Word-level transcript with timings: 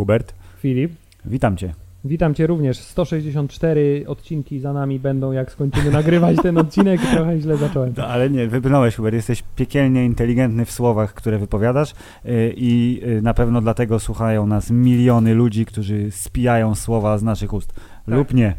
Hubert, 0.00 0.34
Filip, 0.58 0.92
witam 1.24 1.56
Cię. 1.56 1.74
witam 2.04 2.34
Cię 2.34 2.46
również. 2.46 2.78
164 2.78 4.04
odcinki 4.06 4.60
za 4.60 4.72
nami 4.72 4.98
będą, 5.00 5.32
jak 5.32 5.52
skończymy 5.52 5.90
nagrywać 5.90 6.36
ten 6.42 6.58
odcinek. 6.58 7.00
Trochę 7.14 7.40
źle 7.40 7.56
zacząłem. 7.56 7.94
No, 7.96 8.06
ale 8.06 8.30
nie, 8.30 8.46
wybrnąłeś 8.46 8.96
Hubert, 8.96 9.14
jesteś 9.14 9.42
piekielnie 9.56 10.04
inteligentny 10.04 10.64
w 10.64 10.70
słowach, 10.70 11.14
które 11.14 11.38
wypowiadasz 11.38 11.90
y, 11.90 12.54
i 12.56 13.00
y, 13.04 13.22
na 13.22 13.34
pewno 13.34 13.60
dlatego 13.60 14.00
słuchają 14.00 14.46
nas 14.46 14.70
miliony 14.70 15.34
ludzi, 15.34 15.66
którzy 15.66 16.10
spijają 16.10 16.74
słowa 16.74 17.18
z 17.18 17.22
naszych 17.22 17.52
ust. 17.52 17.72
Lub 18.06 18.34
nie. 18.34 18.54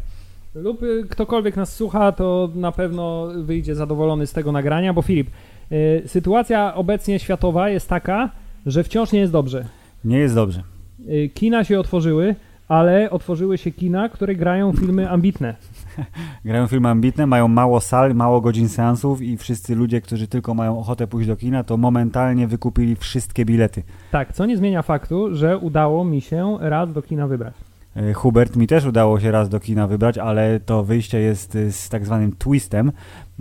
Lub 0.54 0.82
y, 0.82 1.06
ktokolwiek 1.08 1.56
nas 1.56 1.74
słucha, 1.76 2.12
to 2.12 2.48
na 2.54 2.72
pewno 2.72 3.28
wyjdzie 3.36 3.74
zadowolony 3.74 4.26
z 4.26 4.32
tego 4.32 4.52
nagrania, 4.52 4.92
bo 4.92 5.02
Filip, 5.02 5.30
y, 5.72 6.02
sytuacja 6.06 6.74
obecnie 6.74 7.18
światowa 7.18 7.68
jest 7.68 7.88
taka, 7.88 8.30
że 8.66 8.84
wciąż 8.84 9.12
nie 9.12 9.20
jest 9.20 9.32
dobrze. 9.32 9.64
Nie 10.04 10.18
jest 10.18 10.34
dobrze. 10.34 10.62
Y, 11.08 11.30
Kina 11.34 11.64
się 11.64 11.80
otworzyły, 11.80 12.34
ale 12.68 13.10
otworzyły 13.10 13.58
się 13.58 13.70
kina, 13.70 14.08
które 14.08 14.34
grają 14.34 14.72
filmy 14.72 15.10
ambitne. 15.10 15.54
Grają 16.44 16.66
filmy 16.66 16.88
ambitne, 16.88 17.26
mają 17.26 17.48
mało 17.48 17.80
sal, 17.80 18.14
mało 18.14 18.40
godzin 18.40 18.68
seansów 18.68 19.22
i 19.22 19.36
wszyscy 19.36 19.74
ludzie, 19.74 20.00
którzy 20.00 20.28
tylko 20.28 20.54
mają 20.54 20.78
ochotę 20.78 21.06
pójść 21.06 21.28
do 21.28 21.36
kina, 21.36 21.64
to 21.64 21.76
momentalnie 21.76 22.46
wykupili 22.46 22.96
wszystkie 22.96 23.44
bilety. 23.44 23.82
Tak, 24.10 24.32
co 24.32 24.46
nie 24.46 24.56
zmienia 24.56 24.82
faktu, 24.82 25.34
że 25.36 25.58
udało 25.58 26.04
mi 26.04 26.20
się 26.20 26.58
raz 26.60 26.92
do 26.92 27.02
kina 27.02 27.26
wybrać. 27.26 27.54
Y, 27.96 28.14
Hubert, 28.14 28.56
mi 28.56 28.66
też 28.66 28.84
udało 28.84 29.20
się 29.20 29.30
raz 29.30 29.48
do 29.48 29.60
kina 29.60 29.86
wybrać, 29.86 30.18
ale 30.18 30.60
to 30.60 30.84
wyjście 30.84 31.20
jest 31.20 31.54
y, 31.54 31.72
z 31.72 31.88
tak 31.88 32.06
zwanym 32.06 32.36
twistem. 32.36 32.92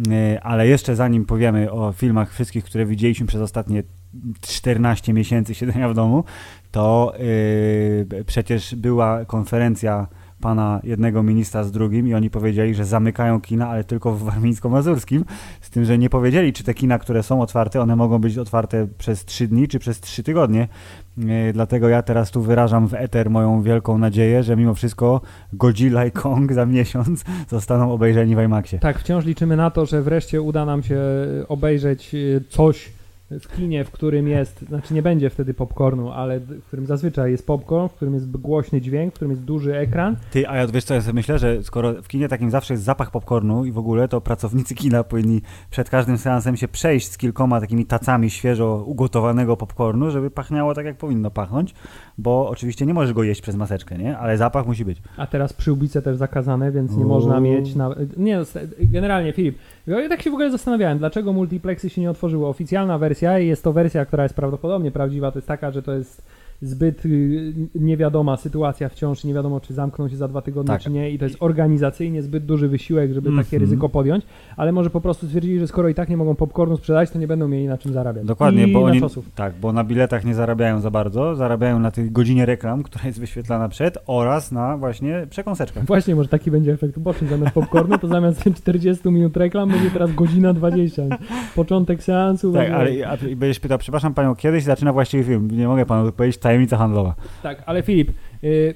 Y, 0.08 0.42
Ale 0.42 0.68
jeszcze 0.68 0.96
zanim 0.96 1.26
powiemy 1.26 1.72
o 1.72 1.92
filmach 1.92 2.34
wszystkich, 2.34 2.66
które 2.66 2.86
widzieliśmy 2.86 3.28
przez 3.28 3.42
ostatnie 3.42 3.84
14 4.42 5.14
miesięcy 5.14 5.56
siedzenia 5.56 5.90
w 5.90 5.94
domu, 5.94 6.24
to 6.72 7.14
yy, 8.10 8.26
przecież 8.26 8.76
była 8.76 9.26
konferencja 9.26 10.08
pana 10.42 10.80
jednego 10.84 11.24
ministra 11.24 11.64
z 11.64 11.72
drugim 11.72 12.08
i 12.08 12.14
oni 12.14 12.30
powiedzieli, 12.30 12.76
że 12.76 12.86
zamykają 12.86 13.42
kina, 13.42 13.70
ale 13.70 13.84
tylko 13.84 14.12
w 14.12 14.24
warmińsko-mazurskim, 14.24 15.24
z 15.62 15.70
tym, 15.70 15.86
że 15.86 15.98
nie 15.98 16.10
powiedzieli, 16.10 16.54
czy 16.54 16.64
te 16.64 16.74
kina, 16.74 17.00
które 17.00 17.24
są 17.24 17.42
otwarte, 17.42 17.82
one 17.82 17.96
mogą 17.96 18.20
być 18.20 18.38
otwarte 18.38 18.88
przez 18.98 19.26
3 19.26 19.48
dni, 19.48 19.68
czy 19.68 19.80
przez 19.80 20.00
3 20.00 20.24
tygodnie. 20.24 20.68
Yy, 21.18 21.54
dlatego 21.54 21.90
ja 21.90 22.02
teraz 22.02 22.32
tu 22.32 22.42
wyrażam 22.42 22.88
w 22.88 22.94
eter 22.94 23.30
moją 23.30 23.62
wielką 23.62 23.98
nadzieję, 23.98 24.44
że 24.44 24.56
mimo 24.56 24.74
wszystko 24.74 25.22
Godzilla 25.54 26.06
i 26.06 26.12
Kong 26.12 26.54
za 26.54 26.66
miesiąc 26.66 27.24
zostaną 27.50 27.94
obejrzeni 27.94 28.36
w 28.36 28.40
IMAXie. 28.40 28.80
Tak, 28.80 29.00
wciąż 29.00 29.26
liczymy 29.26 29.56
na 29.56 29.72
to, 29.72 29.86
że 29.86 30.02
wreszcie 30.02 30.42
uda 30.42 30.66
nam 30.66 30.84
się 30.84 31.00
obejrzeć 31.48 32.16
y, 32.16 32.44
coś 32.50 33.01
w 33.40 33.56
kinie, 33.56 33.84
w 33.84 33.92
którym 33.92 34.28
jest, 34.28 34.62
znaczy 34.68 34.94
nie 34.94 35.02
będzie 35.02 35.30
wtedy 35.30 35.54
popcornu, 35.54 36.12
ale 36.12 36.40
w 36.40 36.66
którym 36.66 36.86
zazwyczaj 36.86 37.32
jest 37.32 37.48
popcorn, 37.48 37.88
w 37.88 37.94
którym 37.94 38.14
jest 38.14 38.32
głośny 38.32 38.82
dźwięk, 38.82 39.12
w 39.12 39.16
którym 39.16 39.32
jest 39.32 39.44
duży 39.44 39.78
ekran. 39.78 40.16
Ty, 40.32 40.50
a 40.50 40.58
ja 40.58 40.68
wiesz 40.68 40.84
co, 40.84 40.94
ja 40.94 41.02
sobie 41.02 41.14
myślę, 41.14 41.40
że 41.40 41.64
skoro 41.64 41.94
w 42.02 42.08
kinie 42.08 42.28
takim 42.28 42.52
zawsze 42.52 42.74
jest 42.74 42.84
zapach 42.84 43.12
popcornu 43.12 43.66
i 43.66 43.72
w 43.72 43.78
ogóle, 43.78 44.08
to 44.08 44.22
pracownicy 44.22 44.76
kina 44.76 45.04
powinni 45.04 45.42
przed 45.70 45.90
każdym 45.90 46.18
seansem 46.18 46.58
się 46.58 46.68
przejść 46.68 47.12
z 47.12 47.18
kilkoma 47.18 47.62
takimi 47.62 47.86
tacami 47.86 48.30
świeżo 48.30 48.84
ugotowanego 48.88 49.58
popcornu, 49.58 50.12
żeby 50.12 50.32
pachniało 50.32 50.74
tak, 50.74 50.86
jak 50.86 50.98
powinno 50.98 51.32
pachnąć, 51.32 51.74
bo 52.18 52.50
oczywiście 52.50 52.86
nie 52.86 52.94
możesz 52.94 53.14
go 53.14 53.24
jeść 53.24 53.42
przez 53.42 53.56
maseczkę, 53.56 53.98
nie? 53.98 54.18
Ale 54.18 54.38
zapach 54.38 54.68
musi 54.68 54.86
być. 54.86 55.02
A 55.18 55.28
teraz 55.28 55.54
przyłbice 55.54 56.02
też 56.02 56.18
zakazane, 56.18 56.72
więc 56.72 56.92
nie 56.92 56.98
Uuu. 56.98 57.08
można 57.08 57.40
mieć 57.40 57.76
na... 57.76 57.96
Nie, 58.18 58.40
generalnie 58.80 59.34
Filip, 59.34 59.58
ja 59.88 60.10
tak 60.10 60.22
się 60.22 60.30
w 60.32 60.34
ogóle 60.34 60.52
zastanawiałem, 60.52 60.98
dlaczego 60.98 61.34
multiplexy 61.34 61.90
się 61.90 62.02
nie 62.02 62.12
otworzyły. 62.12 62.48
Oficjalna 62.48 62.98
wersja 62.98 63.40
i 63.40 63.48
jest 63.48 63.64
to 63.64 63.74
wersja, 63.74 64.06
która 64.06 64.24
jest 64.24 64.36
prawdopodobnie 64.36 64.92
prawdziwa, 64.92 65.32
to 65.32 65.38
jest 65.38 65.48
taka, 65.48 65.72
że 65.72 65.84
to 65.84 65.94
jest 65.94 66.22
zbyt 66.62 67.06
y, 67.06 67.54
niewiadoma 67.76 68.38
sytuacja 68.38 68.90
wciąż, 68.90 69.24
nie 69.24 69.34
wiadomo 69.34 69.60
czy 69.60 69.74
zamkną 69.74 70.10
się 70.10 70.16
za 70.16 70.28
dwa 70.28 70.42
tygodnie, 70.42 70.68
Tak. 70.74 70.82
czy 70.82 70.92
nie 70.92 71.12
i 71.12 71.20
to 71.20 71.26
jest 71.26 71.38
organizacyjnie 71.40 72.22
zbyt 72.22 72.46
duży 72.46 72.68
wysiłek, 72.68 73.14
żeby 73.14 73.30
takie 73.30 73.40
Mhm. 73.40 73.62
ryzyko 73.62 73.90
podjąć, 73.90 74.26
ale 74.58 74.72
może 74.72 74.90
po 74.90 75.02
prostu 75.02 75.26
stwierdzili, 75.26 75.60
że 75.60 75.68
skoro 75.68 75.90
i 75.90 75.94
tak 75.94 76.10
nie 76.10 76.18
mogą 76.18 76.36
popcornu 76.36 76.78
sprzedać, 76.78 77.12
to 77.12 77.20
nie 77.20 77.28
będą 77.28 77.48
mieli 77.48 77.68
na 77.68 77.78
czym 77.78 77.94
zarabiać. 77.94 78.26
Dokładnie, 78.26 78.68
I 78.68 78.74
bo 78.74 78.84
oni, 78.84 79.02
tak, 79.36 79.54
bo 79.62 79.74
na 79.74 79.84
biletach 79.84 80.26
nie 80.26 80.34
zarabiają 80.36 80.80
za 80.80 80.92
bardzo, 80.92 81.36
zarabiają 81.36 81.80
na 81.80 81.92
tej 81.92 82.12
godzinie 82.12 82.46
reklam, 82.46 82.84
która 82.88 83.06
jest 83.06 83.20
wyświetlana 83.20 83.70
przed 83.70 83.98
oraz 84.08 84.52
na 84.52 84.78
właśnie 84.78 85.28
przekąseczkach. 85.30 85.86
Właśnie, 85.86 86.16
może 86.16 86.30
taki 86.30 86.52
będzie 86.52 86.72
efekt 86.74 86.98
uboczny. 86.98 87.28
Zamiast 87.28 87.54
popcornu, 87.54 87.98
to 87.98 88.08
zamiast 88.08 88.44
40 88.62 89.10
minut 89.10 89.38
reklam 89.38 89.70
będzie 89.70 89.92
teraz 89.92 90.16
godzina 90.16 90.54
20. 90.54 91.04
Początek 91.56 92.04
seansu. 92.04 92.54
Tak, 92.54 92.70
ale 92.70 92.90
a, 93.08 93.16
i 93.16 93.36
będziesz 93.36 93.60
pytał, 93.60 93.78
przepraszam 93.78 94.14
panią, 94.14 94.36
kiedy 94.36 94.60
się 94.60 94.66
zaczyna 94.66 94.94
właściwy 94.94 95.24
film? 95.24 95.52
Nie 95.52 95.68
mogę 95.68 95.86
panu 95.86 96.12
powiedzieć, 96.12 96.38
tajemnica 96.52 96.78
handlowa. 96.78 97.16
Tak, 97.44 97.64
ale 97.66 97.82
Filip, 97.84 98.12
y, 98.44 98.76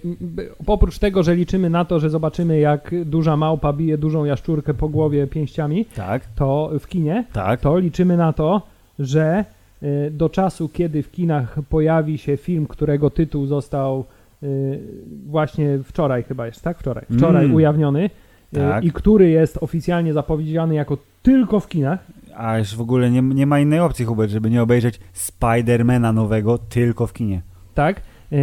oprócz 0.68 1.00
tego, 1.00 1.24
że 1.24 1.36
liczymy 1.36 1.70
na 1.70 1.86
to, 1.86 2.00
że 2.00 2.10
zobaczymy, 2.10 2.60
jak 2.60 2.96
duża 3.06 3.38
małpa 3.38 3.74
bije 3.74 3.98
dużą 3.98 4.26
jaszczurkę 4.26 4.74
po 4.74 4.90
głowie 4.90 5.28
pięściami, 5.28 5.86
Tak, 5.96 6.26
to 6.36 6.72
w 6.80 6.88
kinie, 6.88 7.26
tak. 7.34 7.62
to 7.62 7.78
liczymy 7.80 8.18
na 8.18 8.34
to, 8.34 8.62
że 9.00 9.46
y, 9.84 10.12
do 10.12 10.30
czasu, 10.30 10.70
kiedy 10.70 11.04
w 11.04 11.12
kinach 11.12 11.56
pojawi 11.70 12.18
się 12.18 12.38
film, 12.38 12.68
którego 12.68 13.10
tytuł 13.10 13.46
został 13.46 14.06
y, 14.44 14.80
właśnie 15.28 15.80
wczoraj 15.84 16.24
chyba 16.24 16.46
jest, 16.46 16.62
tak? 16.62 16.78
Wczoraj. 16.80 17.06
Wczoraj 17.18 17.44
Mm. 17.46 17.56
ujawniony 17.56 18.10
Tak. 18.54 18.84
i 18.84 18.92
który 18.92 19.30
jest 19.30 19.58
oficjalnie 19.62 20.14
zapowiedziany 20.14 20.76
jako 20.76 20.98
tylko 21.24 21.60
w 21.60 21.68
kinach, 21.68 22.00
A 22.38 22.58
już 22.58 22.76
w 22.76 22.82
ogóle 22.82 23.12
nie, 23.12 23.22
nie 23.22 23.46
ma 23.46 23.60
innej 23.60 23.80
opcji, 23.80 24.06
Hubert, 24.06 24.32
żeby 24.32 24.50
nie 24.50 24.62
obejrzeć 24.64 25.00
Spidermana 25.14 26.14
nowego 26.14 26.58
tylko 26.58 27.08
w 27.08 27.14
kinie. 27.14 27.42
Tak? 27.76 28.02
Yy, 28.32 28.40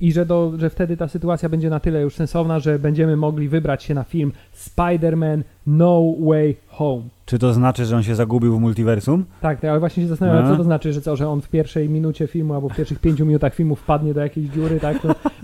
I 0.00 0.12
że, 0.12 0.26
do, 0.26 0.52
że 0.58 0.70
wtedy 0.70 0.96
ta 0.96 1.08
sytuacja 1.08 1.48
będzie 1.48 1.70
na 1.70 1.80
tyle 1.80 2.00
już 2.02 2.14
sensowna, 2.14 2.60
że 2.60 2.78
będziemy 2.78 3.16
mogli 3.16 3.48
wybrać 3.48 3.82
się 3.82 3.94
na 3.94 4.04
film 4.04 4.32
Spider-Man 4.56 5.42
No 5.66 6.02
Way 6.20 6.56
Home. 6.68 7.02
Czy 7.26 7.38
to 7.38 7.52
znaczy, 7.52 7.84
że 7.84 7.96
on 7.96 8.02
się 8.02 8.14
zagubił 8.14 8.56
w 8.56 8.60
multiversum? 8.60 9.24
Tak, 9.40 9.60
tak, 9.60 9.70
ale 9.70 9.80
właśnie 9.80 10.02
się 10.02 10.08
zastanawiam, 10.08 10.44
No. 10.44 10.50
co 10.50 10.56
to 10.56 10.64
znaczy, 10.64 10.92
że 10.92 11.00
co, 11.00 11.16
że 11.16 11.28
on 11.28 11.40
w 11.40 11.48
pierwszej 11.48 11.88
minucie 11.88 12.26
filmu 12.26 12.54
albo 12.54 12.68
w 12.68 12.76
pierwszych 12.76 12.98
pięciu 12.98 13.26
minutach 13.26 13.54
filmu 13.54 13.76
wpadnie 13.76 14.14
do 14.14 14.20
jakiejś 14.20 14.46
dziury, 14.48 14.80
tak? 14.80 14.96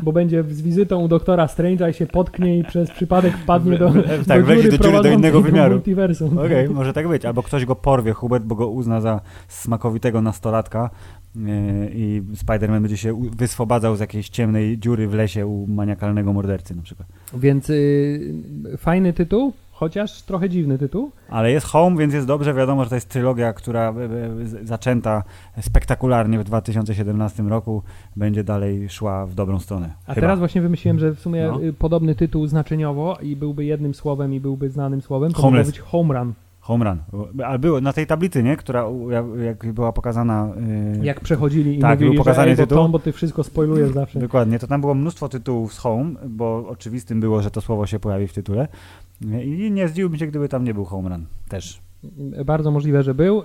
Bo 0.02 0.12
będzie 0.12 0.42
z 0.42 0.62
wizytą 0.62 1.00
u 1.00 1.08
doktora 1.08 1.46
Strange'a 1.46 1.90
i 1.90 1.94
się 1.94 2.06
potknie 2.06 2.58
i 2.58 2.64
przez 2.64 2.90
przypadek 2.90 3.36
wpadnie 3.36 3.78
do, 3.78 3.88
W- 3.90 4.26
tak, 4.26 4.44
do 4.46 4.56
dziury 4.56 4.70
do 4.78 4.78
dziury 4.84 5.02
do 5.02 5.08
innego 5.10 5.40
wymiaru. 5.40 5.74
multiversum. 5.74 6.38
Okej, 6.38 6.68
może 6.68 6.92
tak 6.92 7.08
być. 7.08 7.24
Albo 7.24 7.42
ktoś 7.42 7.64
go 7.64 7.76
porwie, 7.76 8.12
Hubert, 8.12 8.44
bo 8.44 8.54
go 8.54 8.68
uzna 8.68 9.00
za 9.00 9.20
smakowitego 9.48 10.22
nastolatka 10.22 10.90
i 11.94 12.22
Spider-Man 12.34 12.80
będzie 12.82 12.96
się 12.96 13.20
wyswobadzał 13.36 13.96
z 13.96 14.00
jakiejś 14.00 14.28
ciemnej 14.28 14.78
dziury 14.78 15.08
w 15.08 15.14
lesie 15.14 15.46
u 15.46 15.66
maniakalnego 15.66 16.32
mordercy 16.32 16.76
na 16.76 16.82
przykład. 16.82 17.08
Więc 17.34 17.70
y, 17.70 18.34
fajny 18.78 19.12
tytuł, 19.12 19.52
chociaż 19.72 20.22
trochę 20.22 20.48
dziwny 20.48 20.78
tytuł. 20.78 21.10
Ale 21.28 21.52
jest 21.52 21.66
Home, 21.66 21.96
więc 21.96 22.14
jest 22.14 22.26
dobrze. 22.26 22.54
Wiadomo, 22.54 22.84
że 22.84 22.88
to 22.90 22.94
jest 22.94 23.08
trylogia, 23.08 23.52
która 23.52 23.92
e, 23.92 24.04
e, 24.04 24.66
zaczęta 24.66 25.22
spektakularnie 25.60 26.38
w 26.38 26.44
2017 26.44 27.42
roku, 27.42 27.82
będzie 28.16 28.44
dalej 28.44 28.88
szła 28.88 29.26
w 29.26 29.34
dobrą 29.34 29.58
stronę. 29.58 29.90
A 30.06 30.14
Chyba. 30.14 30.20
teraz 30.20 30.38
właśnie 30.38 30.60
wymyśliłem, 30.62 30.98
że 30.98 31.14
w 31.14 31.20
sumie 31.20 31.48
No. 31.52 31.62
y, 31.62 31.72
podobny 31.72 32.14
tytuł 32.14 32.46
znaczeniowo 32.46 33.18
i 33.22 33.36
byłby 33.36 33.64
jednym 33.64 33.94
słowem 33.94 34.34
i 34.34 34.40
byłby 34.40 34.70
znanym 34.70 35.00
słowem, 35.02 35.32
to 35.32 35.42
Homeless. 35.42 35.66
być 35.68 35.78
home 35.78 36.14
run. 36.14 36.32
Home 36.70 36.84
Run. 36.84 37.24
Ale 37.44 37.58
było 37.58 37.80
na 37.80 37.92
tej 37.92 38.06
tablicy, 38.06 38.42
nie? 38.42 38.56
Która 38.56 38.84
jak, 39.44 39.72
była 39.72 39.92
pokazana. 39.92 40.48
yy, 40.98 41.04
Jak 41.06 41.20
przechodzili 41.20 41.76
i 41.76 41.80
Tak, 41.80 41.98
mówili, 41.98 42.10
był 42.10 42.18
pokazany 42.24 42.46
że 42.46 42.50
ej, 42.50 42.56
bo 42.56 42.62
tytuł. 42.62 42.78
Tom, 42.78 42.92
bo 42.92 42.98
ty 42.98 43.12
wszystko 43.12 43.44
spoilujesz 43.44 43.90
zawsze. 43.92 44.18
Dokładnie, 44.18 44.58
to 44.58 44.66
tam 44.66 44.80
było 44.80 44.94
mnóstwo 44.94 45.28
tytułów 45.28 45.74
z 45.74 45.78
Home, 45.78 46.10
bo 46.28 46.64
oczywistym 46.68 47.20
było, 47.20 47.42
że 47.42 47.50
to 47.50 47.60
słowo 47.60 47.86
się 47.86 47.98
pojawi 47.98 48.28
w 48.28 48.32
tytule. 48.32 48.68
I 49.44 49.70
nie 49.70 49.88
zdziwiłbym 49.88 50.18
się, 50.18 50.26
gdyby 50.26 50.48
tam 50.48 50.64
nie 50.64 50.74
był 50.74 50.84
Home 50.84 51.08
Run. 51.08 51.26
Też. 51.48 51.80
Bardzo 52.44 52.70
możliwe, 52.70 53.02
że 53.02 53.14
był. 53.14 53.42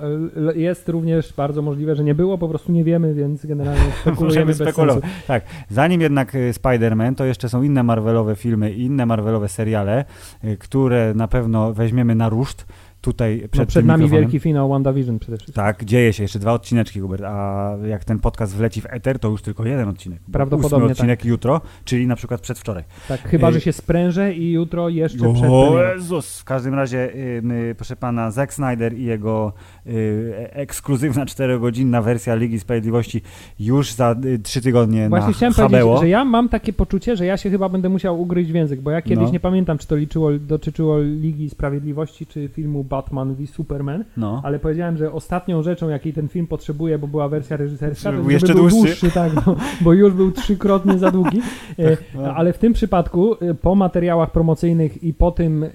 Jest 0.56 0.90
również 0.90 1.34
bardzo 1.34 1.62
możliwe, 1.62 1.96
że 1.96 2.04
nie 2.04 2.16
było, 2.16 2.38
po 2.38 2.50
prostu 2.50 2.72
nie 2.72 2.84
wiemy, 2.84 3.14
więc 3.14 3.46
generalnie 3.46 3.92
spekulujemy 4.02 4.54
spekulować. 4.54 5.04
Tak, 5.28 5.44
zanim 5.70 6.02
jednak 6.02 6.36
y, 6.36 6.52
Spider-Man, 6.54 7.16
to 7.16 7.26
jeszcze 7.26 7.50
są 7.50 7.64
inne 7.64 7.84
Marvelowe 7.84 8.36
filmy 8.36 8.72
i 8.74 8.82
inne 8.82 9.06
Marvelowe 9.06 9.48
seriale, 9.48 10.06
y, 10.44 10.58
które 10.58 11.14
na 11.16 11.28
pewno 11.28 11.74
weźmiemy 11.74 12.16
na 12.16 12.30
ruszt. 12.30 12.66
Tutaj 13.06 13.38
przed, 13.52 13.56
No, 13.60 13.66
przed 13.66 13.86
nami 13.86 14.04
mikrofonem. 14.04 14.24
wielki 14.30 14.40
finał 14.40 14.70
WandaVision 14.70 15.20
przede 15.20 15.38
wszystkim. 15.38 15.64
Tak, 15.64 15.86
dzieje 15.86 16.14
się 16.14 16.24
jeszcze 16.24 16.40
dwa 16.40 16.54
odcineczki, 16.54 17.00
Hubert, 17.00 17.24
a 17.26 17.72
jak 17.88 18.04
ten 18.06 18.20
podcast 18.20 18.56
wleci 18.56 18.82
w 18.82 18.86
eter, 18.90 19.20
to 19.20 19.30
już 19.30 19.42
tylko 19.42 19.66
jeden 19.66 19.90
odcinek. 19.90 20.20
Prawdopodobnie 20.32 20.86
Ósmy 20.86 20.92
odcinek 20.92 21.26
jutro, 21.26 21.62
czyli 21.86 22.08
na 22.08 22.16
przykład 22.16 22.42
przedwczoraj. 22.42 22.84
Tak, 23.08 23.22
chyba, 23.22 23.48
Ej. 23.48 23.54
że 23.54 23.62
się 23.62 23.74
sprężę 23.74 24.34
i 24.34 24.52
jutro 24.52 24.90
jeszcze 24.90 25.18
przed 25.18 25.50
O 25.50 25.62
premierą. 25.72 25.94
Jezus! 25.94 26.40
W 26.40 26.44
każdym 26.44 26.74
razie, 26.74 27.16
y, 27.16 27.42
my, 27.44 27.74
proszę 27.78 27.96
pana, 27.96 28.32
Zack 28.32 28.54
Snyder 28.54 28.94
i 28.98 29.04
jego 29.04 29.54
y, 29.88 30.34
ekskluzywna 30.52 31.26
czterogodzinna 31.26 32.02
wersja 32.02 32.36
Ligi 32.36 32.60
Sprawiedliwości 32.60 33.22
już 33.60 33.94
za 33.94 34.16
y, 34.26 34.40
trzy 34.40 34.62
tygodnie 34.62 35.10
Właśnie 35.10 35.28
na 35.28 35.34
chciałem 35.34 35.54
HBO. 35.54 35.70
powiedzieć, 35.70 36.00
że 36.00 36.10
ja 36.10 36.26
mam 36.26 36.50
takie 36.50 36.74
poczucie, 36.74 37.16
że 37.16 37.26
ja 37.26 37.38
się 37.38 37.50
chyba 37.50 37.70
będę 37.70 37.90
musiał 37.90 38.22
ugryźć 38.22 38.52
w 38.52 38.56
język, 38.56 38.82
bo 38.82 38.92
ja 38.92 39.02
kiedyś 39.02 39.26
No. 39.26 39.32
nie 39.32 39.40
pamiętam, 39.40 39.78
czy 39.78 39.88
to 39.88 39.96
liczyło, 39.96 40.32
dotyczyło 40.34 41.00
Ligi 41.02 41.50
Sprawiedliwości, 41.50 42.26
czy 42.26 42.50
filmu 42.54 42.84
Batman 42.96 43.36
v 43.36 43.48
Superman, 43.48 44.04
No. 44.18 44.42
ale 44.44 44.60
powiedziałem, 44.60 44.98
że 44.98 45.12
ostatnią 45.12 45.64
rzeczą, 45.64 45.90
jakiej 45.90 46.14
ten 46.14 46.28
film 46.28 46.48
potrzebuje, 46.48 46.98
bo 47.00 47.08
była 47.08 47.30
wersja 47.30 47.58
reżyserska, 47.58 48.10
to 48.10 48.16
był 48.16 48.22
żeby 48.24 48.34
jeszcze 48.34 48.54
był 48.54 48.70
dłuższy. 48.70 49.12
tak, 49.12 49.32
bo, 49.46 49.56
bo 49.82 49.94
już 49.94 50.14
był 50.14 50.32
trzykrotnie 50.32 50.98
za 50.98 51.12
długi. 51.12 51.42
E, 51.80 51.98
no. 52.16 52.36
Ale 52.36 52.54
w 52.54 52.58
tym 52.58 52.74
przypadku, 52.74 53.34
e, 53.42 53.54
po 53.54 53.76
materiałach 53.76 54.32
promocyjnych 54.32 55.04
i 55.04 55.14
po 55.14 55.32
tym, 55.32 55.64
e, 55.64 55.70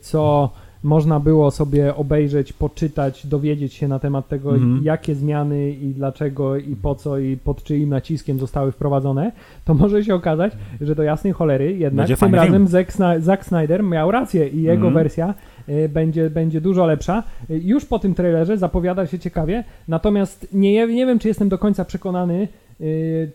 co 0.00 0.50
można 0.82 1.20
było 1.20 1.50
sobie 1.50 1.96
obejrzeć, 1.96 2.52
poczytać, 2.52 3.26
dowiedzieć 3.26 3.72
się 3.74 3.88
na 3.88 3.98
temat 3.98 4.28
tego, 4.28 4.54
Mhm. 4.54 4.80
jakie 4.84 5.14
zmiany 5.14 5.70
i 5.70 5.94
dlaczego 5.94 6.56
i 6.56 6.76
po 6.76 6.94
co 6.94 7.18
i 7.18 7.36
pod 7.36 7.62
czyim 7.62 7.88
naciskiem 7.88 8.38
zostały 8.38 8.72
wprowadzone, 8.72 9.32
to 9.64 9.74
może 9.74 10.04
się 10.04 10.14
okazać, 10.14 10.52
że 10.80 10.94
do 10.94 11.02
jasnej 11.02 11.32
cholery 11.32 11.72
jednak 11.76 12.08
Będzie 12.08 12.16
tym 12.16 12.34
razem. 12.34 12.66
Zack, 12.68 12.92
Zack 13.18 13.44
Snyder 13.44 13.82
miał 13.82 14.10
rację 14.10 14.48
i 14.48 14.62
jego 14.62 14.74
Mhm. 14.86 14.94
wersja 14.94 15.28
e, 15.28 15.55
będzie, 15.88 16.30
będzie 16.30 16.60
dużo 16.60 16.86
lepsza. 16.86 17.22
E, 17.50 17.56
Już 17.58 17.84
po 17.84 17.98
tym 17.98 18.14
trailerze 18.14 18.58
zapowiada 18.58 19.06
się 19.06 19.18
ciekawie, 19.18 19.64
natomiast 19.88 20.48
nie, 20.52 20.86
nie 20.86 21.06
wiem, 21.06 21.18
czy 21.18 21.28
jestem 21.28 21.48
do 21.48 21.58
końca 21.58 21.84
przekonany, 21.84 22.48
e, 22.80 22.84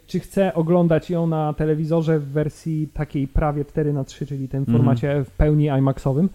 czy 0.07 0.19
chcę 0.19 0.53
oglądać 0.53 1.09
ją 1.09 1.27
na 1.27 1.53
telewizorze 1.53 2.19
w 2.19 2.25
wersji 2.25 2.87
takiej 2.93 3.27
prawie 3.27 3.65
4 3.65 3.93
na 3.93 4.03
3 4.03 4.25
czyli 4.25 4.47
tym 4.47 4.59
Mhm. 4.59 4.77
formacie 4.77 5.23
w 5.23 5.31
pełni 5.31 5.65
IMAXowym, 5.65 6.25
e, 6.25 6.29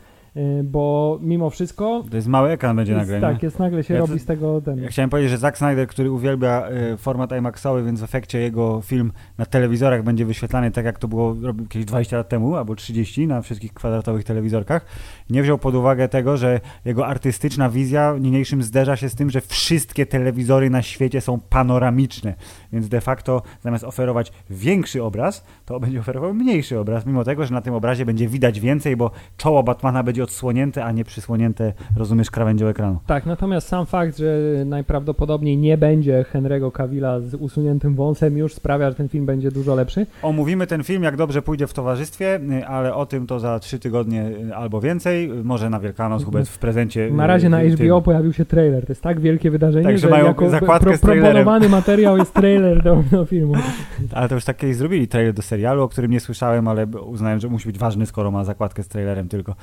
bo 0.64 1.18
mimo 1.22 1.50
wszystko 1.50 2.04
To 2.10 2.16
jest 2.16 2.28
mały 2.28 2.50
ekran 2.50 2.76
będzie 2.76 2.94
nagle, 2.94 3.20
tak, 3.20 3.42
jest 3.42 3.58
nagle 3.58 3.84
się 3.84 3.94
Ja 3.94 4.00
to- 4.00 4.06
robi 4.06 4.20
z 4.20 4.24
tego 4.24 4.60
ten. 4.60 4.78
Ja 4.82 4.88
chciałem 4.88 5.10
powiedzieć, 5.10 5.30
że 5.30 5.38
Zack 5.38 5.58
Snyder, 5.58 5.88
który 5.88 6.10
uwielbia 6.10 6.68
y, 6.92 6.96
format 6.96 7.32
IMAXowy, 7.32 7.84
więc 7.84 8.00
w 8.00 8.04
efekcie 8.04 8.38
jego 8.38 8.80
film 8.80 9.12
na 9.38 9.46
telewizorach 9.46 10.02
będzie 10.02 10.24
wyświetlany 10.24 10.70
tak, 10.70 10.84
jak 10.84 10.98
to 10.98 11.08
było 11.08 11.36
kiedyś 11.68 11.86
20 11.86 12.16
lat 12.16 12.28
temu, 12.28 12.56
albo 12.56 12.74
30 12.74 13.26
na 13.26 13.42
wszystkich 13.42 13.74
kwadratowych 13.74 14.24
telewizorkach, 14.24 14.86
nie 15.30 15.42
wziął 15.42 15.58
pod 15.58 15.74
uwagę 15.74 16.08
tego, 16.08 16.36
że 16.36 16.60
jego 16.84 17.06
artystyczna 17.06 17.70
wizja 17.70 18.14
niniejszym 18.20 18.62
zderza 18.62 18.96
się 18.96 19.08
z 19.08 19.14
tym, 19.14 19.30
że 19.30 19.40
wszystkie 19.40 20.06
telewizory 20.06 20.70
na 20.70 20.82
świecie 20.82 21.20
są 21.20 21.40
panoramiczne, 21.40 22.34
więc 22.72 22.88
de 22.88 23.00
facto 23.00 23.42
zamiast 23.62 23.84
oferować 23.84 24.32
większy 24.50 25.02
obraz, 25.04 25.44
to 25.64 25.80
będzie 25.80 26.00
oferował 26.00 26.34
mniejszy 26.34 26.78
obraz, 26.78 27.06
mimo 27.06 27.24
tego, 27.24 27.46
że 27.46 27.54
na 27.54 27.60
tym 27.60 27.74
obrazie 27.74 28.04
będzie 28.06 28.28
widać 28.28 28.60
więcej, 28.60 28.96
bo 28.96 29.10
czoło 29.36 29.62
Batmana 29.62 30.02
będzie 30.02 30.25
odsłonięte, 30.30 30.84
a 30.84 30.92
nie 30.92 31.04
przysłonięte, 31.04 31.72
rozumiesz, 31.96 32.30
krawędzią 32.30 32.66
ekranu. 32.66 32.98
Tak, 33.06 33.26
natomiast 33.26 33.68
sam 33.68 33.86
fakt, 33.86 34.18
że 34.18 34.38
najprawdopodobniej 34.64 35.56
nie 35.58 35.78
będzie 35.78 36.24
Henry'ego 36.32 36.72
Cavilla 36.72 37.20
z 37.20 37.34
usuniętym 37.34 37.94
wąsem 37.94 38.38
już 38.38 38.54
sprawia, 38.54 38.90
że 38.90 38.96
ten 38.96 39.08
film 39.08 39.26
będzie 39.26 39.50
dużo 39.50 39.74
lepszy. 39.74 40.06
Omówimy 40.22 40.66
ten 40.66 40.84
film, 40.84 41.02
jak 41.02 41.16
dobrze 41.16 41.42
pójdzie 41.42 41.66
w 41.66 41.72
towarzystwie, 41.72 42.40
y, 42.60 42.66
ale 42.66 42.94
o 42.94 43.06
tym 43.06 43.26
to 43.26 43.40
za 43.40 43.58
trzy 43.58 43.78
tygodnie 43.78 44.26
y, 44.50 44.54
albo 44.54 44.80
więcej. 44.80 45.28
Może 45.44 45.70
na 45.70 45.80
Wielkanoc, 45.80 46.24
Hubert, 46.24 46.48
w 46.48 46.58
prezencie. 46.58 47.10
Na 47.10 47.26
razie 47.26 47.48
na 47.48 47.62
y, 47.62 47.70
HBO 47.70 47.76
tym. 47.96 48.02
pojawił 48.02 48.32
się 48.32 48.44
trailer. 48.44 48.86
To 48.86 48.92
jest 48.92 49.02
tak 49.02 49.20
wielkie 49.20 49.50
wydarzenie, 49.50 49.84
Tak, 49.84 49.98
że 49.98 50.08
mają 50.08 50.26
jako 50.26 50.50
zakładkę 50.50 50.96
z 50.96 51.00
trailerem. 51.00 51.32
proponowany 51.34 51.68
materiał 51.68 52.16
jest 52.16 52.32
trailer 52.34 52.82
do, 52.82 53.02
do 53.10 53.24
filmu. 53.24 53.54
Ale 54.14 54.28
to 54.28 54.34
już 54.34 54.44
tak 54.44 54.56
kiedyś 54.56 54.76
zrobili 54.76 55.08
trailer 55.08 55.34
do 55.34 55.42
serialu, 55.42 55.82
o 55.82 55.88
którym 55.88 56.10
nie 56.10 56.20
słyszałem, 56.20 56.68
ale 56.68 56.86
uznałem, 56.86 57.40
że 57.40 57.48
musi 57.48 57.66
być 57.66 57.78
ważny, 57.78 58.06
skoro 58.06 58.30
ma 58.30 58.44
zakładkę 58.44 58.82
z 58.82 58.88
trailerem 58.88 59.28
tylko. 59.28 59.54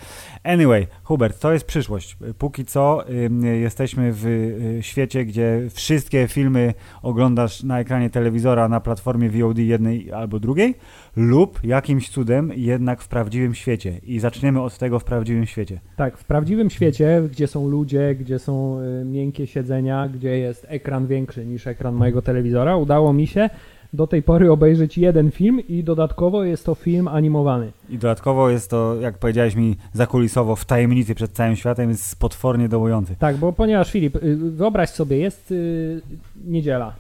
Anyway, 0.54 0.88
Hubert, 1.04 1.40
to 1.40 1.54
jest 1.54 1.66
przyszłość. 1.66 2.18
Póki 2.38 2.66
co 2.66 3.10
y, 3.10 3.58
jesteśmy 3.58 4.14
w 4.14 4.26
y, 4.26 4.78
świecie, 4.82 5.26
gdzie 5.26 5.62
wszystkie 5.74 6.28
filmy 6.28 6.74
oglądasz 7.02 7.64
na 7.64 7.80
ekranie 7.80 8.10
telewizora 8.10 8.70
na 8.70 8.80
platformie 8.80 9.30
VOD 9.30 9.58
jednej 9.58 10.12
albo 10.12 10.40
drugiej, 10.40 10.76
lub 11.16 11.64
jakimś 11.64 12.10
cudem 12.10 12.52
jednak 12.56 13.02
w 13.02 13.08
prawdziwym 13.08 13.56
świecie. 13.56 14.00
I 14.04 14.20
zaczniemy 14.20 14.62
od 14.62 14.78
tego 14.78 15.00
w 15.00 15.04
prawdziwym 15.04 15.46
świecie. 15.46 15.80
Tak, 15.96 16.18
w 16.18 16.24
prawdziwym 16.24 16.70
świecie, 16.70 17.22
gdzie 17.32 17.48
są 17.48 17.68
ludzie, 17.68 18.16
gdzie 18.16 18.40
są 18.40 18.80
y, 19.02 19.06
miękkie 19.06 19.48
siedzenia, 19.48 20.08
gdzie 20.08 20.38
jest 20.38 20.66
ekran 20.70 21.08
większy 21.08 21.46
niż 21.46 21.68
ekran 21.68 21.96
mojego 21.96 22.22
telewizora, 22.22 22.78
udało 22.78 23.14
mi 23.14 23.28
się 23.28 23.50
do 23.94 24.08
tej 24.08 24.24
pory 24.24 24.52
obejrzeć 24.52 24.98
jeden 24.98 25.32
film 25.32 25.60
i 25.70 25.84
dodatkowo 25.84 26.44
jest 26.44 26.66
to 26.66 26.76
film 26.76 27.08
animowany. 27.08 27.72
I 27.90 27.98
dodatkowo 27.98 28.50
jest 28.50 28.70
to, 28.70 28.96
jak 29.02 29.18
powiedziałeś 29.18 29.56
mi, 29.56 29.76
zakulisowo 29.94 30.56
w 30.56 30.66
tajemnicy 30.66 31.16
przed 31.16 31.32
całym 31.32 31.56
światem, 31.56 31.90
jest 31.90 32.20
potwornie 32.20 32.70
dołujący. 32.70 33.16
Tak, 33.20 33.38
bo 33.38 33.54
ponieważ 33.54 33.92
Filip, 33.92 34.16
y, 34.16 34.36
wyobraź 34.36 34.90
sobie, 34.90 35.18
jest 35.18 35.52
y, 35.52 36.02
niedziela. 36.46 36.94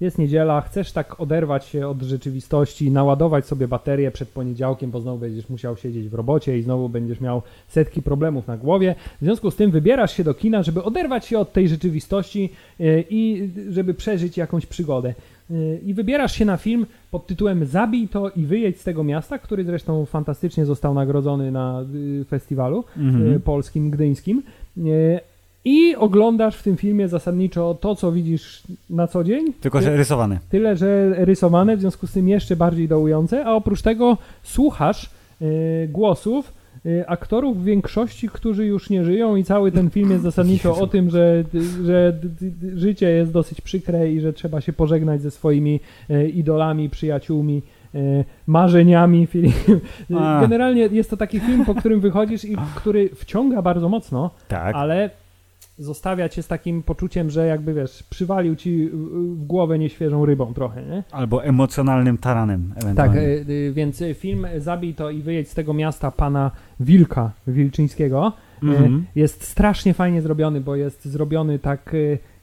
Jest 0.00 0.18
niedziela, 0.18 0.60
chcesz 0.60 0.92
tak 0.92 1.20
oderwać 1.20 1.64
się 1.64 1.88
od 1.88 2.02
rzeczywistości, 2.02 2.90
naładować 2.90 3.46
sobie 3.46 3.68
baterię 3.68 4.10
przed 4.10 4.28
poniedziałkiem, 4.28 4.90
bo 4.90 5.00
znowu 5.00 5.18
będziesz 5.18 5.48
musiał 5.48 5.76
siedzieć 5.76 6.08
w 6.08 6.14
robocie 6.14 6.58
i 6.58 6.62
znowu 6.62 6.88
będziesz 6.88 7.20
miał 7.20 7.42
setki 7.68 8.02
problemów 8.02 8.46
na 8.46 8.56
głowie. 8.56 8.94
W 9.20 9.24
związku 9.24 9.50
z 9.50 9.56
tym 9.56 9.70
wybierasz 9.70 10.16
się 10.16 10.24
do 10.24 10.34
kina, 10.34 10.62
żeby 10.62 10.82
oderwać 10.82 11.26
się 11.26 11.38
od 11.38 11.52
tej 11.52 11.68
rzeczywistości 11.68 12.50
y, 12.80 13.04
i 13.10 13.50
żeby 13.70 13.94
przeżyć 13.94 14.36
jakąś 14.36 14.66
przygodę. 14.66 15.14
I 15.86 15.94
wybierasz 15.94 16.32
się 16.32 16.44
na 16.44 16.56
film 16.56 16.86
pod 17.10 17.26
tytułem 17.26 17.66
Zabij 17.66 18.08
to 18.08 18.30
i 18.30 18.46
wyjedź 18.46 18.80
z 18.80 18.84
tego 18.84 19.04
miasta, 19.04 19.38
który 19.38 19.64
zresztą 19.64 20.06
fantastycznie 20.06 20.64
został 20.66 20.94
nagrodzony 20.94 21.52
na 21.52 21.84
y, 21.94 22.24
festiwalu 22.24 22.84
Mhm. 22.96 23.32
y, 23.32 23.40
polskim, 23.40 23.90
gdyńskim. 23.90 24.42
Y, 24.78 25.20
I 25.64 25.96
oglądasz 25.96 26.56
w 26.56 26.62
tym 26.62 26.76
filmie 26.76 27.08
zasadniczo 27.08 27.74
to, 27.80 27.94
co 27.96 28.12
widzisz 28.12 28.62
na 28.90 29.06
co 29.06 29.24
dzień. 29.24 29.52
Tylko, 29.60 29.80
że 29.80 29.96
rysowany. 29.96 30.38
Tyle, 30.50 30.76
że 30.76 31.14
rysowane, 31.24 31.76
w 31.76 31.80
związku 31.80 32.06
z 32.06 32.12
tym 32.12 32.28
jeszcze 32.28 32.56
bardziej 32.56 32.88
dołujące, 32.88 33.44
a 33.46 33.52
oprócz 33.54 33.82
tego 33.82 34.16
słuchasz 34.42 35.10
głosów 35.88 36.52
aktorów 37.06 37.60
w 37.60 37.64
większości, 37.64 38.28
którzy 38.28 38.66
już 38.66 38.90
nie 38.90 39.04
żyją 39.04 39.36
i 39.36 39.44
cały 39.44 39.72
ten 39.72 39.90
film 39.90 40.10
jest 40.10 40.22
zasadniczo 40.22 40.76
o 40.76 40.86
tym, 40.86 41.10
że, 41.10 41.44
że 41.84 42.18
życie 42.76 43.10
jest 43.10 43.32
dosyć 43.32 43.60
przykre 43.60 44.12
i 44.12 44.20
że 44.20 44.32
trzeba 44.32 44.60
się 44.60 44.72
pożegnać 44.72 45.22
ze 45.22 45.30
swoimi 45.30 45.80
y, 46.10 46.28
idolami, 46.28 46.90
przyjaciółmi, 46.90 47.62
y, 47.94 48.24
marzeniami. 48.46 49.26
Filip. 49.32 49.54
A. 50.18 50.40
Generalnie 50.40 50.82
jest 50.86 51.10
to 51.10 51.16
taki 51.16 51.40
film, 51.40 51.64
po 51.64 51.74
którym 51.74 52.00
wychodzisz 52.00 52.44
i 52.44 52.56
który 52.74 53.08
wciąga 53.08 53.62
bardzo 53.62 53.88
mocno, 53.88 54.30
Tak. 54.48 54.74
ale 54.74 55.10
zostawia 55.78 56.28
cię 56.28 56.42
z 56.42 56.48
takim 56.48 56.82
poczuciem, 56.82 57.30
że 57.30 57.46
jakby 57.46 57.74
wiesz, 57.74 58.02
przywalił 58.02 58.56
ci 58.56 58.88
w- 58.92 59.46
głowę 59.46 59.78
nieświeżą 59.78 60.26
rybą 60.26 60.54
trochę, 60.54 60.82
nie? 60.86 61.02
Albo 61.10 61.44
emocjonalnym 61.44 62.18
taranem 62.18 62.72
Tak, 62.74 62.82
ewentualnie. 62.82 63.20
y, 63.22 63.72
więc 63.74 64.02
film 64.14 64.46
Zabij 64.58 64.94
to 64.94 65.10
i 65.10 65.22
wyjedź 65.22 65.48
z 65.48 65.54
tego 65.54 65.74
miasta 65.74 66.10
pana 66.10 66.50
Wilka 66.80 67.30
Wilczyńskiego 67.46 68.32
y, 68.62 68.66
Mhm. 68.66 69.06
jest 69.14 69.42
strasznie 69.44 69.94
fajnie 69.94 70.22
zrobiony, 70.22 70.60
bo 70.60 70.76
jest 70.76 71.04
zrobiony 71.04 71.58
tak 71.58 71.94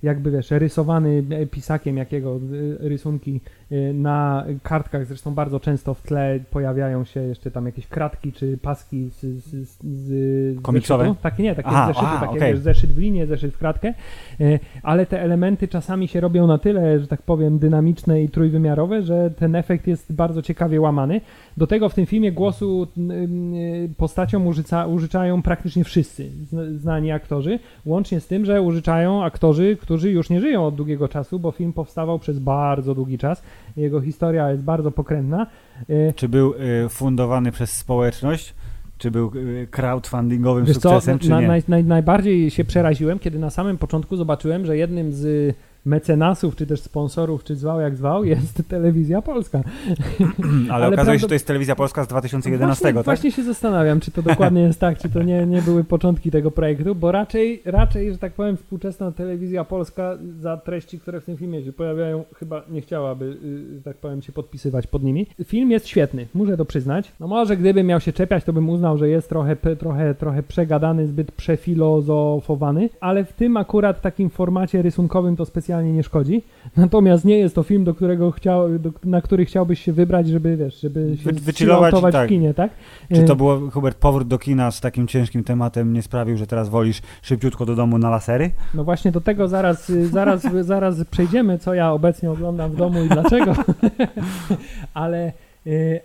jakby 0.03 0.31
wiesz, 0.31 0.51
rysowany 0.51 1.23
pisakiem 1.51 1.97
jakiego 1.97 2.39
y, 2.53 2.77
rysunki 2.89 3.41
y, 3.71 3.93
na 3.93 4.45
kartkach, 4.63 5.05
zresztą 5.05 5.33
bardzo 5.33 5.59
często 5.59 5.93
w 5.93 6.01
tle 6.01 6.39
pojawiają 6.51 7.05
się 7.05 7.19
jeszcze 7.21 7.51
tam 7.51 7.65
jakieś 7.65 7.87
kratki 7.87 8.33
czy 8.33 8.57
paski 8.57 9.09
z, 9.09 9.21
z, 9.21 9.77
z, 9.83 10.61
Komiksowe? 10.61 11.03
zeszytu. 11.03 11.21
Takie 11.23 11.43
nie, 11.43 11.55
takie 11.55 11.67
Aha, 11.67 11.87
zeszyty, 11.87 12.05
aha, 12.07 12.25
takie 12.25 12.37
okej. 12.37 12.53
wiesz, 12.53 12.59
zeszyt 12.59 12.91
w 12.91 12.97
linię, 12.97 13.27
zeszyt 13.27 13.53
w 13.53 13.57
kratkę, 13.57 13.93
y, 14.41 14.59
ale 14.83 15.05
te 15.05 15.21
elementy 15.21 15.67
czasami 15.67 16.07
się 16.07 16.21
robią 16.21 16.47
na 16.47 16.57
tyle, 16.57 16.99
że 16.99 17.07
tak 17.07 17.21
powiem, 17.21 17.59
dynamiczne 17.59 18.23
i 18.23 18.29
trójwymiarowe, 18.29 19.01
że 19.01 19.31
ten 19.31 19.55
efekt 19.55 19.87
jest 19.87 20.13
bardzo 20.13 20.41
ciekawie 20.41 20.81
łamany. 20.81 21.21
Do 21.57 21.67
tego 21.67 21.89
w 21.89 21.93
tym 21.93 22.05
filmie 22.05 22.31
głosu 22.31 22.87
postaciom 23.97 24.47
użyca, 24.47 24.87
użyczają 24.87 25.41
praktycznie 25.41 25.83
wszyscy 25.83 26.29
zna- 26.51 26.77
znani 26.77 27.11
aktorzy, 27.11 27.59
łącznie 27.85 28.19
z 28.19 28.27
tym, 28.27 28.45
że 28.45 28.61
użyczają 28.61 29.23
aktorzy, 29.23 29.77
którzy 29.89 30.11
już 30.11 30.29
nie 30.29 30.41
żyją 30.41 30.65
od 30.65 30.75
długiego 30.75 31.07
czasu, 31.07 31.39
bo 31.39 31.51
film 31.51 31.73
powstawał 31.73 32.19
przez 32.19 32.39
bardzo 32.39 32.95
długi 32.95 33.17
czas. 33.17 33.43
Jego 33.77 34.01
historia 34.01 34.51
jest 34.51 34.63
bardzo 34.63 34.91
pokrętna. 34.91 35.47
Y, 35.89 36.13
Czy 36.15 36.29
był 36.29 36.53
y, 36.85 36.89
fundowany 36.89 37.51
przez 37.51 37.71
społeczność? 37.71 38.53
Czy 38.97 39.11
był 39.11 39.31
y, 39.35 39.67
crowdfundingowym 39.71 40.65
Wiesz 40.65 40.77
co, 40.77 40.89
sukcesem, 40.89 41.19
czy 41.19 41.29
na, 41.29 41.41
nie? 41.41 41.47
naj, 41.47 41.63
naj, 41.67 41.83
najbardziej 41.83 42.51
się 42.51 42.63
przeraziłem, 42.63 43.19
kiedy 43.19 43.39
na 43.39 43.49
samym 43.49 43.77
początku 43.77 44.15
zobaczyłem, 44.15 44.65
że 44.65 44.77
jednym 44.77 45.13
z 45.13 45.55
mecenasów, 45.85 46.55
czy 46.55 46.67
też 46.67 46.81
sponsorów, 46.81 47.43
czy 47.43 47.55
zwał 47.55 47.79
jak 47.81 47.95
zwał, 47.95 48.23
jest 48.23 48.63
telewizja 48.67 49.21
polska. 49.21 49.61
Ale, 50.69 50.85
ale 50.85 50.87
okazuje 50.87 51.17
się, 51.17 51.21
że 51.21 51.27
to 51.27 51.33
jest 51.33 51.47
telewizja 51.47 51.75
polska 51.75 52.03
z 52.03 52.07
2011, 52.07 52.81
właśnie, 52.81 52.93
tak? 52.93 53.05
Właśnie 53.05 53.31
się 53.31 53.43
zastanawiam, 53.43 53.99
czy 53.99 54.11
to 54.11 54.21
dokładnie 54.21 54.61
jest 54.61 54.79
tak, 54.79 54.97
czy 54.97 55.09
to 55.09 55.23
nie, 55.23 55.45
nie 55.45 55.61
były 55.61 55.83
początki 55.83 56.31
tego 56.31 56.51
projektu, 56.51 56.95
bo 56.95 57.11
raczej, 57.11 57.61
raczej, 57.65 58.11
że 58.11 58.17
tak 58.17 58.33
powiem, 58.33 58.57
współczesna 58.57 59.11
telewizja 59.11 59.63
polska 59.63 60.17
za 60.39 60.57
treści, 60.57 60.99
które 60.99 61.21
w 61.21 61.25
tym 61.25 61.37
filmie 61.37 61.63
się 61.63 61.73
pojawiają, 61.73 62.23
chyba 62.35 62.63
nie 62.69 62.81
chciałaby, 62.81 63.25
y, 63.43 63.75
że 63.75 63.81
tak 63.81 63.97
powiem, 63.97 64.21
się 64.21 64.31
podpisywać 64.31 64.87
pod 64.87 65.03
nimi. 65.03 65.27
Film 65.45 65.71
jest 65.71 65.87
świetny, 65.87 66.27
muszę 66.33 66.57
to 66.57 66.65
przyznać. 66.65 67.11
No 67.19 67.27
może 67.27 67.57
gdybym 67.57 67.87
miał 67.87 67.99
się 67.99 68.13
czepiać, 68.13 68.43
to 68.43 68.53
bym 68.53 68.69
uznał, 68.69 68.97
że 68.97 69.09
jest 69.09 69.29
trochę, 69.29 69.55
trochę, 69.55 70.15
trochę 70.15 70.43
przegadany, 70.43 71.07
zbyt 71.07 71.31
przefilozofowany, 71.31 72.89
ale 72.99 73.25
w 73.25 73.33
tym 73.33 73.57
akurat 73.57 74.01
takim 74.01 74.29
formacie 74.29 74.81
rysunkowym 74.81 75.35
to 75.35 75.45
specjalnie 75.45 75.68
nie 75.77 76.03
szkodzi. 76.03 76.43
Natomiast 76.77 77.25
nie 77.25 77.37
jest 77.37 77.55
to 77.55 77.63
film, 77.63 77.83
do 77.83 77.93
którego 77.93 78.31
chciał, 78.31 78.79
do, 78.79 78.91
na 79.03 79.21
który 79.21 79.45
chciałbyś 79.45 79.79
się 79.79 79.93
wybrać, 79.93 80.27
żeby 80.27 80.57
wiesz, 80.57 80.81
żeby 80.81 81.15
się 81.17 81.31
Wy, 81.31 82.11
tak. 82.11 82.25
w 82.25 82.29
kinie, 82.29 82.53
tak? 82.53 82.71
Czy 83.15 83.23
to 83.23 83.35
było, 83.35 83.59
Hubert, 83.71 83.97
powrót 83.97 84.27
do 84.27 84.37
kina 84.37 84.71
z 84.71 84.81
takim 84.81 85.07
ciężkim 85.07 85.43
tematem 85.43 85.93
nie 85.93 86.01
sprawił, 86.01 86.37
że 86.37 86.47
teraz 86.47 86.69
wolisz 86.69 87.01
szybciutko 87.21 87.65
do 87.65 87.75
domu 87.75 87.97
na 87.97 88.09
lasery? 88.09 88.51
No 88.73 88.83
właśnie 88.83 89.11
do 89.11 89.21
tego 89.21 89.47
zaraz, 89.47 89.91
zaraz, 89.91 90.47
zaraz 90.61 91.03
przejdziemy, 91.11 91.59
co 91.59 91.73
ja 91.73 91.91
obecnie 91.91 92.31
oglądam 92.31 92.71
w 92.71 92.75
domu 92.75 93.03
i 93.03 93.09
dlaczego. 93.09 93.53
ale 94.93 95.19
Y, 95.27 95.48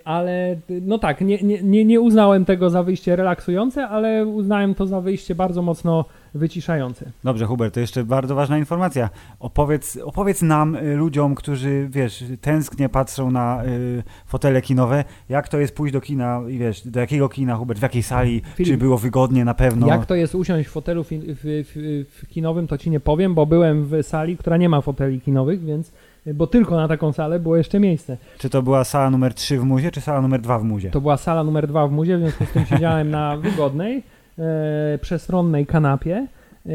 ale 0.04 0.56
no 0.68 0.98
tak, 0.98 1.20
nie, 1.20 1.38
nie, 1.62 1.84
nie 1.84 2.00
uznałem 2.00 2.44
tego 2.44 2.70
za 2.70 2.82
wyjście 2.82 3.16
relaksujące, 3.16 3.88
ale 3.88 4.26
uznałem 4.26 4.74
to 4.74 4.86
za 4.86 5.00
wyjście 5.00 5.34
bardzo 5.34 5.62
mocno 5.62 6.04
wyciszające. 6.34 7.10
Dobrze, 7.24 7.46
Hubert, 7.46 7.74
to 7.74 7.80
jeszcze 7.80 8.04
bardzo 8.04 8.34
ważna 8.34 8.58
informacja. 8.58 9.10
Opowiedz, 9.40 9.98
opowiedz 10.04 10.42
nam, 10.42 10.76
y, 10.76 10.96
ludziom, 10.96 11.34
którzy, 11.34 11.88
wiesz, 11.90 12.24
tęsknie 12.40 12.88
patrzą 12.88 13.30
na 13.30 13.64
y, 13.64 14.02
fotele 14.26 14.62
kinowe, 14.62 15.04
jak 15.28 15.48
to 15.48 15.58
jest 15.58 15.74
pójść 15.74 15.92
do 15.92 16.00
kina 16.00 16.40
i 16.48 16.58
wiesz, 16.58 16.88
do 16.88 17.00
jakiego 17.00 17.28
kina, 17.28 17.56
Hubert, 17.56 17.78
w 17.78 17.82
jakiej 17.82 18.02
sali, 18.02 18.42
Filip, 18.54 18.72
czy 18.72 18.78
było 18.78 18.98
wygodnie 18.98 19.44
na 19.44 19.54
pewno? 19.54 19.86
Jak 19.86 20.06
to 20.06 20.14
jest 20.14 20.34
usiąść 20.34 20.68
w 20.68 20.72
fotelu 20.72 21.04
w, 21.04 21.08
w, 21.08 21.40
w, 21.42 22.04
w 22.22 22.28
kinowym, 22.28 22.66
to 22.66 22.78
ci 22.78 22.90
nie 22.90 23.00
powiem, 23.00 23.34
bo 23.34 23.46
byłem 23.46 23.84
w 23.84 24.02
sali, 24.02 24.36
która 24.36 24.56
nie 24.56 24.68
ma 24.68 24.80
foteli 24.80 25.20
kinowych, 25.20 25.64
więc 25.64 25.92
bo 26.34 26.46
tylko 26.46 26.76
na 26.76 26.88
taką 26.88 27.12
salę 27.12 27.40
było 27.40 27.56
jeszcze 27.56 27.80
miejsce. 27.80 28.16
Czy 28.38 28.50
to 28.50 28.62
była 28.62 28.84
sala 28.84 29.10
numer 29.10 29.34
3 29.34 29.58
w 29.58 29.64
Muzie, 29.64 29.90
czy 29.90 30.00
sala 30.00 30.22
numer 30.22 30.40
2 30.40 30.58
w 30.58 30.64
Muzie? 30.64 30.90
To 30.90 31.00
była 31.00 31.16
sala 31.16 31.44
numer 31.44 31.66
2 31.66 31.88
w 31.88 31.92
Muzie, 31.92 32.16
w 32.16 32.20
związku 32.20 32.44
z 32.44 32.50
tym 32.50 32.66
siedziałem 32.66 33.10
na 33.10 33.36
wygodnej, 33.36 34.02
e, 34.38 34.98
przestronnej 34.98 35.66
kanapie. 35.66 36.26
E, 36.66 36.70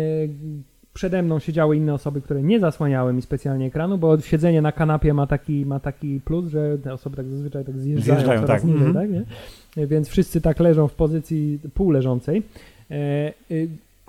przede 0.93 1.21
mną 1.21 1.39
siedziały 1.39 1.77
inne 1.77 1.93
osoby, 1.93 2.21
które 2.21 2.43
nie 2.43 2.59
zasłaniały 2.59 3.13
mi 3.13 3.21
specjalnie 3.21 3.65
ekranu, 3.65 3.97
bo 3.97 4.21
siedzenie 4.21 4.61
na 4.61 4.71
kanapie 4.71 5.13
ma 5.13 5.27
taki, 5.27 5.65
ma 5.65 5.79
taki 5.79 6.21
plus, 6.25 6.47
że 6.47 6.77
te 6.77 6.93
osoby 6.93 7.17
tak 7.17 7.27
zazwyczaj 7.27 7.65
tak 7.65 7.79
zjeżdżają, 7.79 8.15
zjeżdżają 8.15 8.41
coraz 8.41 8.61
tak. 8.61 8.71
niżej, 8.71 8.87
mm 8.87 8.93
-hmm. 8.93 8.99
tak 9.01 9.09
nie? 9.77 9.87
Więc 9.87 10.09
wszyscy 10.09 10.41
tak 10.41 10.59
leżą 10.59 10.87
w 10.87 10.93
pozycji 10.93 11.59
półleżącej. 11.73 12.43
E, 12.91 12.95
e 12.95 13.33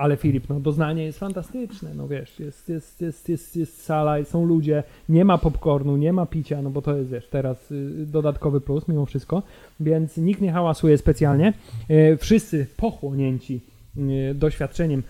ale 0.00 0.16
Filip, 0.16 0.48
no 0.48 0.60
doznanie 0.60 1.04
jest 1.04 1.18
fantastyczne, 1.18 1.94
no 1.94 2.08
wiesz, 2.08 2.40
jest, 2.40 2.68
jest, 2.68 3.00
jest, 3.00 3.28
jest, 3.28 3.56
jest 3.56 3.82
sala, 3.82 4.24
są 4.24 4.44
ludzie, 4.44 4.82
nie 5.08 5.24
ma 5.24 5.38
popcornu, 5.38 5.96
nie 5.96 6.12
ma 6.12 6.26
picia, 6.26 6.62
no 6.62 6.70
bo 6.70 6.82
to 6.82 6.96
jest, 6.96 7.10
wiesz, 7.10 7.28
teraz 7.28 7.72
y, 7.72 8.06
dodatkowy 8.06 8.60
plus 8.60 8.88
mimo 8.88 9.06
wszystko, 9.06 9.42
więc 9.80 10.16
nikt 10.16 10.40
nie 10.40 10.52
hałasuje 10.52 10.98
specjalnie, 10.98 11.52
y, 11.90 12.16
wszyscy 12.16 12.66
pochłonięci 12.76 13.60
y, 13.96 14.34
doświadczeniem 14.34 15.02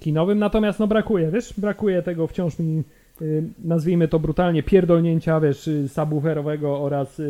kinowym, 0.00 0.38
natomiast 0.38 0.78
no 0.78 0.86
brakuje, 0.86 1.30
wiesz, 1.30 1.54
brakuje 1.58 2.02
tego 2.02 2.26
wciąż 2.26 2.58
mi, 2.58 2.82
nazwijmy 3.64 4.08
to 4.08 4.18
brutalnie, 4.18 4.62
pierdolnięcia, 4.62 5.40
wiesz, 5.40 5.70
subwooferowego 5.88 6.80
oraz 6.80 7.22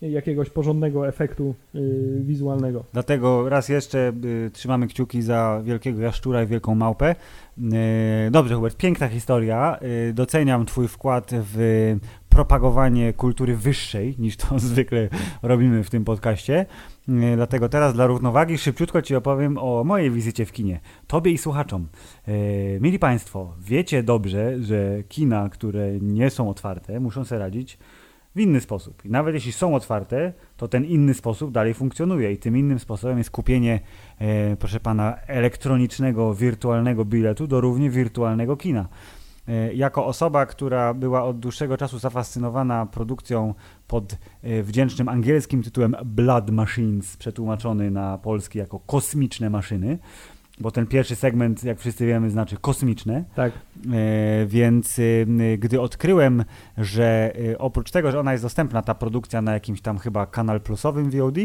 jakiegoś 0.00 0.50
porządnego 0.50 1.08
efektu 1.08 1.54
y, 1.74 2.20
wizualnego. 2.24 2.84
Dlatego 2.92 3.48
raz 3.48 3.68
jeszcze 3.68 4.12
y, 4.24 4.50
trzymamy 4.50 4.86
kciuki 4.86 5.22
za 5.22 5.60
wielkiego 5.64 6.02
jaszczura 6.02 6.42
i 6.42 6.46
wielką 6.46 6.74
małpę. 6.74 7.14
Y, 7.58 8.30
dobrze, 8.30 8.54
Hubert, 8.54 8.76
piękna 8.76 9.08
historia. 9.08 9.78
Doceniam 10.14 10.66
Twój 10.66 10.88
wkład 10.88 11.30
w 11.32 11.96
propagowanie 12.28 13.12
kultury 13.12 13.56
wyższej, 13.56 14.14
niż 14.18 14.36
to 14.36 14.58
zwykle 14.68 15.08
robimy 15.42 15.84
w 15.84 15.90
tym 15.90 16.04
podcaście. 16.04 16.66
Dlatego 17.36 17.68
teraz 17.68 17.94
dla 17.94 18.06
równowagi 18.06 18.58
szybciutko 18.58 19.02
Ci 19.02 19.16
opowiem 19.16 19.58
o 19.58 19.84
mojej 19.84 20.10
wizycie 20.10 20.46
w 20.46 20.52
kinie. 20.52 20.80
Tobie 21.06 21.32
i 21.32 21.38
słuchaczom. 21.38 21.88
Mili 22.80 22.98
Państwo, 22.98 23.54
wiecie 23.60 24.02
dobrze, 24.02 24.62
że 24.62 25.02
kina, 25.08 25.48
które 25.48 26.00
nie 26.00 26.30
są 26.30 26.50
otwarte, 26.50 27.00
muszą 27.00 27.24
sobie 27.24 27.38
radzić 27.38 27.78
w 28.38 28.40
inny 28.40 28.60
sposób. 28.60 29.04
I 29.04 29.10
nawet 29.10 29.34
jeśli 29.34 29.52
są 29.52 29.74
otwarte, 29.74 30.32
to 30.56 30.68
ten 30.68 30.84
inny 30.84 31.14
sposób 31.14 31.52
dalej 31.52 31.74
funkcjonuje 31.74 32.32
i 32.32 32.38
tym 32.38 32.56
innym 32.56 32.78
sposobem 32.78 33.18
jest 33.18 33.30
kupienie, 33.30 33.80
e, 34.18 34.56
proszę 34.56 34.80
pana, 34.80 35.16
elektronicznego, 35.26 36.34
wirtualnego 36.34 37.04
biletu 37.04 37.46
do 37.46 37.60
równie 37.60 37.90
wirtualnego 37.90 38.56
kina. 38.56 38.88
E, 39.48 39.74
jako 39.74 40.06
osoba, 40.06 40.46
która 40.46 40.94
była 40.94 41.24
od 41.24 41.38
dłuższego 41.38 41.76
czasu 41.76 41.98
zafascynowana 41.98 42.86
produkcją 42.86 43.54
pod 43.88 44.16
e, 44.42 44.62
wdzięcznym 44.62 45.08
angielskim 45.08 45.62
tytułem 45.62 45.96
Blood 46.04 46.50
Machines, 46.50 47.16
przetłumaczony 47.16 47.90
na 47.90 48.18
polski 48.18 48.58
jako 48.58 48.80
kosmiczne 48.80 49.50
maszyny, 49.50 49.98
bo 50.60 50.70
ten 50.70 50.86
pierwszy 50.86 51.16
segment, 51.16 51.64
jak 51.64 51.78
wszyscy 51.78 52.06
wiemy, 52.06 52.30
znaczy 52.30 52.56
kosmiczne. 52.60 53.24
Tak. 53.34 53.52
E, 53.92 54.46
więc 54.46 54.98
e, 54.98 55.02
gdy 55.58 55.80
odkryłem, 55.80 56.44
że 56.78 57.32
e, 57.50 57.58
oprócz 57.58 57.90
tego, 57.90 58.10
że 58.10 58.20
ona 58.20 58.32
jest 58.32 58.44
dostępna, 58.44 58.82
ta 58.82 58.94
produkcja 58.94 59.42
na 59.42 59.52
jakimś 59.52 59.80
tam 59.80 59.98
chyba 59.98 60.26
kanal 60.26 60.60
plusowym 60.60 61.10
VOD, 61.10 61.36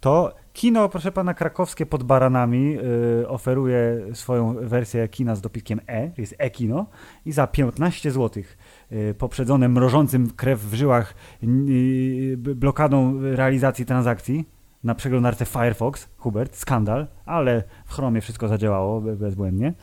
to 0.00 0.34
kino, 0.52 0.88
proszę 0.88 1.12
pana, 1.12 1.34
krakowskie 1.34 1.86
pod 1.86 2.02
baranami 2.02 2.76
oferuje 3.28 4.06
swoją 4.12 4.54
wersję 4.54 5.08
kina 5.08 5.34
z 5.34 5.40
dopiskiem 5.40 5.80
E, 5.88 6.10
jest 6.18 6.34
e-kino 6.38 6.86
i 7.26 7.32
za 7.32 7.46
15 7.46 8.10
zł 8.10 8.42
poprzedzone 9.18 9.68
mrożącym 9.68 10.30
krew 10.30 10.60
w 10.60 10.74
żyłach 10.74 11.14
blokadą 12.36 13.20
realizacji 13.20 13.86
transakcji, 13.86 14.44
na 14.84 14.94
przeglądarce 14.94 15.46
Firefox, 15.46 16.08
Hubert, 16.16 16.56
skandal, 16.56 17.06
ale 17.26 17.62
w 17.86 17.94
Chromie 17.94 18.20
wszystko 18.20 18.48
zadziałało 18.48 19.00
bezbłędnie. 19.00 19.74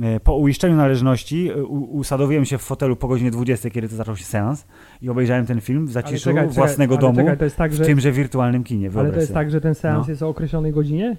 E, 0.00 0.20
po 0.20 0.36
uiszczeniu 0.36 0.76
należności 0.76 1.50
e, 1.50 1.64
usadowiłem 1.64 2.44
się 2.44 2.58
w 2.58 2.62
fotelu 2.62 2.96
po 2.96 3.08
godzinie 3.08 3.30
20, 3.30 3.70
kiedy 3.70 3.88
to 3.88 3.96
zaczął 3.96 4.16
się 4.16 4.24
seans 4.24 4.66
i 5.02 5.08
obejrzałem 5.08 5.46
ten 5.46 5.60
film 5.60 5.86
w 5.86 5.92
zaciszu 5.92 6.30
czekaj, 6.30 6.48
własnego 6.48 6.96
czekaj, 6.96 7.14
domu, 7.14 7.36
tak, 7.56 7.72
że... 7.72 7.84
w 7.84 7.86
tymże 7.86 8.12
wirtualnym 8.12 8.64
kinie. 8.64 8.90
Ale 8.96 9.12
to 9.12 9.20
jest 9.20 9.34
tak, 9.34 9.50
że 9.50 9.60
ten 9.60 9.74
seans 9.74 10.06
no. 10.06 10.10
jest 10.10 10.22
o 10.22 10.28
określonej 10.28 10.72
godzinie? 10.72 11.16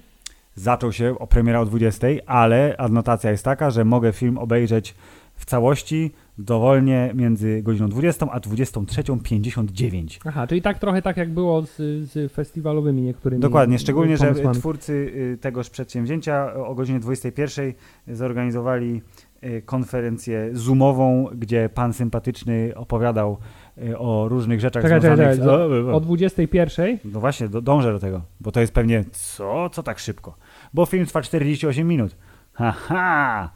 Zaczął 0.55 0.91
się 0.91 1.19
o 1.19 1.27
premiera 1.27 1.59
o 1.59 1.65
20, 1.65 2.07
ale 2.25 2.75
adnotacja 2.77 3.31
jest 3.31 3.45
taka, 3.45 3.69
że 3.69 3.85
mogę 3.85 4.11
film 4.11 4.37
obejrzeć 4.37 4.95
w 5.35 5.45
całości 5.45 6.11
dowolnie 6.37 7.11
między 7.15 7.61
godziną 7.63 7.89
20 7.89 8.25
a 8.31 8.39
23.59. 8.39 10.19
Aha, 10.25 10.47
czyli 10.47 10.61
tak 10.61 10.79
trochę 10.79 11.01
tak 11.01 11.17
jak 11.17 11.29
było 11.29 11.61
z, 11.61 11.75
z 12.09 12.31
festiwalowymi 12.31 13.01
niektórymi 13.01 13.41
Dokładnie, 13.41 13.79
szczególnie, 13.79 14.17
że 14.17 14.33
twórcy 14.53 14.93
y, 14.93 15.37
tegoż 15.41 15.69
przedsięwzięcia 15.69 16.53
o 16.53 16.75
godzinie 16.75 16.99
21 16.99 17.73
zorganizowali 18.07 19.01
y, 19.43 19.61
konferencję 19.65 20.49
zoomową, 20.53 21.27
gdzie 21.35 21.69
pan 21.73 21.93
sympatyczny 21.93 22.71
opowiadał 22.75 23.37
y, 23.77 23.97
o 23.97 24.27
różnych 24.29 24.59
rzeczach 24.59 24.83
czekaj, 24.83 25.01
związanych 25.01 25.39
czekaj, 25.39 25.45
z... 25.45 25.87
O, 25.87 25.95
o 25.95 25.99
21? 25.99 26.97
No 27.05 27.19
właśnie, 27.19 27.49
do, 27.49 27.61
dążę 27.61 27.93
do 27.93 27.99
tego, 27.99 28.21
bo 28.41 28.51
to 28.51 28.59
jest 28.59 28.73
pewnie 28.73 29.03
co? 29.11 29.69
Co 29.69 29.83
tak 29.83 29.99
szybko? 29.99 30.35
Bo 30.73 30.85
film 30.85 31.05
trwa 31.05 31.21
48 31.21 31.87
minut. 31.87 32.15
Haha! 32.53 33.49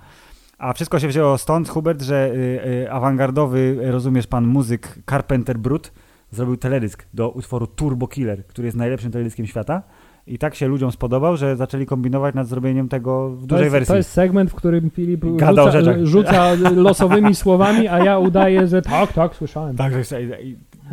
A 0.58 0.74
wszystko 0.74 1.00
się 1.00 1.08
wzięło 1.08 1.38
stąd, 1.38 1.70
Hubert, 1.70 2.02
że 2.02 2.32
y, 2.32 2.68
y, 2.84 2.92
awangardowy, 2.92 3.78
rozumiesz 3.82 4.28
pan, 4.28 4.48
muzyk 4.48 5.00
Carpenter 5.10 5.58
Brut 5.58 5.92
zrobił 6.32 6.58
teledysk 6.58 7.06
do 7.14 7.30
utworu 7.30 7.68
Turbo 7.68 8.08
Killer, 8.08 8.46
który 8.46 8.66
jest 8.66 8.78
najlepszym 8.78 9.12
teledyskiem 9.12 9.48
świata. 9.48 9.84
I 10.28 10.38
tak 10.38 10.56
się 10.56 10.68
ludziom 10.68 10.92
spodobał, 10.92 11.38
że 11.38 11.56
zaczęli 11.56 11.86
kombinować 11.86 12.36
nad 12.36 12.48
zrobieniem 12.48 12.90
tego 12.90 13.30
w 13.30 13.46
dużej 13.46 13.64
jest, 13.64 13.72
wersji. 13.72 13.92
To 13.92 13.98
jest 13.98 14.12
segment, 14.12 14.52
w 14.52 14.56
którym 14.56 14.90
Filip 14.90 15.24
rzuca, 15.24 15.72
rzuca 16.04 16.54
losowymi 16.76 17.36
słowami, 17.36 17.88
a 17.88 18.00
ja 18.00 18.20
udaję, 18.20 18.68
że 18.68 18.82
tak, 18.82 19.14
tak, 19.14 19.36
słyszałem. 19.36 19.76
Tak, 19.76 19.94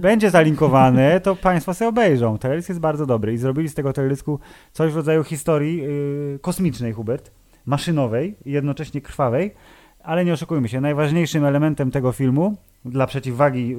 będzie 0.01 0.31
zalinkowane, 0.31 1.21
to 1.21 1.37
Państwo 1.37 1.75
sobie 1.75 1.89
obejrzą. 1.89 2.39
Teledysk 2.39 2.69
jest 2.69 2.81
bardzo 2.81 3.07
dobry 3.07 3.33
i 3.33 3.39
zrobili 3.39 3.69
z 3.69 3.75
tego 3.75 3.93
teledysku 3.93 4.39
coś 4.73 4.93
w 4.93 4.97
rodzaju 4.97 5.25
historii 5.25 5.77
yy, 5.77 6.39
kosmicznej, 6.43 6.93
Hubert 6.93 7.31
maszynowej 7.67 8.37
i 8.45 8.53
jednocześnie 8.53 9.01
krwawej, 9.01 9.55
ale 10.03 10.25
nie 10.25 10.33
oszukujmy 10.33 10.69
się, 10.69 10.81
najważniejszym 10.81 11.45
elementem 11.45 11.91
tego 11.91 12.13
filmu 12.13 12.57
dla 12.85 13.07
przeciwwagi 13.07 13.77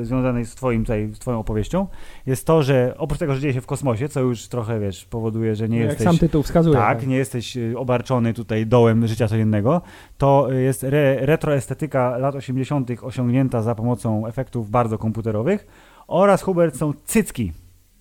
y, 0.00 0.04
związanej 0.04 0.46
z, 0.46 0.54
twoim, 0.54 0.84
tutaj, 0.84 1.10
z 1.14 1.18
twoją 1.18 1.38
opowieścią, 1.38 1.86
jest 2.26 2.46
to, 2.46 2.62
że 2.62 2.94
oprócz 2.98 3.18
tego, 3.18 3.34
że 3.34 3.40
dzieje 3.40 3.54
się 3.54 3.60
w 3.60 3.66
kosmosie, 3.66 4.08
co 4.08 4.20
już 4.20 4.48
trochę, 4.48 4.80
wiesz, 4.80 5.04
powoduje, 5.04 5.56
że 5.56 5.68
nie 5.68 5.78
Jak 5.78 5.88
jesteś... 5.88 6.04
sam 6.04 6.18
tytuł 6.18 6.42
wskazuje. 6.42 6.76
Tak, 6.76 7.06
nie 7.06 7.16
jesteś 7.16 7.56
y, 7.56 7.78
obarczony 7.78 8.34
tutaj 8.34 8.66
dołem 8.66 9.06
życia 9.06 9.28
codziennego. 9.28 9.82
To 10.18 10.52
jest 10.52 10.84
re, 10.84 11.26
retroestetyka 11.26 12.18
lat 12.18 12.34
80. 12.34 12.90
osiągnięta 13.02 13.62
za 13.62 13.74
pomocą 13.74 14.26
efektów 14.26 14.70
bardzo 14.70 14.98
komputerowych 14.98 15.66
oraz, 16.06 16.42
Hubert, 16.42 16.76
są 16.76 16.92
cycki 17.04 17.52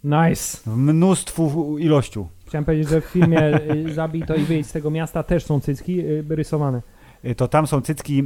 Nice. 0.04 0.58
w 0.66 0.78
mnóstwu 0.78 1.78
ilościu. 1.78 2.28
Chciałem 2.48 2.66
powiedzieć, 2.66 2.90
że 2.90 3.02
w 3.02 3.06
filmie 3.06 3.72
y, 3.72 3.94
Zabij 3.94 4.24
to 4.24 4.36
i 4.36 4.44
wyjdź 4.44 4.68
z 4.68 4.72
tego 4.72 4.92
miasta 4.92 5.24
też 5.24 5.46
są 5.46 5.60
cycki 5.60 6.00
y, 6.00 6.26
rysowane. 6.30 6.82
Y, 7.26 7.36
to 7.36 7.48
tam 7.48 7.68
są 7.68 7.82
cycki 7.82 8.24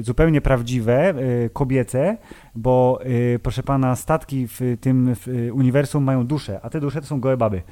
zupełnie 0.00 0.40
prawdziwe, 0.40 1.14
kobiece, 1.52 2.16
bo 2.54 3.00
proszę 3.42 3.62
pana, 3.62 3.96
statki 3.96 4.46
w 4.48 4.76
tym 4.80 5.14
uniwersum 5.52 6.04
mają 6.04 6.26
dusze, 6.26 6.60
a 6.62 6.70
te 6.70 6.80
dusze 6.80 7.00
to 7.00 7.06
są 7.06 7.20
gołe 7.20 7.36
baby. 7.36 7.62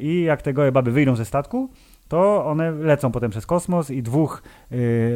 I 0.00 0.22
jak 0.22 0.42
te 0.42 0.52
gołe 0.52 0.72
baby 0.72 0.90
wyjdą 0.90 1.16
ze 1.16 1.24
statku, 1.24 1.70
to 2.08 2.46
one 2.46 2.70
lecą 2.70 3.12
potem 3.12 3.30
przez 3.30 3.46
kosmos 3.46 3.90
i 3.90 4.02
dwóch 4.02 4.42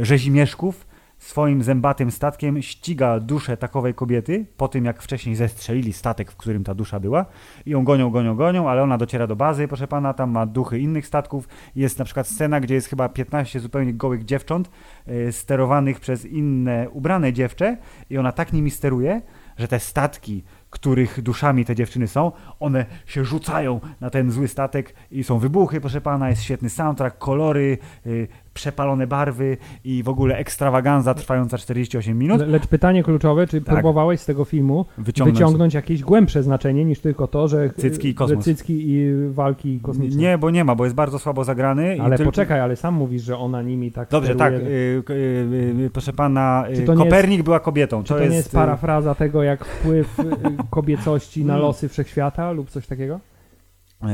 rzezimieszków 0.03 0.87
swoim 1.19 1.63
zębatym 1.63 2.11
statkiem 2.11 2.63
ściga 2.63 3.21
duszę 3.21 3.57
takowej 3.57 3.95
kobiety, 3.95 4.47
po 4.57 4.69
tym 4.69 4.85
jak 4.85 5.03
wcześniej 5.03 5.37
zestrzelili 5.37 5.93
statek, 5.93 6.33
w 6.33 6.37
którym 6.37 6.65
ta 6.65 6.75
dusza 6.75 7.01
była 7.01 7.27
i 7.67 7.71
ją 7.71 7.85
gonią, 7.85 8.11
gonią, 8.11 8.37
gonią, 8.37 8.69
ale 8.69 8.83
ona 8.83 8.99
dociera 8.99 9.27
do 9.27 9.37
bazy, 9.37 9.69
proszę 9.69 9.89
pana, 9.89 10.15
tam 10.15 10.31
ma 10.31 10.47
duchy 10.47 10.79
innych 10.79 11.07
statków. 11.07 11.49
Jest 11.77 11.99
na 11.99 12.05
przykład 12.05 12.29
scena, 12.29 12.61
gdzie 12.61 12.75
jest 12.75 12.89
chyba 12.89 13.09
15 13.09 13.61
zupełnie 13.61 13.95
gołych 13.95 14.25
dziewcząt 14.25 14.71
y, 15.09 15.33
sterowanych 15.33 16.01
przez 16.01 16.25
inne 16.25 16.91
ubrane 16.91 17.33
dziewczę 17.33 17.77
i 18.11 18.19
ona 18.19 18.33
tak 18.33 18.53
nimi 18.53 18.71
steruje, 18.71 19.23
że 19.59 19.69
te 19.69 19.81
statki, 19.81 20.45
których 20.71 21.23
duszami 21.23 21.65
te 21.65 21.75
dziewczyny 21.75 22.09
są, 22.09 22.33
one 22.61 22.87
się 23.07 23.25
rzucają 23.25 23.81
na 24.01 24.11
ten 24.11 24.31
zły 24.31 24.49
statek 24.49 24.95
i 25.11 25.25
są 25.25 25.39
wybuchy, 25.39 25.81
proszę 25.81 26.01
pana, 26.01 26.29
jest 26.31 26.43
świetny 26.43 26.71
soundtrack, 26.71 27.19
kolory, 27.19 27.79
y, 28.07 28.29
przepalone 28.55 29.07
barwy 29.07 29.57
i 29.85 30.03
w 30.03 30.09
ogóle 30.09 30.37
ekstrawaganza 30.37 31.15
trwająca 31.15 31.59
48 31.59 32.19
minut. 32.19 32.41
Le, 32.41 32.47
lecz 32.47 32.67
pytanie 32.67 33.03
kluczowe, 33.03 33.47
czy 33.47 33.61
Tak. 33.61 33.75
próbowałeś 33.75 34.21
z 34.21 34.27
tego 34.27 34.45
filmu 34.45 34.87
Wyciągnąć. 34.99 35.39
wyciągnąć 35.39 35.75
jakieś 35.75 36.03
głębsze 36.03 36.43
znaczenie 36.43 36.85
niż 36.85 37.01
tylko 37.01 37.27
to, 37.27 37.49
że 37.49 37.71
Cycki 37.77 38.09
i 38.09 38.15
kosmos. 38.15 38.45
cycki 38.45 38.91
i 38.91 39.07
walki 39.31 39.81
kosmiczne. 39.83 40.21
Nie, 40.23 40.39
bo 40.39 40.51
nie 40.51 40.65
ma, 40.65 40.75
bo 40.75 40.85
jest 40.85 40.97
bardzo 40.97 41.19
słabo 41.19 41.45
zagrany. 41.45 41.97
Ale 42.03 42.17
tylko- 42.17 42.31
poczekaj, 42.33 42.61
ale 42.61 42.77
sam 42.77 42.95
mówisz, 42.95 43.23
że 43.23 43.39
ona 43.39 43.63
nimi 43.63 43.93
tak 43.93 44.09
Dobrze, 44.11 44.35
tak, 44.37 44.53
steruje. 44.55 44.71
y, 44.71 45.03
y, 45.11 45.13
y, 45.13 45.85
y, 45.87 45.91
proszę 45.93 46.13
pana, 46.13 46.65
y, 46.71 46.83
to 46.85 46.95
Kopernik 46.95 47.43
była 47.43 47.61
kobietą. 47.61 48.03
Czy 48.05 48.15
to, 48.15 48.21
nie 48.21 48.27
jest 48.37 48.49
y, 48.49 48.57
parafraza 48.57 49.15
tego, 49.15 49.43
jak 49.43 49.65
wpływ 49.65 50.21
y, 50.21 50.25
kobiecości 50.71 51.45
na 51.45 51.53
Mm. 51.55 51.63
losy 51.63 51.89
wszechświata 51.89 52.53
lub 52.53 52.71
coś 52.71 52.87
takiego? 52.87 53.21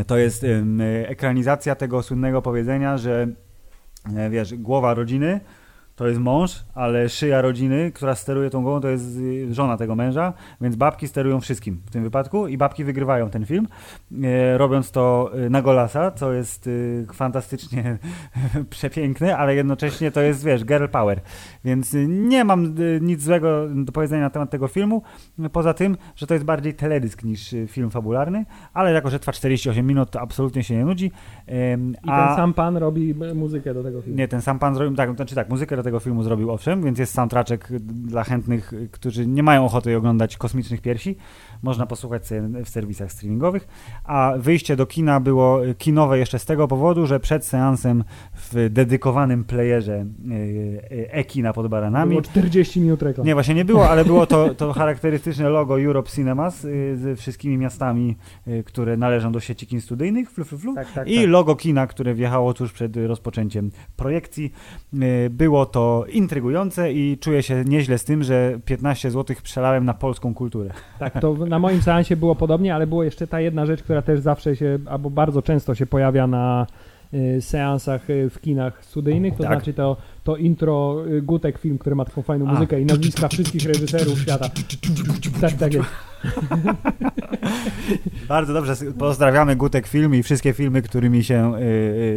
y, 0.01 0.05
To 0.05 0.17
jest 0.17 0.45
y, 0.45 0.65
ekranizacja 1.09 1.75
tego 1.75 2.03
słynnego 2.03 2.43
powiedzenia, 2.43 2.99
że 2.99 3.27
e, 4.17 4.31
wiesz, 4.31 4.55
głowa 4.55 4.95
rodziny 4.95 5.41
to 5.97 6.09
jest 6.09 6.21
mąż, 6.21 6.65
ale 6.75 7.09
szyja 7.09 7.43
rodziny, 7.43 7.93
która 7.93 8.15
steruje 8.15 8.51
tą 8.51 8.63
głową, 8.63 8.81
to 8.81 8.89
jest 8.89 9.17
y, 9.17 9.55
żona 9.55 9.77
tego 9.77 9.95
męża, 9.95 10.33
więc 10.61 10.77
babki 10.77 11.09
sterują 11.09 11.41
wszystkim 11.41 11.81
w 11.87 11.91
tym 11.91 12.03
wypadku 12.03 12.49
i 12.49 12.57
babki 12.57 12.85
wygrywają 12.85 13.31
ten 13.31 13.47
film, 13.47 13.67
e, 14.25 14.59
robiąc 14.59 14.91
to 14.91 15.31
y, 15.47 15.51
na 15.51 15.63
golasa, 15.63 16.11
co 16.11 16.33
jest 16.33 16.67
y, 16.67 17.07
fantastycznie 17.13 17.99
przepiękne, 18.71 19.37
ale 19.37 19.55
jednocześnie 19.55 20.11
to 20.11 20.21
jest, 20.21 20.45
wiesz, 20.45 20.65
girl 20.65 20.87
power. 20.87 21.21
Więc 21.65 21.97
nie 22.09 22.45
mam 22.45 22.75
nic 23.01 23.23
złego 23.23 23.69
do 23.75 23.93
powiedzenia 23.93 24.23
na 24.23 24.31
temat 24.31 24.51
tego 24.51 24.69
filmu, 24.69 25.03
poza 25.53 25.75
tym, 25.75 25.97
że 26.17 26.27
to 26.27 26.35
jest 26.35 26.47
bardziej 26.47 26.75
teledysk 26.75 27.25
niż 27.25 27.55
film 27.69 27.91
fabularny, 27.91 28.45
ale 28.73 28.93
jako, 28.93 29.11
że 29.11 29.19
trwa 29.19 29.33
48 29.33 29.87
minut, 29.87 30.11
to 30.11 30.21
absolutnie 30.21 30.65
się 30.65 30.77
nie 30.77 30.85
nudzi. 30.85 31.07
I 32.05 32.07
ten 32.07 32.37
sam 32.37 32.55
pan 32.55 32.77
robi 32.77 33.15
muzykę 33.35 33.75
do 33.75 33.83
tego 33.83 34.03
filmu. 34.03 34.19
nie, 34.19 34.29
ten 34.29 34.43
sam 34.43 34.59
pan 34.59 34.75
zrobił, 34.75 34.97
tak, 34.97 35.17
znaczy 35.17 35.35
tak, 35.35 35.49
muzykę 35.49 35.77
do 35.77 35.84
tego 35.85 36.01
filmu 36.01 36.23
zrobił 36.23 36.51
owszem, 36.51 36.83
więc 36.83 36.99
jest 36.99 37.15
soundtraczek 37.15 37.69
dla 37.81 38.25
chętnych, 38.25 38.73
którzy 38.93 39.27
nie 39.27 39.43
mają 39.43 39.65
ochoty 39.65 39.97
oglądać 39.97 40.37
kosmicznych 40.37 40.81
piersi. 40.81 41.17
Można 41.65 41.87
posłuchać 41.87 42.27
sobie 42.27 42.43
w 42.65 42.69
serwisach 42.69 43.13
streamingowych. 43.13 43.69
A 44.05 44.33
wyjście 44.39 44.77
do 44.77 44.87
kina 44.87 45.21
było 45.21 45.67
y, 45.67 45.75
kinowe 45.75 46.19
jeszcze 46.19 46.39
z 46.39 46.45
tego 46.45 46.69
powodu, 46.69 47.07
że 47.07 47.21
przed 47.21 47.45
seansem 47.45 48.05
w 48.35 48.69
dedykowanym 48.71 49.45
playerze 49.45 50.07
y, 50.31 50.35
y, 50.93 51.11
e-kina 51.11 51.53
pod 51.53 51.69
baranami 51.69 52.11
Było 52.11 52.23
40 52.23 52.81
minut 52.81 53.03
reklam. 53.03 53.27
nie, 53.27 53.35
właśnie 53.35 53.55
nie 53.55 53.65
było, 53.65 53.89
ale 53.91 54.05
było 54.05 54.27
to, 54.27 54.55
to 54.55 54.73
charakterystyczne 54.83 55.49
logo 55.49 55.81
Europe 55.81 56.11
Cinemas 56.11 56.67
ze 56.95 57.17
wszystkimi 57.17 57.59
miastami, 57.59 58.17
które 58.65 58.97
należą 58.97 59.33
do 59.33 59.41
sieci 59.41 59.67
kin 59.67 59.81
studyjnych, 59.81 60.31
flu, 60.31 60.45
flu, 60.45 60.59
flu. 60.59 60.75
Tak, 60.75 60.93
tak, 60.93 61.09
I 61.09 61.17
tak. 61.17 61.29
logo 61.29 61.57
kina, 61.57 61.87
które 61.87 62.15
wjechało 62.15 62.55
tuż 62.55 62.73
przed 62.73 62.97
rozpoczęciem 62.97 63.71
projekcji. 63.97 64.53
Było 65.31 65.67
to 65.67 66.05
intrygujące 66.09 66.93
i 66.93 67.19
czuję 67.19 67.43
się 67.43 67.65
nieźle 67.65 67.99
z 67.99 68.05
tym, 68.05 68.23
że 68.23 68.59
15 68.65 69.11
zł 69.11 69.37
przelałem 69.43 69.85
na 69.85 69.95
polską 69.95 70.35
kulturę. 70.35 70.71
Tak, 70.99 71.21
to 71.21 71.35
na 71.55 71.59
moim 71.59 71.83
seansie 71.83 72.17
było 72.17 72.35
podobnie, 72.35 72.75
ale 72.75 72.87
było 72.87 73.05
jeszcze 73.05 73.27
ta 73.27 73.41
jedna 73.41 73.67
rzecz, 73.67 73.83
która 73.83 74.03
też 74.03 74.21
zawsze 74.21 74.57
się, 74.57 74.79
albo 74.87 75.11
bardzo 75.11 75.43
często 75.43 75.75
się 75.75 75.87
pojawia 75.87 76.27
na 76.27 76.67
y, 77.15 77.41
seansach 77.43 78.11
y, 78.11 78.31
w 78.31 78.41
kinach 78.41 78.85
studyjnych, 78.85 79.35
to 79.37 79.43
Tak. 79.43 79.53
znaczy 79.53 79.75
to, 79.75 79.97
to 80.25 80.37
intro 80.37 81.05
y, 81.07 81.23
Gutek 81.23 81.59
film, 81.59 81.79
który 81.79 81.97
ma 81.97 82.05
taką 82.05 82.23
fajną 82.23 82.49
A. 82.49 82.53
muzykę 82.53 82.81
i 82.81 82.87
nazwiska 82.87 83.29
wszystkich 83.29 83.65
reżyserów 83.65 84.19
świata. 84.19 84.49
Tak, 85.41 85.53
tak 85.53 85.75
jest. 85.75 85.89
Bardzo 88.29 88.55
dobrze, 88.55 88.75
pozdrawiamy 88.99 89.57
Gutek 89.57 89.87
Film 89.87 90.15
i 90.15 90.23
wszystkie 90.23 90.53
filmy, 90.53 90.83
którymi 90.83 91.25
się 91.25 91.57
y, 91.57 91.61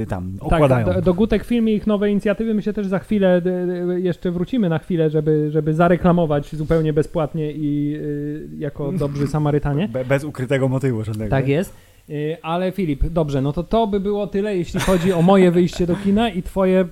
y, 0.01 0.05
tam 0.09 0.31
okładają. 0.39 0.85
Tak, 0.85 0.95
do, 0.95 1.01
do 1.01 1.13
Gutek 1.13 1.43
Film 1.43 1.69
i 1.69 1.73
ich 1.73 1.87
nowe 1.87 2.11
inicjatywy 2.11 2.53
myślę 2.53 2.73
też 2.73 2.87
za 2.87 2.99
chwilę, 2.99 3.41
d, 3.41 3.67
jeszcze 3.99 4.31
wrócimy 4.31 4.69
na 4.69 4.79
chwilę, 4.79 5.09
żeby, 5.09 5.51
żeby 5.51 5.73
zareklamować 5.73 6.55
zupełnie 6.55 6.93
bezpłatnie 6.93 7.51
i 7.51 7.95
y, 7.95 8.49
jako 8.57 8.91
dobrzy 9.03 9.27
Samarytanie. 9.27 9.87
Be, 9.87 10.05
bez 10.05 10.23
ukrytego 10.23 10.67
motywu 10.67 11.03
żadnego. 11.03 11.31
Tak 11.31 11.47
jest. 11.47 11.73
Y, 12.09 12.37
Ale 12.41 12.71
Filip, 12.71 13.05
dobrze, 13.07 13.41
no 13.41 13.53
to 13.53 13.63
to 13.63 13.87
by 13.87 13.99
było 13.99 14.27
tyle, 14.27 14.57
jeśli 14.57 14.79
chodzi 14.79 15.13
o 15.13 15.21
moje 15.21 15.51
wyjście 15.51 15.87
do 15.87 15.95
kina 15.95 16.29
i 16.29 16.43
twoje 16.43 16.85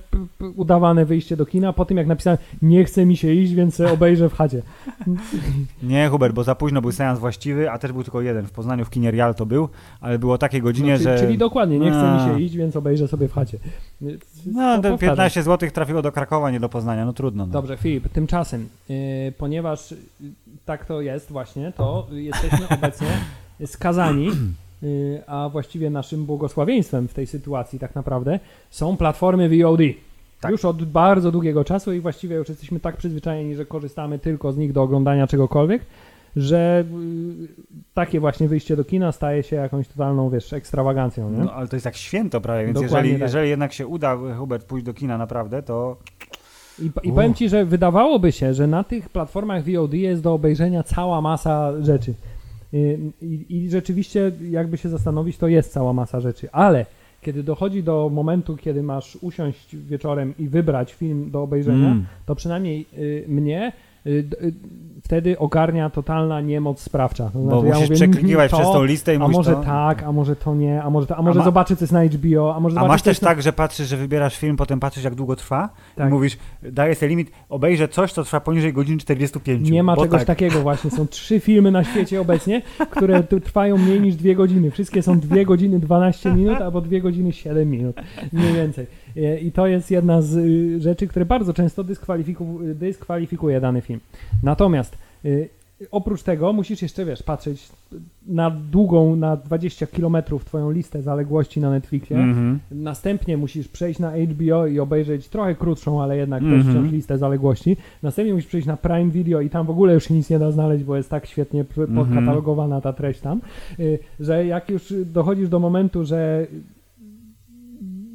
udawane 0.56 1.04
wyjście 1.04 1.36
do 1.36 1.46
kina, 1.46 1.72
po 1.72 1.84
tym 1.84 1.96
jak 1.96 2.06
napisałem, 2.06 2.38
nie 2.62 2.84
chce 2.84 3.06
mi 3.06 3.16
się 3.16 3.32
iść, 3.32 3.52
więc 3.54 3.80
obejrzę 3.80 4.28
w 4.28 4.34
chacie. 4.34 4.62
Nie, 5.82 6.08
Hubert, 6.08 6.34
bo 6.34 6.44
za 6.44 6.54
późno 6.54 6.80
był 6.82 6.92
seans 6.92 7.18
właściwy, 7.18 7.70
a 7.70 7.78
też 7.78 7.92
był 7.92 8.02
tylko 8.02 8.20
jeden. 8.20 8.46
W 8.46 8.50
Poznaniu 8.50 8.84
w 8.84 8.90
kinie 8.90 9.10
Real 9.10 9.34
to 9.34 9.46
był, 9.46 9.68
ale 10.00 10.18
było 10.18 10.38
takiej 10.38 10.62
godzinie, 10.62 10.92
No, 10.92 10.98
czyli, 10.98 11.04
że... 11.10 11.18
czyli 11.18 11.38
dokładnie, 11.38 11.78
nie 11.78 11.90
chce 11.90 12.12
mi 12.14 12.20
się 12.20 12.40
iść, 12.40 12.56
więc 12.56 12.76
obejrzę 12.76 13.08
sobie 13.08 13.28
w 13.28 13.32
chacie. 13.32 13.58
No, 14.00 14.74
powtarzam. 14.76 14.98
15 14.98 15.42
zł 15.42 15.70
trafiło 15.70 16.02
do 16.02 16.12
Krakowa, 16.12 16.50
nie 16.50 16.60
do 16.60 16.68
Poznania, 16.68 17.04
no 17.04 17.12
trudno. 17.12 17.46
No. 17.46 17.52
Dobrze, 17.52 17.76
Filip, 17.76 18.08
tymczasem, 18.08 18.68
y, 18.90 19.32
ponieważ 19.38 19.92
y, 19.92 19.96
tak 20.64 20.84
to 20.84 21.00
jest 21.00 21.32
właśnie, 21.32 21.72
to 21.72 22.06
jesteśmy 22.12 22.68
obecnie 22.68 23.08
skazani, 23.66 24.30
a 25.26 25.48
właściwie 25.52 25.90
naszym 25.90 26.24
błogosławieństwem 26.24 27.08
w 27.08 27.14
tej 27.14 27.26
sytuacji 27.26 27.78
tak 27.78 27.94
naprawdę 27.94 28.40
są 28.70 28.96
platformy 28.96 29.48
VOD. 29.48 29.80
Tak. 30.40 30.50
Już 30.52 30.64
od 30.64 30.84
bardzo 30.84 31.32
długiego 31.32 31.64
czasu 31.64 31.92
i 31.92 32.00
właściwie 32.00 32.36
już 32.36 32.48
jesteśmy 32.48 32.80
tak 32.80 32.96
przyzwyczajeni, 32.96 33.54
że 33.54 33.66
korzystamy 33.66 34.18
tylko 34.18 34.52
z 34.52 34.56
nich 34.56 34.72
do 34.72 34.82
oglądania 34.82 35.26
czegokolwiek, 35.26 35.82
że 36.36 36.84
y, 37.42 37.48
takie 37.94 38.20
właśnie 38.20 38.48
wyjście 38.48 38.76
do 38.76 38.84
kina 38.84 39.12
staje 39.12 39.42
się 39.42 39.56
jakąś 39.56 39.88
totalną, 39.88 40.30
wiesz, 40.30 40.52
ekstrawagancją, 40.52 41.30
nie? 41.30 41.44
No, 41.44 41.52
ale 41.52 41.68
to 41.68 41.76
jest 41.76 41.86
jak 41.86 41.96
święto 41.96 42.40
prawie, 42.40 42.66
więc 42.66 42.74
Dokładnie 42.80 42.96
jeżeli, 42.98 43.12
tak. 43.12 43.20
jeżeli 43.20 43.50
jednak 43.50 43.72
się 43.72 43.86
uda, 43.86 44.18
Hubert, 44.38 44.66
pójść 44.66 44.86
do 44.86 44.94
kina 44.94 45.18
naprawdę, 45.18 45.62
to 45.62 45.96
I, 46.82 46.90
I 47.02 47.12
powiem 47.12 47.34
Ci, 47.34 47.48
że 47.48 47.64
wydawałoby 47.64 48.32
się, 48.32 48.54
że 48.54 48.66
na 48.66 48.84
tych 48.84 49.08
platformach 49.08 49.64
VOD 49.64 49.94
jest 49.94 50.22
do 50.22 50.34
obejrzenia 50.34 50.82
cała 50.82 51.20
masa 51.20 51.72
rzeczy. 51.82 52.14
I, 52.72 53.46
i, 53.48 53.70
rzeczywiście, 53.70 54.32
jakby 54.50 54.76
się 54.76 54.88
zastanowić, 54.88 55.36
to 55.38 55.48
jest 55.48 55.72
cała 55.72 55.92
masa 55.92 56.20
rzeczy, 56.20 56.48
ale 56.52 56.86
kiedy 57.22 57.42
dochodzi 57.42 57.82
do 57.82 58.10
momentu, 58.12 58.56
kiedy 58.56 58.82
masz 58.82 59.18
usiąść 59.20 59.76
wieczorem 59.76 60.34
i 60.38 60.48
wybrać 60.48 60.94
film 60.94 61.30
do 61.30 61.42
obejrzenia, 61.42 61.88
Mm. 61.90 62.06
to 62.26 62.34
przynajmniej 62.34 62.86
y, 62.98 63.24
mnie 63.28 63.72
y, 64.06 64.10
y, 64.10 64.52
wtedy 65.06 65.38
ogarnia 65.38 65.90
totalna 65.90 66.40
niemoc 66.40 66.80
sprawcza. 66.80 67.30
To 67.32 67.38
bo 67.38 67.60
znaczy, 67.60 67.66
ja 67.66 67.80
musisz 67.80 68.22
mówię, 68.22 68.48
to, 68.48 68.56
przez 68.56 68.72
tą 68.72 68.84
listę 68.84 69.14
i 69.14 69.16
A 69.16 69.28
może 69.28 69.52
to... 69.52 69.62
tak, 69.62 70.02
a 70.02 70.12
może 70.12 70.36
to 70.36 70.54
nie, 70.54 70.82
a 70.82 70.90
może 70.90 71.06
to, 71.06 71.16
a 71.16 71.22
może 71.22 71.38
ma- 71.38 71.44
zobaczę, 71.44 71.76
co 71.76 71.84
jest 71.84 71.92
na 71.92 72.04
HBO, 72.04 72.54
a 72.54 72.60
może 72.60 72.80
A 72.80 72.88
masz 72.88 73.02
też 73.02 73.20
na... 73.20 73.28
tak, 73.28 73.42
że 73.42 73.52
patrzysz, 73.52 73.88
że 73.88 73.96
wybierasz 73.96 74.36
film, 74.36 74.56
potem 74.56 74.80
patrzysz, 74.80 75.04
jak 75.04 75.14
długo 75.14 75.36
trwa 75.36 75.68
Tak. 75.96 76.08
i 76.08 76.12
mówisz, 76.12 76.38
daję 76.62 76.94
sobie 76.94 77.08
limit, 77.08 77.30
obejrzę 77.48 77.88
coś, 77.88 78.12
co 78.12 78.24
trwa 78.24 78.40
poniżej 78.40 78.72
godziny 78.72 78.98
45. 78.98 79.70
Nie 79.70 79.82
ma 79.82 79.96
bo 79.96 80.02
czegoś 80.02 80.20
tak. 80.20 80.26
takiego 80.26 80.60
właśnie. 80.60 80.90
Są 80.90 81.06
trzy 81.06 81.40
filmy 81.40 81.70
na 81.70 81.84
świecie 81.84 82.20
obecnie, 82.20 82.62
które 82.90 83.22
trwają 83.44 83.78
mniej 83.78 84.00
niż 84.00 84.14
dwie 84.14 84.34
godziny. 84.34 84.70
Wszystkie 84.70 85.02
są 85.02 85.20
dwie 85.20 85.44
godziny 85.46 85.78
12 85.78 86.32
minut 86.32 86.60
albo 86.60 86.80
dwie 86.80 87.00
godziny 87.00 87.32
7 87.32 87.70
minut. 87.70 87.96
Mniej 88.32 88.52
więcej. 88.52 88.86
E, 89.16 89.38
I 89.38 89.52
to 89.52 89.66
jest 89.66 89.90
jedna 89.90 90.22
z 90.22 90.36
y, 90.36 90.80
rzeczy, 90.80 91.06
które 91.06 91.24
bardzo 91.24 91.54
często 91.54 91.84
dyskwalifiku- 91.84 92.74
dyskwalifikuje 92.74 93.60
dany 93.60 93.80
film. 93.80 94.00
Natomiast 94.42 94.95
oprócz 95.90 96.22
tego 96.22 96.52
musisz 96.52 96.82
jeszcze, 96.82 97.04
wiesz, 97.04 97.22
patrzeć 97.22 97.68
na 98.26 98.50
długą, 98.50 99.16
na 99.16 99.36
20 99.36 99.86
kilometrów 99.86 100.44
twoją 100.44 100.70
listę 100.70 101.02
zaległości 101.02 101.60
na 101.60 101.70
Netflixie. 101.70 102.16
Mhm. 102.16 102.58
Następnie 102.70 103.36
musisz 103.36 103.68
przejść 103.68 104.00
na 104.00 104.12
HBO 104.16 104.66
i 104.66 104.78
obejrzeć 104.80 105.28
trochę 105.28 105.54
krótszą, 105.54 106.02
ale 106.02 106.16
jednak 106.16 106.42
też 106.42 106.66
Mhm. 106.66 106.90
listę 106.90 107.18
zaległości. 107.18 107.76
Następnie 108.02 108.34
musisz 108.34 108.48
przejść 108.48 108.66
na 108.66 108.76
Prime 108.76 109.10
Video 109.10 109.40
i 109.40 109.50
tam 109.50 109.66
w 109.66 109.70
ogóle 109.70 109.94
już 109.94 110.04
się 110.04 110.14
nic 110.14 110.30
nie 110.30 110.38
da 110.38 110.50
znaleźć, 110.50 110.84
bo 110.84 110.96
jest 110.96 111.10
tak 111.10 111.26
świetnie 111.26 111.60
Mhm. 111.60 111.94
podkatalogowana 111.94 112.80
ta 112.80 112.92
treść 112.92 113.20
tam, 113.20 113.40
y, 113.80 113.98
że 114.20 114.46
jak 114.46 114.70
już 114.70 114.94
dochodzisz 115.06 115.48
do 115.48 115.58
momentu, 115.58 116.04
że 116.04 116.46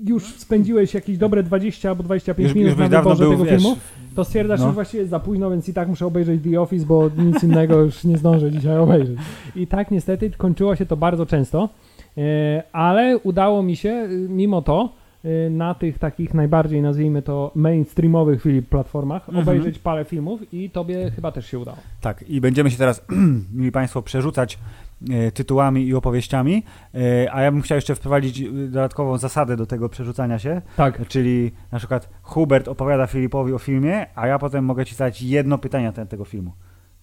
już 0.05 0.25
spędziłeś 0.25 0.93
jakieś 0.93 1.17
dobre 1.17 1.43
20 1.43 1.89
albo 1.89 2.03
25 2.03 2.47
Już, 2.47 2.55
minut 2.55 2.69
już 2.69 2.89
na 2.89 2.97
wyborze 2.99 3.23
był, 3.23 3.31
tego 3.31 3.45
wiesz, 3.45 3.61
filmu, 3.61 3.77
to 4.15 4.25
stwierdzasz, 4.25 4.59
no. 4.59 4.67
że 4.67 4.73
właściwie 4.73 4.99
jest 4.99 5.09
za 5.11 5.19
późno, 5.19 5.51
więc 5.51 5.69
i 5.69 5.73
tak 5.73 5.87
muszę 5.87 6.05
obejrzeć 6.05 6.43
The 6.43 6.61
Office, 6.61 6.85
bo 6.85 7.09
nic 7.17 7.43
innego 7.43 7.81
już 7.81 8.03
nie 8.03 8.17
zdążę 8.17 8.51
dzisiaj 8.51 8.77
obejrzeć. 8.77 9.17
I 9.55 9.67
tak 9.67 9.91
niestety 9.91 10.31
kończyło 10.37 10.75
się 10.75 10.85
to 10.85 10.97
bardzo 10.97 11.25
często, 11.25 11.69
e, 12.17 12.63
ale 12.71 13.17
udało 13.17 13.63
mi 13.63 13.75
się 13.75 13.89
y, 13.89 14.27
mimo 14.29 14.61
to 14.61 14.89
y, 15.25 15.49
na 15.49 15.73
tych 15.73 15.99
takich 15.99 16.33
najbardziej, 16.33 16.81
nazwijmy 16.81 17.21
to, 17.21 17.51
mainstreamowych 17.55 18.41
Filip 18.41 18.69
platformach 18.69 19.29
Mhm. 19.29 19.47
obejrzeć 19.47 19.79
parę 19.79 20.05
filmów 20.05 20.53
i 20.53 20.69
tobie 20.69 21.11
chyba 21.15 21.31
też 21.31 21.45
się 21.45 21.59
udało. 21.59 21.77
Tak, 22.01 22.29
i 22.29 22.41
będziemy 22.41 22.71
się 22.71 22.77
teraz, 22.77 23.05
mili 23.55 23.71
Państwo, 23.71 24.01
przerzucać 24.01 24.53
e, 24.55 24.90
tytułami 25.33 25.87
i 25.87 25.93
opowieściami, 25.95 26.63
e, 26.95 27.33
a 27.33 27.41
ja 27.41 27.51
bym 27.51 27.61
chciał 27.61 27.75
jeszcze 27.75 27.95
wprowadzić 27.95 28.41
e, 28.41 28.51
dodatkową 28.51 29.17
zasadę 29.17 29.57
do 29.57 29.65
tego 29.65 29.89
przerzucania 29.89 30.39
się, 30.39 30.61
Tak. 30.75 31.07
czyli 31.07 31.51
na 31.71 31.77
przykład 31.77 32.09
Hubert 32.21 32.67
opowiada 32.67 33.07
Filipowi 33.07 33.53
o 33.53 33.59
filmie, 33.59 34.05
a 34.15 34.27
ja 34.27 34.39
potem 34.39 34.65
mogę 34.65 34.85
Ci 34.85 34.95
zadać 34.95 35.21
jedno 35.21 35.57
pytanie 35.57 35.85
na 35.85 35.91
ten, 35.91 36.07
tego 36.07 36.25
filmu. 36.25 36.51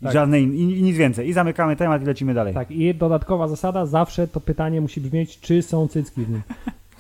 I 0.01 0.05
Tak. 0.05 0.13
żadne 0.13 0.41
i, 0.41 0.79
i 0.79 0.83
nic 0.83 0.97
więcej. 0.97 1.29
I 1.29 1.33
zamykamy 1.33 1.77
temat 1.77 2.03
i 2.03 2.05
lecimy 2.05 2.35
dalej. 2.35 2.55
Tak, 2.55 2.71
i 2.71 2.95
dodatkowa 2.95 3.49
zasada, 3.49 3.87
zawsze 3.87 4.29
to 4.29 4.41
pytanie 4.41 4.81
musi 4.81 5.01
brzmieć, 5.01 5.41
czy 5.41 5.63
są 5.63 5.89
cycki 5.89 6.25
w 6.25 6.31
nim. 6.31 6.43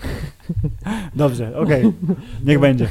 Dobrze, 1.14 1.58
okej, 1.58 1.92
niech 2.44 2.58
będzie. 2.58 2.88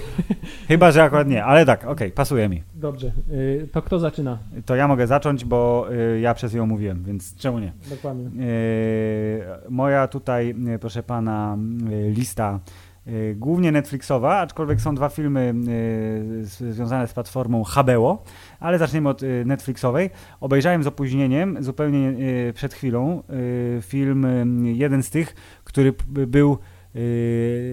Chyba, 0.68 0.92
że 0.92 1.04
akurat 1.04 1.28
nie, 1.28 1.46
ale 1.46 1.66
tak, 1.66 1.86
okej, 1.86 2.12
pasuje 2.12 2.50
mi. 2.50 2.64
Dobrze, 2.76 3.12
y, 3.32 3.68
to 3.72 3.82
kto 3.82 4.00
zaczyna? 4.00 4.38
To 4.66 4.76
ja 4.76 4.88
mogę 4.88 5.08
zacząć, 5.08 5.46
bo 5.46 5.88
y, 5.92 6.20
ja 6.20 6.34
przez 6.34 6.54
ją 6.54 6.66
mówiłem, 6.66 7.04
więc 7.04 7.36
czemu 7.36 7.60
nie? 7.60 7.72
Dokładnie. 7.90 8.26
E, 8.26 8.30
moja 9.70 10.08
tutaj, 10.08 10.56
proszę 10.80 11.04
pana, 11.04 11.58
lista 12.10 12.60
głównie 13.36 13.72
Netflixowa, 13.72 14.38
aczkolwiek 14.38 14.82
są 14.82 14.96
dwa 14.96 15.10
filmy 15.10 15.54
związane 16.44 17.08
z 17.08 17.14
platformą 17.14 17.64
HBO, 17.64 18.24
ale 18.60 18.78
zaczniemy 18.78 19.10
od 19.10 19.22
Netflixowej. 19.46 20.10
Obejrzałem 20.40 20.84
z 20.84 20.88
opóźnieniem, 20.88 21.64
zupełnie 21.64 22.14
przed 22.54 22.74
chwilą, 22.74 23.24
film, 23.82 24.26
jeden 24.66 25.04
z 25.04 25.10
tych, 25.10 25.36
który 25.64 25.94
był 26.08 26.58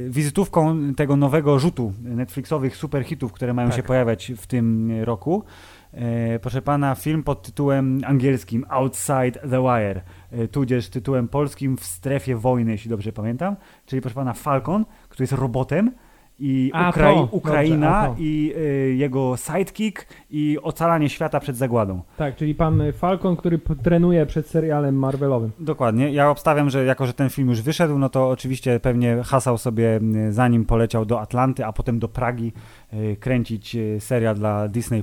wizytówką 0.08 0.94
tego 0.94 1.16
nowego 1.16 1.58
rzutu 1.58 1.92
Netflixowych 2.02 2.76
superhitów, 2.76 3.32
które 3.32 3.54
mają 3.54 3.68
Tak. 3.68 3.76
się 3.76 3.82
pojawiać 3.82 4.32
w 4.36 4.46
tym 4.46 4.92
roku. 5.02 5.44
E, 5.92 6.38
proszę 6.38 6.62
pana, 6.62 6.94
film 6.94 7.22
pod 7.22 7.42
tytułem 7.42 8.00
angielskim 8.06 8.64
Outside 8.68 9.32
the 9.32 9.62
Wire, 9.62 10.00
e, 10.32 10.48
tudzież 10.48 10.88
tytułem 10.88 11.28
polskim 11.28 11.76
W 11.76 11.84
strefie 11.84 12.36
wojny, 12.36 12.72
jeśli 12.72 12.90
dobrze 12.90 13.12
pamiętam. 13.12 13.56
Czyli 13.86 14.02
proszę 14.02 14.14
pana 14.14 14.32
Falcon, 14.32 14.84
który 15.08 15.22
jest 15.22 15.32
robotem 15.32 15.92
i 16.38 16.70
A, 16.74 16.90
Ukrai- 16.90 17.14
to. 17.14 17.20
Dobrze, 17.20 17.36
Ukraina 17.36 18.06
to. 18.06 18.14
i 18.18 18.52
e, 18.56 18.60
jego 18.94 19.36
sidekick 19.36 20.06
i 20.30 20.58
ocalanie 20.62 21.08
świata 21.08 21.40
przed 21.40 21.56
zagładą. 21.56 22.02
Tak, 22.16 22.36
czyli 22.36 22.54
pan 22.54 22.82
Falcon, 22.92 23.36
który 23.36 23.58
trenuje 23.82 24.26
przed 24.26 24.46
serialem 24.46 24.96
Marvelowym. 24.96 25.50
Dokładnie. 25.58 26.12
Ja 26.12 26.30
obstawiam, 26.30 26.70
że 26.70 26.84
jako, 26.84 27.06
że 27.06 27.12
ten 27.12 27.30
film 27.30 27.48
już 27.48 27.62
wyszedł, 27.62 27.98
no 27.98 28.08
to 28.08 28.28
oczywiście 28.28 28.80
pewnie 28.80 29.16
hasał 29.24 29.58
sobie, 29.58 29.96
m, 29.96 30.32
zanim 30.32 30.64
poleciał 30.64 31.04
do 31.04 31.20
Atlanty, 31.20 31.64
a 31.66 31.72
potem 31.72 31.98
do 31.98 32.08
Pragi 32.08 32.52
e, 32.92 33.16
kręcić 33.16 33.76
e, 33.76 34.00
serial 34.00 34.34
dla 34.34 34.68
Disney+. 34.68 35.02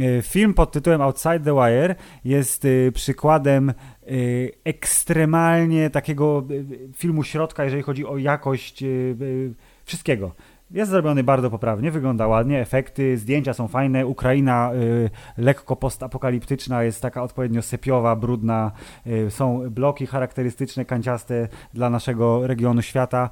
E, 0.00 0.22
Film 0.22 0.54
pod 0.54 0.72
tytułem 0.72 1.00
Outside 1.02 1.40
the 1.40 1.54
Wire 1.54 1.94
jest 2.24 2.64
e, 2.64 2.92
przykładem 2.92 3.72
ekstremalnie 4.64 5.90
takiego 5.90 6.44
filmu 6.94 7.22
środka, 7.22 7.64
jeżeli 7.64 7.82
chodzi 7.82 8.06
o 8.06 8.18
jakość 8.18 8.84
wszystkiego. 9.86 10.34
Jest 10.70 10.90
zrobiony 10.90 11.24
bardzo 11.24 11.50
poprawnie, 11.50 11.90
wygląda 11.90 12.26
ładnie, 12.26 12.60
efekty, 12.60 13.18
zdjęcia 13.18 13.54
są 13.54 13.68
fajne. 13.68 14.06
Ukraina 14.06 14.70
y, 14.74 15.10
lekko 15.38 15.76
postapokaliptyczna, 15.76 16.82
jest 16.82 17.02
taka 17.02 17.22
odpowiednio 17.22 17.62
sypiowa, 17.62 18.16
brudna. 18.16 18.72
Y, 19.06 19.30
są 19.30 19.70
bloki 19.70 20.06
charakterystyczne, 20.06 20.84
kanciaste 20.84 21.48
dla 21.74 21.90
naszego 21.90 22.46
regionu 22.46 22.82
świata. 22.82 23.30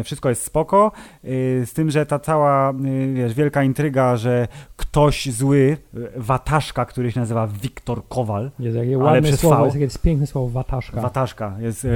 Y, 0.00 0.04
wszystko 0.04 0.28
jest 0.28 0.42
spoko. 0.42 0.92
Y, 1.24 1.62
z 1.66 1.72
tym, 1.72 1.90
że 1.90 2.06
ta 2.06 2.18
cała 2.18 2.72
y, 2.72 3.12
wiesz, 3.14 3.34
wielka 3.34 3.62
intryga, 3.62 4.16
że 4.16 4.48
ktoś 4.76 5.30
zły, 5.30 5.76
y, 5.94 6.10
wataszka, 6.16 6.84
który 6.84 7.12
się 7.12 7.20
nazywa 7.20 7.46
Wiktor 7.46 8.08
Kowal, 8.08 8.50
Jest 8.58 8.76
jakie 8.76 8.94
Ale 8.94 9.04
ładne 9.04 9.22
przez 9.22 9.40
słowo, 9.40 9.64
jest 9.64 9.76
jakieś 9.76 9.98
piękne 9.98 10.26
słowo, 10.26 10.48
wataszka. 10.48 11.00
Wataszka 11.00 11.56
jest 11.60 11.86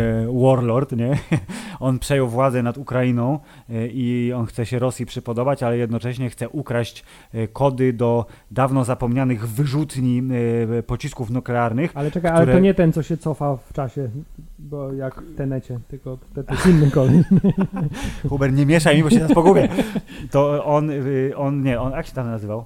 warlord, 0.43 0.93
nie? 0.93 1.19
On 1.81 1.99
przejął 1.99 2.29
władzę 2.29 2.63
nad 2.63 2.79
Ukrainą 2.79 3.39
i 3.93 4.33
on 4.37 4.47
chce 4.47 4.66
się 4.67 4.79
Rosji 4.79 5.07
przypodobać, 5.07 5.63
ale 5.63 5.79
jednocześnie 5.79 6.31
chce 6.31 6.49
ukraść 6.49 7.05
e, 7.35 7.49
kody 7.49 7.93
do 7.93 8.27
dawno 8.51 8.85
zapomnianych 8.85 9.49
wyrzutni 9.49 10.23
e, 10.79 10.83
pocisków 10.83 11.31
nuklearnych. 11.31 11.91
ale 11.95 12.11
czekaj, 12.11 12.31
które- 12.33 12.45
ale 12.45 12.53
to 12.53 12.59
nie 12.59 12.75
ten, 12.75 12.93
co 12.93 13.03
się 13.03 13.17
cofa 13.17 13.57
w 13.57 13.73
czasie, 13.73 14.09
bo 14.59 14.93
jak 14.93 15.23
w 15.23 15.37
tenecie, 15.37 15.81
tylko 15.89 16.19
to, 16.35 16.45
to 16.45 16.55
jest 16.55 16.67
inny 16.67 16.91
kolej. 16.91 17.23
Huber, 18.29 18.53
nie 18.53 18.67
mieszaj 18.67 18.97
mi, 18.97 19.03
bo 19.03 19.11
się 19.11 19.17
teraz 19.17 19.33
pogubię. 19.35 19.69
To 20.31 20.65
on, 20.65 20.91
y, 20.91 21.33
on 21.37 21.63
nie, 21.63 21.81
on 21.81 21.93
jak 21.93 22.07
się 22.07 22.13
tam 22.13 22.27
nazywał? 22.27 22.65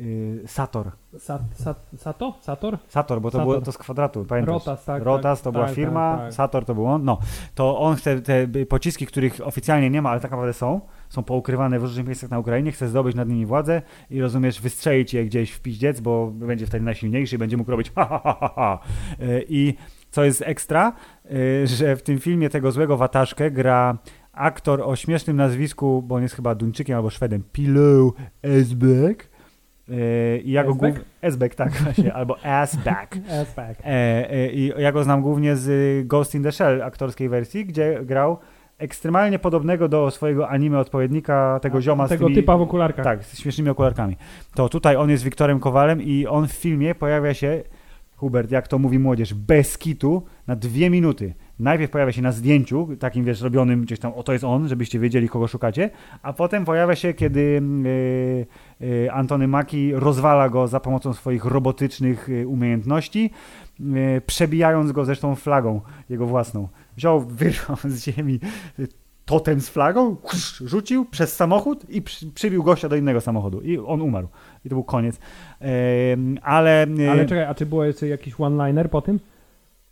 Y, 0.00 0.42
Sator. 0.46 0.90
Sat, 1.18 1.42
sat, 1.54 1.86
sato? 1.96 2.38
Sator? 2.40 2.78
Sator, 2.88 3.20
bo 3.20 3.30
to 3.30 3.38
Sator. 3.38 3.52
było 3.52 3.60
to 3.60 3.72
z 3.72 3.78
kwadratu, 3.78 4.24
pamiętasz? 4.24 4.52
Rotas, 4.52 4.84
tak. 4.84 5.02
Rotas 5.02 5.38
tak, 5.38 5.44
to 5.44 5.52
była 5.52 5.66
tak, 5.66 5.74
firma, 5.74 6.16
tak, 6.16 6.26
tak. 6.26 6.34
Sator 6.34 6.64
to 6.64 6.74
był 6.74 6.86
on. 6.86 7.04
No, 7.04 7.18
to 7.54 7.78
on 7.78 7.96
chce 7.96 8.20
te 8.20 8.46
pociski, 8.68 9.06
których 9.06 9.40
oficjalnie 9.44 9.90
nie 9.90 10.02
ma, 10.02 10.10
ale 10.10 10.20
tak 10.20 10.30
naprawdę 10.30 10.52
są, 10.52 10.80
są 11.08 11.22
poukrywane 11.22 11.78
w 11.78 11.82
różnych 11.82 12.06
miejscach 12.06 12.30
na 12.30 12.38
Ukrainie, 12.38 12.72
chce 12.72 12.88
zdobyć 12.88 13.16
nad 13.16 13.28
nimi 13.28 13.46
władzę 13.46 13.82
i 14.10 14.20
rozumiesz, 14.20 14.60
wystrzelić 14.60 15.14
je 15.14 15.24
gdzieś 15.24 15.50
w 15.50 15.60
piździec, 15.60 16.00
bo 16.00 16.30
będzie 16.30 16.66
wtedy 16.66 16.84
najsilniejszy 16.84 17.36
i 17.36 17.38
będzie 17.38 17.56
mógł 17.56 17.70
robić 17.70 17.92
ha, 17.94 18.04
ha, 18.04 18.20
ha, 18.24 18.36
ha, 18.40 18.52
ha. 18.56 18.78
Y, 19.20 19.44
I 19.48 19.74
co 20.10 20.24
jest 20.24 20.42
ekstra, 20.46 20.92
y, 21.30 21.66
że 21.66 21.96
w 21.96 22.02
tym 22.02 22.18
filmie 22.18 22.50
tego 22.50 22.72
złego 22.72 22.96
wataszkę 22.96 23.50
gra 23.50 23.98
aktor 24.32 24.82
o 24.82 24.96
śmiesznym 24.96 25.36
nazwisku, 25.36 26.02
bo 26.02 26.14
on 26.14 26.22
jest 26.22 26.34
chyba 26.34 26.54
Duńczykiem 26.54 26.96
albo 26.96 27.10
Szwedem, 27.10 27.42
Pillow 27.52 28.12
Esbeck. 28.42 29.31
Y, 29.88 30.42
I 30.44 30.52
ja 30.52 30.64
go 30.64 30.70
Esbeck? 30.70 30.96
głów... 30.96 31.06
Esbeck, 31.22 31.54
tak 31.54 31.72
właśnie, 31.72 32.14
albo 32.18 32.36
Asback. 32.44 33.16
Ass 33.16 33.54
back. 33.56 33.80
E, 33.84 34.30
e, 34.30 34.52
I 34.52 34.72
ja 34.78 34.92
go 34.92 35.04
znam 35.04 35.22
głównie 35.22 35.56
z 35.56 35.68
y, 35.68 36.04
Ghost 36.06 36.34
in 36.34 36.42
the 36.42 36.52
Shell 36.52 36.82
aktorskiej 36.82 37.28
wersji, 37.28 37.66
gdzie 37.66 38.00
grał 38.04 38.38
ekstremalnie 38.78 39.38
podobnego 39.38 39.88
do 39.88 40.10
swojego 40.10 40.48
anime 40.48 40.78
odpowiednika 40.78 41.58
tego 41.62 41.82
zioma 41.82 42.06
z 42.06 42.10
Tego 42.10 42.24
tymi, 42.24 42.36
typa 42.36 42.56
w 42.56 42.60
okularkach. 42.62 43.04
tak, 43.04 43.24
z 43.24 43.38
śmiesznymi 43.38 43.70
okularkami. 43.70 44.16
To 44.54 44.68
tutaj 44.68 44.96
on 44.96 45.10
jest 45.10 45.24
Wiktorem 45.24 45.60
Kowalem 45.60 46.02
i 46.02 46.26
on 46.26 46.48
w 46.48 46.52
filmie 46.52 46.94
pojawia 46.94 47.34
się, 47.34 47.62
Hubert, 48.16 48.50
jak 48.50 48.68
to 48.68 48.78
mówi 48.78 48.98
młodzież, 48.98 49.34
bez 49.34 49.78
kitu 49.78 50.22
na 50.46 50.56
dwie 50.56 50.90
minuty. 50.90 51.34
Najpierw 51.58 51.90
pojawia 51.90 52.12
się 52.12 52.22
na 52.22 52.32
zdjęciu, 52.32 52.88
takim 52.98 53.24
wiesz, 53.24 53.40
robionym 53.40 53.82
gdzieś 53.82 53.98
tam, 53.98 54.12
o 54.12 54.22
to 54.22 54.32
jest 54.32 54.44
on, 54.44 54.68
żebyście 54.68 54.98
wiedzieli, 54.98 55.28
kogo 55.28 55.48
szukacie, 55.48 55.90
a 56.22 56.32
potem 56.32 56.64
pojawia 56.64 56.94
się, 56.94 57.14
kiedy 57.14 57.40
y, 57.40 57.88
y, 57.88 58.46
Antony 59.12 59.48
Maki 59.48 59.94
rozwala 59.94 60.48
go 60.48 60.68
za 60.68 60.80
pomocą 60.80 61.12
swoich 61.12 61.44
robotycznych 61.44 62.28
y, 62.28 62.48
umiejętności, 62.48 63.30
y, 63.80 64.22
przebijając 64.26 64.92
go 64.92 65.04
zresztą 65.04 65.34
flagą 65.34 65.80
jego 66.10 66.26
własną. 66.26 66.68
Wziął, 66.96 67.20
wyrwał 67.40 67.76
z 67.84 68.04
ziemi 68.04 68.40
totem 69.24 69.60
z 69.60 69.68
flagą, 69.68 70.16
rzucił 70.64 71.04
przez 71.04 71.36
samochód 71.36 71.90
i 71.90 72.02
przy, 72.02 72.26
przybił 72.26 72.62
gościa 72.62 72.88
do 72.88 72.96
innego 72.96 73.20
samochodu 73.20 73.60
i 73.60 73.78
on 73.78 74.02
umarł. 74.02 74.28
I 74.64 74.68
to 74.68 74.74
był 74.74 74.84
koniec. 74.84 75.18
Ale... 76.42 76.86
Ale 77.10 77.26
czekaj, 77.26 77.44
a 77.44 77.54
czy 77.54 77.66
jeszcze 77.84 78.08
jakiś 78.08 78.34
one-liner 78.40 78.90
po 78.90 79.02
tym? 79.02 79.20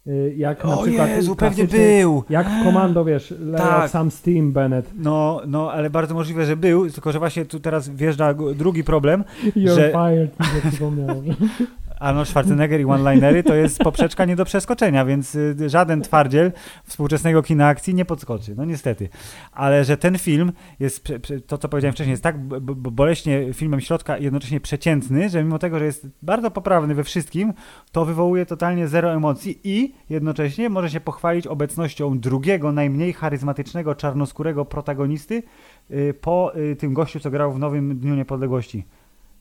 Y, 0.06 0.34
Jak 0.36 0.64
na 0.64 0.78
o 0.78 0.82
przykład 0.82 1.08
Jezu, 1.08 1.36
pewnie 1.36 1.64
był! 1.64 2.24
Jak 2.30 2.46
w 2.50 2.64
komando, 2.64 3.04
wiesz, 3.04 3.34
Tak. 3.56 3.90
some 3.90 4.10
steam, 4.10 4.52
Bennett. 4.52 4.90
No, 4.96 5.40
no, 5.46 5.72
ale 5.72 5.90
bardzo 5.90 6.14
możliwe, 6.14 6.44
że 6.46 6.56
był, 6.56 6.90
tylko 6.90 7.12
że 7.12 7.18
właśnie 7.18 7.44
tu 7.44 7.60
teraz 7.60 7.88
wjeżdża 7.88 8.34
drugi 8.34 8.84
problem, 8.84 9.24
You're 9.56 9.74
Że- 9.74 9.92
fired, 9.92 10.40
mi 10.40 10.46
się 10.62 10.68
przypomniało. 10.70 11.22
Arnold 12.00 12.28
Schwarzenegger 12.28 12.80
i 12.80 12.84
one-linery 12.84 13.42
to 13.42 13.54
jest 13.54 13.78
poprzeczka 13.78 14.24
nie 14.24 14.36
do 14.36 14.44
przeskoczenia, 14.44 15.04
więc 15.04 15.34
y, 15.34 15.68
żaden 15.68 16.02
twardziel 16.02 16.52
współczesnego 16.84 17.42
kina 17.42 17.66
akcji 17.66 17.94
nie 17.94 18.04
podskoczy, 18.04 18.54
no 18.56 18.64
niestety. 18.64 19.08
Ale 19.52 19.84
że 19.84 19.96
ten 19.96 20.18
film 20.18 20.52
jest, 20.80 21.08
to 21.46 21.58
co 21.58 21.68
powiedziałem 21.68 21.92
wcześniej, 21.92 22.10
jest 22.10 22.22
tak 22.22 22.38
boleśnie 22.74 23.52
filmem 23.54 23.80
środka 23.80 24.18
jednocześnie 24.18 24.60
przeciętny, 24.60 25.28
że 25.28 25.44
mimo 25.44 25.58
tego, 25.58 25.78
że 25.78 25.84
jest 25.84 26.08
bardzo 26.22 26.50
poprawny 26.50 26.94
we 26.94 27.04
wszystkim, 27.04 27.52
to 27.92 28.04
wywołuje 28.04 28.46
totalnie 28.46 28.88
zero 28.88 29.12
emocji 29.12 29.60
i 29.64 29.94
jednocześnie 30.10 30.68
może 30.68 30.90
się 30.90 31.00
pochwalić 31.00 31.46
obecnością 31.46 32.18
drugiego, 32.18 32.72
najmniej 32.72 33.12
charyzmatycznego, 33.12 33.94
czarnoskórego 33.94 34.64
protagonisty 34.64 35.42
y, 35.90 36.14
po 36.20 36.56
y, 36.56 36.76
tym 36.76 36.94
gościu, 36.94 37.20
co 37.20 37.30
grał 37.30 37.52
w 37.52 37.58
Nowym 37.58 37.98
Dniu 37.98 38.14
Niepodległości. 38.14 38.84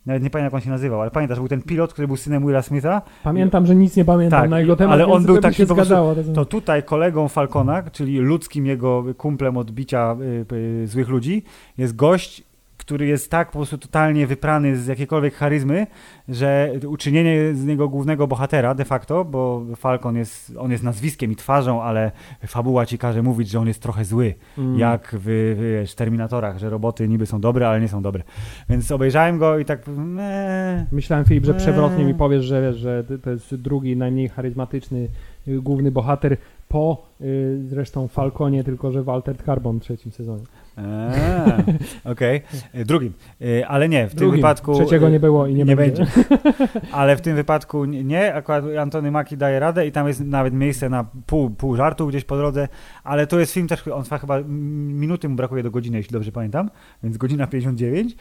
Nawet 0.06 0.24
nie 0.24 0.30
pamiętam, 0.30 0.46
jak 0.46 0.54
on 0.54 0.62
się 0.62 0.70
nazywał, 0.70 1.02
ale 1.02 1.12
pamiętasz, 1.12 1.38
był 1.40 1.48
ten 1.48 1.62
pilot, 1.62 1.94
który 1.94 2.08
był 2.08 2.18
synem 2.18 2.48
Willa 2.48 2.62
Smitha. 2.62 3.02
Pamiętam, 3.24 3.66
że 3.66 3.76
nic 3.76 3.96
nie 3.96 4.06
pamiętam 4.06 4.42
Tak, 4.42 4.50
na 4.50 4.60
jego 4.60 4.76
temat, 4.76 4.94
ale 4.94 5.08
on 5.08 5.26
był 5.26 5.38
taki 5.38 5.56
się 5.56 5.66
po 5.66 5.76
prostu- 5.76 5.94
zgadzało. 5.94 6.16
To 6.36 6.46
tutaj 6.46 6.84
kolegą 6.84 7.28
Falcona, 7.28 7.84
czyli 7.92 8.20
ludzkim 8.20 8.66
jego 8.66 9.04
kumplem 9.18 9.58
od 9.58 9.72
bicia 9.72 10.16
y, 10.22 10.56
y, 10.56 10.88
złych 10.88 11.10
ludzi, 11.10 11.44
jest 11.78 11.96
gość, 11.96 12.49
który 12.89 13.08
jest 13.08 13.32
tak 13.32 13.47
po 13.52 13.60
prostu 13.60 13.78
totalnie 13.78 14.28
wyprany 14.28 14.78
z 14.78 14.88
jakiejkolwiek 14.88 15.34
charyzmy, 15.34 15.88
że 16.30 16.71
uczynienie 16.88 17.56
z 17.56 17.65
niego 17.65 17.89
głównego 17.89 18.28
bohatera 18.28 18.75
de 18.75 18.86
facto, 18.86 19.25
bo 19.25 19.65
Falcon 19.75 20.15
jest, 20.15 20.54
on 20.60 20.71
jest 20.71 20.84
nazwiskiem 20.84 21.32
i 21.32 21.36
twarzą, 21.36 21.84
ale 21.84 22.12
fabuła 22.47 22.86
ci 22.86 22.97
każe 22.97 23.23
mówić, 23.23 23.49
że 23.49 23.60
on 23.60 23.67
jest 23.67 23.82
trochę 23.82 24.06
zły, 24.06 24.34
Mm. 24.58 24.80
jak 24.80 25.15
w, 25.19 25.56
wiesz, 25.62 25.95
Terminatorach, 25.95 26.58
że 26.58 26.69
roboty 26.69 27.08
niby 27.08 27.25
są 27.25 27.41
dobre, 27.41 27.69
ale 27.69 27.82
nie 27.82 27.88
są 27.88 28.02
dobre. 28.02 28.23
Więc 28.69 28.91
obejrzałem 28.91 29.38
go 29.38 29.60
i 29.60 29.65
tak... 29.65 29.82
Myślałem, 30.91 31.25
Filip, 31.25 31.45
że 31.45 31.54
przewrotnie 31.54 32.06
mi 32.06 32.13
powiesz, 32.13 32.45
że, 32.45 32.73
że 32.73 33.04
to 33.23 33.30
jest 33.30 33.56
drugi 33.56 33.97
najmniej 33.97 34.30
charyzmatyczny 34.30 35.08
y, 35.47 35.62
główny 35.62 35.91
bohater 35.91 36.38
po 36.69 37.06
y, 37.21 37.60
zresztą 37.67 38.08
Falconie, 38.08 38.63
tylko 38.63 38.91
że 38.91 39.04
Walter 39.04 39.38
Carbon 39.45 39.80
w 39.80 39.84
trzecim 39.84 40.12
sezonie. 40.12 40.43
Okej, 42.12 42.42
Y, 42.76 42.86
drugim. 42.86 43.13
Y, 43.42 43.68
Ale 43.68 43.89
nie, 43.89 44.08
w 44.08 44.10
tym 44.10 44.18
Drugim. 44.20 44.36
wypadku... 44.36 44.74
Trzeciego 44.76 45.08
y, 45.08 45.12
nie 45.12 45.20
było 45.20 45.48
i 45.48 45.54
nie, 45.56 45.63
nie 45.63 45.76
będzie. 45.76 46.06
Ale 46.92 47.18
w 47.18 47.22
tym 47.22 47.36
wypadku 47.36 47.86
nie- 47.86 48.34
akurat 48.34 48.63
Antony 48.80 49.12
Maki 49.12 49.38
daje 49.38 49.60
radę 49.60 49.88
i 49.88 49.92
tam 49.92 50.08
jest 50.08 50.20
nawet 50.22 50.54
miejsce 50.54 50.89
na 50.89 51.06
pół, 51.26 51.50
pół 51.50 51.76
żartu 51.76 52.08
gdzieś 52.08 52.24
po 52.26 52.38
drodze, 52.38 52.68
ale 53.04 53.28
to 53.28 53.39
jest 53.39 53.54
film 53.54 53.68
też, 53.68 53.88
on 53.88 54.04
trwa 54.04 54.18
chyba 54.18 54.39
minuty 54.48 55.30
mu 55.30 55.36
brakuje 55.36 55.63
do 55.63 55.72
godziny, 55.72 55.98
jeśli 55.98 56.13
dobrze 56.13 56.32
pamiętam, 56.32 56.70
więc 57.04 57.18
godzina 57.18 57.48
59 57.48 58.15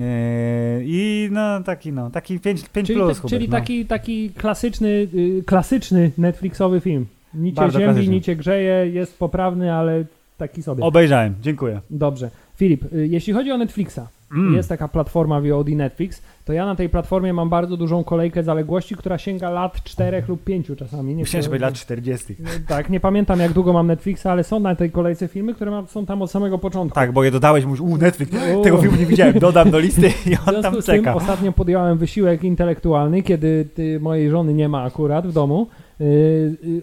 Eee, 0.00 0.82
i 0.86 1.28
no 1.32 1.62
taki 1.62 1.92
no, 1.92 2.10
taki 2.10 2.40
5, 2.40 2.68
5 2.68 2.86
Czyli, 2.86 2.98
plus 2.98 3.08
ta- 3.16 3.22
Hubert, 3.22 3.30
czyli 3.30 3.48
no. 3.48 3.56
taki, 3.56 3.86
taki 3.86 4.30
klasyczny, 4.30 4.88
y, 5.14 5.42
klasyczny 5.46 6.10
Netflixowy 6.18 6.80
film. 6.80 7.06
Nicie 7.34 7.56
Bardzo 7.56 7.78
ziemi, 7.78 7.92
klasyczny. 7.92 8.14
nicie 8.14 8.36
grzeje, 8.36 8.90
jest 8.92 9.18
poprawny, 9.18 9.74
ale 9.74 10.04
taki 10.38 10.62
sobie. 10.62 10.84
Obejrzałem, 10.84 11.34
dziękuję. 11.40 11.80
Dobrze. 11.90 12.30
Filip, 12.56 12.92
y, 12.92 13.06
jeśli 13.06 13.32
chodzi 13.32 13.52
o 13.52 13.58
Netflixa, 13.58 14.00
Mm. 14.32 14.54
jest 14.54 14.68
taka 14.68 14.88
platforma 14.88 15.40
VOD 15.40 15.68
Netflix, 15.68 16.22
to 16.44 16.52
ja 16.52 16.66
na 16.66 16.74
tej 16.74 16.88
platformie 16.88 17.32
mam 17.32 17.48
bardzo 17.48 17.76
dużą 17.76 18.04
kolejkę 18.04 18.42
zaległości, 18.42 18.94
która 18.96 19.18
sięga 19.18 19.50
lat 19.50 19.84
4 19.84 20.22
lub 20.28 20.44
5 20.44 20.66
czasami. 20.76 21.14
Nie 21.14 21.22
Myślałem, 21.22 21.50
że 21.52 21.58
lat 21.58 21.74
40. 21.74 22.36
No, 22.38 22.50
Tak, 22.68 22.90
nie 22.90 23.00
pamiętam 23.00 23.40
jak 23.40 23.52
długo 23.52 23.72
mam 23.72 23.86
Netflixa, 23.86 24.26
ale 24.26 24.44
są 24.44 24.60
na 24.60 24.74
tej 24.74 24.90
kolejce 24.90 25.28
filmy, 25.28 25.54
które 25.54 25.70
mam, 25.70 25.86
są 25.86 26.06
tam 26.06 26.22
od 26.22 26.30
samego 26.30 26.58
początku. 26.58 26.94
Tak, 26.94 27.12
bo 27.12 27.24
je 27.24 27.30
dodałeś, 27.30 27.64
mówisz, 27.64 27.80
u 27.80 27.96
Netflix, 27.96 28.32
tego 28.64 28.78
filmu 28.78 28.96
nie 28.96 29.06
widziałem, 29.06 29.38
dodam 29.38 29.70
do 29.70 29.78
listy 29.78 30.08
i 30.26 30.36
on 30.46 30.62
tam 30.62 30.82
czeka. 30.82 31.14
ostatnio 31.14 31.52
podjąłem 31.52 31.98
wysiłek 31.98 32.44
intelektualny, 32.44 33.22
kiedy 33.22 33.68
ty, 33.74 34.00
mojej 34.00 34.30
żony 34.30 34.54
nie 34.54 34.68
ma 34.68 34.82
akurat 34.82 35.26
w 35.26 35.32
domu, 35.32 35.66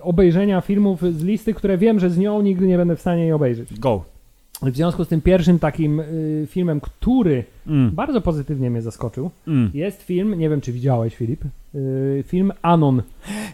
obejrzenia 0.02 0.62
filmów 0.62 1.02
z 1.02 1.24
listy, 1.24 1.54
które 1.54 1.78
wiem, 1.78 2.00
że 2.00 2.10
z 2.10 2.18
nią 2.18 2.42
nigdy 2.42 2.68
nie 2.68 2.78
będę 2.78 2.96
w 2.96 3.02
stanie 3.02 3.22
jej 3.22 3.32
obejrzeć. 3.32 3.80
Go. 3.80 4.15
W 4.62 4.76
związku 4.76 5.06
z 5.06 5.08
tym 5.08 5.22
pierwszym 5.22 5.60
takim 5.60 5.98
yy, 5.98 6.48
filmem, 6.48 6.82
który 6.82 7.44
Mm, 7.68 7.92
bardzo 7.92 8.22
pozytywnie 8.22 8.70
mnie 8.70 8.82
zaskoczył, 8.82 9.32
mm. 9.48 9.72
jest 9.74 10.04
film, 10.04 10.40
nie 10.40 10.50
wiem 10.50 10.62
czy 10.62 10.72
widziałeś 10.72 11.16
Filip, 11.16 11.44
yy, 11.74 12.24
film 12.28 12.52
Anon 12.62 13.02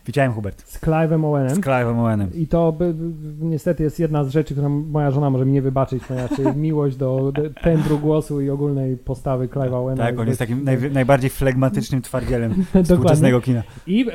Widziałem 0.06 0.34
Hubert. 0.34 0.68
z 0.68 0.82
Clive'em 0.82 1.22
Z 1.22 1.26
Owenem. 1.26 1.58
Clive'em 1.58 2.00
Owenem. 2.00 2.30
I 2.36 2.48
to 2.48 2.72
by, 2.72 2.94
by, 2.94 3.46
niestety 3.46 3.84
jest 3.84 4.00
jedna 4.00 4.24
z 4.24 4.30
rzeczy, 4.30 4.54
którą 4.54 4.70
moja 4.70 5.12
żona 5.12 5.30
może 5.30 5.46
mi 5.46 5.52
nie 5.52 5.62
wybaczyć, 5.62 6.04
ponieważ 6.08 6.32
miłość 6.56 6.96
do, 6.96 7.32
do 7.32 7.50
tembru 7.50 8.00
głosu 8.00 8.42
i 8.42 8.50
ogólnej 8.50 8.98
postawy 8.98 9.48
Clive'a 9.48 9.76
Owena. 9.76 10.04
Tak, 10.04 10.20
on 10.20 10.28
jest 10.28 10.40
takim 10.40 10.64
naj, 10.64 10.92
najbardziej 10.92 11.30
flegmatycznym 11.30 12.02
twardzielem 12.02 12.66
współczesnego 12.84 13.42
kina. 13.42 13.64
I 13.88 14.10
e, 14.10 14.14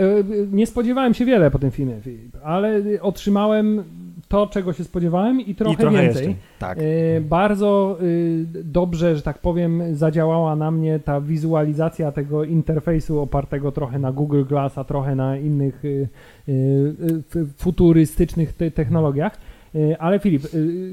nie 0.52 0.66
spodziewałem 0.66 1.14
się 1.14 1.24
wiele 1.24 1.50
po 1.50 1.58
tym 1.58 1.70
filmie, 1.70 2.00
Filip, 2.00 2.36
ale 2.44 2.82
otrzymałem 3.00 3.84
to, 4.28 4.46
czego 4.46 4.72
się 4.72 4.84
spodziewałem 4.84 5.40
i 5.40 5.54
trochę, 5.54 5.74
I 5.74 5.76
trochę 5.76 6.02
więcej. 6.02 6.26
jeszcze. 6.28 6.42
Tak. 6.58 6.78
E, 6.78 7.20
Bardzo 7.20 7.98
y, 8.02 8.44
dobrze, 8.64 9.16
że 9.16 9.22
tak 9.22 9.38
powiem, 9.38 9.82
zadziałała 9.92 10.56
na 10.56 10.70
mnie 10.70 10.98
ta 10.98 11.20
wizualizacja 11.20 12.12
tego 12.12 12.44
interfejsu 12.44 13.20
opartego 13.20 13.72
trochę 13.72 13.98
na 13.98 14.12
Google 14.12 14.44
Glass, 14.44 14.78
a 14.78 14.84
trochę 14.84 15.14
na 15.14 15.36
innych 15.36 15.84
y, 15.84 16.08
y, 16.48 17.46
futurystycznych 17.56 18.52
te 18.52 18.70
technologiach. 18.70 19.38
Y, 19.74 19.96
Ale 19.98 20.18
Filip, 20.18 20.42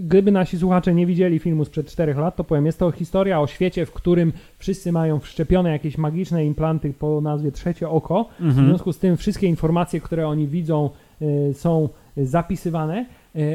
gdyby 0.04 0.32
nasi 0.32 0.58
słuchacze 0.60 0.94
nie 0.94 1.06
widzieli 1.06 1.40
filmu 1.40 1.66
sprzed 1.66 1.88
4 1.88 2.14
lat, 2.14 2.36
to 2.36 2.44
powiem, 2.44 2.66
jest 2.66 2.80
to 2.80 2.92
historia 2.92 3.42
o 3.42 3.48
świecie, 3.48 3.86
w 3.86 3.92
którym 3.92 4.34
wszyscy 4.58 4.92
mają 4.92 5.20
wszczepione 5.20 5.72
jakieś 5.72 5.98
magiczne 5.98 6.46
implanty 6.46 6.94
po 7.00 7.22
nazwie 7.22 7.52
trzecie 7.52 7.90
oko. 7.90 8.30
W 8.40 8.44
Mhm. 8.44 8.68
związku 8.68 8.94
z 8.94 9.00
tym 9.00 9.18
wszystkie 9.18 9.48
informacje, 9.48 10.00
które 10.02 10.28
oni 10.28 10.48
widzą, 10.48 10.90
są 11.54 11.90
zapisywane, 12.18 13.06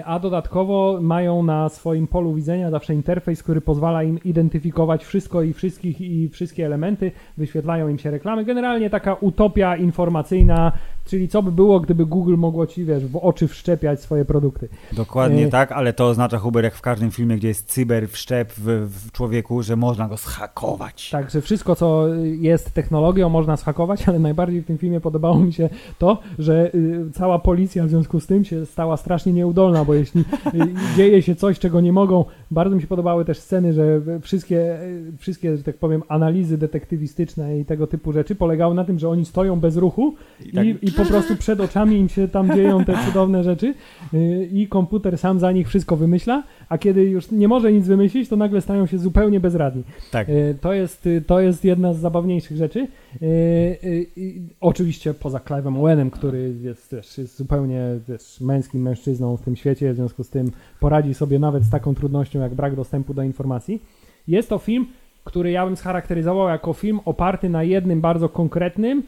a 0.04 0.18
dodatkowo 0.18 0.98
mają 1.00 1.42
na 1.42 1.68
swoim 1.68 2.06
polu 2.06 2.34
widzenia 2.34 2.70
zawsze 2.70 2.94
interfejs, 2.94 3.42
który 3.42 3.60
pozwala 3.60 4.02
im 4.02 4.18
identyfikować 4.24 5.04
wszystko 5.04 5.42
i 5.42 5.52
wszystkich 5.52 6.00
i 6.00 6.28
wszystkie 6.28 6.66
elementy, 6.66 7.12
wyświetlają 7.36 7.88
im 7.88 7.98
się 7.98 8.10
reklamy. 8.10 8.44
Generalnie 8.44 8.90
taka 8.90 9.14
utopia 9.14 9.76
informacyjna, 9.76 10.72
czyli 11.08 11.28
co 11.28 11.42
by 11.42 11.52
było, 11.52 11.80
gdyby 11.80 12.06
Google 12.06 12.36
mogło 12.36 12.66
ci, 12.66 12.84
wiesz, 12.84 13.06
w 13.06 13.16
oczy 13.16 13.48
wszczepiać 13.48 14.00
swoje 14.00 14.24
produkty. 14.24 14.68
Dokładnie 14.92 15.46
Y- 15.46 15.50
tak, 15.50 15.72
ale 15.72 15.92
to 15.92 16.08
oznacza, 16.08 16.38
Huber, 16.38 16.64
jak 16.64 16.74
w 16.74 16.80
każdym 16.80 17.10
filmie, 17.10 17.36
gdzie 17.36 17.48
jest 17.48 17.66
cyber 17.66 18.08
wszczep 18.08 18.52
w, 18.52 18.88
w 18.90 19.12
człowieku, 19.12 19.62
że 19.62 19.76
można 19.76 20.08
go 20.08 20.16
schakować. 20.16 21.10
Także 21.10 21.40
wszystko, 21.40 21.76
co 21.76 22.06
jest 22.40 22.70
technologią, 22.70 23.28
można 23.28 23.56
schakować, 23.56 24.08
ale 24.08 24.18
najbardziej 24.18 24.62
w 24.62 24.66
tym 24.66 24.78
filmie 24.78 25.00
podobało 25.00 25.38
mi 25.38 25.52
się 25.52 25.68
to, 25.98 26.18
że 26.38 26.74
y, 26.74 27.10
cała 27.12 27.38
policja 27.38 27.84
w 27.84 27.88
związku 27.88 28.20
z 28.20 28.26
tym 28.26 28.44
się 28.44 28.66
stała 28.66 28.96
strasznie 28.96 29.32
nieudolna, 29.32 29.84
bo 29.84 29.94
jeśli 29.94 30.20
y, 30.20 30.24
dzieje 30.96 31.22
się 31.22 31.34
coś, 31.36 31.58
czego 31.58 31.80
nie 31.80 31.92
mogą, 31.92 32.24
bardzo 32.50 32.76
mi 32.76 32.82
się 32.82 32.88
podobały 32.88 33.24
też 33.24 33.38
sceny, 33.38 33.72
że 33.72 34.00
wszystkie, 34.22 34.82
y, 34.82 35.12
wszystkie, 35.18 35.56
że 35.56 35.62
tak 35.62 35.76
powiem, 35.76 36.02
analizy 36.08 36.58
detektywistyczne 36.58 37.58
i 37.58 37.64
tego 37.64 37.86
typu 37.86 38.12
rzeczy 38.12 38.34
polegały 38.34 38.74
na 38.74 38.84
tym, 38.84 38.98
że 38.98 39.08
oni 39.08 39.24
stoją 39.24 39.60
bez 39.60 39.76
ruchu 39.76 40.14
I 40.46 40.52
tak- 40.52 40.66
i 40.82 40.92
po 40.98 41.04
prostu 41.04 41.36
przed 41.36 41.60
oczami 41.60 41.96
im 41.96 42.08
się 42.08 42.28
tam 42.28 42.54
dzieją 42.56 42.84
te 42.84 42.94
cudowne 43.06 43.44
rzeczy 43.44 43.74
y, 44.14 44.48
i 44.52 44.68
komputer 44.68 45.18
sam 45.18 45.38
za 45.38 45.52
nich 45.52 45.68
wszystko 45.68 45.96
wymyśla, 45.96 46.42
a 46.68 46.78
kiedy 46.78 47.04
już 47.04 47.30
nie 47.30 47.48
może 47.48 47.72
nic 47.72 47.86
wymyślić, 47.86 48.28
to 48.28 48.36
nagle 48.36 48.60
stają 48.60 48.86
się 48.86 48.98
zupełnie 48.98 49.40
bezradni. 49.40 49.82
Tak. 50.10 50.28
Y, 50.28 50.56
To 50.60 50.72
jest, 50.72 51.06
y, 51.06 51.22
to 51.26 51.40
jest 51.40 51.64
jedna 51.64 51.94
z 51.94 51.98
zabawniejszych 51.98 52.56
rzeczy. 52.56 52.88
Oczywiście 54.60 55.14
poza 55.14 55.38
Clive'em 55.38 55.78
Owenem, 55.78 56.10
który 56.10 56.54
jest, 56.62 56.94
wiesz, 56.94 57.18
jest 57.18 57.36
zupełnie 57.36 57.80
wiesz, 58.08 58.40
męskim 58.40 58.82
mężczyzną 58.82 59.36
w 59.36 59.42
tym 59.42 59.56
świecie, 59.56 59.92
w 59.92 59.96
związku 59.96 60.24
z 60.24 60.30
tym 60.30 60.50
poradzi 60.80 61.14
sobie 61.14 61.38
nawet 61.38 61.64
z 61.64 61.70
taką 61.70 61.94
trudnością 61.94 62.40
jak 62.40 62.54
brak 62.54 62.76
dostępu 62.76 63.14
do 63.14 63.22
informacji. 63.22 63.82
Jest 64.28 64.48
to 64.48 64.58
film, 64.58 64.86
który 65.24 65.50
ja 65.50 65.66
bym 65.66 65.76
scharakteryzował 65.76 66.48
jako 66.48 66.72
film 66.72 67.00
oparty 67.04 67.48
na 67.48 67.62
jednym 67.62 68.00
bardzo 68.00 68.28
konkretnym 68.28 69.02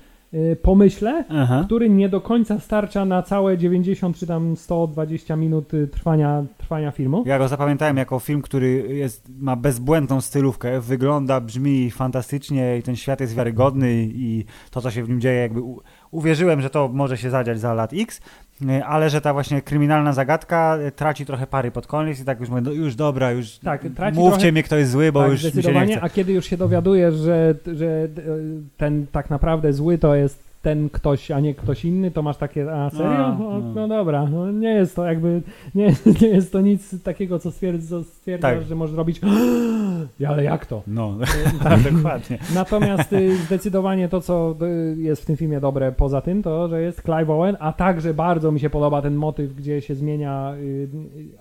pomyśle, 0.63 1.25
Aha. 1.29 1.63
który 1.67 1.91
nie 1.91 2.09
do 2.09 2.21
końca 2.21 2.61
starcza 2.61 3.05
na 3.05 3.23
całe 3.23 3.59
90 3.59 4.17
czy 4.17 4.27
tam 4.27 4.57
120 4.57 5.37
minut 5.37 5.75
y, 5.75 5.89
trwania, 5.89 6.45
trwania 6.59 6.91
filmu. 6.91 7.23
Ja 7.27 7.39
go 7.39 7.49
zapamiętałem 7.49 7.97
jako 7.97 8.19
film, 8.19 8.43
który 8.43 8.69
jest, 8.89 9.29
ma 9.39 9.57
bezbłędną 9.57 10.21
stylówkę, 10.21 10.81
wygląda, 10.81 11.41
brzmi 11.41 11.91
fantastycznie 11.91 12.79
i 12.79 12.83
ten 12.83 12.97
świat 12.97 13.21
jest 13.21 13.35
wiarygodny 13.35 13.93
i 14.03 14.45
to, 14.71 14.81
co 14.81 14.91
się 14.91 15.05
w 15.05 15.09
nim 15.09 15.21
dzieje, 15.21 15.41
jakby 15.41 15.61
uwierzyłem, 16.11 16.61
że 16.61 16.71
to 16.71 16.89
może 16.89 17.17
się 17.17 17.31
zadziać 17.31 17.61
za 17.61 17.75
lat 17.75 17.93
X, 17.93 18.19
y, 18.19 18.23
ale 18.87 19.11
że 19.11 19.21
ta 19.21 19.33
właśnie 19.33 19.63
kryminalna 19.63 20.13
zagadka 20.13 20.79
y, 20.89 20.93
traci 20.93 21.27
trochę 21.27 21.47
pary 21.47 21.71
pod 21.71 21.87
koniec 21.87 22.21
i 22.21 22.25
tak 22.25 22.41
już 22.41 22.49
mówię, 22.49 22.63
no 22.63 22.73
już 22.73 22.95
dobra, 22.95 23.31
już 23.33 23.59
Tak, 23.59 23.83
mówcie 24.15 24.37
trochę- 24.39 24.53
mi, 24.53 24.63
kto 24.63 24.77
jest 24.77 24.91
zły, 24.91 25.13
bo 25.13 25.23
tak, 25.23 25.31
już 25.31 25.55
mi 25.55 25.63
się 25.63 25.73
nie 25.73 25.87
chce. 25.87 26.03
a 26.03 26.09
kiedy 26.09 26.33
już 26.33 26.45
się 26.47 26.57
dowiadujesz, 26.57 27.15
że, 27.15 27.55
że 27.75 28.09
ten 28.77 29.07
tak 29.13 29.31
naprawdę 29.31 29.73
zły 29.73 29.99
to 29.99 30.15
jest 30.15 30.50
ten 30.63 30.89
ktoś, 30.91 31.31
a 31.31 31.41
nie 31.41 31.55
ktoś 31.55 31.85
inny, 31.85 32.11
to 32.11 32.23
masz 32.23 32.37
takie, 32.37 32.73
a 32.73 32.91
serio? 32.91 33.11
A, 33.27 33.37
No, 33.39 33.59
no. 33.61 33.61
no 33.75 33.89
dobra, 33.89 34.27
no, 34.27 34.53
nie 34.53 34.69
jest 34.75 34.97
to 34.97 35.05
jakby, 35.07 35.43
nie, 35.75 35.87
nie 36.23 36.29
jest 36.29 36.53
to 36.53 36.61
nic 36.61 37.03
takiego, 37.03 37.39
co 37.39 37.51
stwierdz, 37.51 37.89
co 37.89 38.05
stwierdzasz, 38.05 38.59
Tak. 38.59 38.67
że 38.67 38.75
możesz 38.75 38.97
robić, 38.97 39.21
ale 40.29 40.45
jak 40.45 40.67
to? 40.67 40.83
No, 40.87 41.17
Y, 41.23 41.59
tak, 41.65 41.93
dokładnie. 41.93 42.39
Natomiast 42.55 43.13
y, 43.13 43.37
zdecydowanie 43.37 44.09
to, 44.09 44.21
co 44.21 44.55
y, 44.63 44.97
jest 44.99 45.23
w 45.23 45.27
tym 45.27 45.37
filmie 45.37 45.61
dobre 45.61 45.93
poza 45.93 46.21
tym, 46.21 46.43
to, 46.43 46.69
że 46.69 46.83
jest 46.83 47.03
Clive 47.03 47.31
Owen, 47.31 47.57
a 47.61 47.73
także 47.73 48.15
bardzo 48.15 48.53
mi 48.53 48.61
się 48.61 48.71
podoba 48.71 49.03
ten 49.03 49.15
motyw, 49.15 49.55
gdzie 49.55 49.81
się 49.81 49.95
zmienia 49.95 50.53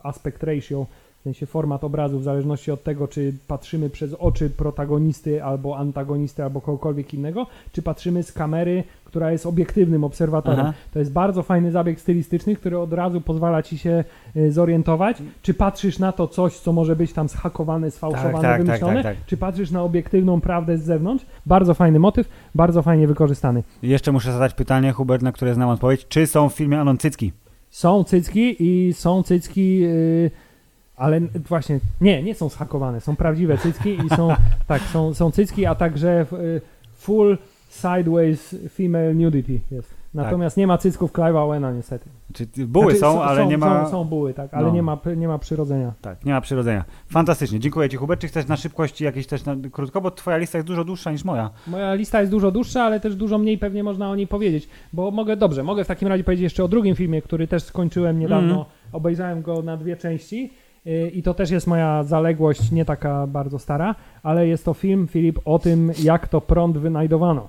aspect 0.03 0.43
ratio, 0.43 0.85
w 1.19 1.23
sensie 1.23 1.45
format 1.45 1.83
obrazu, 1.83 2.19
w 2.19 2.23
zależności 2.23 2.71
od 2.71 2.83
tego, 2.83 3.07
czy 3.07 3.33
patrzymy 3.47 3.89
przez 3.89 4.13
oczy 4.13 4.49
protagonisty 4.49 5.43
albo 5.43 5.77
antagonisty, 5.77 6.43
albo 6.43 6.61
kogokolwiek 6.61 7.13
innego, 7.13 7.47
czy 7.71 7.81
patrzymy 7.81 8.23
z 8.23 8.31
kamery, 8.31 8.83
która 9.05 9.31
jest 9.31 9.45
obiektywnym 9.45 10.03
obserwatorem. 10.03 10.59
Aha. 10.59 10.73
To 10.93 10.99
jest 10.99 11.11
bardzo 11.11 11.43
fajny 11.43 11.71
zabieg 11.71 11.99
stylistyczny, 11.99 12.55
który 12.55 12.79
od 12.79 12.93
razu 12.93 13.21
pozwala 13.21 13.63
ci 13.63 13.77
się 13.77 14.03
y, 14.35 14.51
zorientować, 14.51 15.17
czy 15.41 15.53
patrzysz 15.53 15.99
na 15.99 16.11
to 16.11 16.27
coś, 16.27 16.59
co 16.59 16.73
może 16.73 16.95
być 16.95 17.13
tam 17.13 17.29
zhakowane, 17.29 17.91
sfałszowane, 17.91 18.31
Tak, 18.33 18.41
tak, 18.41 18.51
tak, 18.51 18.65
wymyślone, 18.65 19.03
tak, 19.03 19.17
tak. 19.17 19.25
czy 19.25 19.37
patrzysz 19.37 19.71
na 19.71 19.83
obiektywną 19.83 20.41
prawdę 20.41 20.77
z 20.77 20.83
zewnątrz. 20.83 21.25
Bardzo 21.45 21.73
fajny 21.73 21.99
motyw, 21.99 22.29
bardzo 22.55 22.81
fajnie 22.81 23.07
wykorzystany. 23.07 23.63
Jeszcze 23.81 24.11
muszę 24.11 24.31
zadać 24.33 24.53
pytanie, 24.53 24.91
Hubert, 24.91 25.23
na 25.23 25.31
które 25.31 25.53
znam 25.53 25.69
odpowiedź. 25.69 26.07
Czy 26.07 26.27
są 26.27 26.49
w 26.49 26.53
filmie 26.53 26.79
Anon 26.79 26.97
Cycki? 26.97 27.31
Są 27.69 28.03
cycki 28.03 28.55
i 28.59 28.93
są 28.93 29.23
cycki, 29.23 29.79
yy, 29.79 30.31
ale 30.99 31.19
właśnie, 31.49 31.79
nie, 32.01 32.23
nie 32.23 32.35
są 32.35 32.49
zhakowane, 32.49 33.01
są 33.01 33.15
prawdziwe 33.15 33.57
cycki 33.57 33.97
i 34.05 34.09
są, 34.09 34.29
tak, 34.67 34.81
są, 34.81 35.13
są 35.13 35.31
cycki, 35.31 35.65
a 35.65 35.75
także 35.75 36.25
yy, 36.31 36.61
full 36.93 37.37
sideways 37.69 38.55
female 38.69 39.13
nudity 39.13 39.59
jest. 39.71 39.99
Natomiast 40.13 40.57
nie 40.57 40.67
ma 40.67 40.77
cycków 40.77 41.13
Clive'a 41.13 41.37
Owena 41.45 41.71
niestety. 41.71 42.09
Czy 42.33 42.47
buły 42.67 42.85
Znaczy, 42.85 42.99
są, 42.99 43.23
ale 43.23 43.47
nie 43.47 43.57
ma... 43.57 43.85
Są, 43.85 43.91
są 43.91 44.03
buły, 44.05 44.33
tak, 44.33 44.53
ale 44.53 44.67
No. 44.67 44.73
nie, 44.73 44.81
ma, 44.83 44.97
nie 45.17 45.27
ma 45.27 45.37
przyrodzenia. 45.39 45.93
Tak, 46.01 46.25
nie 46.25 46.33
ma 46.33 46.41
przyrodzenia. 46.41 46.85
Fantastycznie. 47.07 47.59
Dziękuję 47.59 47.89
Ci, 47.89 47.97
Hubert. 47.97 48.21
Czy 48.21 48.27
chcesz 48.27 48.47
na 48.47 48.57
szybkości 48.57 49.03
jakieś 49.03 49.27
też 49.27 49.45
na, 49.45 49.55
krótko, 49.71 50.01
bo 50.01 50.11
Twoja 50.11 50.37
lista 50.37 50.57
jest 50.57 50.67
dużo 50.67 50.83
dłuższa 50.83 51.11
niż 51.11 51.23
moja. 51.23 51.49
Moja 51.67 51.93
lista 51.93 52.19
jest 52.19 52.31
dużo 52.31 52.51
dłuższa, 52.51 52.83
ale 52.83 52.99
też 52.99 53.15
dużo 53.15 53.37
mniej 53.37 53.57
pewnie 53.57 53.83
można 53.83 54.09
o 54.09 54.15
niej 54.15 54.27
powiedzieć, 54.27 54.69
bo 54.93 55.11
mogę, 55.11 55.37
dobrze, 55.37 55.63
mogę 55.63 55.83
w 55.83 55.87
takim 55.87 56.07
razie 56.07 56.23
powiedzieć 56.23 56.43
jeszcze 56.43 56.63
o 56.63 56.67
drugim 56.67 56.95
filmie, 56.95 57.21
który 57.21 57.47
też 57.47 57.63
skończyłem 57.63 58.19
niedawno, 58.19 58.49
Mhm. 58.49 58.65
obejrzałem 58.91 59.41
go 59.41 59.61
na 59.61 59.77
dwie 59.77 59.97
części 59.97 60.53
i 61.13 61.23
to 61.23 61.33
też 61.33 61.51
jest 61.51 61.67
moja 61.67 62.03
zaległość, 62.03 62.71
nie 62.71 62.85
taka 62.85 63.27
bardzo 63.27 63.59
stara, 63.59 63.95
ale 64.23 64.47
jest 64.47 64.65
to 64.65 64.73
film, 64.73 65.07
Filip, 65.07 65.39
o 65.45 65.59
tym, 65.59 65.91
jak 66.03 66.27
to 66.27 66.41
prąd 66.41 66.77
wynajdowano. 66.77 67.47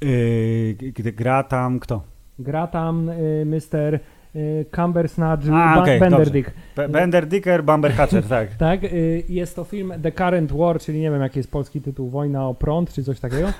Yy, 0.00 1.12
gra 1.12 1.42
tam 1.42 1.80
kto? 1.80 2.02
Gra 2.38 2.66
tam 2.66 3.08
y, 3.08 3.46
Mr. 3.46 4.00
y, 4.36 4.66
Cumbersnatch 4.76 5.46
A, 5.46 5.50
Ba- 5.50 5.82
okej, 5.82 6.00
Benderdick. 6.00 6.50
Be- 6.76 6.88
Bender 6.88 7.26
Dicker, 7.26 7.64
Bamber 7.64 7.92
Hatcher, 7.92 8.22
tak. 8.24 8.48
Tak, 8.58 8.84
y, 8.84 9.24
jest 9.28 9.56
to 9.56 9.64
film 9.64 9.92
The 10.02 10.12
Current 10.12 10.52
War, 10.52 10.80
czyli 10.80 11.00
nie 11.00 11.10
wiem 11.10 11.20
jaki 11.22 11.38
jest 11.38 11.50
polski 11.50 11.80
tytuł, 11.80 12.08
Wojna 12.10 12.48
o 12.48 12.54
prąd, 12.54 12.92
czy 12.92 13.04
coś 13.04 13.20
takiego. 13.20 13.52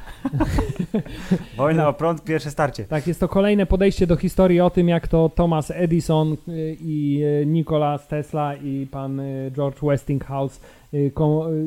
Wojna 1.56 1.88
o 1.88 1.92
prąd, 1.92 2.24
pierwsze 2.24 2.50
starcie. 2.50 2.84
Tak, 2.84 3.06
jest 3.06 3.20
to 3.20 3.28
kolejne 3.28 3.66
podejście 3.66 4.06
do 4.06 4.16
historii 4.16 4.60
o 4.60 4.70
tym, 4.70 4.88
jak 4.88 5.08
to 5.08 5.30
Thomas 5.34 5.70
Edison 5.74 6.32
y, 6.32 6.76
i 6.80 7.24
Nikola 7.46 7.98
Tesla 7.98 8.54
i 8.54 8.86
pan 8.90 9.22
George 9.56 9.80
Westinghouse 9.82 10.60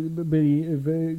byli, 0.10 0.66
wy, 0.78 1.16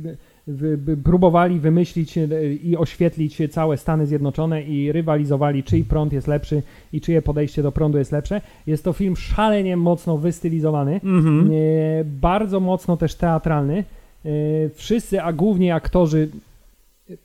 próbowali 1.05 1.61
wymyślić 1.61 2.19
y, 2.19 2.55
i 2.63 2.77
oświetlić 2.77 3.39
całe 3.51 3.77
Stany 3.77 4.07
Zjednoczone 4.07 4.63
i 4.63 4.93
rywalizowali, 4.93 5.63
czyj 5.63 5.85
prąd 5.85 6.13
jest 6.13 6.27
lepszy 6.29 6.63
i 6.93 7.01
czyje 7.01 7.23
podejście 7.23 7.63
do 7.63 7.73
prądu 7.73 7.99
jest 7.99 8.13
lepsze. 8.13 8.41
Jest 8.67 8.85
to 8.85 8.93
film 8.93 9.17
szalenie 9.17 9.77
mocno 9.77 10.19
wystylizowany, 10.19 11.01
Mhm. 11.05 11.51
e, 11.51 12.05
bardzo 12.05 12.61
mocno 12.61 12.97
też 12.97 13.15
teatralny. 13.15 13.85
E, 14.25 14.29
Wszyscy, 14.75 15.23
a 15.23 15.33
głównie 15.33 15.75
aktorzy 15.75 16.29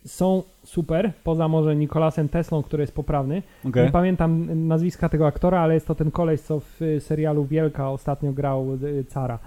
są 0.06 0.42
super, 0.64 1.12
poza 1.24 1.48
może 1.48 1.76
Nikolasem 1.76 2.28
Teslą, 2.28 2.62
który 2.62 2.82
jest 2.82 2.94
poprawny. 2.94 3.42
Okej. 3.64 3.84
Nie 3.86 3.90
pamiętam 3.92 4.46
nazwiska 4.68 5.08
tego 5.08 5.26
aktora, 5.26 5.60
ale 5.60 5.74
jest 5.74 5.86
to 5.86 5.94
ten 5.94 6.10
koleś, 6.10 6.40
co 6.40 6.60
w 6.60 6.80
serialu 7.00 7.44
Wielka 7.44 7.90
ostatnio 7.90 8.32
grał 8.32 8.66
cara. 9.08 9.38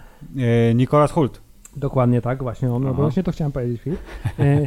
Nikolas 0.75 1.11
Hult. 1.11 1.41
Dokładnie 1.75 2.21
tak, 2.21 2.43
właśnie 2.43 2.71
on, 2.73 2.81
no 2.83 2.89
Aha. 2.89 2.97
bo 2.97 3.03
właśnie 3.03 3.23
to 3.23 3.31
chciałem 3.31 3.51
powiedzieć, 3.51 3.81
Filip. 3.81 3.99
E, 4.39 4.43
e, 4.43 4.65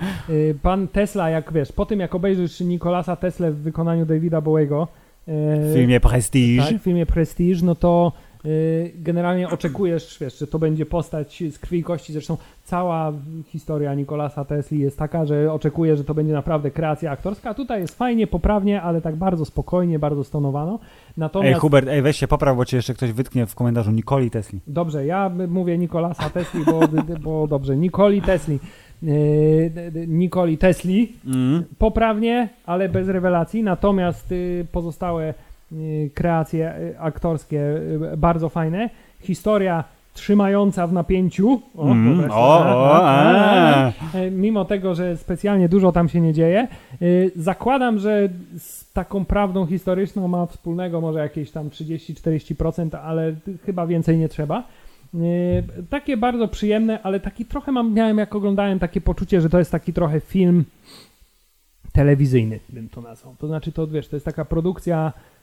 Pan 0.63 0.89
Tesla, 0.89 1.31
jak 1.31 1.53
wiesz, 1.53 1.73
po 1.73 1.87
tym 1.87 2.01
jak 2.01 2.15
obejrzysz 2.15 2.61
Nikolasa 2.61 3.17
Tesla 3.17 3.51
w 3.51 3.55
wykonaniu 3.55 4.07
Davida 4.07 4.41
Bowiego 4.41 4.89
e, 5.29 5.33
W 5.71 5.75
filmie 5.75 6.01
Prestige. 6.01 6.63
tak, 6.63 6.77
w 6.81 6.83
filmie 6.83 7.07
Prestige, 7.07 7.65
no 7.65 7.75
to 7.75 8.13
generalnie 8.95 9.49
oczekujesz, 9.49 10.19
wiesz, 10.21 10.39
że 10.39 10.47
to 10.47 10.59
będzie 10.59 10.87
postać 10.87 11.43
z 11.51 11.59
krwi 11.59 11.79
i 11.79 11.83
kości. 11.83 12.13
Zresztą 12.13 12.37
cała 12.65 13.13
historia 13.47 13.95
Nikolasa 13.95 14.45
Tesli 14.45 14.79
jest 14.79 14.99
taka, 14.99 15.27
że 15.27 15.53
oczekuję, 15.53 15.97
że 15.97 16.05
to 16.05 16.15
będzie 16.15 16.33
naprawdę 16.33 16.71
kreacja 16.71 17.11
aktorska. 17.11 17.55
Tutaj 17.55 17.81
jest 17.81 17.99
fajnie, 17.99 18.27
poprawnie, 18.27 18.83
ale 18.83 19.01
tak 19.01 19.17
bardzo 19.17 19.45
spokojnie, 19.45 19.99
bardzo 19.99 20.25
stonowano. 20.25 20.73
Ej, 20.83 21.13
Natomiast 21.17 21.61
Hubert, 21.61 21.89
ej, 21.89 22.03
weź 22.03 22.17
się 22.17 22.29
popraw, 22.29 22.57
bo 22.57 22.65
cię 22.65 22.77
jeszcze 22.77 22.95
ktoś 22.95 23.13
wytknie 23.13 23.47
w 23.47 23.55
komentarzu 23.55 23.91
Nikoli 23.91 24.31
Tesli. 24.31 24.61
Dobrze, 24.67 25.07
ja 25.07 25.31
mówię 25.49 25.79
Nikolasa 25.79 26.31
Tesli, 26.31 26.65
bo, 26.65 26.81
bo 27.21 27.47
dobrze, 27.47 27.77
Nikoli 27.77 28.23
Tesli. 28.23 28.59
D- 29.71 30.07
Nikoli 30.07 30.59
Tesli, 30.59 31.13
Mm. 31.27 31.65
poprawnie, 31.79 32.49
ale 32.67 32.89
bez 32.89 33.09
rewelacji. 33.09 33.63
Natomiast 33.63 34.33
y, 34.33 34.67
pozostałe 34.73 35.31
y, 35.31 35.35
kreacje 36.15 36.75
y, 36.79 37.01
aktorskie 37.01 37.61
y, 38.13 38.17
bardzo 38.17 38.49
fajne. 38.49 38.91
Historia 39.21 39.85
trzymająca 40.15 40.87
w 40.87 40.93
napięciu. 40.93 41.61
O, 41.77 41.85
Mm. 41.93 42.31
O, 42.31 42.65
A, 42.65 42.77
o, 42.77 42.95
a, 42.97 43.13
a, 43.13 43.93
a. 44.15 44.19
E, 44.19 44.31
Mimo 44.31 44.65
tego, 44.65 44.95
że 44.95 45.17
specjalnie 45.17 45.69
dużo 45.69 45.93
tam 45.93 46.09
się 46.09 46.21
nie 46.21 46.33
dzieje, 46.33 46.69
y, 47.03 47.31
zakładam, 47.37 47.99
że 47.99 48.29
z 48.59 48.93
taką 48.93 49.25
prawdą 49.25 49.67
historyczną 49.67 50.29
ma 50.29 50.47
wspólnego 50.47 51.01
może 51.01 51.19
jakieś 51.19 51.51
tam 51.51 51.69
30-40%, 51.69 52.97
ale 52.97 53.35
chyba 53.65 53.87
więcej 53.87 54.19
nie 54.19 54.29
trzeba. 54.29 54.63
Y, 55.15 55.19
Takie 55.91 56.17
bardzo 56.17 56.49
przyjemne, 56.49 57.03
ale 57.03 57.21
taki 57.21 57.45
trochę 57.45 57.73
mam, 57.73 57.95
miałem 57.95 58.19
jak 58.19 58.35
oglądałem 58.35 58.79
takie 58.79 59.01
poczucie, 59.01 59.41
że 59.41 59.51
to 59.51 59.59
jest 59.59 59.71
taki 59.73 59.93
trochę 59.93 60.21
film 60.21 60.65
telewizyjny, 61.93 62.61
bym 62.69 62.89
to 62.89 63.01
nazwał. 63.01 63.35
To 63.39 63.47
znaczy, 63.47 63.73
to 63.73 63.87
wiesz, 63.87 64.09
to 64.09 64.17
jest 64.17 64.27
taka 64.27 64.45
produkcja 64.45 65.13
y, 65.13 65.36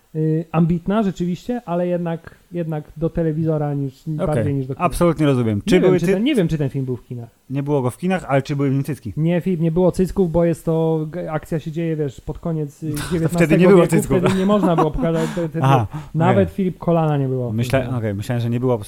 ambitna 0.52 1.04
rzeczywiście, 1.04 1.62
ale 1.66 1.88
jednak, 1.88 2.36
jednak 2.52 2.84
do 2.98 3.10
telewizora 3.10 3.74
niż 3.74 4.02
Okej, 4.02 4.28
bardziej 4.28 4.54
niż 4.54 4.68
do 4.68 4.76
kina. 4.76 4.86
absolutnie 4.86 5.26
rozumiem. 5.26 5.56
Nie, 5.58 5.64
Czy 5.66 5.76
wiem, 5.76 5.82
były 5.84 6.00
czy 6.00 6.06
ty... 6.06 6.14
ten, 6.14 6.24
nie 6.24 6.36
wiem, 6.36 6.48
czy 6.48 6.58
ten 6.58 6.70
film 6.70 6.86
był 6.86 6.96
w 6.96 7.04
kinach. 7.06 7.30
Nie 7.50 7.64
było 7.64 7.82
go 7.82 7.90
w 7.90 7.98
kinach, 7.98 8.26
ale 8.28 8.42
czy 8.42 8.56
były 8.56 8.70
w 8.70 8.74
nim 8.74 8.84
cycki? 8.84 9.14
Nie, 9.18 9.42
film 9.42 9.62
nie 9.62 9.72
było 9.72 9.92
cycków, 9.92 10.32
bo 10.32 10.46
jest 10.46 10.66
to, 10.66 11.08
akcja 11.30 11.60
się 11.60 11.72
dzieje, 11.72 11.96
wiesz, 11.96 12.22
pod 12.22 12.40
koniec 12.40 12.84
y, 12.84 12.88
XIX 13.12 13.34
wtedy 13.34 13.58
nie 13.58 13.68
było 13.68 13.82
wieku, 13.82 13.96
cycków. 13.96 14.20
wtedy 14.20 14.36
nie 14.40 14.46
można 14.46 14.76
było 14.76 14.92
pokazać, 14.92 15.30
te, 15.36 15.50
te, 15.50 15.60
Aha, 15.62 15.88
nawet 16.16 16.52
Filip 16.52 16.78
Kolana 16.78 17.18
nie 17.18 17.28
było. 17.28 17.54
Myślę, 17.54 17.90
okej, 17.98 18.14
myślałem, 18.14 18.42
że 18.42 18.50
nie 18.50 18.60
było 18.60 18.80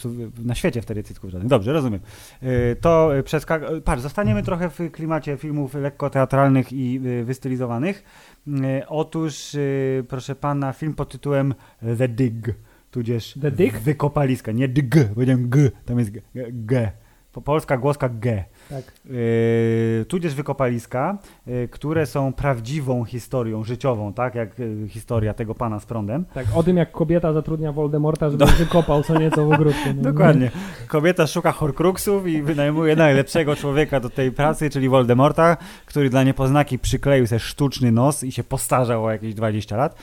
na 0.45 0.55
świecie 0.55 0.81
wtedy 0.81 1.03
cycków 1.03 1.29
żadnych. 1.31 1.49
Dobrze, 1.49 1.73
rozumiem. 1.73 1.99
Y, 2.43 2.75
To 2.81 3.17
y, 3.17 3.23
przeskak... 3.23 3.71
y, 3.71 3.81
Patrz, 3.81 4.01
zostaniemy 4.01 4.43
trochę 4.43 4.69
w 4.69 4.91
klimacie 4.91 5.38
filmów 5.38 5.73
lekko 5.73 6.09
teatralnych 6.09 6.73
i 6.73 6.99
y, 7.05 7.23
wystylizowanych. 7.23 8.03
Y, 8.47 8.88
Otóż, 8.88 9.55
y, 9.55 10.05
proszę 10.08 10.36
pana, 10.36 10.73
film 10.73 10.93
pod 10.93 11.12
tytułem 11.12 11.53
The 11.97 12.08
Dig, 12.08 12.53
tudzież 12.91 13.34
The 13.41 13.51
Dig? 13.51 13.77
Wykopaliska, 13.79 14.51
nie 14.51 14.67
dg, 14.67 15.05
powiedziałem 15.13 15.49
g, 15.49 15.71
tam 15.86 15.99
jest 15.99 16.12
g. 16.12 16.21
g. 16.51 16.91
Po- 17.31 17.41
Polska 17.41 17.77
głoska 17.77 18.10
g. 18.10 18.45
Tak. 18.69 18.84
Yy, 19.06 20.06
tudzież 20.08 20.36
wykopaliska, 20.36 21.17
yy, 21.47 21.67
które 21.67 22.06
są 22.06 22.34
prawdziwą 22.34 23.04
historią 23.04 23.63
życiową, 23.63 24.13
tak 24.13 24.36
jak 24.36 24.60
yy, 24.60 24.89
historia 24.89 25.34
tego 25.34 25.56
pana 25.56 25.80
z 25.80 25.86
prądem. 25.86 26.25
tak, 26.34 26.45
o 26.56 26.63
tym 26.63 26.78
jak 26.78 26.91
kobieta 26.91 27.34
zatrudnia 27.34 27.71
Voldemorta, 27.71 28.30
żeby 28.30 28.45
wykopał 28.45 29.04
co 29.04 29.19
nieco 29.19 29.45
w 29.45 29.51
ogródku. 29.54 29.89
No. 29.95 30.01
Dokładnie. 30.01 30.51
Kobieta 30.88 31.28
szuka 31.28 31.51
horcruxów 31.51 32.28
i 32.28 32.41
wynajmuje 32.41 32.95
najlepszego 32.95 33.56
człowieka 33.56 33.99
do 33.99 34.10
tej 34.10 34.32
pracy, 34.32 34.69
czyli 34.69 34.89
Voldemorta, 34.89 35.58
który 35.86 36.10
dla 36.10 36.23
niepoznaki 36.23 36.80
przykleił 36.80 37.28
sobie 37.28 37.39
sztuczny 37.39 37.91
nos 37.91 38.23
i 38.23 38.32
się 38.32 38.43
postarzał 38.43 39.06
o 39.06 39.12
jakieś 39.12 39.34
20 39.34 39.78
lat. 39.78 39.95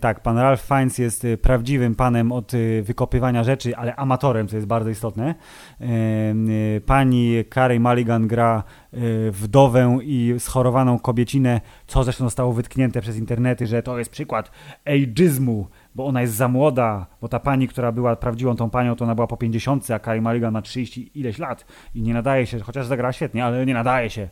Tak, 0.00 0.20
pan 0.22 0.38
Ralph 0.38 0.62
Fiennes 0.62 0.98
jest 0.98 1.26
prawdziwym 1.42 1.94
panem 1.94 2.32
od 2.32 2.52
wykopywania 2.82 3.44
rzeczy, 3.44 3.76
ale 3.76 3.96
amatorem, 3.96 4.48
co 4.48 4.56
jest 4.56 4.68
bardzo 4.68 4.90
istotne. 4.90 5.34
Pani 6.86 7.44
Carey 7.70 7.80
Mulligan 7.80 8.26
gra 8.28 8.62
yy, 8.92 9.30
wdowę 9.32 9.98
i 10.02 10.34
schorowaną 10.38 10.98
kobiecinę, 10.98 11.60
co 11.86 12.04
zresztą 12.04 12.24
zostało 12.24 12.52
wytknięte 12.52 13.00
przez 13.00 13.16
internety, 13.16 13.66
że 13.66 13.82
to 13.82 13.98
jest 13.98 14.10
przykład 14.10 14.50
ageizmu 14.84 15.66
bo 15.94 16.06
ona 16.06 16.20
jest 16.20 16.34
za 16.34 16.48
młoda, 16.48 17.06
bo 17.20 17.28
ta 17.28 17.40
pani, 17.40 17.68
która 17.68 17.92
była 17.92 18.16
prawdziwą 18.16 18.56
tą 18.56 18.70
panią, 18.70 18.96
to 18.96 19.04
ona 19.04 19.14
była 19.14 19.26
po 19.26 19.36
50, 19.36 19.90
a 19.90 19.98
Carey 19.98 20.20
Mulligan 20.20 20.52
ma 20.52 20.62
30 20.62 21.10
ileś 21.14 21.38
lat 21.38 21.66
i 21.94 22.02
nie 22.02 22.14
nadaje 22.14 22.46
się, 22.46 22.60
chociaż 22.60 22.86
zagrała 22.86 23.12
świetnie, 23.12 23.44
ale 23.44 23.66
nie 23.66 23.74
nadaje 23.74 24.10
się. 24.10 24.28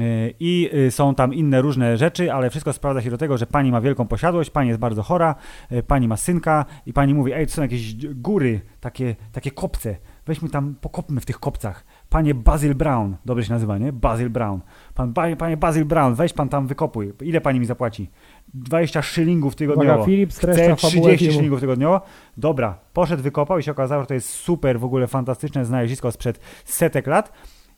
Y, 0.00 0.34
I 0.40 0.70
y, 0.74 0.90
są 0.90 1.14
tam 1.14 1.34
inne 1.34 1.60
różne 1.60 1.96
rzeczy, 1.96 2.32
ale 2.32 2.50
wszystko 2.50 2.72
sprawdza 2.72 3.02
się 3.02 3.10
do 3.10 3.18
tego, 3.18 3.38
że 3.38 3.46
pani 3.46 3.72
ma 3.72 3.80
wielką 3.80 4.06
posiadłość, 4.06 4.50
pani 4.50 4.68
jest 4.68 4.80
bardzo 4.80 5.02
chora, 5.02 5.34
pani 5.86 6.08
ma 6.08 6.16
synka 6.16 6.64
i 6.86 6.92
pani 6.92 7.14
mówi, 7.14 7.32
ej, 7.32 7.46
to 7.46 7.52
są 7.52 7.62
jakieś 7.62 8.06
góry, 8.06 8.60
takie, 8.80 9.16
takie 9.32 9.50
kopce, 9.50 9.96
weźmy 10.26 10.48
tam, 10.48 10.74
pokopmy 10.80 11.20
w 11.20 11.26
tych 11.26 11.40
kopcach. 11.40 11.84
Panie 12.12 12.34
Basil 12.34 12.74
Brown, 12.74 13.16
dobrze 13.24 13.44
się 13.44 13.52
nazywa, 13.52 13.78
nie? 13.78 13.92
Basil 13.92 14.30
Brown. 14.30 14.60
Pan, 14.94 15.14
panie 15.38 15.56
Basil 15.56 15.84
Brown, 15.84 16.14
weź 16.14 16.32
pan 16.32 16.48
tam 16.48 16.66
wykopuj. 16.66 17.12
Ile 17.22 17.40
pani 17.40 17.60
mi 17.60 17.66
zapłaci? 17.66 18.10
20 18.54 19.02
szylingów 19.02 19.56
tygodniowo. 19.56 19.94
Uwaga, 19.94 20.04
Filip 20.04 20.30
Chcę 20.32 20.76
30 20.76 21.32
szylingów 21.32 21.60
tygodniowo. 21.60 22.00
Dobra, 22.36 22.78
poszedł, 22.92 23.22
wykopał 23.22 23.58
i 23.58 23.62
się 23.62 23.70
okazało, 23.70 24.02
że 24.02 24.06
to 24.06 24.14
jest 24.14 24.28
super, 24.28 24.80
w 24.80 24.84
ogóle 24.84 25.06
fantastyczne 25.06 25.64
znalezisko 25.64 26.12
sprzed 26.12 26.40
setek 26.64 27.06
lat. 27.06 27.32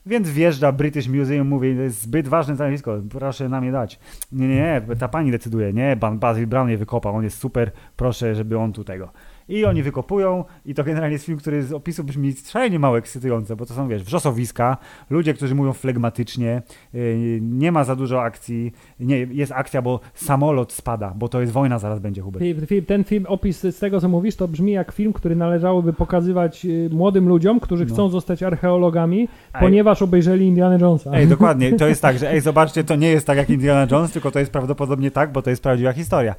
Więc 0.05 0.29
wjeżdża 0.29 0.71
British 0.71 1.07
Museum, 1.07 1.47
mówi, 1.47 1.75
to 1.75 1.81
jest 1.81 2.01
zbyt 2.01 2.27
ważne 2.27 2.55
znalezisko, 2.55 3.01
proszę 3.09 3.49
nam 3.49 3.65
je 3.65 3.71
dać. 3.71 3.99
Nie, 4.31 4.47
nie, 4.47 4.55
nie, 4.55 4.95
ta 4.95 5.07
pani 5.07 5.31
decyduje, 5.31 5.73
nie, 5.73 5.97
pan 5.99 6.19
Basil 6.19 6.47
Brown 6.47 6.69
je 6.69 6.77
wykopał, 6.77 7.15
on 7.15 7.23
jest 7.23 7.37
super, 7.37 7.71
proszę, 7.95 8.35
żeby 8.35 8.57
on 8.57 8.73
tu 8.73 8.83
tego. 8.83 9.09
I 9.49 9.65
oni 9.65 9.83
wykopują 9.83 10.43
i 10.65 10.73
to 10.73 10.83
generalnie 10.83 11.13
jest 11.13 11.25
film, 11.25 11.37
który 11.37 11.63
z 11.63 11.73
opisu 11.73 12.03
brzmi 12.03 12.33
szalenie 12.45 12.79
mało 12.79 12.97
ekscytująco, 12.97 13.55
bo 13.55 13.65
to 13.65 13.73
są, 13.73 13.87
wiesz, 13.87 14.03
wrzosowiska, 14.03 14.77
ludzie, 15.09 15.33
którzy 15.33 15.55
mówią 15.55 15.73
flegmatycznie, 15.73 16.61
yy, 16.93 17.39
nie 17.41 17.71
ma 17.71 17.83
za 17.83 17.95
dużo 17.95 18.21
akcji, 18.21 18.71
nie, 18.99 19.17
jest 19.17 19.51
akcja, 19.51 19.81
bo 19.81 19.99
samolot 20.13 20.73
spada, 20.73 21.13
bo 21.15 21.29
to 21.29 21.41
jest 21.41 21.53
wojna, 21.53 21.79
zaraz 21.79 21.99
będzie, 21.99 22.21
Hubert. 22.21 22.45
ten 22.87 23.03
film, 23.03 23.25
opis 23.27 23.59
z 23.59 23.79
tego, 23.79 24.01
co 24.01 24.09
mówisz, 24.09 24.35
to 24.35 24.47
brzmi 24.47 24.71
jak 24.71 24.91
film, 24.91 25.13
który 25.13 25.35
należałoby 25.35 25.93
pokazywać 25.93 26.65
y, 26.65 26.89
młodym 26.91 27.27
ludziom, 27.27 27.59
którzy 27.59 27.85
no. 27.85 27.93
chcą 27.93 28.09
zostać 28.09 28.43
archeologami, 28.43 29.19
ej. 29.19 29.61
ponieważ 29.61 30.01
obejrzeli 30.01 30.45
Indiana 30.45 30.77
Jonesa. 30.77 31.11
Ej, 31.13 31.27
dokładnie, 31.27 31.73
to 31.73 31.87
jest 31.87 32.01
tak, 32.01 32.17
że 32.19 32.31
ej, 32.31 32.41
zobaczcie, 32.51 32.83
to 32.83 32.95
nie 32.95 33.09
jest 33.09 33.27
tak 33.27 33.37
jak 33.37 33.49
Indiana 33.49 33.87
Jones, 33.91 34.11
tylko 34.11 34.31
to 34.31 34.39
jest 34.39 34.51
prawdopodobnie 34.51 35.11
tak, 35.11 35.31
bo 35.31 35.41
to 35.41 35.49
jest 35.49 35.63
prawdziwa 35.63 35.93
historia. 35.93 36.35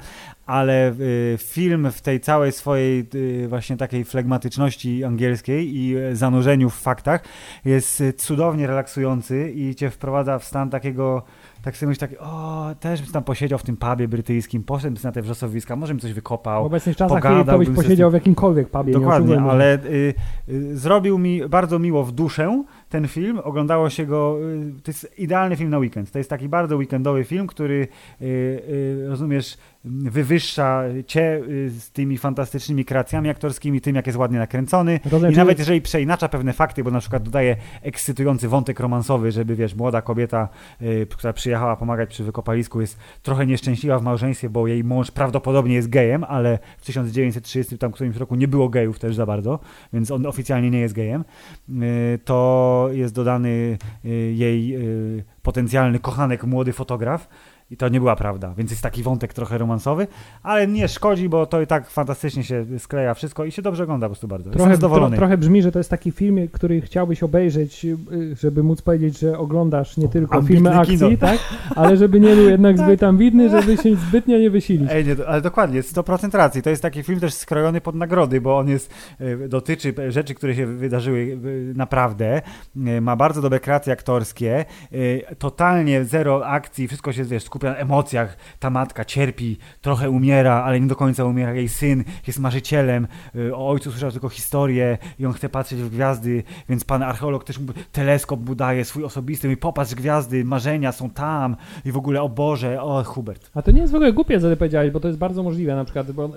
Ale 0.47 0.93
y, 1.01 1.39
film 1.39 1.91
w 1.91 2.03
tej 2.03 2.21
całej 2.21 2.53
swojej 2.53 3.07
Y, 3.15 3.49
właśnie 3.49 3.77
takiej 3.77 4.05
flegmatyczności 4.05 5.05
angielskiej 5.05 5.77
i 5.77 5.97
e, 5.97 6.17
zanurzeniu 6.17 6.71
w 6.71 6.75
faktach 6.75 7.25
jest 7.65 8.01
y, 8.01 8.13
cudownie 8.13 8.67
relaksujący 8.67 9.53
i 9.53 9.75
cię 9.75 9.91
wprowadza 9.91 10.39
w 10.39 10.45
stan 10.45 10.71
takiego 10.71 11.23
tak 11.67 11.77
sobie 11.77 11.89
myślę, 11.89 12.09
tak, 12.09 12.19
o, 12.21 12.67
też 12.81 13.03
bym 13.03 13.13
tam 13.13 13.25
posiedział 13.25 13.59
w 13.59 13.63
tym 13.63 13.77
pubie 13.77 14.09
brytyjskim, 14.09 14.63
poszedłbym 14.63 15.03
na 15.03 15.13
te 15.13 15.23
wrzosowiska, 15.23 15.77
może 15.77 15.95
bym 15.95 16.01
coś 16.01 16.13
wykopał, 16.13 16.63
W 16.63 16.67
obecnych 16.67 16.97
czasach 16.97 17.23
to 17.47 17.59
byś 17.59 17.69
posiedział 17.69 18.11
w 18.11 18.15
jakimkolwiek 18.15 18.71
pubie. 18.71 18.93
Dokładnie, 18.93 19.41
ale 19.41 19.75
y, 19.85 20.15
y, 20.49 20.77
zrobił 20.77 21.19
mi 21.19 21.49
bardzo 21.49 21.79
miło 21.79 22.05
w 22.05 22.13
duszę 22.13 22.65
ten 22.89 23.09
film, 23.09 23.39
oglądało 23.45 23.91
się 23.91 24.07
go, 24.07 24.39
y, 24.79 24.83
to 24.83 24.91
jest 24.91 25.19
idealny 25.19 25.57
film 25.57 25.71
na 25.71 25.79
weekend, 25.79 26.11
to 26.11 26.19
jest 26.19 26.31
taki 26.31 26.49
bardzo 26.49 26.77
weekendowy 26.77 27.25
film, 27.25 27.47
który, 27.47 27.89
rozumiesz, 29.09 29.59
wywyższa 29.87 30.83
cię 31.07 31.41
z 31.69 31.91
tymi 31.91 32.19
fantastycznymi 32.19 32.85
kreacjami 32.85 33.31
aktorskimi, 33.31 33.81
tym 33.81 33.97
jak 33.97 34.07
jest 34.07 34.19
ładnie 34.19 34.39
nakręcony. 34.39 35.01
Rozumiem, 35.05 35.33
i 35.35 35.37
nawet 35.37 35.59
jeżeli 35.59 35.81
przeinacza 35.81 36.29
pewne 36.29 36.53
fakty, 36.53 36.85
bo 36.85 36.91
na 36.91 37.01
przykład 37.01 37.23
dodaje 37.23 37.57
ekscytujący 37.83 38.49
wątek 38.49 38.81
romansowy, 38.81 39.33
żeby 39.33 39.57
wiesz, 39.57 39.75
młoda 39.75 40.03
kobieta, 40.03 40.49
która 41.11 41.33
przyjechała 41.33 41.77
pomagać 41.77 42.09
przy 42.11 42.25
wykopalisku 42.25 42.81
jest 42.81 42.99
trochę 43.23 43.47
nieszczęśliwa 43.47 43.99
w 43.99 44.03
małżeństwie, 44.03 44.51
bo 44.51 44.67
jej 44.67 44.85
mąż 44.85 45.11
prawdopodobnie 45.11 45.75
jest 45.75 45.89
gejem, 45.89 46.25
ale 46.25 46.59
w 46.79 46.85
1930 46.87 47.79
tam 47.79 47.93
którymś 47.93 48.17
roku 48.17 48.35
nie 48.35 48.49
było 48.49 48.69
gejów 48.69 48.99
też 48.99 49.15
za 49.17 49.27
bardzo, 49.27 49.59
więc 49.93 50.11
on 50.11 50.27
oficjalnie 50.27 50.71
nie 50.71 50.81
jest 50.81 50.95
gejem, 50.95 51.25
to 52.25 52.89
jest 52.93 53.15
dodany 53.15 53.79
jej 54.35 54.79
potencjalny 55.43 55.99
kochanek, 55.99 56.45
młody 56.45 56.73
fotograf, 56.73 57.29
i 57.71 57.77
to 57.77 57.89
nie 57.89 58.01
była 58.01 58.17
prawda, 58.17 58.55
więc 58.57 58.71
jest 58.71 58.83
taki 58.83 59.03
wątek 59.03 59.33
trochę 59.33 59.59
romansowy, 59.59 60.07
ale 60.43 60.67
nie 60.67 60.89
szkodzi, 60.89 61.29
bo 61.29 61.47
to 61.47 61.61
i 61.61 61.67
tak 61.67 61.91
fantastycznie 61.91 62.45
się 62.45 62.67
skleja 62.79 63.15
wszystko 63.15 63.45
i 63.45 63.53
się 63.53 63.63
dobrze 63.63 63.85
ogląda 63.85 64.07
po 64.07 64.11
prostu 64.11 64.29
bardzo. 64.29 64.51
Trochę, 64.51 64.79
tro, 64.79 65.11
trochę 65.11 65.39
brzmi, 65.39 65.63
że 65.63 65.73
to 65.73 65.79
jest 65.79 65.91
taki 65.91 66.13
film, 66.13 66.49
który 66.53 66.81
chciałbyś 66.81 67.23
obejrzeć, 67.23 67.85
y, 67.85 67.97
żeby 68.37 68.63
móc 68.63 68.83
powiedzieć, 68.83 69.19
że 69.19 69.39
oglądasz 69.39 69.97
nie 69.97 70.09
tylko 70.09 70.35
Ambitny 70.35 70.57
filmy 70.57 70.79
akcji, 70.79 70.99
kino. 70.99 71.17
tak? 71.21 71.39
ale 71.77 71.97
żeby 71.97 72.21
nie 72.21 72.35
był 72.35 72.49
jednak 72.49 72.79
zbyt 72.79 73.03
ambitny, 73.03 73.51
żeby 73.51 73.77
się 73.77 73.97
zbytnio 73.97 74.39
nie 74.39 74.51
wysilić. 74.51 74.89
Ej, 74.93 75.05
nie, 75.05 75.27
ale 75.27 75.41
dokładnie, 75.41 75.83
100% 75.83 76.37
racji. 76.37 76.63
To 76.63 76.71
jest 76.71 76.83
taki 76.83 77.03
film 77.03 77.21
też 77.21 77.35
skrojony 77.35 77.81
pod 77.81 77.95
nagrody, 77.95 78.41
bo 78.41 78.59
on 78.59 78.69
jest, 78.69 78.95
y, 79.21 79.49
dotyczy 79.49 79.95
rzeczy, 80.09 80.35
które 80.35 80.55
się 80.55 80.67
wydarzyły 80.67 81.19
y, 81.19 81.73
naprawdę, 81.77 82.43
ma 83.01 83.17
bardzo 83.17 83.43
dobre 83.43 83.61
kreacje 83.61 83.93
aktorskie, 83.93 84.65
totalnie 85.39 86.05
zero 86.05 86.47
akcji, 86.47 86.89
wszystko 86.89 87.13
się, 87.13 87.25
wiesz, 87.25 87.45
skupia 87.57 87.71
na 87.71 87.77
emocjach. 87.77 88.37
Ta 88.59 88.71
matka 88.71 89.05
cierpi, 89.05 89.59
trochę 89.81 90.11
umiera, 90.11 90.63
ale 90.63 90.81
nie 90.81 90.87
do 90.87 90.97
końca 90.97 91.25
umiera. 91.25 91.55
Jej 91.55 91.69
syn 91.69 92.05
jest 92.27 92.39
marzycielem. 92.39 93.07
Y, 93.37 93.57
o 93.57 93.69
ojcu 93.69 93.91
słyszał 93.91 94.13
tylko 94.13 94.29
historię 94.29 94.99
i 95.19 95.27
on 95.27 95.33
chce 95.33 95.49
patrzeć 95.49 95.79
w 95.79 95.91
gwiazdy, 95.91 96.43
więc 96.69 96.85
pan 96.85 97.03
archeolog 97.03 97.45
też 97.45 97.59
mu 97.59 97.73
teleskop 97.93 98.41
budaje 98.41 98.85
swój 98.85 99.05
osobisty 99.05 99.53
i 99.53 99.57
popatrz 99.57 99.95
gwiazdy, 99.95 100.45
marzenia 100.45 100.93
są 100.93 101.11
tam 101.11 101.57
i 101.85 101.93
w 101.93 101.97
ogóle 101.97 102.23
o 102.23 102.29
Boże, 102.29 102.83
o 102.83 103.05
Hubert. 103.05 103.51
A 103.55 103.63
to 103.63 103.71
nie 103.71 103.81
jest 103.81 103.93
w 103.93 103.97
ogóle 103.97 104.13
głupie, 104.13 104.41
co 104.41 104.51
ty 104.51 104.57
powiedziałeś, 104.57 104.91
bo 104.91 105.01
to 105.01 105.09
jest 105.09 105.19
bardzo 105.19 105.43
możliwe 105.43 105.77
na 105.77 105.85
przykład, 105.85 106.13
bo 106.13 106.27
y, 106.27 106.31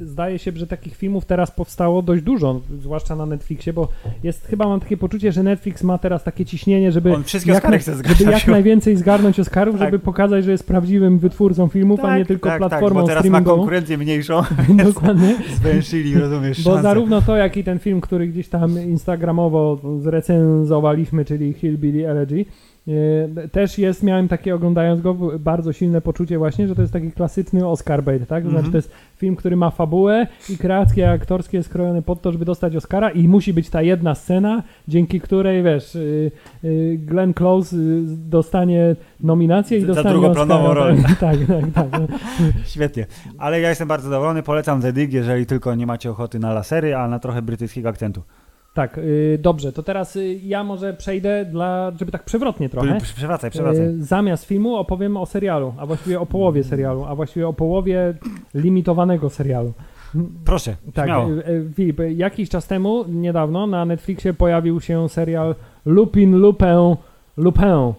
y, 0.00 0.06
zdaje 0.06 0.38
się, 0.38 0.52
że 0.54 0.66
takich 0.66 0.96
filmów 0.96 1.24
teraz 1.24 1.50
powstało 1.50 2.02
dość 2.02 2.22
dużo, 2.22 2.60
zwłaszcza 2.80 3.16
na 3.16 3.26
Netflixie, 3.26 3.72
bo 3.72 3.88
jest 4.22 4.46
chyba 4.46 4.68
mam 4.68 4.80
takie 4.80 4.96
poczucie, 4.96 5.32
że 5.32 5.42
Netflix 5.42 5.82
ma 5.82 5.98
teraz 5.98 6.24
takie 6.24 6.44
ciśnienie, 6.44 6.92
żeby, 6.92 7.14
on 7.14 7.24
jak, 7.46 7.82
żeby 8.18 8.32
jak 8.32 8.46
najwięcej 8.46 8.96
zgarnąć 8.96 9.40
Oscarów, 9.40 9.78
tak. 9.78 9.86
żeby 9.86 9.98
pokazać, 9.98 10.44
że 10.44 10.52
jest 10.56 10.66
prawdziwym 10.66 11.18
wytwórcą 11.18 11.68
filmów, 11.68 12.00
tak, 12.00 12.10
a 12.10 12.14
nie 12.18 12.24
tak, 12.24 12.28
tylko 12.28 12.48
tak, 12.48 12.58
platformą 12.58 13.00
tak, 13.00 13.02
bo 13.02 13.08
teraz 13.08 13.24
ma 13.24 13.40
konkurencję 13.40 13.98
mniejszą. 13.98 14.42
Dokładnie. 14.86 15.36
Zwęszyli, 15.54 16.14
rozumiesz, 16.14 16.64
Bo 16.64 16.82
zarówno 16.82 17.22
to, 17.22 17.36
jak 17.36 17.56
i 17.56 17.64
ten 17.64 17.78
film, 17.78 18.00
który 18.00 18.28
gdzieś 18.28 18.48
tam 18.48 18.80
instagramowo 18.80 19.80
zrecenzowaliśmy, 20.00 21.24
czyli 21.24 21.52
Hillbilly 21.52 22.10
Elegy, 22.10 22.44
też 23.52 23.78
jest, 23.78 24.02
miałem 24.02 24.28
takie 24.28 24.54
oglądając 24.54 25.00
go, 25.00 25.14
bardzo 25.38 25.72
silne 25.72 26.00
poczucie 26.00 26.38
właśnie, 26.38 26.68
że 26.68 26.74
to 26.74 26.80
jest 26.80 26.92
taki 26.92 27.12
klasyczny 27.12 27.68
Oscar 27.68 28.02
bait, 28.02 28.28
tak? 28.28 28.44
To 28.44 28.50
znaczy 28.50 28.66
mhm. 28.66 28.72
to 28.72 28.78
jest 28.78 28.90
film, 29.16 29.36
który 29.36 29.56
ma 29.56 29.70
fabułę 29.70 30.26
i 30.50 30.58
kreacje 30.58 31.10
aktorskie 31.10 31.62
skrojone 31.62 32.02
pod 32.02 32.22
to, 32.22 32.32
żeby 32.32 32.44
dostać 32.44 32.76
Oscara 32.76 33.10
i 33.10 33.28
musi 33.28 33.52
być 33.52 33.70
ta 33.70 33.82
jedna 33.82 34.14
scena, 34.14 34.62
dzięki 34.88 35.20
której, 35.20 35.62
wiesz, 35.62 35.94
y, 35.94 36.30
y, 36.64 36.98
Glenn 37.02 37.34
Close 37.34 37.76
y, 37.76 38.02
dostanie 38.06 38.96
nominację 39.20 39.78
i 39.78 39.80
Za 39.80 39.86
dostanie 39.86 40.10
drugoplanową 40.10 40.74
rolę. 40.74 40.96
Tak, 41.20 41.36
tak, 41.48 41.64
tak, 41.74 41.90
tak. 41.90 42.10
Świetnie. 42.72 43.06
Ale 43.38 43.60
ja 43.60 43.68
jestem 43.68 43.88
bardzo 43.88 44.08
zadowolony, 44.08 44.42
polecam 44.42 44.82
The 44.82 44.92
Dig, 44.92 45.12
jeżeli 45.12 45.46
tylko 45.46 45.74
nie 45.74 45.86
macie 45.86 46.10
ochoty 46.10 46.38
na 46.38 46.52
lasery, 46.52 46.96
a 46.96 47.08
na 47.08 47.18
trochę 47.18 47.42
brytyjskiego 47.42 47.88
akcentu. 47.88 48.22
Tak, 48.76 48.96
yy, 48.96 49.38
dobrze, 49.38 49.72
to 49.72 49.82
teraz 49.82 50.14
yy, 50.14 50.34
ja 50.34 50.64
może 50.64 50.94
przejdę 50.94 51.44
dla, 51.44 51.92
żeby 51.98 52.12
tak 52.12 52.24
przewrotnie 52.24 52.68
trochę. 52.68 53.00
Przewracaj, 53.00 53.50
przewracaj. 53.50 53.82
Yy, 53.82 54.04
zamiast 54.04 54.44
filmu 54.44 54.76
opowiem 54.76 55.16
o 55.16 55.26
serialu, 55.26 55.74
a 55.78 55.86
właściwie 55.86 56.20
o 56.20 56.26
połowie 56.26 56.64
serialu, 56.64 57.04
a 57.04 57.14
właściwie 57.14 57.48
o 57.48 57.52
połowie 57.52 58.14
limitowanego 58.54 59.30
serialu. 59.30 59.72
Proszę, 60.44 60.76
tak, 60.94 61.10
Filip, 61.74 62.00
jakiś 62.16 62.48
czas 62.50 62.66
temu, 62.66 63.04
niedawno, 63.08 63.66
na 63.66 63.84
Netflixie 63.84 64.34
pojawił 64.34 64.80
się 64.80 65.08
serial 65.08 65.54
Lupin 65.86 66.36
Lupin 66.36 66.96
Lupin 67.36 67.92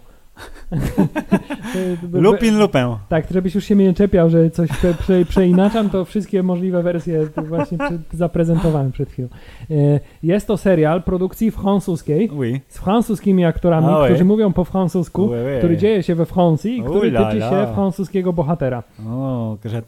Lupin 2.12 2.58
lupę. 2.58 2.96
Tak, 3.08 3.26
żebyś 3.30 3.54
już 3.54 3.64
się 3.64 3.74
mnie 3.74 3.84
nie 3.84 3.94
czepiał, 3.94 4.30
że 4.30 4.50
coś 4.50 4.70
prze, 4.70 4.94
prze, 4.94 5.24
przeinaczam, 5.24 5.90
to 5.90 6.04
wszystkie 6.04 6.42
możliwe 6.42 6.82
wersje 6.82 7.26
właśnie 7.36 7.78
zaprezentowałem 8.12 8.92
przed 8.92 9.10
chwilą. 9.10 9.28
E, 9.70 10.00
jest 10.22 10.46
to 10.46 10.56
serial 10.56 11.02
produkcji 11.02 11.50
francuskiej 11.50 12.30
oui. 12.32 12.60
z 12.68 12.78
francuskimi 12.78 13.44
aktorami, 13.44 13.86
oh, 13.86 14.06
którzy 14.06 14.24
mówią 14.24 14.52
po 14.52 14.64
francusku, 14.64 15.22
oui, 15.22 15.30
oui. 15.30 15.58
który 15.58 15.76
dzieje 15.76 16.02
się 16.02 16.14
we 16.14 16.26
Francji 16.26 16.78
i 16.78 16.82
który 16.82 17.12
tyczy 17.12 17.40
się 17.40 17.66
francuskiego 17.74 18.32
bohatera. 18.32 18.82
O, 19.06 19.56
que 19.62 19.82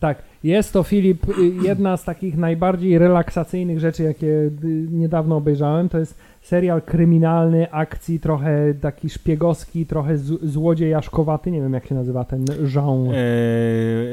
Tak, 0.00 0.22
jest 0.44 0.72
to 0.72 0.82
Filip, 0.82 1.28
y, 1.28 1.32
jedna 1.62 1.96
z 1.96 2.04
takich 2.04 2.36
najbardziej 2.36 2.98
relaksacyjnych 2.98 3.80
rzeczy, 3.80 4.02
jakie 4.02 4.26
y, 4.26 4.52
niedawno 4.90 5.36
obejrzałem. 5.36 5.88
To 5.88 5.98
jest 5.98 6.18
serial 6.46 6.82
kryminalny, 6.82 7.70
akcji, 7.70 8.20
trochę 8.20 8.74
taki 8.74 9.10
szpiegowski, 9.10 9.86
trochę 9.86 10.18
z, 10.18 10.44
złodziejaszkowaty, 10.44 11.50
nie 11.50 11.60
wiem 11.60 11.72
jak 11.72 11.86
się 11.86 11.94
nazywa 11.94 12.24
ten 12.24 12.44
genre. 12.44 13.10
Eee, 13.10 13.18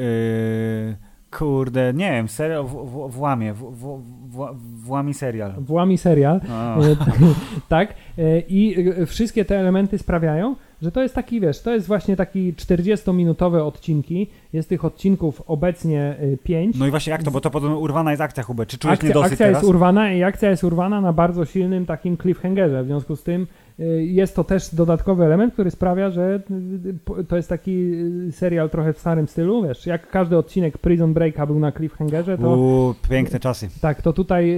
eee, 0.01 0.95
Kurde, 1.31 1.93
nie 1.93 2.11
wiem, 2.11 2.27
serial 2.27 2.63
w, 2.63 2.69
w, 2.69 3.11
włamie, 3.11 3.53
w, 3.53 3.59
w, 3.59 4.01
włami 4.75 5.13
serial. 5.13 5.53
Włami 5.59 5.97
serial, 5.97 6.41
A. 6.51 6.79
e, 6.79 6.95
tak. 7.69 7.93
E, 8.17 8.39
I 8.39 8.89
e, 8.89 9.05
wszystkie 9.05 9.45
te 9.45 9.59
elementy 9.59 9.97
sprawiają, 9.97 10.55
że 10.81 10.91
to 10.91 11.01
jest 11.01 11.15
taki, 11.15 11.41
wiesz, 11.41 11.61
to 11.61 11.73
jest 11.73 11.87
właśnie 11.87 12.15
taki 12.15 12.53
40-minutowe 12.53 13.59
odcinki. 13.67 14.27
Jest 14.53 14.69
tych 14.69 14.85
odcinków 14.85 15.41
obecnie 15.47 16.15
5. 16.43 16.79
No 16.79 16.87
i 16.87 16.89
właśnie 16.89 17.11
jak 17.11 17.23
to, 17.23 17.31
bo 17.31 17.41
to 17.41 17.49
podobno 17.49 17.77
urwana 17.77 18.11
jest 18.11 18.21
akcja, 18.21 18.43
Hubert. 18.43 18.69
Czy 18.69 18.77
czujesz 18.77 18.93
akcja, 18.93 19.07
niedosyt 19.09 19.31
akcja 19.31 19.45
teraz? 19.45 19.61
jest 19.61 19.69
urwana 19.69 20.13
i 20.13 20.23
akcja 20.23 20.49
jest 20.49 20.63
urwana 20.63 21.01
na 21.01 21.13
bardzo 21.13 21.45
silnym 21.45 21.85
takim 21.85 22.17
cliffhangerze. 22.17 22.83
W 22.83 22.85
związku 22.85 23.15
z 23.15 23.23
tym 23.23 23.47
jest 23.99 24.35
to 24.35 24.43
też 24.43 24.75
dodatkowy 24.75 25.23
element, 25.25 25.53
który 25.53 25.71
sprawia, 25.71 26.09
że 26.09 26.39
y, 26.85 26.93
po- 27.05 27.23
to 27.23 27.35
jest 27.35 27.49
taki 27.49 27.71
y, 28.27 28.31
serial 28.31 28.69
trochę 28.69 28.93
w 28.93 28.99
starym 28.99 29.27
stylu. 29.27 29.63
Wiesz, 29.67 29.85
jak 29.85 30.09
każdy 30.09 30.37
odcinek 30.37 30.77
Prison 30.77 31.13
Breaka 31.13 31.45
był 31.45 31.59
na 31.59 31.71
cliffhangerze, 31.71 32.37
to 32.37 32.57
Uuu, 32.57 32.93
piękne 33.09 33.39
czasy. 33.39 33.69
tak, 33.81 34.01
to 34.01 34.13
tutaj 34.13 34.51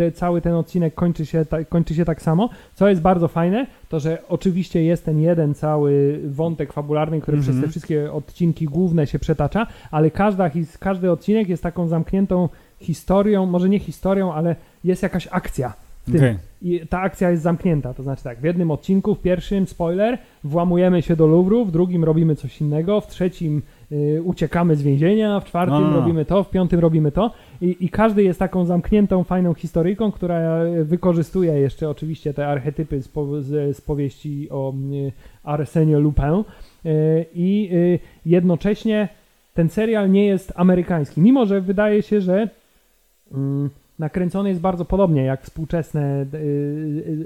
y, 0.00 0.12
cały 0.12 0.40
ten 0.40 0.54
odcinek 0.54 0.94
kończy 0.94 1.26
się, 1.26 1.44
kończy 1.68 1.94
się 1.94 2.04
tak 2.04 2.22
samo. 2.22 2.48
Co 2.74 2.88
jest 2.88 3.00
bardzo 3.00 3.28
fajne, 3.28 3.66
to 3.88 4.00
że 4.00 4.18
oczywiście 4.28 4.82
jest 4.84 5.04
ten 5.04 5.18
jeden 5.20 5.54
cały 5.54 6.20
wątek 6.24 6.72
fabularny, 6.72 7.20
który 7.20 7.36
Mhm. 7.38 7.54
przez 7.54 7.64
te 7.64 7.70
wszystkie 7.70 8.12
odcinki 8.12 8.64
główne 8.64 9.06
się 9.06 9.18
przetacza, 9.18 9.66
ale 9.90 10.10
każda, 10.10 10.50
każdy 10.78 11.10
odcinek 11.10 11.48
jest 11.48 11.62
taką 11.62 11.88
zamkniętą 11.88 12.48
historią, 12.80 13.46
może 13.46 13.68
nie 13.68 13.78
historią, 13.78 14.32
ale 14.34 14.56
jest 14.84 15.02
jakaś 15.02 15.28
akcja. 15.30 15.72
Okej. 16.14 16.36
I 16.62 16.80
ta 16.88 17.00
akcja 17.00 17.30
jest 17.30 17.42
zamknięta, 17.42 17.94
to 17.94 18.02
znaczy 18.02 18.24
tak, 18.24 18.40
w 18.40 18.44
jednym 18.44 18.70
odcinku, 18.70 19.14
w 19.14 19.20
pierwszym, 19.20 19.66
spoiler, 19.66 20.18
włamujemy 20.44 21.02
się 21.02 21.16
do 21.16 21.26
Louvru, 21.26 21.64
w 21.64 21.70
drugim 21.70 22.04
robimy 22.04 22.36
coś 22.36 22.60
innego, 22.60 23.00
w 23.00 23.06
trzecim 23.06 23.62
y, 23.92 24.22
uciekamy 24.24 24.76
z 24.76 24.82
więzienia, 24.82 25.40
w 25.40 25.44
czwartym 25.44 25.94
robimy 25.94 26.24
to, 26.24 26.44
w 26.44 26.50
piątym 26.50 26.80
robimy 26.80 27.12
to 27.12 27.30
I, 27.60 27.76
i 27.80 27.88
każdy 27.88 28.22
jest 28.22 28.38
taką 28.38 28.64
zamkniętą, 28.64 29.24
fajną 29.24 29.54
historyjką, 29.54 30.12
która 30.12 30.64
y, 30.64 30.84
wykorzystuje 30.84 31.52
jeszcze 31.52 31.90
oczywiście 31.90 32.34
te 32.34 32.48
archetypy 32.48 33.02
z, 33.02 33.08
po, 33.08 33.42
z, 33.42 33.76
z 33.76 33.80
powieści 33.80 34.48
o 34.50 34.74
y, 34.92 35.12
Arsenie 35.42 35.98
Lupin 35.98 36.44
y, 36.86 37.26
i 37.34 37.68
y, 37.72 37.98
jednocześnie 38.26 39.08
ten 39.54 39.68
serial 39.68 40.10
nie 40.10 40.26
jest 40.26 40.52
amerykański, 40.56 41.20
mimo 41.20 41.46
że 41.46 41.60
wydaje 41.60 42.02
się, 42.02 42.20
że 42.20 42.48
mm, 43.32 43.70
nakręcony 43.98 44.48
jest 44.48 44.60
bardzo 44.60 44.84
podobnie 44.84 45.24
jak 45.24 45.42
współczesne 45.42 46.26
y, 46.34 46.38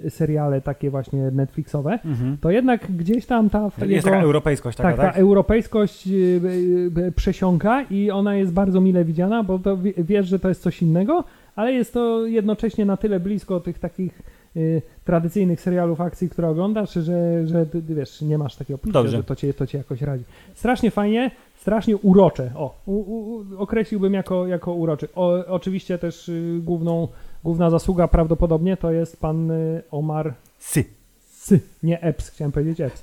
y, 0.06 0.10
seriale 0.10 0.60
takie 0.60 0.90
właśnie 0.90 1.30
Netflixowe, 1.30 1.98
Mhm. 2.04 2.36
to 2.40 2.50
jednak 2.50 2.92
gdzieś 2.92 3.26
tam 3.26 3.50
ta 3.50 3.64
Jest 3.64 3.78
jego, 3.90 4.02
taka 4.02 4.20
europejskość 4.22 4.76
taka, 4.76 4.88
tak, 4.90 5.00
tak? 5.00 5.14
ta 5.14 5.20
europejskość 5.20 6.06
y, 6.06 6.10
y, 6.14 6.90
y, 7.06 7.12
przesiąka 7.12 7.82
i 7.90 8.10
ona 8.10 8.34
jest 8.36 8.52
bardzo 8.52 8.80
mile 8.80 9.04
widziana, 9.04 9.42
bo 9.42 9.58
to 9.58 9.76
wie- 9.76 9.92
wiesz, 9.98 10.26
że 10.26 10.38
to 10.38 10.48
jest 10.48 10.62
coś 10.62 10.82
innego, 10.82 11.24
ale 11.56 11.72
jest 11.72 11.92
to 11.94 12.26
jednocześnie 12.26 12.84
na 12.84 12.96
tyle 12.96 13.20
blisko 13.20 13.60
tych 13.60 13.78
takich 13.78 14.22
y, 14.56 14.82
tradycyjnych 15.04 15.60
serialów 15.60 16.00
akcji, 16.00 16.28
które 16.28 16.48
oglądasz, 16.48 16.92
że, 16.94 17.46
że 17.46 17.66
ty, 17.66 17.82
wiesz, 17.82 18.20
nie 18.20 18.38
masz 18.38 18.56
takiego 18.56 18.78
poczucia, 18.78 18.92
Dobrze. 18.92 19.16
że 19.16 19.24
to 19.24 19.36
cię, 19.36 19.54
to 19.54 19.66
cię 19.66 19.78
jakoś 19.78 20.02
radzi. 20.02 20.24
Strasznie 20.54 20.90
fajnie, 20.90 21.30
strasznie 21.60 21.96
urocze. 21.96 22.50
O, 22.54 22.74
u, 22.86 22.94
u, 22.94 23.44
określiłbym 23.58 24.14
jako, 24.14 24.46
jako 24.46 24.74
uroczy. 24.74 25.08
O, 25.14 25.46
oczywiście 25.46 25.98
też 25.98 26.28
y, 26.28 26.60
główną, 26.62 27.08
główna 27.44 27.70
zasługa 27.70 28.08
prawdopodobnie 28.08 28.76
to 28.76 28.92
jest 28.92 29.20
pan 29.20 29.50
y, 29.50 29.82
Omar 29.90 30.34
Sy. 30.58 30.84
Sy, 31.30 31.60
nie 31.82 32.00
Epps, 32.00 32.30
chciałem 32.30 32.52
powiedzieć 32.52 32.80
Epps. 32.80 33.02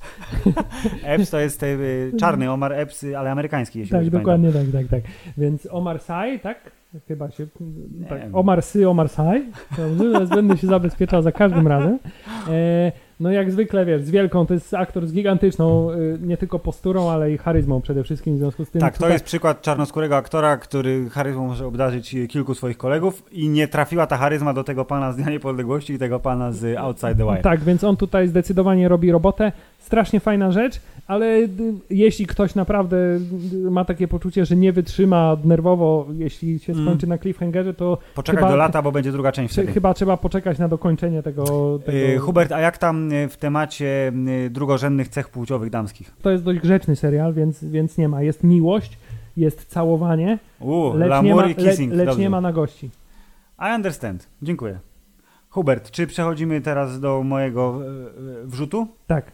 Epps 1.02 1.30
to 1.30 1.40
jest 1.40 1.62
y, 1.62 2.12
czarny 2.20 2.50
Omar 2.52 2.72
Epps, 2.72 3.04
ale 3.16 3.30
amerykański, 3.30 3.78
jeśli 3.78 3.92
Tak, 3.92 4.10
dokładnie 4.10 4.52
tak, 4.52 4.66
tak, 4.72 4.88
tak. 4.88 5.02
Więc 5.38 5.68
Omar 5.70 6.00
Sy, 6.00 6.38
tak? 6.42 6.77
Chyba 7.08 7.30
się. 7.30 7.46
Tak, 8.08 8.20
wiem. 8.20 8.34
Omar 8.34 8.62
Sy, 8.62 8.88
Omar. 8.88 9.08
Dobrze, 9.76 10.12
teraz 10.12 10.28
będę 10.28 10.56
się 10.56 10.66
zabezpieczał 10.66 11.22
za 11.22 11.32
każdym 11.32 11.68
razem. 11.68 11.98
E, 12.48 12.92
no 13.20 13.30
jak 13.32 13.50
zwykle 13.50 13.86
wiesz, 13.86 14.02
z 14.02 14.10
wielką, 14.10 14.46
to 14.46 14.54
jest 14.54 14.74
aktor 14.74 15.06
z 15.06 15.12
gigantyczną, 15.12 15.90
y, 15.90 16.18
nie 16.22 16.36
tylko 16.36 16.58
posturą, 16.58 17.10
ale 17.10 17.32
i 17.32 17.38
charyzmą 17.38 17.80
przede 17.80 18.04
wszystkim, 18.04 18.34
w 18.34 18.38
związku 18.38 18.64
z 18.64 18.70
tym. 18.70 18.80
Tak, 18.80 18.92
to 18.92 18.98
tutaj- 18.98 19.12
jest 19.12 19.24
przykład 19.24 19.62
czarnoskórego 19.62 20.16
aktora, 20.16 20.56
który 20.56 21.10
charyzmą 21.10 21.46
może 21.46 21.66
obdarzyć 21.66 22.16
kilku 22.28 22.54
swoich 22.54 22.78
kolegów 22.78 23.22
i 23.32 23.48
nie 23.48 23.68
trafiła 23.68 24.06
ta 24.06 24.16
charyzma 24.16 24.54
do 24.54 24.64
tego 24.64 24.84
pana 24.84 25.12
z 25.12 25.16
Dnia 25.16 25.30
Niepodległości 25.30 25.92
i 25.92 25.98
tego 25.98 26.20
pana 26.20 26.52
z 26.52 26.78
Outside 26.78 27.14
the 27.14 27.24
Wire. 27.24 27.42
Tak, 27.42 27.60
więc 27.60 27.84
on 27.84 27.96
tutaj 27.96 28.28
zdecydowanie 28.28 28.88
robi 28.88 29.12
robotę. 29.12 29.52
Strasznie 29.78 30.20
fajna 30.20 30.52
rzecz, 30.52 30.80
ale 31.08 31.26
y, 31.36 31.48
jeśli 31.90 32.26
ktoś 32.26 32.54
naprawdę 32.54 32.96
y, 33.66 33.70
ma 33.70 33.84
takie 33.84 34.08
poczucie, 34.08 34.44
że 34.44 34.56
nie 34.56 34.72
wytrzyma 34.72 35.36
nerwowo, 35.44 36.06
jeśli 36.18 36.58
się 36.58 36.72
Mm. 36.72 36.84
skończy 36.84 37.06
na 37.06 37.18
cliffhangerze, 37.18 37.74
to 37.74 37.98
Poczekać 38.14 38.38
Chyba- 38.40 38.50
do 38.50 38.56
lata, 38.56 38.82
bo 38.82 38.92
będzie 38.92 39.12
druga 39.12 39.32
część 39.32 39.52
wtedy. 39.52 39.72
chyba 39.72 39.94
trzeba 39.94 40.16
poczekać 40.16 40.58
na 40.58 40.68
dokończenie 40.68 41.22
tego. 41.22 41.44
tego... 41.86 41.98
Y, 41.98 42.18
Hubert, 42.18 42.52
a 42.52 42.60
jak 42.60 42.78
tam 42.78 43.10
w 43.28 43.36
temacie 43.36 44.12
drugorzędnych 44.50 45.08
cech 45.08 45.28
płciowych 45.28 45.70
damskich? 45.70 46.12
To 46.22 46.30
jest 46.30 46.44
dość 46.44 46.60
grzeczny 46.60 46.96
serial, 46.96 47.34
więc, 47.34 47.64
więc 47.64 47.98
nie 47.98 48.08
ma. 48.08 48.22
Jest 48.22 48.44
miłość, 48.44 48.98
jest 49.36 49.64
całowanie, 49.66 50.38
U, 50.60 50.92
lecz, 50.94 51.22
nie 51.22 51.34
ma, 51.34 51.54
kissing. 51.54 51.90
le, 51.92 51.96
lecz 51.98 52.06
Dobrze. 52.06 52.20
nie 52.22 52.30
ma 52.30 52.40
na 52.40 52.52
gości. 52.52 52.90
I 53.60 53.74
understand. 53.76 54.28
Dziękuję. 54.42 54.78
Hubert, 55.50 55.90
czy 55.90 56.06
przechodzimy 56.06 56.60
teraz 56.60 57.00
do 57.00 57.22
mojego 57.22 57.80
wrzutu? 58.44 58.86
Tak, 59.06 59.32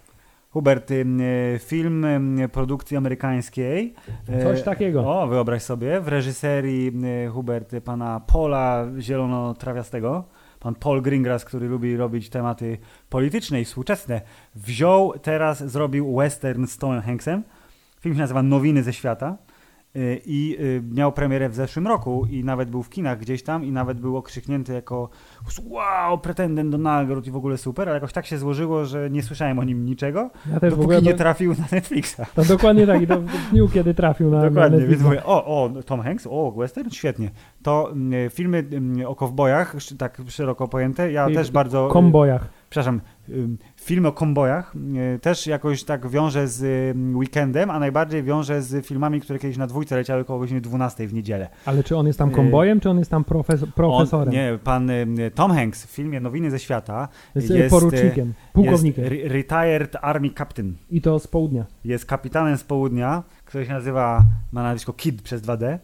Hubert, 0.54 0.90
y, 0.90 0.94
y, 0.94 1.58
film 1.58 2.04
y, 2.38 2.48
produkcji 2.48 2.96
amerykańskiej. 2.96 3.94
coś 4.42 4.62
takiego. 4.62 5.00
O, 5.00 5.26
wyobraź 5.26 5.62
sobie, 5.62 6.00
w 6.00 6.08
reżyserii 6.08 6.92
Hubert 7.32 7.74
pana 7.84 8.20
Paula 8.20 8.86
Zielonotrawiastego, 8.98 10.24
pan 10.60 10.74
Paul 10.74 11.02
Greengrass, 11.02 11.44
który 11.44 11.68
lubi 11.68 11.96
robić 11.96 12.28
tematy 12.28 12.78
polityczne 13.08 13.60
i 13.60 13.64
współczesne, 13.64 14.20
wziął 14.54 15.12
teraz, 15.22 15.64
zrobił 15.64 16.16
western 16.16 16.66
z 16.66 16.78
Tomem 16.78 17.02
Hanksem. 17.02 17.42
Film 18.00 18.14
się 18.14 18.20
nazywa 18.20 18.42
Nowiny 18.42 18.82
ze 18.82 18.92
świata 18.92 19.36
i 20.26 20.56
y, 20.60 20.82
miał 20.94 21.12
premierę 21.12 21.48
w 21.48 21.54
zeszłym 21.54 21.86
roku 21.86 22.26
i 22.30 22.44
nawet 22.44 22.70
był 22.70 22.82
w 22.82 22.88
kinach 22.90 23.18
gdzieś 23.18 23.42
tam 23.42 23.64
i 23.64 23.72
nawet 23.72 24.00
był 24.00 24.16
okrzyknięty 24.16 24.72
jako 24.72 25.08
wow, 25.70 26.18
pretendent 26.18 26.70
do 26.70 26.78
nagród 26.78 27.26
i 27.26 27.30
w 27.30 27.36
ogóle 27.36 27.58
super, 27.58 27.88
ale 27.88 27.96
jakoś 27.96 28.12
tak 28.12 28.26
się 28.26 28.38
złożyło, 28.38 28.84
że 28.84 29.10
nie 29.10 29.22
słyszałem 29.22 29.58
o 29.58 29.64
nim 29.64 29.84
niczego, 29.84 30.30
Ja 30.52 30.60
też 30.60 30.74
dopóki 30.76 31.02
nie 31.02 31.12
to, 31.12 31.18
trafił 31.18 31.50
na 31.58 31.64
Netflixa. 31.72 32.20
to 32.34 32.44
dokładnie 32.44 32.86
tak. 32.86 33.02
I 33.02 33.06
to 33.06 33.20
w 33.20 33.50
dniu, 33.50 33.68
kiedy 33.68 33.94
trafił 33.94 34.30
na. 34.30 34.42
Dokładnie, 34.42 34.78
na 34.78 34.86
więc 34.86 35.02
Netflixa. 35.02 35.04
mówię, 35.04 35.24
o, 35.24 35.62
o, 35.62 35.82
Tom 35.82 36.00
Hanks, 36.00 36.26
o, 36.30 36.52
western, 36.52 36.90
świetnie. 36.90 37.30
To 37.62 37.92
mm, 37.92 38.30
filmy 38.30 38.64
mm, 38.72 39.06
o 39.06 39.14
kowbojach, 39.14 39.74
tak 39.98 40.22
szeroko 40.28 40.68
pojęte, 40.68 41.12
ja 41.12 41.28
I- 41.30 41.34
też 41.34 41.50
bardzo... 41.50 41.88
kombojach. 41.88 42.48
Przepraszam, 42.70 43.00
ym, 43.84 43.88
filmy 43.88 44.08
o 44.08 44.12
kombojach 44.12 44.74
y, 45.14 45.18
też 45.18 45.46
jakoś 45.46 45.84
tak 45.84 46.08
wiążę 46.08 46.48
z 46.48 46.62
ym, 46.96 47.16
weekendem, 47.16 47.70
a 47.70 47.78
najbardziej 47.78 48.22
wiążę 48.22 48.62
z 48.62 48.86
filmami, 48.86 49.20
które 49.20 49.38
kiedyś 49.38 49.56
na 49.56 49.66
dwójce 49.66 49.96
leciały 49.96 50.24
koło 50.24 50.38
godziny 50.38 50.60
12 50.60 51.06
w 51.08 51.14
niedzielę. 51.14 51.48
Ale 51.66 51.84
czy 51.84 51.96
on 51.96 52.06
jest 52.06 52.18
tam 52.18 52.28
Y, 52.28 52.32
kombojem, 52.32 52.80
czy 52.80 52.90
on 52.90 52.98
jest 52.98 53.10
tam 53.10 53.24
profes- 53.24 53.66
profesorem? 53.74 54.28
On, 54.28 54.34
nie, 54.34 54.58
pan 54.64 54.90
Tom 55.34 55.50
Hanks 55.52 55.86
w 55.86 55.90
filmie 55.90 56.20
Nowiny 56.20 56.50
ze 56.50 56.58
świata 56.58 57.08
jest, 57.34 57.50
jest, 57.50 57.70
porucznikiem, 57.70 58.34
pułkownikiem. 58.52 59.04
jest 59.04 59.14
re- 59.16 59.28
retired 59.28 59.96
army 60.02 60.30
captain. 60.38 60.74
I 60.90 61.00
to 61.00 61.18
z 61.18 61.26
południa. 61.26 61.64
jest 61.84 62.06
kapitanem 62.06 62.56
z 62.56 62.64
południa, 62.64 63.22
który 63.44 63.66
się 63.66 63.72
nazywa, 63.72 64.22
ma 64.52 64.62
nazwisko 64.62 64.92
Kid 64.92 65.22
przez 65.22 65.42
2D. 65.42 65.78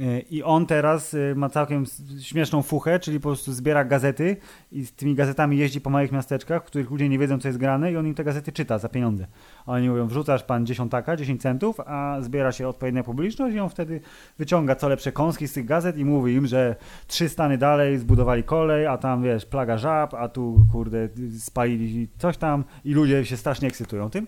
Y, 0.00 0.24
I 0.30 0.42
on 0.42 0.66
teraz 0.66 1.14
y, 1.14 1.34
ma 1.36 1.48
całkiem 1.48 1.84
śmieszną 2.22 2.62
fuchę, 2.62 2.98
czyli 2.98 3.20
po 3.20 3.28
prostu 3.28 3.52
zbiera 3.52 3.84
gazety 3.84 4.36
i 4.72 4.86
z 4.86 4.92
tymi 4.92 5.14
gazetami 5.14 5.58
jeździ 5.58 5.80
po 5.80 5.90
małych 5.90 6.12
miasteczkach, 6.12 6.62
w 6.62 6.66
których 6.66 6.90
ludzie 6.90 7.08
nie 7.08 7.18
wiedzą, 7.18 7.38
co 7.38 7.48
jest 7.48 7.58
grane 7.58 7.92
i 7.92 7.96
on 7.96 8.06
im 8.06 8.14
te 8.14 8.24
gazety 8.24 8.52
czyta 8.52 8.78
za 8.78 8.88
pieniądze. 8.88 9.26
Oni 9.66 9.88
mówią, 9.88 10.06
wrzucasz 10.06 10.42
pan 10.42 10.66
dziesiątaka, 10.66 11.16
10 11.16 11.42
centów, 11.42 11.80
a 11.80 12.16
zbiera 12.20 12.52
się 12.52 12.68
odpowiednia 12.68 13.02
publiczność 13.02 13.56
i 13.56 13.60
on 13.60 13.68
wtedy 13.68 14.00
wyciąga 14.38 14.74
co 14.74 14.88
lepsze 14.88 15.12
kąski 15.12 15.48
z 15.48 15.52
tych 15.52 15.64
gazet 15.64 15.98
i 15.98 16.04
mówi 16.04 16.34
im, 16.34 16.46
że 16.46 16.76
trzy 17.06 17.28
stany 17.28 17.58
dalej 17.58 17.98
zbudowali 17.98 18.42
kolej, 18.42 18.86
a 18.86 18.98
tam 18.98 19.22
wiesz, 19.22 19.46
plaga 19.46 19.78
żab, 19.78 20.14
a 20.14 20.28
tu 20.28 20.66
kurde 20.72 21.08
spalili 21.38 22.08
coś 22.18 22.36
tam 22.36 22.64
i 22.84 22.94
ludzie 22.94 23.24
się 23.24 23.36
strasznie 23.36 23.68
ekscytują 23.68 24.10
tym. 24.10 24.26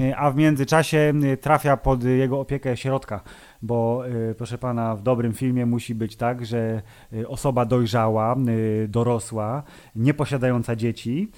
Y, 0.00 0.16
A 0.16 0.30
w 0.30 0.36
międzyczasie 0.36 1.12
trafia 1.40 1.76
pod 1.76 2.04
jego 2.04 2.40
opiekę 2.40 2.76
środka, 2.76 3.20
bo 3.62 4.02
y, 4.30 4.34
proszę 4.34 4.58
pana, 4.58 4.96
w 4.96 5.02
dobrym 5.02 5.32
filmie 5.32 5.66
musi 5.66 5.94
być 5.94 6.16
tak, 6.16 6.46
że 6.46 6.82
y, 7.12 7.28
osoba 7.28 7.64
dojrzała, 7.64 8.36
y, 8.48 8.88
dorosła, 8.88 9.62
nieposiadająca 9.96 10.76
dzieci, 10.76 11.30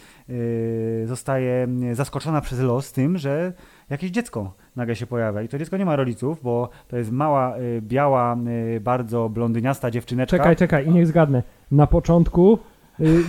zostaje 1.04 1.68
zaskoczona 1.92 2.40
przez 2.40 2.60
los 2.60 2.92
tym, 2.92 3.18
że 3.18 3.52
jakieś 3.90 4.10
dziecko 4.10 4.54
nagle 4.76 4.96
się 4.96 5.06
pojawia. 5.06 5.42
I 5.42 5.48
to 5.48 5.58
dziecko 5.58 5.76
nie 5.76 5.84
ma 5.84 5.96
rodziców, 5.96 6.42
bo 6.42 6.68
to 6.88 6.96
jest 6.96 7.12
mała, 7.12 7.54
biała, 7.80 8.36
bardzo 8.80 9.28
blondyniasta 9.28 9.90
dziewczyneczka. 9.90 10.36
Czekaj, 10.36 10.56
czekaj, 10.56 10.86
i 10.86 10.90
niech 10.90 11.06
zgadnę. 11.06 11.42
Na 11.70 11.86
początku 11.86 12.58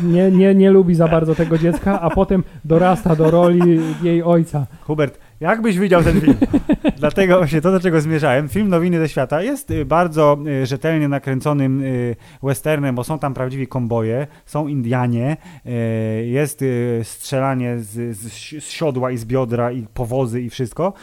nie, 0.04 0.32
nie, 0.32 0.56
nie 0.56 0.72
lubi 0.72 0.96
za 0.96 1.08
bardzo 1.08 1.36
tego 1.36 1.58
dziecka, 1.58 2.02
a 2.02 2.10
potem 2.10 2.44
dorasta 2.66 3.16
do 3.16 3.32
roli 3.32 3.80
jej 4.04 4.24
ojca. 4.24 4.68
Hubert, 4.82 5.20
Jakbyś 5.40 5.80
widział 5.80 6.04
ten 6.04 6.22
film. 6.22 6.38
Dlatego 6.98 7.38
właśnie 7.38 7.62
to, 7.62 7.72
do 7.72 7.80
czego 7.80 8.02
zmierzałem, 8.02 8.50
film 8.50 8.70
Nowiny 8.70 9.00
ze 9.00 9.10
świata 9.10 9.42
jest 9.42 9.72
y, 9.72 9.86
bardzo 9.86 10.38
y, 10.48 10.66
rzetelnie 10.66 11.08
nakręconym 11.08 11.84
y, 11.84 12.16
westernem, 12.44 12.96
bo 12.96 13.04
są 13.04 13.20
tam 13.20 13.34
prawdziwi 13.34 13.68
komboje, 13.68 14.28
są 14.46 14.68
Indianie, 14.68 15.38
jest 16.26 16.64
strzelanie 17.04 17.80
z, 17.80 18.18
z, 18.18 18.34
z 18.64 18.70
siodła 18.70 19.12
i 19.12 19.18
z 19.18 19.26
biodra 19.26 19.72
i 19.72 19.88
powozy 19.94 20.42
i 20.42 20.50
wszystko, 20.50 20.94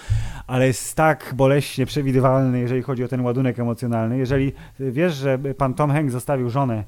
ale 0.47 0.66
jest 0.66 0.97
tak 0.97 1.32
boleśnie 1.37 1.87
przewidywalny, 1.87 2.61
jeżeli 2.61 2.82
chodzi 2.82 3.05
o 3.05 3.09
ten 3.09 3.20
ładunek 3.20 3.59
emocjonalny. 3.59 4.18
Jeżeli 4.18 4.53
wiesz, 4.80 5.14
że 5.14 5.39
pan 5.39 5.74
Tom 5.74 5.91
Hanks 5.91 6.12
zostawił 6.12 6.51
żonę, 6.51 6.84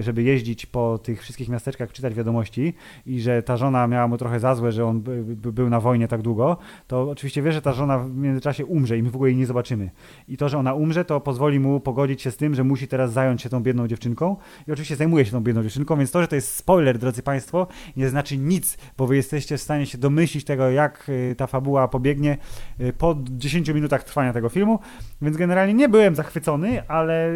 żeby 0.00 0.22
jeździć 0.22 0.66
po 0.66 0.98
tych 0.98 1.22
wszystkich 1.22 1.48
miasteczkach, 1.48 1.92
czytać 1.92 2.14
wiadomości 2.14 2.74
i 3.06 3.20
że 3.20 3.42
ta 3.42 3.56
żona 3.56 3.86
miała 3.86 4.08
mu 4.08 4.18
trochę 4.18 4.40
za 4.40 4.54
złe, 4.54 4.72
że 4.72 4.86
on 4.86 5.02
był 5.36 5.70
na 5.70 5.80
wojnie 5.80 6.08
tak 6.08 6.22
długo, 6.22 6.56
to 6.86 7.10
oczywiście 7.10 7.42
wie, 7.42 7.52
że 7.52 7.62
ta 7.62 7.72
żona 7.72 7.98
w 7.98 8.16
międzyczasie 8.16 8.66
umrze 8.66 8.98
i 8.98 9.02
my 9.02 9.10
w 9.10 9.14
ogóle 9.14 9.30
jej 9.30 9.38
nie 9.38 9.46
zobaczymy. 9.46 9.90
I 10.28 10.36
to, 10.36 10.48
że 10.48 10.58
ona 10.58 10.74
umrze, 10.74 11.04
to 11.04 11.20
pozwoli 11.20 11.60
mu 11.60 11.80
pogodzić 11.80 12.22
się 12.22 12.30
z 12.30 12.36
tym, 12.36 12.54
że 12.54 12.64
musi 12.64 12.88
teraz 12.88 13.12
zająć 13.12 13.42
się 13.42 13.48
tą 13.48 13.62
biedną 13.62 13.88
dziewczynką 13.88 14.36
i 14.68 14.72
oczywiście 14.72 14.96
zajmuje 14.96 15.24
się 15.24 15.30
tą 15.30 15.40
biedną 15.40 15.62
dziewczynką, 15.62 15.96
więc 15.96 16.10
to, 16.10 16.22
że 16.22 16.28
to 16.28 16.34
jest 16.34 16.54
spoiler, 16.54 16.98
drodzy 16.98 17.22
Państwo, 17.22 17.66
nie 17.96 18.08
znaczy 18.08 18.38
nic, 18.38 18.78
bo 18.98 19.06
Wy 19.06 19.16
jesteście 19.16 19.56
w 19.56 19.60
stanie 19.60 19.86
się 19.86 19.98
domyślić 19.98 20.44
tego, 20.44 20.70
jak 20.70 21.08
y, 21.08 21.34
ta 21.38 21.46
fabuła 21.46 21.88
pobiegnie 21.88 22.38
y, 22.80 22.92
po 22.92 23.16
10 23.30 23.68
minutach 23.68 24.04
trwania 24.04 24.32
tego 24.32 24.48
filmu, 24.48 24.78
więc 25.22 25.36
generalnie 25.36 25.74
nie 25.74 25.88
byłem 25.88 26.14
zachwycony, 26.14 26.88
ale 26.88 27.30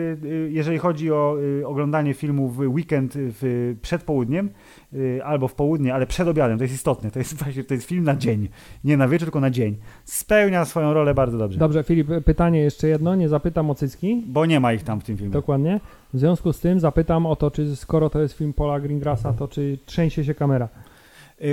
jeżeli 0.49 0.79
chodzi 0.79 1.13
o 1.13 1.37
oglądanie 1.65 2.14
filmu 2.15 2.49
w 2.49 2.59
weekend 2.59 3.13
w, 3.17 3.75
przed 3.83 4.03
południem, 4.03 4.51
albo 5.25 5.49
w 5.49 5.55
południe, 5.55 5.95
ale 5.95 6.07
przed 6.07 6.29
obiadem, 6.29 6.59
to 6.59 6.65
jest 6.65 6.75
istotne, 6.75 7.11
to 7.11 7.19
jest 7.19 7.35
właśnie 7.43 7.65
to 7.65 7.75
jest 7.75 7.87
film 7.87 8.05
na 8.05 8.17
dzień, 8.17 8.49
nie 8.85 8.97
na 8.97 9.09
wieczór, 9.09 9.27
tylko 9.27 9.41
na 9.41 9.51
dzień. 9.51 9.77
Spełnia 10.05 10.65
swoją 10.65 10.95
rolę 10.95 11.15
bardzo 11.15 11.39
dobrze. 11.39 11.59
Dobrze, 11.59 11.83
Filip, 11.83 12.09
pytanie 12.25 12.61
jeszcze 12.61 12.89
jedno, 12.89 13.15
nie 13.15 13.29
zapytam 13.29 13.71
o 13.71 13.75
cycki. 13.75 14.23
Bo 14.27 14.47
nie 14.47 14.61
ma 14.61 14.73
ich 14.73 14.83
tam 14.83 15.01
w 15.01 15.05
tym 15.05 15.17
filmie. 15.17 15.33
Dokładnie. 15.33 15.81
W 16.13 16.19
związku 16.19 16.53
z 16.53 16.61
tym 16.61 16.81
zapytam 16.81 17.27
o 17.27 17.37
to, 17.37 17.51
czy 17.51 17.77
skoro 17.77 18.11
to 18.11 18.21
jest 18.21 18.35
film 18.35 18.53
Paula 18.53 18.81
Greengrassa, 18.81 19.33
to 19.33 19.49
czy 19.49 19.79
trzęsie 19.87 20.25
się 20.25 20.35
kamera? 20.35 20.69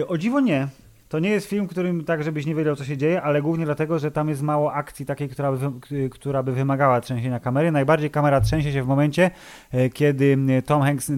O 0.08 0.18
dziwo 0.18 0.40
nie. 0.40 0.68
To 1.12 1.20
nie 1.20 1.30
jest 1.30 1.48
film, 1.48 1.68
którym 1.68 2.04
tak, 2.04 2.24
żebyś 2.24 2.46
nie 2.46 2.56
wiedział, 2.56 2.76
co 2.76 2.86
się 2.86 2.98
dzieje, 2.98 3.22
ale 3.22 3.42
głównie 3.42 3.66
dlatego, 3.66 4.00
że 4.00 4.12
tam 4.12 4.30
jest 4.30 4.42
mało 4.42 4.74
akcji 4.74 5.06
takiej, 5.06 5.30
która 5.30 5.52
by, 5.52 6.10
która 6.10 6.44
by 6.44 6.52
wymagała 6.52 7.02
trzęsienia 7.02 7.40
kamery. 7.40 7.72
Najbardziej 7.72 8.10
kamera 8.10 8.42
trzęsie 8.42 8.72
się 8.72 8.84
w 8.84 8.88
momencie, 8.88 9.32
e, 9.72 9.90
kiedy 9.90 10.38
Tom 10.66 10.82
Hanks 10.82 11.10
e, 11.10 11.14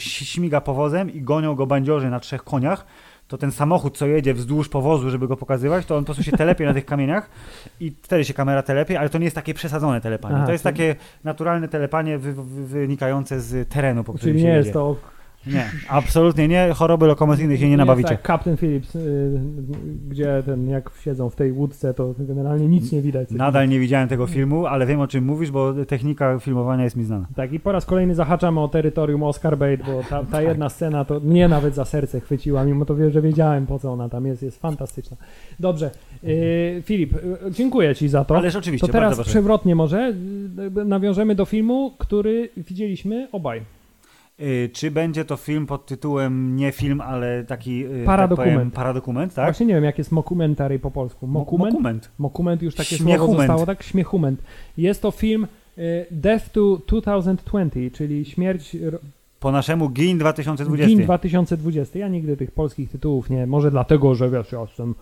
śmiga 0.00 0.60
powozem 0.60 1.12
i 1.12 1.20
gonią 1.20 1.54
go 1.54 1.66
bandziorzy 1.66 2.10
na 2.10 2.20
trzech 2.20 2.44
koniach 2.44 2.86
to 3.28 3.38
ten 3.38 3.52
samochód, 3.52 3.98
co 3.98 4.06
jedzie 4.06 4.34
wzdłuż 4.34 4.68
powozu, 4.68 5.10
żeby 5.10 5.28
go 5.28 5.36
pokazywać, 5.36 5.86
to 5.86 5.96
on 5.96 6.04
po 6.04 6.06
prostu 6.06 6.22
się 6.22 6.32
telepie 6.32 6.64
na 6.64 6.74
tych 6.74 6.84
kamieniach 6.84 7.30
i 7.80 7.92
wtedy 8.02 8.24
się 8.24 8.34
kamera 8.34 8.62
telepie, 8.62 9.00
ale 9.00 9.08
to 9.08 9.18
nie 9.18 9.24
jest 9.24 9.36
takie 9.36 9.54
przesadzone 9.54 10.00
telepanie. 10.00 10.36
Aha, 10.36 10.46
to 10.46 10.52
jest 10.52 10.64
czyli... 10.64 10.76
takie 10.76 10.96
naturalne 11.24 11.68
telepanie 11.68 12.18
wy, 12.18 12.32
wy, 12.32 12.66
wynikające 12.66 13.40
z 13.40 13.68
terenu, 13.68 14.04
po 14.04 14.12
którym 14.12 14.34
Czyli 14.34 14.44
nie 14.44 14.54
jest 14.54 14.72
to 14.72 14.96
nie, 15.52 15.70
absolutnie 15.88 16.48
nie. 16.48 16.70
Choroby 16.74 17.06
lokomocyjne 17.06 17.58
się 17.58 17.70
nie 17.70 17.76
nabawicie. 17.76 18.08
Tak, 18.08 18.26
Captain 18.26 18.56
Phillips, 18.56 18.94
y, 18.96 19.40
gdzie 20.08 20.42
ten, 20.46 20.68
jak 20.68 20.90
siedzą 21.04 21.30
w 21.30 21.36
tej 21.36 21.52
łódce, 21.52 21.94
to 21.94 22.14
generalnie 22.18 22.68
nic 22.68 22.92
nie 22.92 23.02
widać. 23.02 23.30
Nadal 23.30 23.68
nie 23.68 23.80
widziałem 23.80 24.08
tego 24.08 24.26
filmu, 24.26 24.66
ale 24.66 24.86
wiem 24.86 25.00
o 25.00 25.08
czym 25.08 25.24
mówisz, 25.24 25.50
bo 25.50 25.74
technika 25.84 26.38
filmowania 26.38 26.84
jest 26.84 26.96
mi 26.96 27.04
znana. 27.04 27.26
Tak, 27.36 27.52
i 27.52 27.60
po 27.60 27.72
raz 27.72 27.86
kolejny 27.86 28.14
zahaczamy 28.14 28.60
o 28.60 28.68
terytorium 28.68 29.22
Oscar 29.22 29.58
Bait, 29.58 29.80
bo 29.86 30.02
ta, 30.02 30.20
ta 30.20 30.26
tak. 30.26 30.44
jedna 30.44 30.68
scena 30.68 31.04
to 31.04 31.20
mnie 31.20 31.48
nawet 31.48 31.74
za 31.74 31.84
serce 31.84 32.20
chwyciła, 32.20 32.64
mimo 32.64 32.84
to, 32.84 33.10
że 33.10 33.22
wiedziałem 33.22 33.66
po 33.66 33.78
co 33.78 33.92
ona 33.92 34.08
tam 34.08 34.26
jest, 34.26 34.42
jest 34.42 34.60
fantastyczna. 34.60 35.16
Dobrze, 35.60 35.90
yy, 36.22 36.82
Filip, 36.82 37.14
y, 37.14 37.38
dziękuję 37.50 37.94
Ci 37.94 38.08
za 38.08 38.24
to. 38.24 38.36
Ależ 38.36 38.56
oczywiście, 38.56 38.86
To 38.86 38.92
teraz 38.92 39.20
przewrotnie 39.20 39.74
może 39.74 40.14
y, 40.78 40.84
nawiążemy 40.84 41.34
do 41.34 41.44
filmu, 41.44 41.92
który 41.98 42.48
widzieliśmy 42.56 43.28
obaj. 43.32 43.77
Y, 44.40 44.70
czy 44.72 44.90
będzie 44.90 45.24
to 45.24 45.36
film 45.36 45.66
pod 45.66 45.86
tytułem 45.86 46.56
nie 46.56 46.72
film, 46.72 47.00
ale 47.00 47.44
taki 47.44 47.86
y, 47.86 48.04
paradokument, 48.04 48.48
tak 48.48 48.54
powiem, 48.54 48.70
paradokument 48.70 49.34
tak? 49.34 49.46
Właśnie 49.46 49.66
nie 49.66 49.74
wiem, 49.74 49.84
jak 49.84 49.98
jest 49.98 50.12
mokumentary 50.12 50.78
po 50.78 50.90
polsku. 50.90 51.26
Mokument? 51.26 51.72
Mokument. 51.74 52.10
Mokument 52.18 52.62
już 52.62 52.74
takie 52.74 52.96
słowo 52.96 53.36
zostało, 53.36 53.66
tak? 53.66 53.82
Śmiechument. 53.82 54.42
Jest 54.76 55.02
to 55.02 55.10
film 55.10 55.46
y, 55.78 56.06
Death 56.10 56.50
to 56.50 56.80
2020, 56.86 57.80
czyli 57.92 58.24
śmierć 58.24 58.76
po 59.40 59.52
naszemu 59.52 59.88
GIN 59.88 60.18
2020. 60.18 60.88
GIN 60.88 61.04
2020. 61.04 61.98
Ja 61.98 62.08
nigdy 62.08 62.36
tych 62.36 62.50
polskich 62.50 62.90
tytułów 62.90 63.30
nie, 63.30 63.46
może 63.46 63.70
dlatego, 63.70 64.14
że 64.14 64.30
wiesz, 64.30 64.52
ja 64.52 64.60
jestem 64.60 64.94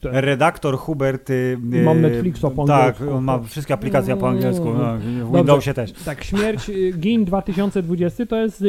ten. 0.00 0.12
Redaktor 0.12 0.78
Hubert. 0.78 1.30
Y, 1.30 1.58
Mam 1.84 2.00
Netflixa 2.00 2.46
po 2.56 2.64
tak. 2.64 2.98
Tak, 2.98 3.08
on 3.08 3.24
ma 3.24 3.38
wszystkie 3.38 3.74
aplikacje 3.74 4.16
po 4.16 4.28
angielsku. 4.28 4.64
No, 4.64 4.96
w 5.26 5.36
Windowsie 5.36 5.74
też. 5.74 5.92
Tak, 5.92 6.24
Śmierć 6.24 6.68
y, 6.68 6.92
GIN 6.98 7.24
2020 7.24 8.26
to 8.26 8.36
jest, 8.36 8.64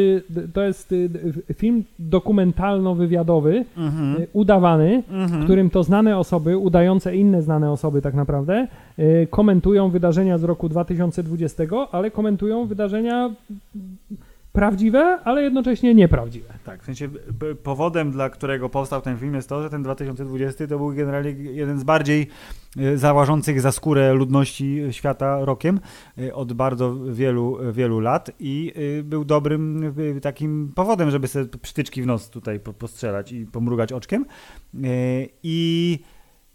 to 0.53 0.63
jest 0.63 0.93
film 1.53 1.84
dokumentalno-wywiadowy, 1.99 3.65
mhm. 3.78 4.15
udawany, 4.34 5.03
mhm. 5.09 5.41
w 5.41 5.43
którym 5.43 5.69
to 5.69 5.84
znane 5.84 6.17
osoby, 6.17 6.57
udające 6.57 7.15
inne 7.15 7.41
znane 7.41 7.72
osoby 7.72 8.01
tak 8.01 8.13
naprawdę, 8.13 8.67
komentują 9.30 9.89
wydarzenia 9.89 10.38
z 10.38 10.43
roku 10.43 10.69
2020, 10.69 11.63
ale 11.91 12.11
komentują 12.11 12.65
wydarzenia 12.65 13.30
prawdziwe, 14.52 15.20
ale 15.24 15.43
jednocześnie 15.43 15.95
nieprawdziwe. 15.95 16.54
Tak, 16.64 16.84
w 16.84 16.86
sensie 16.86 17.10
powodem, 17.64 18.12
dla 18.12 18.30
którego 18.30 18.70
powstał 18.70 19.02
ten 19.02 19.18
film 19.18 19.36
jest 19.36 19.49
to, 19.49 19.64
że 19.64 19.70
ten 19.70 19.84
2020 19.84 20.68
to 20.68 20.78
był 20.78 20.93
generalnie 20.93 21.32
jeden 21.32 21.80
z 21.80 21.84
bardziej 21.84 22.28
e, 22.78 22.97
załażących 22.97 23.62
za 23.62 23.72
skórę 23.72 24.14
ludności 24.14 24.82
świata 24.91 25.45
rokiem 25.45 25.80
e, 26.18 26.36
od 26.36 26.54
bardzo 26.54 26.95
wielu, 26.95 27.58
wielu 27.72 27.99
lat 27.99 28.32
i 28.39 28.74
e, 28.99 29.04
był 29.04 29.26
dobrym 29.26 29.93
takim 30.22 30.72
powodem, 30.76 31.12
żeby 31.12 31.28
sobie 31.28 31.45
przytyczki 31.62 32.02
w 32.02 32.06
nos 32.06 32.30
tutaj 32.30 32.60
postrzelać 32.60 33.32
i 33.32 33.45
pomrugać 33.45 33.93
oczkiem 33.93 34.26
i 35.43 35.99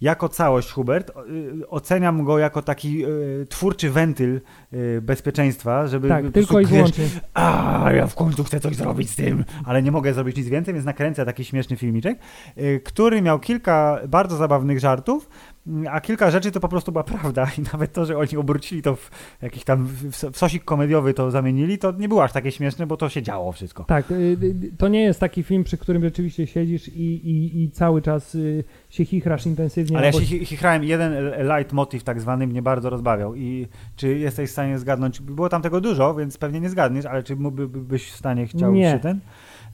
jako 0.00 0.28
całość 0.28 0.72
Hubert, 0.72 1.10
y, 1.10 1.68
oceniam 1.68 2.24
go 2.24 2.38
jako 2.38 2.62
taki 2.62 3.06
y, 3.06 3.46
twórczy 3.48 3.90
wentyl 3.90 4.40
y, 4.72 5.00
bezpieczeństwa, 5.02 5.86
żeby... 5.86 6.08
Tak, 6.08 6.24
tylko 6.32 6.60
i 6.60 6.66
wyłącznie. 6.66 7.04
A, 7.34 7.90
ja 7.94 8.06
w 8.06 8.14
końcu 8.14 8.44
chcę 8.44 8.60
coś 8.60 8.76
zrobić 8.76 9.10
z 9.10 9.16
tym, 9.16 9.44
ale 9.64 9.82
nie 9.82 9.92
mogę 9.92 10.14
zrobić 10.14 10.36
nic 10.36 10.48
więcej, 10.48 10.74
więc 10.74 10.86
nakręcę 10.86 11.24
taki 11.24 11.44
śmieszny 11.44 11.76
filmiczek, 11.76 12.18
y, 12.58 12.80
który 12.84 13.22
miał 13.22 13.38
kilka 13.38 14.00
bardzo 14.08 14.36
zabawnych 14.36 14.80
żartów, 14.80 15.28
a 15.90 16.00
kilka 16.00 16.30
rzeczy 16.30 16.50
to 16.50 16.60
po 16.60 16.68
prostu 16.68 16.92
była 16.92 17.04
prawda 17.04 17.50
i 17.58 17.62
nawet 17.72 17.92
to, 17.92 18.04
że 18.04 18.18
oni 18.18 18.36
obrócili 18.36 18.82
to 18.82 18.96
w 18.96 19.10
jakiś 19.42 19.64
tam 19.64 19.86
w 19.86 20.36
sosik 20.36 20.64
komediowy 20.64 21.14
to 21.14 21.30
zamienili, 21.30 21.78
to 21.78 21.92
nie 21.92 22.08
było 22.08 22.24
aż 22.24 22.32
takie 22.32 22.52
śmieszne, 22.52 22.86
bo 22.86 22.96
to 22.96 23.08
się 23.08 23.22
działo 23.22 23.52
wszystko. 23.52 23.84
Tak, 23.84 24.10
y, 24.10 24.14
y, 24.14 24.72
to 24.78 24.88
nie 24.88 25.02
jest 25.02 25.20
taki 25.20 25.42
film, 25.42 25.64
przy 25.64 25.78
którym 25.78 26.02
rzeczywiście 26.02 26.46
siedzisz 26.46 26.88
i, 26.88 27.30
i, 27.30 27.62
i 27.62 27.70
cały 27.70 28.02
czas 28.02 28.34
y, 28.34 28.64
się 28.90 29.04
chichrasz 29.04 29.46
intensywnie. 29.46 29.96
Ale 29.96 30.06
ja 30.06 30.12
się 30.12 30.20
chichrałem, 30.20 30.84
jeden 30.84 31.12
light 31.56 31.72
motive 31.72 32.04
tak 32.04 32.20
zwany 32.20 32.46
mnie 32.46 32.62
bardzo 32.62 32.90
rozbawiał 32.90 33.34
i 33.34 33.66
czy 33.96 34.18
jesteś 34.18 34.50
w 34.50 34.52
stanie 34.52 34.78
zgadnąć, 34.78 35.20
było 35.20 35.48
tam 35.48 35.62
tego 35.62 35.80
dużo, 35.80 36.14
więc 36.14 36.38
pewnie 36.38 36.60
nie 36.60 36.70
zgadniesz, 36.70 37.06
ale 37.06 37.22
czy 37.22 37.36
mógłbyś 37.36 38.10
w 38.10 38.16
stanie 38.16 38.46
chciał 38.46 38.72
nie. 38.72 38.90
się 38.90 38.98
ten? 38.98 39.20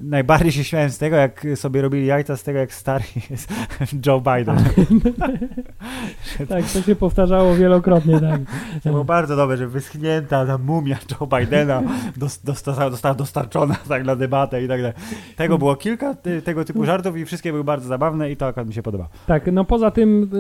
Najbardziej 0.01 0.53
się 0.53 0.65
śmiałem 0.65 0.91
z 0.91 0.99
tego, 0.99 1.17
jak 1.17 1.47
sobie 1.55 1.83
robili 1.83 2.07
jajca 2.07 2.37
z 2.37 2.43
tego, 2.43 2.59
jak 2.59 2.75
stary 2.75 3.05
jest 3.31 3.53
Joe 4.07 4.21
Biden. 4.21 4.57
tak, 6.49 6.65
to 6.73 6.83
się 6.83 6.97
powtarzało 6.97 7.55
wielokrotnie. 7.55 8.21
Tak. 8.21 8.41
To 8.83 8.91
było 8.91 9.05
bardzo 9.05 9.37
dobre, 9.37 9.57
że 9.57 9.69
wyschnięta 9.69 10.47
ta 10.47 10.59
mumia 10.59 10.97
Joe 11.11 11.27
Bidena 11.27 11.83
dostała, 12.45 12.91
dostała 12.91 13.15
dostarczona 13.15 13.77
tak, 13.89 14.05
na 14.05 14.17
debatę 14.17 14.65
i 14.65 14.69
tak 14.69 14.81
dalej. 14.81 14.97
Tego 15.37 15.59
było 15.59 15.77
kilka 15.77 16.15
tego 16.45 16.65
typu 16.65 16.85
żartów 16.85 17.17
i 17.17 17.25
wszystkie 17.25 17.53
były 17.53 17.65
bardzo 17.65 17.89
zabawne 17.89 18.31
i 18.31 18.37
to 18.37 18.47
akurat 18.47 18.69
mi 18.69 18.75
się 18.75 18.83
podoba. 18.83 19.09
Tak, 19.27 19.53
no 19.53 19.65
poza 19.65 19.91
tym 19.91 20.31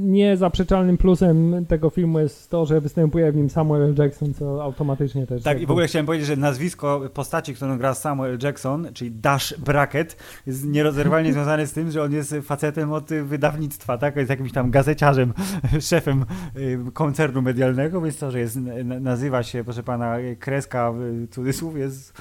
niezaprzeczalnym 0.00 0.98
plusem 0.98 1.66
tego 1.68 1.90
filmu 1.90 2.18
jest 2.18 2.50
to, 2.50 2.66
że 2.66 2.80
występuje 2.80 3.32
w 3.32 3.36
nim 3.36 3.50
Samuel 3.50 3.82
L. 3.82 3.94
Jackson, 3.98 4.34
co 4.34 4.62
automatycznie 4.62 5.26
też... 5.26 5.42
Tak, 5.42 5.60
i 5.60 5.66
w 5.66 5.70
ogóle 5.70 5.86
chciałem 5.86 6.06
powiedzieć, 6.06 6.26
że 6.26 6.36
nazwisko 6.36 7.00
postaci, 7.14 7.54
którą 7.54 7.78
gra 7.78 7.94
Samuel 7.94 8.38
Jackson, 8.42 8.88
czyli 8.96 9.10
Dash 9.10 9.54
Brackett, 9.58 10.16
jest 10.46 10.64
nierozerwalnie 10.64 11.32
związany 11.36 11.66
z 11.66 11.72
tym, 11.72 11.90
że 11.90 12.02
on 12.02 12.12
jest 12.12 12.34
facetem 12.42 12.92
od 12.92 13.10
wydawnictwa, 13.10 13.98
tak? 13.98 14.16
Jest 14.16 14.30
jakimś 14.30 14.52
tam 14.52 14.70
gazeciarzem, 14.70 15.32
szefem 15.80 16.24
y, 16.56 16.78
koncernu 16.92 17.42
medialnego, 17.42 18.00
więc 18.00 18.18
to, 18.18 18.30
że 18.30 18.40
jest, 18.40 18.58
nazywa 18.84 19.42
się, 19.42 19.64
proszę 19.64 19.82
pana, 19.82 20.16
kreska, 20.38 20.92
cudzysłów, 21.30 21.76
jest 21.76 22.12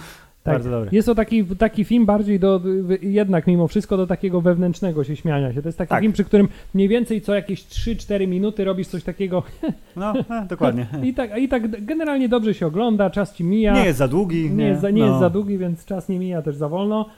Tak. 0.45 0.53
Bardzo 0.53 0.69
dobry. 0.69 0.89
Jest 0.91 1.05
to 1.05 1.15
taki, 1.15 1.45
taki 1.45 1.85
film 1.85 2.05
bardziej 2.05 2.39
do, 2.39 2.61
jednak 3.01 3.47
mimo 3.47 3.67
wszystko 3.67 3.97
do 3.97 4.07
takiego 4.07 4.41
wewnętrznego 4.41 5.03
się 5.03 5.15
śmiania 5.15 5.53
się. 5.53 5.61
To 5.61 5.67
jest 5.67 5.77
taki 5.77 5.89
Tak. 5.89 6.01
film, 6.01 6.13
przy 6.13 6.23
którym 6.23 6.47
mniej 6.73 6.87
więcej 6.87 7.21
co 7.21 7.35
jakieś 7.35 7.63
3-4 7.63 8.27
minuty 8.27 8.65
robisz 8.65 8.87
coś 8.87 9.03
takiego 9.03 9.43
No, 9.95 10.13
e, 10.29 10.45
dokładnie. 10.49 10.87
i 11.03 11.13
tak, 11.13 11.37
i 11.37 11.49
tak 11.49 11.85
generalnie 11.85 12.29
dobrze 12.29 12.53
się 12.53 12.67
ogląda, 12.67 13.09
czas 13.09 13.35
ci 13.35 13.43
mija. 13.43 13.73
Nie 13.73 13.85
jest 13.85 13.97
za 13.97 14.07
długi. 14.07 14.51
nie, 14.51 14.65
jest, 14.67 14.81
za, 14.81 14.89
nie 14.89 15.01
no. 15.01 15.07
jest 15.07 15.19
za 15.19 15.29
długi, 15.29 15.57
więc 15.57 15.85
czas 15.85 16.09
nie 16.09 16.19
mija 16.19 16.41
też 16.41 16.55
za 16.55 16.69
wolno. 16.69 17.09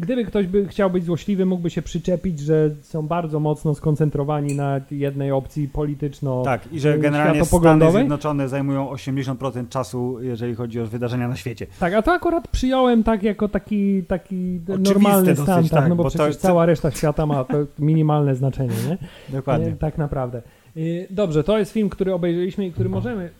Gdyby 0.00 0.24
ktoś 0.24 0.46
by 0.46 0.68
chciał 0.68 0.90
być 0.90 1.04
złośliwy, 1.04 1.46
mógłby 1.46 1.70
się 1.70 1.82
przyczepić, 1.82 2.38
że 2.38 2.70
są 2.82 3.06
bardzo 3.06 3.40
mocno 3.40 3.74
skoncentrowani 3.74 4.54
na 4.56 4.80
jednej 4.90 5.32
opcji 5.32 5.68
polityczno 5.68 6.42
Tak, 6.42 6.72
i 6.72 6.80
że 6.80 6.98
generalnie 6.98 7.44
Stany. 7.44 7.90
Zjednoczone 7.90 8.48
zajmują 8.48 8.92
80% 8.92 9.68
czasu, 9.68 10.18
jeżeli 10.22 10.54
chodzi 10.54 10.80
o 10.80 10.86
wydarzenia 10.86 11.28
na 11.28 11.36
świecie. 11.36 11.66
Tak, 11.80 11.94
a 11.94 12.02
to 12.02 12.12
akurat 12.12 12.48
przyjąłem 12.48 13.04
tak 13.04 13.22
jako 13.22 13.48
taki, 13.48 14.02
taki 14.02 14.60
Oczywiste 14.68 14.94
normalny 14.94 15.34
dosyć, 15.34 15.44
stan, 15.44 15.62
tak, 15.62 15.70
tak, 15.70 15.88
no 15.88 15.96
bo, 15.96 16.02
bo 16.02 16.08
przecież 16.08 16.36
to- 16.36 16.42
cała 16.42 16.66
reszta 16.66 16.90
świata 16.90 17.26
ma 17.26 17.44
to 17.44 17.56
minimalne 17.78 18.34
znaczenie, 18.34 18.74
nie? 18.88 18.98
Dokładnie. 19.28 19.68
E, 19.68 19.72
Tak 19.76 19.98
naprawdę. 19.98 20.42
E, 20.76 20.80
Dobrze, 21.10 21.44
to 21.44 21.58
jest 21.58 21.72
film, 21.72 21.88
który 21.88 22.14
obejrzeliśmy 22.14 22.66
i 22.66 22.72
który 22.72 22.88
możemy 22.88 23.30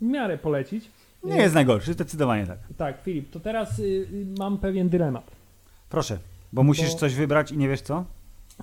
w 0.00 0.04
miarę 0.04 0.38
polecić. 0.38 0.90
Nie 1.24 1.36
jest 1.36 1.54
najgorszy, 1.54 1.92
zdecydowanie 1.92 2.46
tak. 2.46 2.58
Tak, 2.76 3.02
Filip, 3.02 3.30
to 3.30 3.40
teraz 3.40 3.78
y, 3.78 3.82
y, 3.82 4.26
mam 4.38 4.58
pewien 4.58 4.88
dylemat. 4.88 5.30
Proszę, 5.94 6.18
bo 6.52 6.62
musisz 6.62 6.94
coś 6.94 7.14
wybrać 7.14 7.52
i 7.52 7.58
nie 7.58 7.68
wiesz 7.68 7.80
co? 7.80 8.04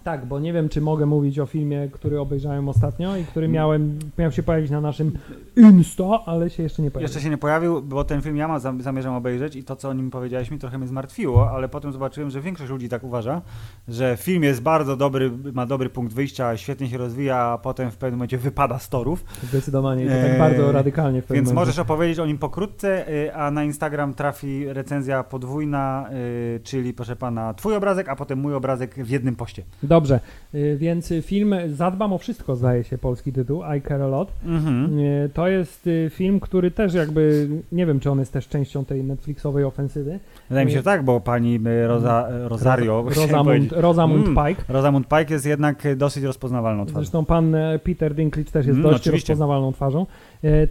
Tak, 0.04 0.26
bo 0.26 0.40
nie 0.40 0.54
wiem, 0.54 0.70
czy 0.70 0.82
mogę 0.82 1.06
mówić 1.06 1.40
o 1.40 1.46
filmie, 1.46 1.90
który 1.92 2.20
obejrzałem 2.20 2.70
ostatnio 2.70 3.18
i 3.18 3.24
który 3.26 3.48
miałem, 3.48 4.00
miał 4.18 4.32
się 4.32 4.44
pojawić 4.44 4.72
na 4.72 4.82
naszym 4.82 5.12
Insta, 5.58 6.04
ale 6.26 6.50
się 6.50 6.64
jeszcze 6.64 6.82
nie 6.82 6.92
pojawił. 6.92 7.06
Jeszcze 7.08 7.22
się 7.22 7.30
nie 7.30 7.38
pojawił, 7.38 7.82
bo 7.82 8.04
ten 8.04 8.22
film 8.22 8.38
ja 8.38 8.48
ma, 8.48 8.60
zam- 8.60 8.82
zamierzam 8.82 9.16
obejrzeć 9.16 9.56
i 9.56 9.64
to, 9.64 9.76
co 9.76 9.90
o 9.90 9.94
nim 9.94 10.12
powiedziałeś 10.12 10.52
mi, 10.52 10.60
trochę 10.60 10.78
mnie 10.78 10.88
zmartwiło, 10.88 11.52
ale 11.52 11.70
potem 11.70 11.92
zobaczyłem, 11.92 12.30
że 12.30 12.42
większość 12.42 12.70
ludzi 12.70 12.90
tak 12.90 13.04
uważa, 13.04 13.42
że 13.88 14.18
film 14.18 14.44
jest 14.44 14.62
bardzo 14.62 14.96
dobry, 14.98 15.32
ma 15.54 15.66
dobry 15.66 15.90
punkt 15.90 16.14
wyjścia, 16.14 16.58
świetnie 16.58 16.90
się 16.90 16.98
rozwija, 16.98 17.38
a 17.38 17.58
potem 17.58 17.92
w 17.92 17.98
pewnym 17.98 18.18
momencie 18.18 18.38
wypada 18.38 18.80
z 18.80 18.90
torów. 18.90 19.24
Zdecydowanie 19.44 20.04
i 20.06 20.08
to 20.08 20.14
tak 20.14 20.24
Eee, 20.24 20.40
bardzo 20.40 20.72
radykalnie 20.72 21.22
w 21.22 21.26
pewnym 21.26 21.36
Więc 21.36 21.48
momencie. 21.50 21.62
możesz 21.62 21.80
opowiedzieć 21.80 22.20
o 22.20 22.26
nim 22.26 22.38
pokrótce, 22.38 23.10
y, 23.14 23.36
a 23.36 23.52
na 23.52 23.64
Instagram 23.64 24.14
trafi 24.14 24.74
recenzja 24.74 25.24
podwójna, 25.24 26.10
y, 26.56 26.60
czyli 26.64 26.94
proszę 26.94 27.16
pana, 27.16 27.54
twój 27.54 27.76
obrazek, 27.76 28.10
a 28.10 28.16
potem 28.16 28.40
mój 28.40 28.54
obrazek 28.54 28.96
w 28.96 29.10
jednym 29.10 29.36
poście. 29.36 29.64
Dobrze, 29.84 30.20
y, 30.56 30.78
więc 30.80 31.14
film 31.22 31.56
Zadbam 31.74 32.14
o 32.14 32.18
wszystko, 32.18 32.56
zdaje 32.56 32.84
się 32.84 32.98
polski 32.98 33.34
tytuł, 33.34 33.62
I 33.78 33.82
Care 33.82 34.02
A 34.02 34.08
Lot. 34.08 34.32
Mhm. 34.46 35.00
Y, 35.00 35.30
To 35.34 35.48
jest 35.48 35.88
y, 35.88 36.12
film, 36.14 36.40
który 36.40 36.72
też 36.72 36.94
jakby, 36.94 37.50
nie 37.72 37.86
wiem, 37.86 38.00
czy 38.00 38.12
on 38.12 38.20
jest 38.20 38.34
też 38.34 38.48
częścią 38.48 38.86
tej 38.86 39.04
Netflixowej 39.04 39.64
ofensywy. 39.64 40.20
Wydaje 40.50 40.66
mi 40.66 40.72
się, 40.72 40.78
że 40.78 40.84
tak, 40.84 41.04
bo 41.04 41.20
pani 41.20 41.60
Roza, 41.88 42.28
Rosario, 42.48 43.06
Rosamund. 43.16 43.72
Rosamund 43.72 44.28
Mm. 44.28 44.46
Pike. 44.48 44.74
Rosamund 44.74 45.08
Pike 45.08 45.34
jest 45.34 45.46
jednak 45.46 45.84
dosyć 45.98 46.24
rozpoznawalną 46.24 46.86
twarzą. 46.86 47.00
Zresztą 47.00 47.26
pan 47.26 47.56
Peter 47.84 48.16
Dinklage 48.16 48.52
też 48.52 48.66
jest 48.66 48.80
Mm, 48.80 48.92
dość 48.92 49.02
oczywiście. 49.02 49.34
rozpoznawalną 49.34 49.74
twarzą. 49.74 50.06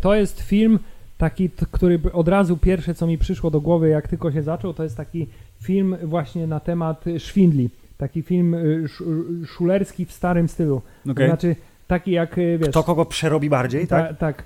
To 0.00 0.14
jest 0.14 0.40
film 0.40 0.78
taki, 1.18 1.50
który 1.70 2.00
od 2.12 2.28
razu 2.28 2.56
pierwsze, 2.56 2.94
co 2.94 3.06
mi 3.06 3.18
przyszło 3.18 3.50
do 3.50 3.60
głowy, 3.60 3.88
jak 3.88 4.08
tylko 4.08 4.32
się 4.32 4.42
zaczął, 4.42 4.74
to 4.74 4.82
jest 4.82 4.96
taki 4.96 5.26
film 5.62 5.96
właśnie 6.04 6.46
na 6.46 6.60
temat 6.60 7.04
szwindli. 7.18 7.70
Taki 8.00 8.22
film 8.22 8.54
y, 8.54 8.84
sz- 8.84 9.08
y, 9.42 9.46
szulerski 9.46 10.06
w 10.06 10.12
starym 10.12 10.48
stylu. 10.48 10.82
To 11.04 11.12
Okej. 11.12 11.28
znaczy 11.28 11.56
taki 11.86 12.10
jak, 12.10 12.38
y, 12.38 12.58
wiesz... 12.58 12.68
Kto 12.68 12.82
kogo 12.82 13.04
przerobi 13.04 13.50
bardziej, 13.50 13.86
tak? 13.86 14.08
ta, 14.08 14.14
tak. 14.14 14.44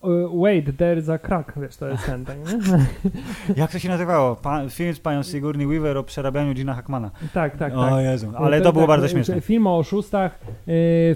Uh, 0.00 0.42
wait, 0.42 0.76
there's 0.76 1.12
a 1.12 1.18
crack, 1.18 1.52
wiesz, 1.56 1.76
to 1.76 1.88
jest 1.88 2.06
ten, 2.06 2.24
tak? 2.24 2.36
Jak 3.56 3.72
to 3.72 3.78
się 3.78 3.88
nazywało? 3.88 4.36
Pa, 4.36 4.68
film 4.68 4.94
z 4.94 5.00
panią 5.00 5.22
Sigourney 5.22 5.66
Weaver 5.66 5.96
o 5.96 6.02
przerabianiu 6.02 6.54
Gina 6.54 6.74
Hackmana. 6.74 7.10
tak, 7.34 7.56
tak, 7.56 7.74
o 7.76 7.90
tak. 7.90 8.04
Jezu, 8.04 8.32
ale 8.36 8.60
to 8.60 8.72
było 8.72 8.84
tak, 8.84 8.88
bardzo 8.88 9.08
śmieszne. 9.08 9.40
Film 9.40 9.66
o 9.66 9.78
oszustach, 9.78 10.38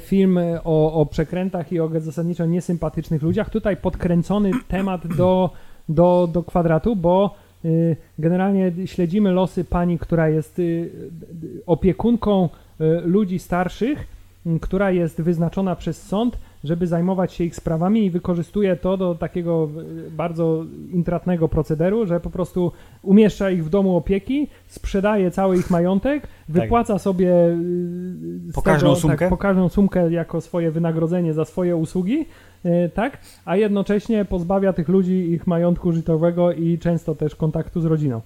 film 0.01 0.39
o, 0.65 0.93
o 1.01 1.07
przekrętach 1.07 1.73
i 1.73 1.81
o 1.81 1.91
zasadniczo 2.01 2.47
niesympatycznych 2.47 3.23
ludziach. 3.23 3.51
Tutaj 3.51 3.77
podkręcony 3.77 4.51
temat 4.69 5.07
do, 5.07 5.51
do, 5.89 6.29
do 6.33 6.43
kwadratu, 6.43 6.97
bo 6.97 7.35
generalnie 8.19 8.73
śledzimy 8.87 9.33
losy 9.33 9.65
pani, 9.65 9.99
która 9.99 10.29
jest 10.29 10.59
y, 10.59 10.63
y, 10.63 10.91
opiekunką 11.67 12.49
y, 12.81 13.01
ludzi 13.01 13.39
starszych, 13.39 14.07
y, 14.47 14.61
która 14.61 14.91
jest 14.91 15.23
wyznaczona 15.23 15.77
przez 15.77 16.03
sąd, 16.03 16.39
żeby 16.65 16.87
zajmować 16.87 17.33
się 17.33 17.45
ich 17.45 17.57
sprawami 17.57 18.05
i 18.05 18.11
wykorzystuje 18.11 18.77
to 18.77 18.97
do 18.97 19.15
takiego 19.15 19.69
y, 20.07 20.11
bardzo 20.11 20.65
intratnego 20.93 21.49
procederu, 21.49 22.07
że 22.07 22.21
po 22.21 22.31
prostu 22.31 22.73
umieszcza 23.03 23.51
ich 23.51 23.65
w 23.65 23.69
domu 23.69 23.97
opieki, 23.97 24.49
sprzedaje 24.67 25.31
cały 25.31 25.59
ich 25.59 25.71
majątek, 25.71 26.29
wypłaca 26.49 26.99
sobie 26.99 27.31
y, 27.47 28.53
tego, 28.65 28.97
sumkę? 28.97 29.19
Tak, 29.19 29.29
sumkę 29.69 30.13
jako 30.13 30.41
swoje 30.41 30.71
wynagrodzenie 30.71 31.35
za 31.35 31.45
swoje 31.45 31.77
usługi, 31.77 32.21
y, 32.21 32.27
tak, 32.95 33.19
a 33.45 33.57
jednocześnie 33.57 34.25
pozbawia 34.25 34.73
tych 34.73 34.89
ludzi 34.89 35.13
ich 35.33 35.47
majątku 35.47 35.93
życiowego 35.93 36.53
i 36.53 36.79
często 36.79 37.15
też 37.15 37.37
kontaktu 37.37 37.81
z 37.81 37.85
rodziną. 37.85 38.21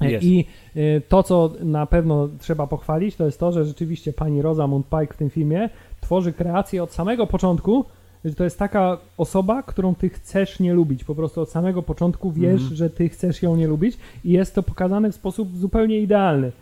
E, 0.00 0.10
Jest. 0.10 0.24
I 0.24 0.46
y, 0.76 1.02
to, 1.08 1.22
co 1.22 1.50
na 1.60 1.86
pewno 1.86 2.28
trzeba 2.38 2.66
pochwalić, 2.66 3.16
to 3.16 3.24
jest 3.26 3.40
to, 3.40 3.52
że 3.52 3.64
rzeczywiście 3.64 4.12
pani 4.12 4.42
Rosamund 4.42 4.86
Pike 4.88 5.14
w 5.14 5.16
tym 5.16 5.30
filmie 5.30 5.68
tworzy 6.00 6.32
kreację 6.32 6.82
od 6.82 6.92
samego 6.92 7.26
początku, 7.26 7.84
że 8.24 8.34
to 8.34 8.44
jest 8.44 8.58
taka 8.58 8.98
osoba, 9.18 9.62
którą 9.62 9.94
ty 9.94 10.08
chcesz 10.08 10.60
nie 10.60 10.74
lubić. 10.74 11.04
Po 11.04 11.14
prostu 11.14 11.40
od 11.40 11.50
samego 11.50 11.82
początku 11.82 12.32
wiesz, 12.32 12.60
Mhm. 12.60 12.76
że 12.76 12.90
ty 12.90 13.08
chcesz 13.08 13.42
ją 13.42 13.56
nie 13.56 13.66
lubić 13.66 13.96
i 14.24 14.30
jest 14.30 14.54
to 14.54 14.62
pokazane 14.62 15.10
w 15.12 15.14
sposób 15.14 15.56
zupełnie 15.56 15.98
idealny. 16.00 16.52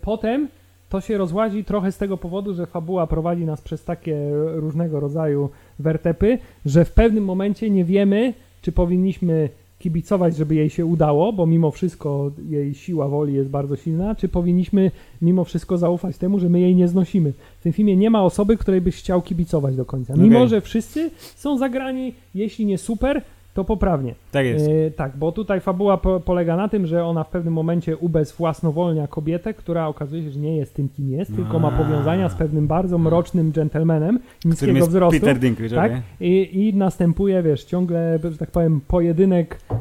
Potem 0.00 0.48
to 0.88 1.00
się 1.00 1.18
rozłazi 1.18 1.64
trochę 1.64 1.92
z 1.92 1.98
tego 1.98 2.16
powodu, 2.16 2.54
że 2.54 2.66
fabuła 2.66 3.06
prowadzi 3.06 3.44
nas 3.44 3.60
przez 3.60 3.84
takie 3.84 4.16
różnego 4.54 5.00
rodzaju 5.00 5.50
wertepy, 5.78 6.38
że 6.66 6.84
w 6.84 6.92
pewnym 6.92 7.24
momencie 7.24 7.70
nie 7.70 7.84
wiemy, 7.84 8.34
czy 8.62 8.72
powinniśmy 8.72 9.48
kibicować, 9.78 10.36
żeby 10.36 10.54
jej 10.54 10.70
się 10.70 10.86
udało, 10.86 11.32
bo 11.32 11.46
mimo 11.46 11.70
wszystko 11.70 12.30
jej 12.48 12.74
siła 12.74 13.08
woli 13.08 13.34
jest 13.34 13.48
bardzo 13.50 13.76
silna, 13.76 14.14
czy 14.14 14.28
powinniśmy 14.28 14.90
mimo 15.22 15.44
wszystko 15.44 15.78
zaufać 15.78 16.18
temu, 16.18 16.38
że 16.38 16.48
my 16.48 16.60
jej 16.60 16.74
nie 16.74 16.88
znosimy. 16.88 17.32
W 17.60 17.62
tym 17.62 17.72
filmie 17.72 17.96
nie 17.96 18.10
ma 18.10 18.22
osoby, 18.22 18.56
której 18.56 18.80
byś 18.80 18.96
chciał 18.96 19.22
kibicować 19.22 19.76
do 19.76 19.84
końca. 19.84 20.14
Mimo, 20.16 20.38
Okej. 20.38 20.48
że 20.48 20.60
wszyscy 20.60 21.10
są 21.36 21.58
zagrani, 21.58 22.14
jeśli 22.34 22.66
nie 22.66 22.78
super, 22.78 23.22
to 23.54 23.64
poprawnie. 23.64 24.14
Tak 24.30 24.46
jest. 24.46 24.68
E, 24.68 24.90
tak, 24.90 25.16
bo 25.16 25.32
tutaj 25.32 25.60
fabuła 25.60 25.96
po, 25.96 26.20
polega 26.20 26.56
na 26.56 26.68
tym, 26.68 26.86
że 26.86 27.04
ona 27.04 27.24
w 27.24 27.28
pewnym 27.28 27.54
momencie 27.54 27.96
ubezwłasnowolnia 27.96 29.06
kobietę, 29.06 29.54
która 29.54 29.86
okazuje 29.86 30.22
się, 30.22 30.30
że 30.30 30.40
nie 30.40 30.56
jest 30.56 30.74
tym, 30.74 30.88
kim 30.88 31.10
jest, 31.10 31.36
tylko 31.36 31.58
ma 31.58 31.70
powiązania 31.70 32.28
z 32.28 32.34
pewnym 32.34 32.66
bardzo 32.66 32.98
mrocznym 32.98 33.52
dżentelmenem 33.52 34.18
Którym 34.38 34.50
niskiego 34.50 34.86
wzrostu. 34.86 35.20
Peter 35.20 35.38
Dinklage, 35.38 35.76
tak? 35.76 35.92
I, 36.20 36.50
I 36.52 36.74
następuje, 36.74 37.42
wiesz, 37.42 37.64
ciągle, 37.64 38.18
że 38.30 38.38
tak 38.38 38.50
powiem, 38.50 38.80
pojedynek. 38.88 39.60
e, 39.70 39.76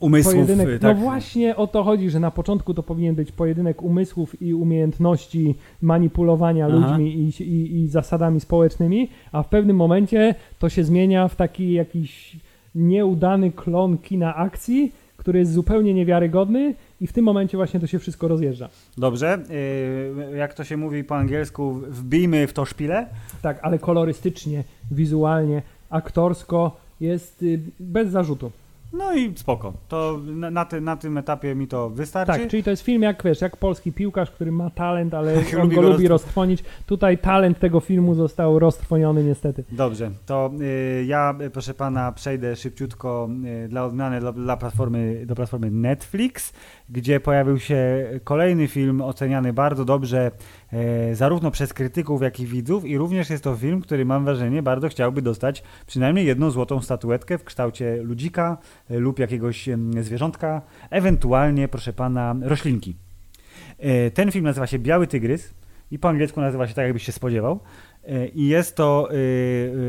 Umysłów, 0.00 0.34
pojedynek 0.34 0.68
y, 0.68 0.78
tak. 0.78 0.96
No 0.96 1.02
właśnie 1.02 1.56
o 1.56 1.66
to 1.66 1.82
chodzi, 1.84 2.10
że 2.10 2.20
na 2.20 2.30
początku 2.30 2.74
to 2.74 2.82
powinien 2.82 3.14
być 3.14 3.32
pojedynek 3.32 3.82
umysłów 3.82 4.42
i 4.42 4.54
umiejętności 4.54 5.54
manipulowania 5.82 6.66
Aha. 6.66 6.76
ludźmi 6.76 7.14
i, 7.14 7.42
i, 7.42 7.80
i 7.82 7.88
zasadami 7.88 8.40
społecznymi, 8.40 9.08
a 9.32 9.42
w 9.42 9.48
pewnym 9.48 9.76
momencie 9.76 10.34
to 10.58 10.68
się 10.68 10.84
zmienia 10.84 11.28
w 11.28 11.36
taki 11.36 11.72
jakiś 11.72 12.36
nieudany 12.74 13.52
klon 13.52 13.98
kina 13.98 14.36
akcji, 14.36 14.92
który 15.16 15.38
jest 15.38 15.52
zupełnie 15.52 15.94
niewiarygodny 15.94 16.74
i 17.00 17.06
w 17.06 17.12
tym 17.12 17.24
momencie 17.24 17.56
właśnie 17.56 17.80
to 17.80 17.86
się 17.86 17.98
wszystko 17.98 18.28
rozjeżdża. 18.28 18.68
Dobrze, 18.98 19.38
y, 20.32 20.36
jak 20.36 20.54
to 20.54 20.64
się 20.64 20.76
mówi 20.76 21.04
po 21.04 21.16
angielsku, 21.16 21.72
wbijmy 21.72 22.46
w 22.46 22.52
to 22.52 22.64
szpilę. 22.64 23.06
Tak, 23.42 23.58
ale 23.62 23.78
kolorystycznie, 23.78 24.64
wizualnie, 24.90 25.62
aktorsko 25.90 26.76
jest 27.00 27.42
y, 27.42 27.60
bez 27.80 28.08
zarzutu. 28.10 28.50
No 28.92 29.14
i 29.14 29.32
spoko. 29.36 29.72
To 29.88 30.20
na, 30.26 30.50
na, 30.50 30.64
ty, 30.64 30.80
na 30.80 30.96
tym 30.96 31.18
etapie 31.18 31.54
mi 31.54 31.68
to 31.68 31.90
wystarczy. 31.90 32.32
Tak, 32.32 32.50
czyli 32.50 32.62
to 32.62 32.70
jest 32.70 32.82
film 32.82 33.02
jak 33.02 33.22
wiesz, 33.24 33.40
jak 33.40 33.56
polski 33.56 33.92
piłkarz, 33.92 34.30
który 34.30 34.52
ma 34.52 34.70
talent, 34.70 35.14
ale 35.14 35.34
on 35.62 35.68
go 35.68 35.74
go 35.74 35.82
lubi 35.82 36.04
roztrw- 36.04 36.08
roztrwonić. 36.08 36.64
Tutaj 36.86 37.18
talent 37.18 37.58
tego 37.58 37.80
filmu 37.80 38.14
został 38.14 38.58
roztrwoniony 38.58 39.24
niestety. 39.24 39.64
Dobrze, 39.72 40.10
to 40.26 40.50
y, 40.60 41.04
ja, 41.06 41.34
y, 41.40 41.50
proszę 41.50 41.74
pana, 41.74 42.12
przejdę 42.12 42.56
szybciutko 42.56 43.28
y, 43.64 43.68
dla 43.68 43.84
odmiany 43.84 44.20
dla, 44.20 44.32
dla 44.32 44.56
platformy, 44.56 45.26
do 45.26 45.34
platformy 45.34 45.70
Netflix, 45.70 46.52
gdzie 46.88 47.20
pojawił 47.20 47.58
się 47.58 48.10
kolejny 48.24 48.68
film 48.68 49.00
oceniany 49.00 49.52
bardzo 49.52 49.84
dobrze 49.84 50.30
zarówno 51.12 51.50
przez 51.50 51.72
krytyków, 51.72 52.22
jak 52.22 52.40
i 52.40 52.46
widzów 52.46 52.84
i 52.84 52.98
również 52.98 53.30
jest 53.30 53.44
to 53.44 53.56
film, 53.56 53.80
który 53.80 54.04
mam 54.04 54.24
wrażenie 54.24 54.62
bardzo 54.62 54.88
chciałby 54.88 55.22
dostać 55.22 55.62
przynajmniej 55.86 56.26
jedną 56.26 56.50
złotą 56.50 56.82
statuetkę 56.82 57.38
w 57.38 57.44
kształcie 57.44 57.96
ludzika 58.02 58.58
e, 58.90 58.98
lub 58.98 59.18
jakiegoś 59.18 59.68
zwierzątka, 60.00 60.62
ewentualnie, 60.90 61.68
proszę 61.68 61.92
pana, 61.92 62.36
roślinki. 62.42 62.96
E, 63.78 64.10
Ten 64.10 64.32
film 64.32 64.44
nazywa 64.44 64.66
się 64.66 64.78
Biały 64.78 65.06
Tygrys 65.06 65.54
i 65.90 65.98
po 65.98 66.08
angielsku 66.08 66.40
nazywa 66.40 66.66
się 66.66 66.74
tak, 66.74 66.84
jakbyś 66.84 67.02
się 67.02 67.12
spodziewał. 67.12 67.60
E, 68.04 68.28
I 68.28 68.46
jest 68.46 68.76
to, 68.76 69.08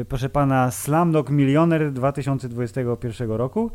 proszę 0.09 0.29
pana, 0.29 0.71
Slumdog 0.71 1.29
Millionaire 1.29 1.91
2021 1.91 3.31
roku, 3.31 3.71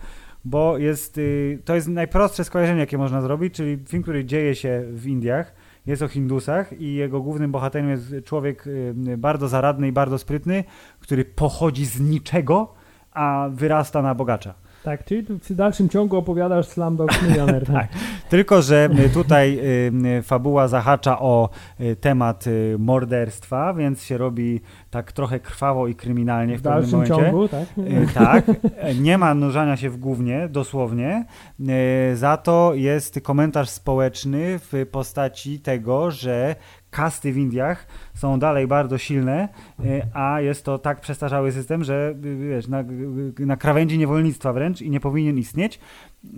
bo 0.47 0.79
jest, 0.79 1.19
y, 1.19 1.59
to 1.65 1.75
jest 1.75 1.89
najprostsze 1.89 2.45
skojarzenie, 2.45 2.81
jakie 2.81 2.99
można 2.99 3.23
zrobić, 3.23 3.55
czyli 3.55 3.79
film, 3.89 4.03
który 4.03 4.25
dzieje 4.25 4.55
się 4.55 4.85
w 4.93 5.07
Indiach, 5.07 5.55
jest 5.87 6.03
o 6.03 6.09
Hindusach 6.09 6.81
i 6.81 6.95
jego 6.95 7.21
głównym 7.21 7.53
bohaterem 7.53 7.91
jest 7.91 8.15
człowiek 8.25 8.67
y, 8.67 8.95
bardzo 9.19 9.49
zaradny 9.49 9.89
i 9.89 9.93
bardzo 9.93 10.19
sprytny, 10.19 10.65
który 11.01 11.25
pochodzi 11.25 11.87
z 11.87 12.01
niczego, 12.01 12.75
a 13.13 13.49
wyrasta 13.51 14.03
na 14.03 14.15
bogacza. 14.15 14.55
Tak, 14.87 15.05
czyli 15.05 15.23
w 15.23 15.55
dalszym 15.55 15.89
ciągu 15.89 16.17
opowiadasz 16.17 16.67
Slumdog 16.67 17.23
Millionaire. 17.23 17.67
tak. 17.73 17.89
Tylko, 18.29 18.63
że 18.63 18.89
tutaj 19.15 19.59
y, 20.19 20.23
fabuła 20.23 20.69
zahacza 20.69 21.19
o 21.19 21.49
y, 21.81 21.97
temat 21.97 22.47
y, 22.47 22.77
morderstwa, 22.79 23.75
więc 23.75 24.03
się 24.05 24.19
robi 24.19 24.61
tak 24.91 25.13
trochę 25.13 25.41
krwawo 25.41 25.89
i 25.89 25.95
kryminalnie 25.95 26.57
w, 26.57 26.61
W 26.61 26.63
pewnym 26.63 26.81
dalszym 26.81 26.99
momencie. 26.99 27.31
ciągu, 27.31 27.49
tak? 27.49 27.79
Y, 27.79 28.07
Tak, 28.15 28.45
nie 29.01 29.19
ma 29.19 29.35
nurzania 29.35 29.77
się 29.77 29.91
w 29.91 29.97
gównie, 29.97 30.49
dosłownie. 30.49 31.25
Y, 32.13 32.17
Za 32.17 32.37
to 32.37 32.73
jest 32.75 33.21
komentarz 33.21 33.69
społeczny 33.69 34.59
w 34.59 34.87
postaci 34.91 35.61
tego, 35.61 36.11
że 36.11 36.57
kasty 36.91 37.33
w 37.33 37.37
Indiach 37.37 37.87
są 38.17 38.39
dalej 38.39 38.67
bardzo 38.67 38.99
silne, 38.99 39.49
y, 39.85 40.03
a 40.15 40.41
jest 40.41 40.65
to 40.65 40.79
tak 40.79 41.01
przestarzały 41.01 41.53
system, 41.53 41.85
że 41.85 42.15
y, 42.25 42.37
wiesz, 42.37 42.69
na, 42.69 42.85
na 43.39 43.57
krawędzi 43.57 43.99
niewolnictwa 43.99 44.53
wręcz 44.53 44.83
i 44.83 44.91
nie 44.91 45.01
powinien 45.01 45.39
istnieć. 45.39 45.81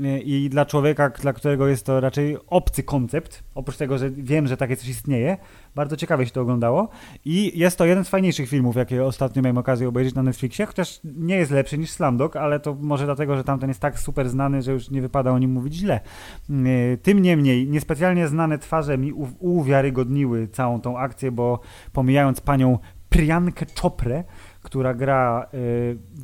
Y, 0.05 0.21
I 0.21 0.49
dla 0.51 0.67
człowieka, 0.67 1.11
dla 1.11 1.33
którego 1.33 1.69
jest 1.69 1.87
to 1.87 2.01
raczej 2.01 2.37
obcy 2.47 2.83
koncept, 2.83 3.45
oprócz 3.55 3.77
tego, 3.77 3.99
że 3.99 4.11
wiem, 4.11 4.47
że 4.47 4.57
takie 4.57 4.77
coś 4.77 4.89
istnieje, 4.89 5.37
bardzo 5.75 5.97
ciekawie 5.97 6.27
się 6.27 6.33
to 6.33 6.41
oglądało. 6.41 6.89
I 7.25 7.59
jest 7.59 7.79
to 7.79 7.85
jeden 7.85 8.05
z 8.05 8.09
fajniejszych 8.09 8.49
filmów, 8.49 8.77
jakie 8.77 9.05
ostatnio 9.05 9.43
miałem 9.43 9.59
okazję 9.59 9.89
obejrzeć 9.89 10.15
na 10.15 10.23
Netflixie, 10.23 10.67
chociaż 10.67 11.01
nie 11.05 11.37
jest 11.37 11.51
lepszy 11.51 11.79
niż 11.79 11.91
Slumdog, 11.91 12.37
ale 12.37 12.61
to 12.61 12.75
może 12.75 13.05
dlatego, 13.05 13.37
że 13.37 13.45
tamten 13.45 13.71
jest 13.71 13.81
tak 13.81 13.99
super 13.99 14.29
znany, 14.29 14.63
że 14.63 14.73
już 14.73 14.91
nie 14.91 15.03
wypada 15.03 15.31
o 15.31 15.39
nim 15.39 15.53
mówić 15.53 15.75
źle. 15.75 16.01
Yy, 16.49 16.99
Tym 17.03 17.23
niemniej, 17.23 17.69
niespecjalnie 17.69 18.29
znane 18.29 18.59
twarze 18.59 18.99
mi 18.99 19.13
uwiarygodniły 19.39 20.49
całą 20.49 20.81
tą 20.81 20.99
akcję, 20.99 21.33
bo 21.33 21.61
pomijając 21.93 22.41
panią 22.41 22.79
Priyankę 23.09 23.67
Choprę, 23.81 24.25
która 24.63 24.95
gra 24.95 25.47
yy, 25.53 25.59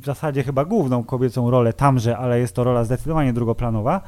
w 0.01 0.05
zasadzie 0.05 0.43
chyba 0.43 0.65
główną 0.65 1.03
kobiecą 1.03 1.51
rolę 1.51 1.73
tamże, 1.73 2.17
ale 2.17 2.39
jest 2.39 2.55
to 2.55 2.63
rola 2.63 2.83
zdecydowanie 2.83 3.33
drugoplanowa. 3.33 4.01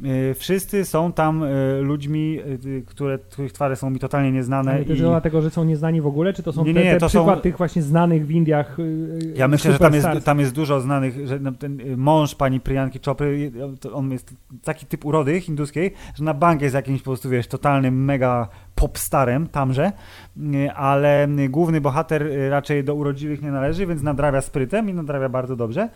Yy, 0.00 0.34
Wszyscy 0.34 0.84
są 0.84 1.12
tam 1.12 1.40
yy, 1.40 1.82
ludźmi, 1.82 2.38
które, 2.86 3.18
których 3.18 3.52
twarze 3.52 3.76
są 3.76 3.90
mi 3.90 3.98
totalnie 3.98 4.32
nieznane. 4.32 4.72
Ale 4.72 4.84
też 4.84 4.98
i... 4.98 5.02
dlatego, 5.02 5.42
że 5.42 5.50
są 5.50 5.64
nieznani 5.64 6.00
w 6.00 6.06
ogóle, 6.06 6.32
czy 6.32 6.42
to 6.42 6.52
są 6.52 6.64
Nie, 6.64 6.74
te, 6.74 6.84
nie, 6.84 6.92
te 6.92 7.00
to 7.00 7.08
są- 7.08 7.18
przykład 7.18 7.42
tych 7.42 7.58
właśnie 7.58 7.82
znanych 7.82 8.26
w 8.26 8.30
Indiach 8.30 8.78
y, 8.78 9.32
Ja 9.36 9.48
myślę, 9.48 9.72
że 9.72 9.78
tam 9.78 9.94
jest, 9.94 10.08
tam 10.24 10.40
jest 10.40 10.54
dużo 10.54 10.80
znanych, 10.80 11.26
że 11.26 11.38
no, 11.38 11.52
ten 11.52 11.80
y, 11.80 11.96
mąż 11.96 12.34
pani 12.34 12.60
Priyanki 12.60 13.00
Chopry, 13.04 13.52
y, 13.74 13.78
to 13.78 13.92
on 13.92 14.12
jest 14.12 14.34
taki 14.64 14.86
typ 14.86 15.04
urody 15.04 15.40
hinduskiej, 15.40 15.94
że 16.14 16.24
na 16.24 16.34
bank 16.34 16.62
jest 16.62 16.74
jakimś 16.74 17.02
po 17.02 17.04
prostu, 17.10 17.28
wiesz, 17.28 17.46
totalnym 17.46 18.04
mega 18.04 18.48
popstarem 18.78 19.46
tamże, 19.46 19.92
y, 20.36 20.72
ale 20.72 21.28
główny 21.48 21.80
bohater 21.80 22.22
y, 22.22 22.50
raczej 22.50 22.84
do 22.84 22.94
urodziwych 22.94 23.42
nie 23.42 23.50
należy, 23.50 23.86
więc 23.86 24.02
nadrawia 24.02 24.40
sprytem 24.40 24.90
i 24.90 24.94
nadrawia 24.94 25.28
bardzo 25.28 25.56
dobrze. 25.56 25.88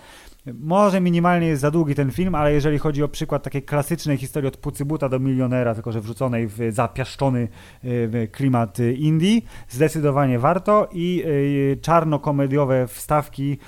Może 0.60 1.00
minimalnie 1.00 1.46
jest 1.46 1.62
za 1.62 1.70
długi 1.70 1.94
ten 1.94 2.10
film, 2.10 2.34
ale 2.34 2.52
jeżeli 2.52 2.78
chodzi 2.78 3.02
o 3.02 3.08
przykład 3.08 3.42
takiej 3.42 3.62
klasycznej 3.62 4.16
historii 4.16 4.48
od 4.48 4.56
pucybuta 4.56 5.08
do 5.08 5.18
milionera, 5.18 5.74
tylko 5.74 5.92
że 5.92 6.00
wrzuconej 6.00 6.46
w 6.46 6.58
zapiaszczony 6.70 7.48
y, 7.84 8.28
klimat 8.32 8.78
Indii, 8.96 9.44
zdecydowanie 9.68 10.38
warto 10.38 10.88
i 10.92 11.24
czarno-komediowe 11.82 12.86
wstawki, 12.86 13.58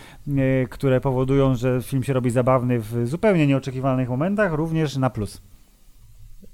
które 0.71 1.01
powodują, 1.01 1.55
że 1.55 1.83
film 1.83 2.03
się 2.03 2.12
robi 2.12 2.31
zabawny 2.31 2.81
w 2.81 3.07
zupełnie 3.09 3.47
nieoczekiwanych 3.47 4.09
momentach, 4.09 4.53
również 4.53 4.97
na 4.97 5.11
plus. 5.11 5.54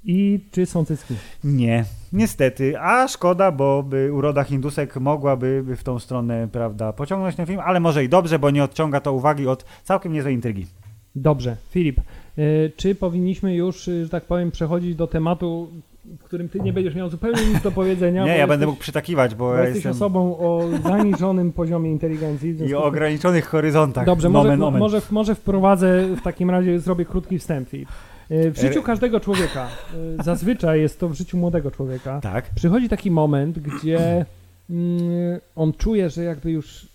I 0.05 0.39
czy 0.51 0.65
są 0.65 0.85
cycki? 0.85 1.15
Nie, 1.43 1.85
niestety, 2.13 2.79
a 2.79 3.07
szkoda, 3.07 3.51
bo 3.51 3.83
by 3.83 4.13
uroda 4.13 4.43
Hindusek 4.43 4.95
mogłaby 4.95 5.63
w 5.77 5.83
tą 5.83 5.99
stronę, 5.99 6.47
prawda, 6.51 6.93
pociągnąć 6.93 7.35
ten 7.35 7.45
film, 7.45 7.59
ale 7.63 7.79
może 7.79 8.03
i 8.03 8.09
dobrze, 8.09 8.39
bo 8.39 8.49
nie 8.49 8.63
odciąga 8.63 8.99
to 8.99 9.13
uwagi 9.13 9.47
od 9.47 9.65
całkiem 9.83 10.13
niezłej 10.13 10.33
intrygi. 10.33 10.65
Dobrze, 11.15 11.57
Filip, 11.69 11.99
y, 12.37 12.71
czy 12.77 12.95
powinniśmy 12.95 13.55
już, 13.55 13.87
y, 13.87 14.03
że 14.03 14.09
tak 14.09 14.25
powiem, 14.25 14.51
przechodzić 14.51 14.95
do 14.95 15.07
tematu, 15.07 15.69
w 16.19 16.23
którym 16.23 16.49
ty 16.49 16.59
nie 16.59 16.73
będziesz 16.73 16.95
miał 16.95 17.09
zupełnie 17.09 17.45
nic 17.45 17.61
do 17.61 17.71
powiedzenia? 17.71 18.25
Nie, 18.25 18.37
ja 18.37 18.47
będę 18.47 18.53
jesteś, 18.53 18.67
mógł 18.67 18.79
przytakiwać, 18.81 19.35
bo 19.35 19.45
bo 19.45 19.53
ja 19.53 19.61
jesteś 19.61 19.75
jestem 19.75 19.91
osobą 19.91 20.37
o 20.37 20.63
zaniżonym 20.83 21.51
poziomie 21.51 21.91
inteligencji. 21.91 22.55
i 22.67 22.75
o 22.75 22.83
ograniczonych 22.83 23.45
horyzontach. 23.45 24.05
Dobrze, 24.05 24.29
Nomen 24.29 24.59
może, 24.59 24.79
może, 24.79 25.01
może 25.11 25.35
wprowadzę, 25.35 26.07
w 26.15 26.21
takim 26.21 26.49
razie 26.49 26.79
zrobię 26.79 27.05
krótki 27.05 27.39
wstęp, 27.39 27.69
Filip. 27.69 27.89
Y, 28.31 28.51
W 28.51 28.57
życiu 28.59 28.79
E- 28.79 28.83
każdego 28.83 29.19
człowieka, 29.19 29.67
y, 30.19 30.23
zazwyczaj 30.23 30.81
jest 30.81 30.99
to 30.99 31.09
w 31.09 31.13
życiu 31.13 31.37
młodego 31.37 31.71
człowieka, 31.71 32.19
Tak. 32.21 32.49
przychodzi 32.55 32.89
taki 32.89 33.11
moment, 33.11 33.59
gdzie 33.59 34.25
mm, 34.69 35.39
on 35.55 35.73
czuje, 35.73 36.09
że 36.09 36.23
jakby 36.23 36.51
już 36.51 36.87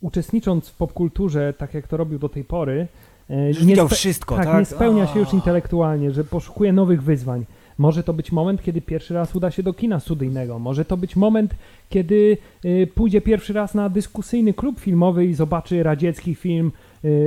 uczestnicząc 0.00 0.68
w 0.68 0.74
popkulturze, 0.76 1.52
tak 1.58 1.74
jak 1.74 1.88
to 1.88 1.96
robił 1.96 2.18
do 2.18 2.28
tej 2.28 2.44
pory, 2.44 2.86
e, 3.30 3.54
Że 3.54 3.64
widział 3.64 3.86
spe- 3.88 3.94
wszystko, 3.94 4.36
tak, 4.36 4.44
tak? 4.44 4.58
nie 4.58 4.64
spełnia 4.64 5.06
się 5.06 5.18
już 5.20 5.32
intelektualnie, 5.32 6.10
że 6.10 6.24
poszukuje 6.24 6.72
nowych 6.72 7.02
wyzwań. 7.02 7.44
Może 7.78 8.02
to 8.02 8.12
być 8.12 8.32
moment, 8.32 8.62
kiedy 8.62 8.80
pierwszy 8.80 9.14
raz 9.14 9.36
uda 9.36 9.50
się 9.50 9.62
do 9.62 9.72
kina 9.72 10.00
studyjnego. 10.00 10.58
Może 10.58 10.84
to 10.84 10.96
być 10.96 11.16
moment, 11.16 11.54
kiedy 11.88 12.36
y, 12.64 12.88
pójdzie 12.94 13.20
pierwszy 13.20 13.52
raz 13.52 13.74
na 13.74 13.88
dyskusyjny 13.88 14.54
klub 14.54 14.80
filmowy 14.80 15.26
i 15.26 15.34
zobaczy 15.34 15.82
radziecki 15.82 16.34
film 16.34 16.72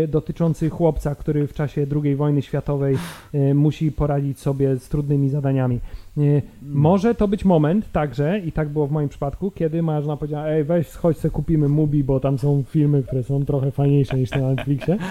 dotyczący 0.08 0.70
chłopca, 0.70 1.16
który 1.16 1.48
w 1.48 1.54
czasie 1.54 1.86
II 2.04 2.16
wojny 2.16 2.42
światowej 2.42 2.98
y, 3.36 3.54
musi 3.54 3.92
poradzić 3.92 4.40
sobie 4.40 4.76
z 4.76 4.90
trudnymi 4.90 5.30
zadaniami. 5.30 5.80
Y, 6.18 6.42
może 6.62 7.16
to 7.16 7.28
być 7.28 7.46
moment 7.46 7.92
także, 7.92 8.40
i 8.40 8.52
tak 8.52 8.70
było 8.70 8.88
w 8.88 8.92
moim 8.92 9.10
przypadku, 9.10 9.52
kiedy 9.52 9.82
moja 9.82 10.02
żona 10.02 10.18
powiedziała, 10.18 10.48
ej 10.48 10.64
weź 10.64 10.90
chodź 10.90 11.18
se 11.18 11.30
kupimy 11.30 11.70
Mubi, 11.70 12.04
bo 12.04 12.20
tam 12.20 12.38
są 12.38 12.64
filmy, 12.68 13.04
które 13.04 13.24
są 13.24 13.46
trochę 13.46 13.72
fajniejsze 13.72 14.18
niż 14.18 14.32
na 14.32 14.54
Netflixie. 14.54 14.98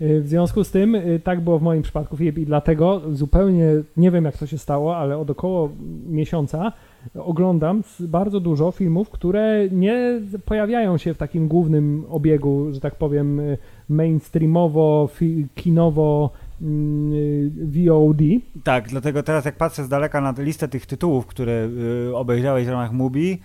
Y, 0.00 0.20
w 0.20 0.28
związku 0.28 0.64
z 0.64 0.70
tym 0.70 0.94
y, 0.94 1.20
tak 1.24 1.40
było 1.40 1.58
w 1.58 1.62
moim 1.62 1.82
przypadku 1.82 2.16
i 2.16 2.32
dlatego 2.32 3.02
zupełnie 3.12 3.66
nie 3.96 4.10
wiem 4.10 4.24
jak 4.24 4.36
to 4.36 4.46
się 4.46 4.58
stało, 4.58 4.96
ale 4.96 5.18
od 5.18 5.30
około 5.30 5.70
miesiąca 6.06 6.72
oglądam 7.14 7.82
bardzo 8.00 8.40
dużo 8.40 8.70
filmów, 8.70 9.10
które 9.10 9.68
nie 9.72 10.20
pojawiają 10.44 10.98
się 10.98 11.14
w 11.14 11.18
takim 11.18 11.48
głównym 11.48 12.04
obiegu, 12.08 12.72
że 12.72 12.80
tak 12.80 12.94
powiem 12.94 13.40
mainstreamowo, 13.88 15.08
kinowo, 15.54 16.30
mm, 16.62 17.50
VOD. 17.64 18.22
Tak, 18.64 18.88
dlatego 18.88 19.22
teraz 19.22 19.44
jak 19.44 19.56
patrzę 19.56 19.84
z 19.84 19.88
daleka 19.88 20.20
na 20.20 20.34
listę 20.38 20.68
tych 20.68 20.86
tytułów, 20.86 21.26
które 21.26 21.68
y, 22.08 22.16
obejrzałeś 22.16 22.66
w 22.66 22.70
ramach 22.70 22.92
Mubi, 22.92 23.38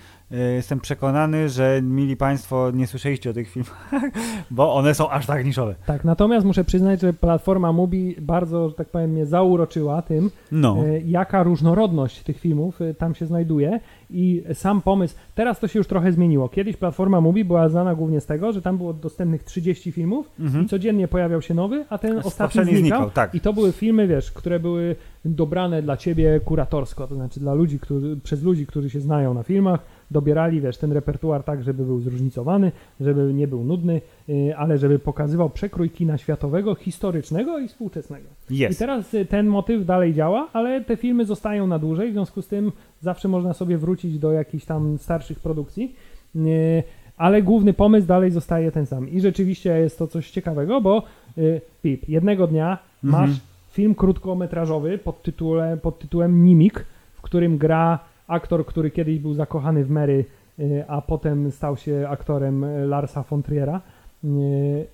jestem 0.55 0.79
przekonany, 0.79 1.49
że 1.49 1.81
mili 1.83 2.17
Państwo 2.17 2.71
nie 2.73 2.87
słyszeliście 2.87 3.29
o 3.29 3.33
tych 3.33 3.49
filmach, 3.49 3.89
bo 4.51 4.73
one 4.73 4.93
są 4.95 5.09
aż 5.09 5.25
tak 5.25 5.45
niszowe. 5.45 5.75
Tak, 5.85 6.03
natomiast 6.05 6.45
muszę 6.45 6.63
przyznać, 6.63 7.01
że 7.01 7.13
platforma 7.13 7.71
Mubi 7.73 8.15
bardzo, 8.21 8.69
że 8.69 8.75
tak 8.75 8.89
powiem, 8.89 9.11
mnie 9.11 9.25
zauroczyła 9.25 10.01
tym, 10.01 10.29
No. 10.51 10.77
e, 10.87 10.99
jaka 10.99 11.43
różnorodność 11.43 12.23
tych 12.23 12.39
filmów 12.39 12.81
e, 12.81 12.93
tam 12.93 13.15
się 13.15 13.25
znajduje 13.25 13.79
i 14.09 14.43
sam 14.53 14.81
pomysł, 14.81 15.15
teraz 15.35 15.59
to 15.59 15.67
się 15.67 15.79
już 15.79 15.87
trochę 15.87 16.11
zmieniło. 16.11 16.49
Kiedyś 16.49 16.77
platforma 16.77 17.21
Mubi 17.21 17.45
była 17.45 17.69
znana 17.69 17.95
głównie 17.95 18.21
z 18.21 18.25
tego, 18.25 18.51
że 18.53 18.61
tam 18.61 18.77
było 18.77 18.93
dostępnych 18.93 19.43
30 19.43 19.91
filmów 19.91 20.29
Mhm. 20.39 20.65
i 20.65 20.67
codziennie 20.67 21.07
pojawiał 21.07 21.41
się 21.41 21.53
nowy, 21.53 21.85
a 21.89 21.97
ten 21.97 22.17
ostatni 22.23 22.63
znikał. 22.63 22.79
znikał, 22.81 23.09
tak. 23.09 23.35
I 23.35 23.39
to 23.39 23.53
były 23.53 23.71
filmy, 23.71 24.07
wiesz, 24.07 24.31
które 24.31 24.59
były 24.59 24.95
dobrane 25.25 25.81
dla 25.81 25.97
ciebie 25.97 26.39
kuratorsko, 26.45 27.07
to 27.07 27.15
znaczy 27.15 27.39
dla 27.39 27.53
ludzi, 27.53 27.79
którzy, 27.79 28.17
przez 28.23 28.43
ludzi, 28.43 28.65
którzy 28.67 28.89
się 28.89 28.99
znają 29.01 29.33
na 29.33 29.43
filmach, 29.43 29.79
dobierali, 30.13 30.61
wiesz, 30.61 30.77
ten 30.77 30.91
repertuar 30.91 31.43
tak, 31.43 31.63
żeby 31.63 31.85
był 31.85 31.99
zróżnicowany, 31.99 32.71
żeby 33.01 33.33
nie 33.33 33.47
był 33.47 33.63
nudny, 33.63 34.01
y, 34.29 34.53
ale 34.57 34.77
żeby 34.77 34.99
pokazywał 34.99 35.49
przekrój 35.49 35.89
kina 35.89 36.17
światowego, 36.17 36.75
historycznego 36.75 37.59
i 37.59 37.67
współczesnego. 37.67 38.27
I 38.49 38.57
Jest. 38.57 38.79
teraz 38.79 39.13
y, 39.13 39.25
ten 39.25 39.47
motyw 39.47 39.85
dalej 39.85 40.13
działa, 40.13 40.47
ale 40.53 40.81
te 40.81 40.97
filmy 40.97 41.25
zostają 41.25 41.67
na 41.67 41.79
dłużej, 41.79 42.09
w 42.09 42.13
związku 42.13 42.41
z 42.41 42.47
tym 42.47 42.71
zawsze 43.01 43.27
można 43.27 43.53
sobie 43.53 43.77
wrócić 43.77 44.19
do 44.19 44.31
jakichś 44.31 44.65
tam 44.65 44.97
starszych 44.97 45.39
produkcji. 45.39 45.95
Y, 46.35 46.83
Ale 47.17 47.41
główny 47.41 47.73
pomysł 47.73 48.07
dalej 48.07 48.31
zostaje 48.31 48.71
ten 48.71 48.85
sam. 48.85 49.09
I 49.09 49.21
rzeczywiście 49.21 49.69
jest 49.79 49.97
to 49.99 50.07
coś 50.07 50.31
ciekawego, 50.31 50.81
bo 50.81 51.03
y, 51.37 51.61
Pip, 51.83 52.09
jednego 52.09 52.47
dnia 52.47 52.77
Mhm. 53.03 53.21
masz 53.29 53.39
film 53.71 53.95
krótkometrażowy 53.95 54.97
pod, 54.97 55.23
tytułem, 55.23 55.79
pod 55.79 55.99
tytułem 55.99 56.43
Mimik, 56.43 56.85
w 57.13 57.21
którym 57.21 57.57
gra 57.57 57.99
aktor, 58.27 58.65
który 58.65 58.91
kiedyś 58.91 59.19
był 59.19 59.33
zakochany 59.33 59.85
w 59.85 59.89
Mary, 59.89 60.25
y, 60.59 60.85
a 60.87 61.01
potem 61.01 61.51
stał 61.51 61.77
się 61.77 62.07
aktorem 62.09 62.63
y, 62.63 62.87
Larsa 62.87 63.23
von 63.23 63.43
Triera 63.43 63.81
y, 64.23 64.27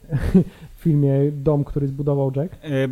w 0.76 0.82
filmie 0.82 1.32
Dom, 1.32 1.64
który 1.64 1.88
zbudował 1.88 2.32
Jack. 2.36 2.54
E, 2.64 2.88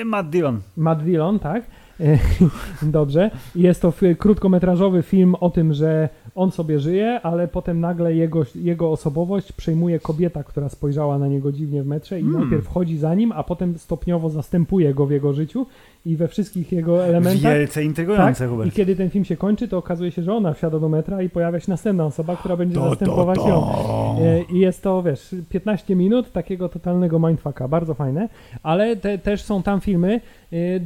e, 0.00 0.04
Matt 0.04 0.30
Dillon. 0.30 0.60
Matt 0.76 1.02
Dillon, 1.02 1.38
tak? 1.38 1.64
Dobrze. 2.82 3.30
Jest 3.56 3.82
to 3.82 3.92
krótkometrażowy 4.18 5.02
film 5.02 5.34
o 5.40 5.50
tym, 5.50 5.74
że 5.74 6.08
on 6.34 6.50
sobie 6.50 6.80
żyje, 6.80 7.20
ale 7.22 7.48
potem 7.48 7.80
nagle 7.80 8.14
jego, 8.14 8.42
jego 8.54 8.90
osobowość 8.90 9.52
przejmuje 9.52 9.98
kobieta, 10.00 10.44
która 10.44 10.68
spojrzała 10.68 11.18
na 11.18 11.28
niego 11.28 11.52
dziwnie 11.52 11.82
w 11.82 11.86
metrze 11.86 12.20
i 12.20 12.22
Hmm. 12.22 12.40
najpierw 12.40 12.66
chodzi 12.68 12.98
za 12.98 13.14
nim, 13.14 13.32
a 13.32 13.42
potem 13.44 13.78
stopniowo 13.78 14.30
zastępuje 14.30 14.94
go 14.94 15.06
w 15.06 15.10
jego 15.10 15.32
życiu 15.32 15.66
i 16.06 16.16
we 16.16 16.28
wszystkich 16.28 16.72
jego 16.72 17.04
elementach. 17.04 17.52
Wielce 17.52 17.84
intrygujące, 17.84 18.48
Tak? 18.58 18.66
I 18.66 18.70
kiedy 18.70 18.96
ten 18.96 19.10
film 19.10 19.24
się 19.24 19.36
kończy, 19.36 19.68
to 19.68 19.78
okazuje 19.78 20.10
się, 20.10 20.22
że 20.22 20.34
ona 20.34 20.52
wsiada 20.52 20.78
do 20.78 20.88
metra 20.88 21.22
i 21.22 21.28
pojawia 21.28 21.60
się 21.60 21.70
następna 21.70 22.06
osoba, 22.06 22.36
która 22.36 22.56
będzie 22.56 22.74
To, 22.74 22.90
zastępować 22.90 23.38
to. 23.38 23.48
ją. 23.48 23.66
E, 24.20 24.42
I 24.42 24.58
jest 24.58 24.82
to, 24.82 25.02
wiesz, 25.02 25.34
15 25.48 25.96
minut 25.96 26.32
takiego 26.32 26.68
totalnego 26.68 27.18
mindfucka, 27.18 27.68
bardzo 27.68 27.94
fajne, 27.94 28.28
ale 28.62 28.96
te, 28.96 29.18
też 29.18 29.42
są 29.42 29.62
tam 29.62 29.80
filmy 29.80 30.20
e, 30.52 30.56
e, 30.56 30.80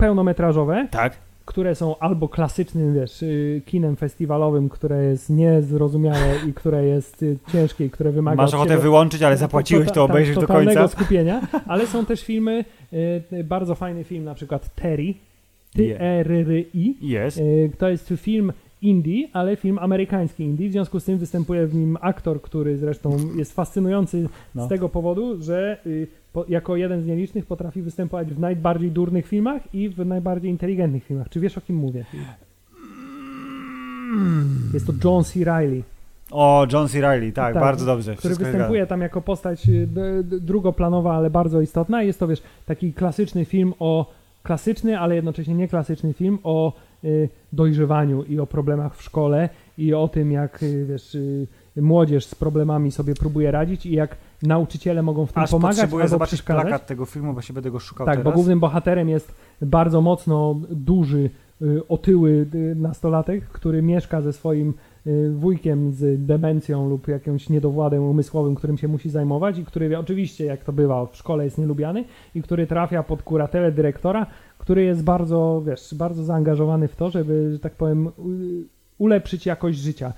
pełnometrażowe, 0.00 0.88
Tak. 0.90 1.16
które 1.44 1.74
są 1.74 1.98
albo 1.98 2.28
klasycznym, 2.28 2.94
wiesz, 2.94 3.22
y, 3.22 3.62
kinem 3.66 3.96
festiwalowym, 3.96 4.68
które 4.68 5.04
jest 5.04 5.30
niezrozumiałe 5.30 6.34
i 6.48 6.52
które 6.54 6.84
jest 6.84 7.22
y, 7.22 7.36
ciężkie 7.52 7.84
i 7.84 7.90
które 7.90 8.10
wymaga 8.12 8.36
Masz 8.42 8.54
ochotę 8.54 8.78
wyłączyć, 8.78 9.22
ale 9.22 9.36
zapłaciłeś 9.36 9.88
to- 9.88 9.94
to 9.94 10.04
obejrzeć 10.04 10.34
do 10.38 10.46
końca. 10.46 10.88
skupienia, 10.88 11.40
ale 11.66 11.86
są 11.86 12.06
też 12.06 12.24
filmy, 12.24 12.64
y, 13.32 13.44
bardzo 13.44 13.74
fajny 13.74 14.04
film, 14.04 14.24
na 14.24 14.34
przykład 14.34 14.74
Terry, 14.74 15.14
T-E-R-R-I, 15.76 16.96
Jest. 17.00 17.38
y, 17.38 17.70
to 17.78 17.88
jest 17.88 18.12
film 18.16 18.52
indie, 18.82 19.28
ale 19.32 19.56
film 19.56 19.78
amerykański 19.78 20.42
indie, 20.44 20.68
w 20.68 20.72
związku 20.72 21.00
z 21.00 21.04
tym 21.04 21.18
występuje 21.18 21.66
w 21.66 21.74
nim 21.74 21.98
aktor, 22.00 22.42
który 22.42 22.76
zresztą 22.78 23.16
jest 23.36 23.52
fascynujący 23.54 24.28
No. 24.54 24.66
z 24.66 24.68
tego 24.68 24.88
powodu, 24.88 25.42
że 25.42 25.78
po, 26.32 26.44
jako 26.48 26.76
jeden 26.76 27.02
z 27.02 27.06
nielicznych 27.06 27.46
potrafi 27.46 27.82
występować 27.82 28.28
w 28.28 28.38
najbardziej 28.38 28.90
durnych 28.90 29.26
filmach 29.26 29.74
i 29.74 29.88
w 29.88 30.06
najbardziej 30.06 30.50
inteligentnych 30.50 31.04
filmach. 31.04 31.28
Czy 31.28 31.40
wiesz 31.40 31.58
o 31.58 31.60
kim 31.60 31.76
mówię? 31.76 32.04
Jest 34.74 34.86
to 34.86 34.92
John 35.04 35.24
C. 35.24 35.44
Reilly, 35.44 35.82
O, 36.30 36.66
John 36.72 36.88
C. 36.88 37.00
Reilly, 37.00 37.32
tak, 37.32 37.54
Tak, 37.54 37.62
bardzo 37.62 37.86
dobrze. 37.86 38.16
który 38.16 38.34
występuje 38.34 38.86
tam 38.86 39.00
jako 39.00 39.20
postać 39.20 39.68
y, 39.68 39.88
drugoplanowa, 40.22 41.14
ale 41.14 41.30
bardzo 41.30 41.60
istotna. 41.60 42.02
Jest 42.02 42.18
to, 42.18 42.28
wiesz, 42.28 42.42
taki 42.66 42.92
klasyczny 42.92 43.44
film 43.44 43.74
o 43.78 44.12
klasyczny, 44.42 44.98
ale 44.98 45.14
jednocześnie 45.14 45.54
nieklasyczny 45.54 46.12
film 46.12 46.38
o 46.44 46.72
y, 47.04 47.28
dojrzewaniu 47.52 48.22
i 48.24 48.40
o 48.40 48.46
problemach 48.46 48.96
w 48.96 49.02
szkole 49.02 49.48
i 49.78 49.94
o 49.94 50.08
tym, 50.08 50.32
jak 50.32 50.62
y, 50.62 50.86
wiesz, 50.86 51.16
młodzież 51.76 52.26
z 52.26 52.34
problemami 52.34 52.92
sobie 52.92 53.14
próbuje 53.14 53.50
radzić 53.50 53.86
i 53.86 53.92
jak 53.92 54.16
nauczyciele 54.42 55.02
mogą 55.02 55.26
w 55.26 55.32
tym 55.32 55.42
Aż 55.42 55.50
pomagać 55.50 55.76
potrzebuję 55.76 56.02
albo 56.02 56.10
zobaczyć 56.10 56.32
przeszkadzać. 56.38 56.62
plakat 56.62 56.86
tego 56.86 57.04
filmu, 57.04 57.34
bo 57.34 57.42
się 57.42 57.54
będę 57.54 57.70
go 57.70 57.78
szukał 57.78 58.06
Tak, 58.06 58.18
bo 58.18 58.22
teraz. 58.22 58.34
głównym 58.34 58.60
bohaterem 58.60 59.08
jest 59.08 59.34
bardzo 59.62 60.00
mocno 60.00 60.56
duży, 60.70 61.30
y, 61.62 61.88
otyły 61.88 62.46
y, 62.54 62.74
nastolatek, 62.74 63.44
który 63.44 63.82
mieszka 63.82 64.20
ze 64.20 64.32
swoim 64.32 64.74
y, 65.06 65.32
wujkiem 65.34 65.92
z 65.92 66.26
demencją 66.26 66.88
lub 66.88 67.08
jakimś 67.08 67.48
niedowładem 67.48 68.02
umysłowym, 68.02 68.54
którym 68.54 68.78
się 68.78 68.88
musi 68.88 69.10
zajmować 69.10 69.58
i 69.58 69.64
który 69.64 69.98
oczywiście, 69.98 70.44
jak 70.44 70.64
to 70.64 70.72
bywa, 70.72 71.06
w 71.06 71.16
szkole 71.16 71.44
jest 71.44 71.58
nielubiany 71.58 72.04
i 72.34 72.42
który 72.42 72.66
trafia 72.66 73.02
pod 73.02 73.22
kuratelę 73.22 73.72
dyrektora, 73.72 74.26
który 74.58 74.82
jest 74.82 75.04
bardzo, 75.04 75.62
wiesz, 75.66 75.94
bardzo 75.94 76.24
zaangażowany 76.24 76.88
w 76.88 76.96
to, 76.96 77.10
żeby, 77.10 77.50
że 77.52 77.58
tak 77.58 77.72
powiem, 77.72 78.10
ulepszyć 78.98 79.46
jakość 79.46 79.78
życia 79.78 80.12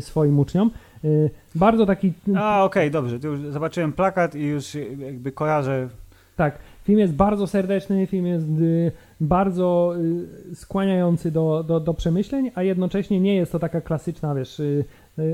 swoim 0.00 0.38
uczniom. 0.38 0.70
Y, 1.04 1.30
Bardzo 1.54 1.86
taki 1.86 2.12
A, 2.36 2.64
okej, 2.64 2.90
dobrze. 2.90 3.20
Tu 3.20 3.28
już 3.28 3.40
zobaczyłem 3.40 3.92
plakat 3.92 4.34
i 4.34 4.42
już 4.42 4.74
jakby 4.98 5.32
kojarzę. 5.32 5.88
Tak, 6.36 6.58
film 6.84 6.98
jest 6.98 7.14
bardzo 7.14 7.46
serdeczny, 7.46 8.06
film 8.06 8.26
jest 8.26 8.46
y, 8.60 8.92
bardzo 9.20 9.94
y, 10.52 10.54
skłaniający 10.54 11.30
do, 11.30 11.64
do, 11.68 11.80
do 11.80 11.94
przemyśleń, 11.94 12.50
a 12.54 12.62
jednocześnie 12.62 13.20
nie 13.20 13.34
jest 13.34 13.52
to 13.52 13.58
taka 13.58 13.80
klasyczna, 13.80 14.34
wiesz, 14.34 14.60
y, 14.60 14.62
y, 14.62 14.84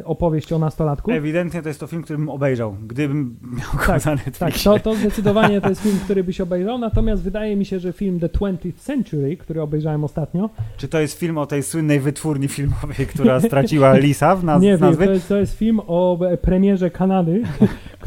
opowieść 0.04 0.52
o 0.52 0.58
nastolatku. 0.58 1.10
Ewidentnie 1.10 1.62
to 1.62 1.68
jest 1.68 1.80
to 1.80 1.86
film, 1.86 2.02
który 2.02 2.18
bym 2.18 2.28
obejrzał, 2.28 2.76
gdybym 2.86 3.36
miał 3.42 3.72
go 3.72 3.86
Tak, 3.86 4.04
na 4.06 4.16
Tak, 4.38 4.54
to, 4.64 4.78
to 4.78 4.94
zdecydowanie 4.94 5.60
to 5.60 5.68
jest 5.68 5.82
film, 5.82 5.98
który 6.04 6.24
byś 6.24 6.40
obejrzał, 6.40 6.78
natomiast 6.78 7.22
wydaje 7.22 7.56
mi 7.56 7.64
się, 7.64 7.80
że 7.80 7.92
film 7.92 8.20
The 8.20 8.28
20th 8.28 8.74
Century, 8.76 9.36
który 9.36 9.62
obejrzałem 9.62 10.04
ostatnio, 10.04 10.50
Czy 10.76 10.88
to 10.88 11.00
jest 11.00 11.18
film 11.18 11.38
o 11.38 11.46
tej 11.46 11.62
słynnej 11.62 12.00
wytwórni 12.00 12.48
filmowej, 12.48 13.06
która 13.06 13.40
straciła 13.40 13.96
Lisa 13.98 14.36
w 14.36 14.44
naz- 14.44 14.62
nie 14.62 14.70
wiem, 14.70 14.80
nazwy? 14.80 15.06
to 15.06 15.12
jest, 15.12 15.28
to 15.28 15.36
jest 15.36 15.58
film 15.58 15.80
o 15.86 16.18
premierze 16.42 16.90
Kanady, 16.90 17.42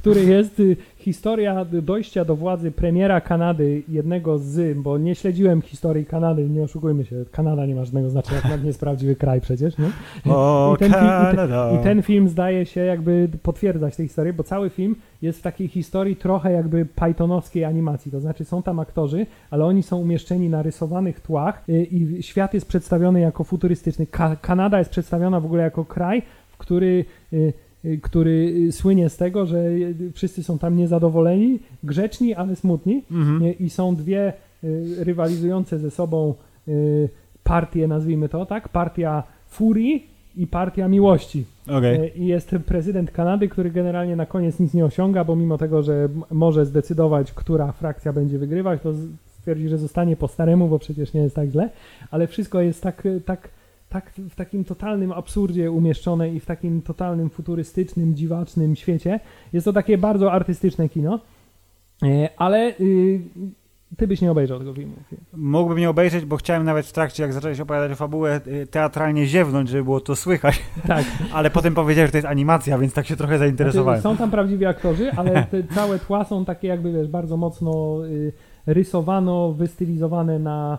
który 0.04 0.24
jest 0.24 0.60
y, 0.60 0.78
historia 0.98 1.66
dojścia 1.66 2.26
do 2.26 2.36
władzy 2.36 2.72
premiera 2.72 3.22
Kanady, 3.22 3.84
jednego 3.90 4.38
z, 4.38 4.78
bo 4.78 4.98
nie 4.98 5.16
śledziłem 5.16 5.62
historii 5.62 6.06
Kanady, 6.06 6.50
nie 6.50 6.64
oszukujmy 6.64 7.06
się, 7.06 7.26
Kanada 7.32 7.66
nie 7.66 7.76
ma 7.76 7.86
żadnego 7.86 8.10
znaczenia, 8.10 8.42
nawet 8.44 8.62
nie 8.62 8.68
jest 8.68 8.80
prawdziwy 8.80 9.16
kraj 9.16 9.42
przecież, 9.42 9.74
nie? 9.78 9.90
O, 10.34 10.74
I 10.76 10.80
ten, 10.80 10.92
film, 10.92 11.06
i, 11.06 11.36
Kanada. 11.36 11.72
I 11.80 11.84
ten 11.84 12.02
film 12.02 12.30
zdaje 12.30 12.66
się 12.66 12.82
jakby 12.82 13.30
potwierdzać 13.44 13.96
tę 13.96 14.04
historię, 14.04 14.34
bo 14.34 14.44
cały 14.44 14.70
film 14.70 14.96
jest 15.22 15.40
w 15.40 15.42
takiej 15.42 15.68
historii 15.68 16.16
trochę 16.16 16.52
jakby 16.52 16.86
pythonowskiej 16.86 17.66
animacji, 17.66 18.12
to 18.12 18.20
znaczy 18.20 18.46
są 18.46 18.64
tam 18.64 18.80
aktorzy, 18.80 19.26
ale 19.52 19.66
oni 19.66 19.84
są 19.84 19.98
umieszczeni 19.98 20.50
na 20.50 20.62
rysowanych 20.62 21.20
tłach 21.20 21.64
y, 21.70 21.84
i 21.84 22.24
świat 22.24 22.54
jest 22.54 22.68
przedstawiony 22.68 23.20
jako 23.20 23.44
futurystyczny. 23.44 24.08
Ka 24.08 24.36
Kanada 24.36 24.80
jest 24.80 24.92
przedstawiona 24.92 25.40
w 25.40 25.46
ogóle 25.46 25.64
jako 25.64 25.86
kraj, 25.86 26.22
w 26.50 26.58
który, 26.58 27.06
y, 27.34 27.54
który 28.02 28.54
y, 28.68 28.72
słynie 28.72 29.10
z 29.10 29.18
tego, 29.18 29.46
że 29.46 29.58
y, 29.58 30.12
wszyscy 30.14 30.44
są 30.44 30.58
tam 30.60 30.78
niezadowoleni, 30.78 31.60
grzeczni, 31.84 32.34
ale 32.34 32.56
smutni 32.56 33.04
Mhm. 33.12 33.44
y, 33.44 33.52
i 33.52 33.70
są 33.70 33.96
dwie 33.96 34.34
y, 34.64 34.96
rywalizujące 35.04 35.80
ze 35.80 35.92
sobą 35.92 36.34
y, 36.68 37.10
partie, 37.44 37.88
nazwijmy 37.88 38.30
to, 38.30 38.46
tak? 38.46 38.70
Partia 38.70 39.24
furii 39.48 40.08
i 40.38 40.48
partia 40.48 40.88
miłości. 40.88 41.46
E, 41.88 42.08
I 42.08 42.26
jest 42.26 42.56
prezydent 42.66 43.12
Kanady, 43.12 43.48
który 43.48 43.72
generalnie 43.72 44.16
na 44.16 44.26
koniec 44.26 44.60
nic 44.60 44.74
nie 44.74 44.86
osiąga, 44.86 45.24
bo 45.24 45.36
mimo 45.36 45.58
tego, 45.58 45.84
że 45.84 46.10
może 46.32 46.66
zdecydować, 46.66 47.32
która 47.32 47.72
frakcja 47.72 48.14
będzie 48.14 48.38
wygrywać, 48.38 48.82
to 48.82 48.94
stwierdzi, 49.40 49.70
że 49.70 49.78
zostanie 49.78 50.16
po 50.16 50.28
staremu, 50.28 50.68
bo 50.68 50.80
przecież 50.80 51.14
nie 51.14 51.22
jest 51.22 51.36
tak 51.36 51.50
źle, 51.50 51.70
ale 52.12 52.28
wszystko 52.28 52.62
jest 52.62 52.82
tak, 52.84 53.04
tak, 53.26 53.50
tak 53.94 54.12
w 54.30 54.36
takim 54.36 54.64
totalnym 54.64 55.12
absurdzie 55.12 55.72
umieszczone 55.72 56.30
i 56.30 56.40
w 56.40 56.46
takim 56.46 56.82
totalnym 56.82 57.30
futurystycznym, 57.30 58.16
dziwacznym 58.16 58.76
świecie. 58.76 59.20
Jest 59.54 59.66
to 59.66 59.74
takie 59.74 59.98
bardzo 59.98 60.32
artystyczne 60.32 60.90
kino, 60.90 61.20
e, 62.04 62.30
ale 62.38 62.74
y, 62.80 63.22
ty 63.98 64.08
byś 64.08 64.22
nie 64.22 64.32
obejrzał 64.32 64.60
tego 64.60 64.74
filmu. 64.74 64.94
Mógłbym 65.34 65.78
nie 65.78 65.90
obejrzeć, 65.90 66.26
bo 66.26 66.38
chciałem 66.38 66.64
nawet 66.64 66.86
w 66.86 66.92
trakcie, 66.92 67.24
jak 67.24 67.34
zacząłeś 67.34 67.60
opowiadać 67.60 67.98
fabułę, 67.98 68.42
y, 68.48 68.68
teatralnie 68.68 69.28
ziewnąć, 69.28 69.70
żeby 69.70 69.84
było 69.84 70.00
to 70.00 70.16
słychać, 70.16 70.62
Tak, 70.88 71.06
ale 71.36 71.50
potem 71.50 71.76
powiedziałeś, 71.76 72.08
że 72.08 72.12
to 72.12 72.18
jest 72.18 72.28
animacja, 72.28 72.78
więc 72.78 72.94
tak 72.94 73.06
się 73.06 73.16
trochę 73.16 73.38
zainteresowałem. 73.38 74.02
Znaczy, 74.02 74.16
są 74.16 74.18
tam 74.18 74.32
prawdziwi 74.32 74.66
aktorzy, 74.66 75.12
ale 75.12 75.44
te 75.52 75.64
całe 75.64 76.00
tła 76.00 76.24
są 76.24 76.46
takie 76.46 76.68
jakby, 76.68 76.94
wiesz, 76.94 77.08
bardzo 77.08 77.38
mocno 77.38 78.06
y, 78.06 78.34
rysowano, 78.66 79.52
wystylizowane 79.52 80.40
na 80.40 80.78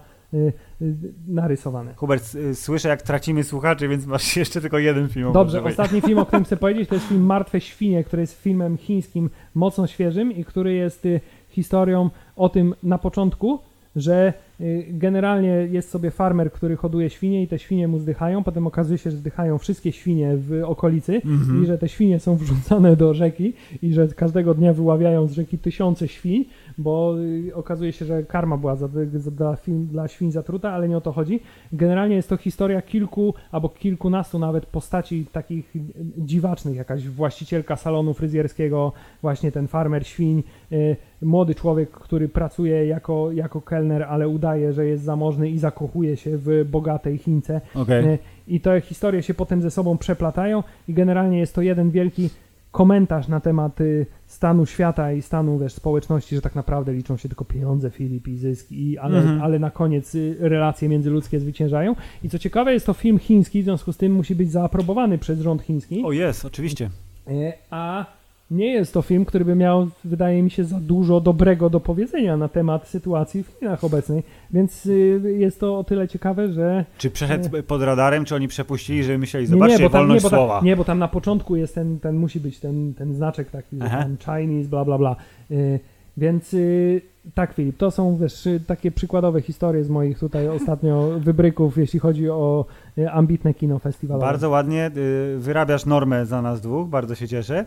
narysowane. 1.29 1.95
Hubert, 1.95 2.35
y, 2.35 2.55
słyszę 2.55 2.89
jak 2.89 3.03
tracimy 3.03 3.45
słuchaczy, 3.45 3.89
więc 3.89 4.07
masz 4.07 4.37
jeszcze 4.37 4.61
tylko 4.61 4.79
jeden 4.79 5.09
film. 5.09 5.33
Dobrze, 5.33 5.63
ostatni 5.63 6.01
film, 6.01 6.19
o 6.19 6.27
którym 6.27 6.45
chcę 6.45 6.57
powiedzieć, 6.57 6.89
to 6.89 6.95
jest 6.95 7.07
film 7.07 7.23
Martwe 7.23 7.61
Świnie, 7.61 8.05
który 8.05 8.23
jest 8.23 8.43
filmem 8.43 8.77
chińskim 8.77 9.31
mocno 9.55 9.87
świeżym 9.87 10.33
i 10.33 10.45
który 10.45 10.75
jest 10.75 11.07
y, 11.07 11.21
historią 11.49 12.11
o 12.37 12.49
tym 12.49 12.75
na 12.83 12.99
początku, 12.99 13.59
że 13.97 14.33
y, 14.61 14.87
generalnie 14.91 15.49
jest 15.49 15.91
sobie 15.91 16.11
farmer, 16.11 16.53
który 16.53 16.77
hoduje 16.77 17.11
świnie 17.11 17.43
i 17.43 17.49
te 17.49 17.59
świnie 17.59 17.89
mu 17.89 17.99
zdychają, 17.99 18.45
potem 18.45 18.67
okazuje 18.67 18.99
się, 18.99 19.11
że 19.11 19.17
zdychają 19.17 19.59
wszystkie 19.59 19.93
świnie 19.93 20.37
w 20.37 20.63
okolicy 20.65 21.15
Mhm. 21.25 21.63
i 21.63 21.67
że 21.67 21.79
te 21.79 21.89
świnie 21.89 22.21
są 22.21 22.37
wrzucane 22.37 22.97
do 22.97 23.15
rzeki 23.15 23.53
i 23.83 23.93
że 23.93 24.09
każdego 24.09 24.55
dnia 24.55 24.73
wyławiają 24.73 25.27
z 25.27 25.33
rzeki 25.33 25.59
tysiące 25.59 26.09
świń, 26.09 26.45
bo 26.79 27.15
y, 27.49 27.55
okazuje 27.55 27.93
się, 27.93 28.05
że 28.05 28.23
karma 28.23 28.57
była 28.57 28.77
za, 28.77 28.89
za, 29.15 29.31
dla, 29.31 29.57
świn, 29.57 29.87
dla 29.87 30.09
świń 30.09 30.33
zatruta, 30.33 30.73
ale 30.73 30.89
nie 30.89 30.97
o 30.97 31.01
to 31.01 31.13
chodzi. 31.13 31.41
Generalnie 31.73 32.17
jest 32.17 32.29
to 32.29 32.37
historia 32.37 32.83
kilku 32.83 33.35
albo 33.53 33.69
kilkunastu 33.69 34.39
nawet 34.39 34.67
postaci 34.67 35.27
takich 35.33 35.77
y, 35.77 35.81
dziwacznych, 36.19 36.77
jakaś 36.77 37.09
właścicielka 37.09 37.77
salonu 37.77 38.15
fryzjerskiego, 38.15 38.93
właśnie 39.23 39.53
ten 39.53 39.69
farmer 39.69 40.07
świń, 40.07 40.43
y, 40.73 40.97
młody 41.23 41.55
człowiek, 41.55 41.91
który 41.91 42.29
pracuje 42.29 42.87
jako, 42.87 43.33
jako 43.33 43.61
kelner, 43.61 44.03
ale 44.03 44.29
udaje, 44.29 44.73
że 44.73 44.87
jest 44.87 45.05
zamożny 45.05 45.51
i 45.51 45.59
zakochuje 45.59 46.17
się 46.17 46.31
w 46.39 46.65
bogatej 46.71 47.19
Chińce. 47.19 47.61
Okej. 47.75 48.05
E, 48.05 48.19
I 48.49 48.61
te 48.61 48.81
historie 48.81 49.23
się 49.23 49.35
potem 49.35 49.63
ze 49.63 49.71
sobą 49.71 49.99
przeplatają 49.99 50.63
i 50.89 50.95
generalnie 50.95 51.39
jest 51.39 51.55
to 51.55 51.63
jeden 51.63 51.91
wielki 51.91 52.31
komentarz 52.75 53.29
na 53.29 53.41
temat 53.41 53.79
stanu 54.27 54.67
świata 54.67 55.13
i 55.13 55.23
stanu 55.23 55.59
wiesz, 55.59 55.73
społeczności, 55.73 56.35
że 56.35 56.43
tak 56.43 56.55
naprawdę 56.55 56.93
liczą 56.93 57.17
się 57.17 57.29
tylko 57.29 57.45
pieniądze, 57.45 57.91
Filip 57.91 58.29
i 58.29 58.37
zysk, 58.37 58.73
i, 58.73 58.99
ale, 58.99 59.19
Mhm. 59.19 59.43
ale 59.43 59.59
na 59.59 59.71
koniec 59.71 60.15
y, 60.15 60.37
relacje 60.41 60.89
międzyludzkie 60.89 61.41
zwyciężają. 61.41 61.95
I 62.25 62.29
co 62.29 62.39
ciekawe, 62.39 62.73
jest 62.73 62.87
to 62.87 62.93
film 62.95 63.19
chiński, 63.19 63.63
w 63.63 63.65
związku 63.65 63.93
z 63.93 63.97
tym 63.97 64.13
musi 64.13 64.35
być 64.35 64.51
zaaprobowany 64.51 65.19
przez 65.19 65.41
rząd 65.41 65.63
chiński. 65.63 66.03
O 66.05 66.13
jest, 66.13 66.45
oczywiście. 66.45 66.91
E, 67.29 67.53
A 67.71 68.07
nie 68.51 68.73
jest 68.73 68.95
to 68.95 69.03
film, 69.03 69.25
który 69.25 69.45
by 69.45 69.55
miał, 69.55 69.89
wydaje 70.05 70.43
mi 70.43 70.51
się, 70.51 70.65
za 70.65 70.81
dużo 70.81 71.21
dobrego 71.21 71.71
do 71.71 71.81
powiedzenia 71.81 72.37
na 72.37 72.49
temat 72.49 72.89
sytuacji 72.89 73.43
w 73.43 73.47
Chinach 73.47 73.85
obecnej, 73.85 74.23
więc 74.51 74.87
y, 74.87 75.21
jest 75.39 75.61
to 75.61 75.79
o 75.79 75.85
tyle 75.85 76.09
ciekawe, 76.09 76.53
że... 76.53 76.85
Czy 76.99 77.11
przeszedł 77.11 77.63
pod 77.63 77.83
radarem, 77.83 78.25
czy 78.25 78.35
oni 78.35 78.49
przepuścili, 78.49 79.05
że 79.05 79.19
myśleli, 79.19 79.45
Nie, 79.47 79.51
zobaczcie, 79.51 79.79
nie, 79.79 79.85
bo 79.85 79.91
tam, 79.91 80.01
nie, 80.01 80.07
wolność 80.07 80.23
bo 80.23 80.29
słowa. 80.29 80.57
tam, 80.57 80.65
nie, 80.65 80.77
bo 80.77 80.85
tam 80.85 80.99
na 80.99 81.09
początku 81.09 81.57
jest 81.57 81.75
ten, 81.75 82.01
ten 82.01 82.17
musi 82.17 82.41
być 82.41 82.61
ten, 82.61 82.95
ten 82.95 83.15
znaczek 83.15 83.51
taki, 83.51 83.77
że 83.81 83.89
tam 83.89 84.17
Chinese, 84.17 84.69
bla, 84.69 84.85
bla, 84.85 84.99
bla. 84.99 85.17
Y, 85.51 85.81
więc 86.17 86.55
y, 86.55 87.03
tak, 87.35 87.55
Filip, 87.55 87.77
to 87.77 87.91
są 87.91 88.17
wiesz, 88.17 88.47
y, 88.47 88.61
takie 88.67 88.91
przykładowe 88.91 89.43
historie 89.43 89.85
z 89.85 89.91
moich 89.91 90.19
tutaj 90.19 90.49
ostatnio 90.49 91.11
wybryków, 91.19 91.79
jeśli 91.79 91.99
chodzi 91.99 92.31
o 92.31 92.65
y, 92.99 93.11
ambitne 93.11 93.55
kino 93.55 93.79
festiwalowe. 93.79 94.27
Bardzo 94.27 94.51
ładnie 94.51 94.91
wyrabiasz 95.39 95.87
normę 95.87 96.27
za 96.27 96.43
nas 96.43 96.61
dwóch, 96.61 96.89
bardzo 96.89 97.15
się 97.15 97.29
cieszę. 97.29 97.67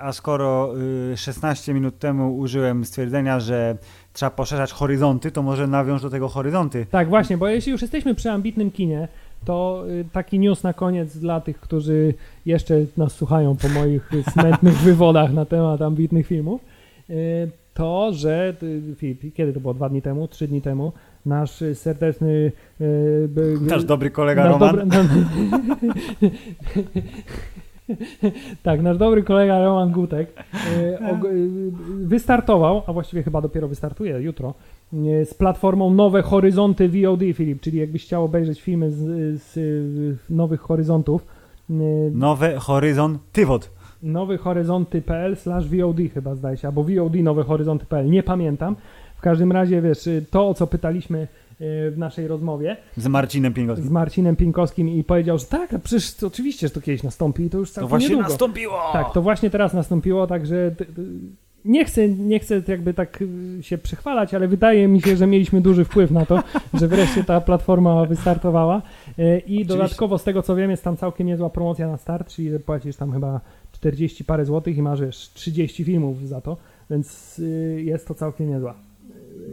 A 0.00 0.12
skoro 0.12 0.74
y, 1.12 1.16
16 1.16 1.74
minut 1.74 1.98
temu 1.98 2.38
użyłem 2.38 2.84
stwierdzenia, 2.84 3.40
że 3.40 3.76
trzeba 4.12 4.30
poszerzać 4.30 4.72
horyzonty, 4.72 5.30
to 5.30 5.42
może 5.42 5.66
nawiąż 5.66 6.02
do 6.02 6.10
tego 6.10 6.28
horyzonty. 6.28 6.86
Tak, 6.90 7.08
właśnie, 7.08 7.36
bo 7.36 7.48
jeśli 7.48 7.72
już 7.72 7.82
jesteśmy 7.82 8.14
przy 8.14 8.30
ambitnym 8.30 8.70
kinie, 8.70 9.08
to 9.44 9.84
taki 10.12 10.38
news 10.38 10.62
na 10.62 10.72
koniec 10.72 11.16
dla 11.16 11.40
tych, 11.40 11.60
którzy 11.60 12.14
jeszcze 12.46 12.74
nas 12.96 13.12
słuchają 13.12 13.56
po 13.56 13.68
moich 13.68 14.10
smętnych 14.32 14.76
wywodach 14.86 15.32
na 15.32 15.44
temat 15.44 15.82
ambitnych 15.82 16.26
filmów, 16.26 16.60
to, 17.80 18.12
że 18.12 18.54
y, 18.62 18.94
Filip, 18.96 19.34
kiedy 19.34 19.52
to 19.52 19.60
było? 19.60 19.74
Dwa 19.74 19.88
dni 19.88 20.02
temu? 20.02 20.28
Trzy 20.28 20.48
dni 20.48 20.62
temu? 20.62 20.92
Nasz 21.26 21.64
serdeczny 21.74 22.52
y, 22.80 23.28
Nasz 23.60 23.84
dobry 23.84 24.10
kolega 24.10 24.44
nasz 24.44 24.52
Roman. 24.52 24.76
dobry- 24.76 24.86
no- 24.86 26.30
tak, 28.62 28.82
nasz 28.82 28.98
dobry 28.98 29.22
kolega 29.22 29.64
Roman 29.64 29.92
Gutek 29.92 30.28
y, 30.54 30.98
wystartował, 32.00 32.82
a 32.86 32.92
właściwie 32.92 33.22
chyba 33.22 33.40
dopiero 33.40 33.68
wystartuje 33.68 34.20
jutro, 34.22 34.54
z 35.24 35.34
platformą 35.34 35.94
Nowe 35.94 36.22
Horyzonty 36.22 36.88
VOD, 36.88 37.20
Filip, 37.34 37.60
czyli 37.60 37.78
jakbyś 37.78 38.04
chciał 38.04 38.24
obejrzeć 38.24 38.60
filmy 38.60 38.90
z, 38.90 38.96
z 39.42 39.56
Nowych 40.30 40.60
Horyzontów, 40.60 41.26
y, 41.70 41.74
Nowy 42.14 42.54
horyzont 42.58 43.18
Tywot. 43.32 43.70
nowyhoryzonty.pl 44.02 45.36
slash 45.36 45.68
VOD 45.68 45.96
chyba 46.14 46.34
zdaje 46.34 46.56
się, 46.56 46.68
albo 46.68 46.84
VOD 46.84 47.14
nowyhoryzonty.pl, 47.14 48.10
nie 48.10 48.22
pamiętam. 48.22 48.76
W 49.16 49.20
każdym 49.20 49.52
razie, 49.52 49.82
wiesz, 49.82 50.08
to 50.30 50.48
o 50.48 50.54
co 50.54 50.66
pytaliśmy 50.66 51.18
y, 51.18 51.26
w 51.90 51.94
naszej 51.98 52.28
rozmowie 52.28 52.76
Z 52.96 53.06
Marcinem 53.06 53.54
Pięgowskim. 53.54 53.88
z 53.88 53.90
Marcinem 53.90 54.36
Pinkowskim 54.36 54.88
i 54.88 55.04
powiedział, 55.04 55.38
że 55.38 55.46
tak, 55.46 55.70
przecież 55.84 56.14
to 56.14 56.26
oczywiście, 56.26 56.68
że 56.68 56.74
to 56.74 56.80
kiedyś 56.80 57.02
nastąpi 57.02 57.42
i 57.42 57.50
to 57.50 57.58
już 57.58 57.68
To 57.70 57.74
całkiem 57.74 57.88
właśnie 57.88 58.08
niedługo. 58.08 58.28
nastąpiło! 58.28 58.78
Tak, 58.92 59.12
to 59.12 59.22
właśnie 59.22 59.50
teraz 59.50 59.74
nastąpiło, 59.74 60.26
także 60.26 60.70
t- 60.78 60.84
nie 61.64 61.84
chcę, 61.84 62.08
nie 62.08 62.38
chcę 62.38 62.62
jakby 62.68 62.94
tak 62.94 63.22
y, 63.22 63.62
się 63.62 63.78
przychwalać, 63.78 64.34
ale 64.34 64.48
wydaje 64.48 64.88
mi 64.88 65.00
się, 65.02 65.16
że 65.16 65.26
mieliśmy 65.26 65.60
duży 65.60 65.84
wpływ 65.84 66.10
na 66.10 66.26
to, 66.26 66.42
że 66.80 66.88
wreszcie 66.88 67.24
ta 67.24 67.40
platforma 67.40 68.04
wystartowała 68.04 68.82
i 69.46 69.64
dodatkowo 69.64 70.18
z 70.18 70.24
tego 70.24 70.42
co 70.42 70.56
wiem 70.56 70.70
jest 70.70 70.84
tam 70.84 70.96
całkiem 70.96 71.26
niezła 71.26 71.50
promocja 71.50 71.88
na 71.88 71.96
start, 71.96 72.28
czyli 72.28 72.58
płacisz 72.58 72.96
tam 72.96 73.12
chyba 73.12 73.40
40 73.80 74.24
parę 74.24 74.44
złotych 74.44 74.76
i 74.76 74.82
masz 74.82 75.00
wiesz, 75.00 75.30
30 75.34 75.84
filmów 75.84 76.28
za 76.28 76.40
to, 76.40 76.56
więc 76.90 77.38
y, 77.38 77.82
jest 77.84 78.08
to 78.08 78.14
całkiem 78.14 78.48
niezła. 78.48 78.89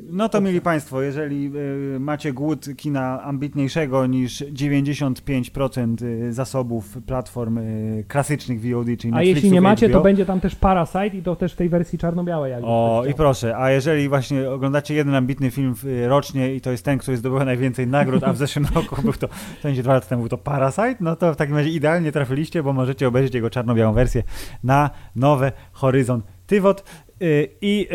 No 0.03 0.29
to 0.29 0.41
mieli 0.41 0.61
Państwo, 0.61 1.01
jeżeli 1.01 1.51
y, 1.95 1.99
macie 1.99 2.33
głód 2.33 2.65
kina 2.77 3.23
ambitniejszego 3.23 4.05
niż 4.05 4.41
95% 4.41 6.03
y, 6.03 6.33
zasobów 6.33 6.97
platform 7.05 7.57
y, 7.57 8.05
klasycznych 8.07 8.61
VOD, 8.61 8.85
czyli 8.85 9.13
A 9.13 9.15
Netflixu, 9.15 9.35
jeśli 9.35 9.51
nie 9.51 9.61
macie, 9.61 9.89
to 9.89 9.93
HBO, 9.93 10.03
będzie 10.03 10.25
tam 10.25 10.39
też 10.39 10.55
Parasite 10.55 11.07
i 11.07 11.21
to 11.21 11.35
też 11.35 11.53
w 11.53 11.55
tej 11.55 11.69
wersji 11.69 11.99
czarno-białej. 11.99 12.53
O, 12.63 12.99
ktoś 13.01 13.11
i 13.11 13.15
proszę, 13.15 13.57
a 13.57 13.71
jeżeli 13.71 14.09
właśnie 14.09 14.49
oglądacie 14.49 14.93
jeden 14.93 15.15
ambitny 15.15 15.51
film 15.51 15.75
rocznie 16.07 16.55
i 16.55 16.61
to 16.61 16.71
jest 16.71 16.85
ten, 16.85 16.97
który 16.97 17.17
zdobywa 17.17 17.45
najwięcej 17.45 17.87
nagród, 17.87 18.23
a 18.23 18.33
w 18.33 18.37
zeszłym 18.37 18.65
roku 18.75 19.01
był 19.01 19.13
to, 19.13 19.27
w 19.57 19.61
sensie 19.61 19.83
dwa 19.83 19.93
lata 19.93 20.07
temu 20.07 20.21
był 20.21 20.29
to 20.29 20.37
Parasite, 20.37 20.95
no 20.99 21.15
to 21.15 21.33
w 21.33 21.35
takim 21.35 21.55
razie 21.55 21.69
idealnie 21.69 22.11
trafiliście, 22.11 22.63
bo 22.63 22.73
możecie 22.73 23.07
obejrzeć 23.07 23.33
jego 23.33 23.49
czarno-białą 23.49 23.93
wersję 23.93 24.23
na 24.63 24.89
nowe 25.15 25.51
Horyzont 25.71 26.25
Tywot. 26.47 26.83
Y, 27.21 27.49
I 27.61 27.87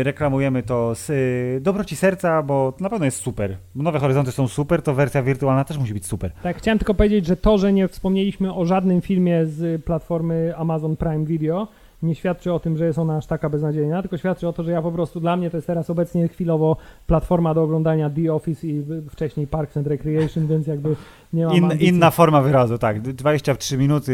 y, 0.00 0.04
reklamujemy 0.04 0.62
to 0.62 0.94
z 0.94 1.10
y, 1.10 1.60
dobroci 1.60 1.96
serca, 1.96 2.42
bo 2.42 2.74
na 2.80 2.90
pewno 2.90 3.04
jest 3.04 3.22
super. 3.22 3.56
Nowe 3.74 3.98
horyzonty 3.98 4.32
są 4.32 4.48
super, 4.48 4.82
to 4.82 4.94
wersja 4.94 5.22
wirtualna 5.22 5.64
też 5.64 5.78
musi 5.78 5.94
być 5.94 6.06
super. 6.06 6.32
Tak, 6.42 6.58
chciałem 6.58 6.78
tylko 6.78 6.94
powiedzieć, 6.94 7.26
że 7.26 7.36
to, 7.36 7.58
że 7.58 7.72
nie 7.72 7.88
wspomnieliśmy 7.88 8.54
o 8.54 8.64
żadnym 8.64 9.00
filmie 9.00 9.46
z 9.46 9.84
platformy 9.84 10.52
Amazon 10.56 10.96
Prime 10.96 11.24
Video, 11.24 11.68
nie 12.02 12.14
świadczy 12.14 12.52
o 12.52 12.60
tym, 12.60 12.76
że 12.76 12.86
jest 12.86 12.98
ona 12.98 13.16
aż 13.16 13.26
taka 13.26 13.48
beznadziejna, 13.48 14.02
tylko 14.02 14.16
świadczy 14.16 14.48
o 14.48 14.52
to, 14.52 14.62
że 14.62 14.70
ja 14.70 14.82
po 14.82 14.92
prostu, 14.92 15.20
dla 15.20 15.36
mnie 15.36 15.50
to 15.50 15.56
jest 15.56 15.66
teraz 15.66 15.90
obecnie 15.90 16.28
chwilowo 16.28 16.76
platforma 17.06 17.54
do 17.54 17.62
oglądania 17.62 18.10
The 18.10 18.34
Office 18.34 18.66
i 18.66 18.84
wcześniej 19.10 19.46
Parks 19.46 19.76
and 19.76 19.86
Recreation, 19.86 20.46
więc 20.46 20.66
jakby 20.66 20.96
nie 21.32 21.46
mam 21.46 21.56
In, 21.56 21.70
inna 21.80 22.10
forma 22.10 22.40
wyrazu, 22.42 22.78
tak. 22.78 23.00
23 23.00 23.78
minuty 23.78 24.12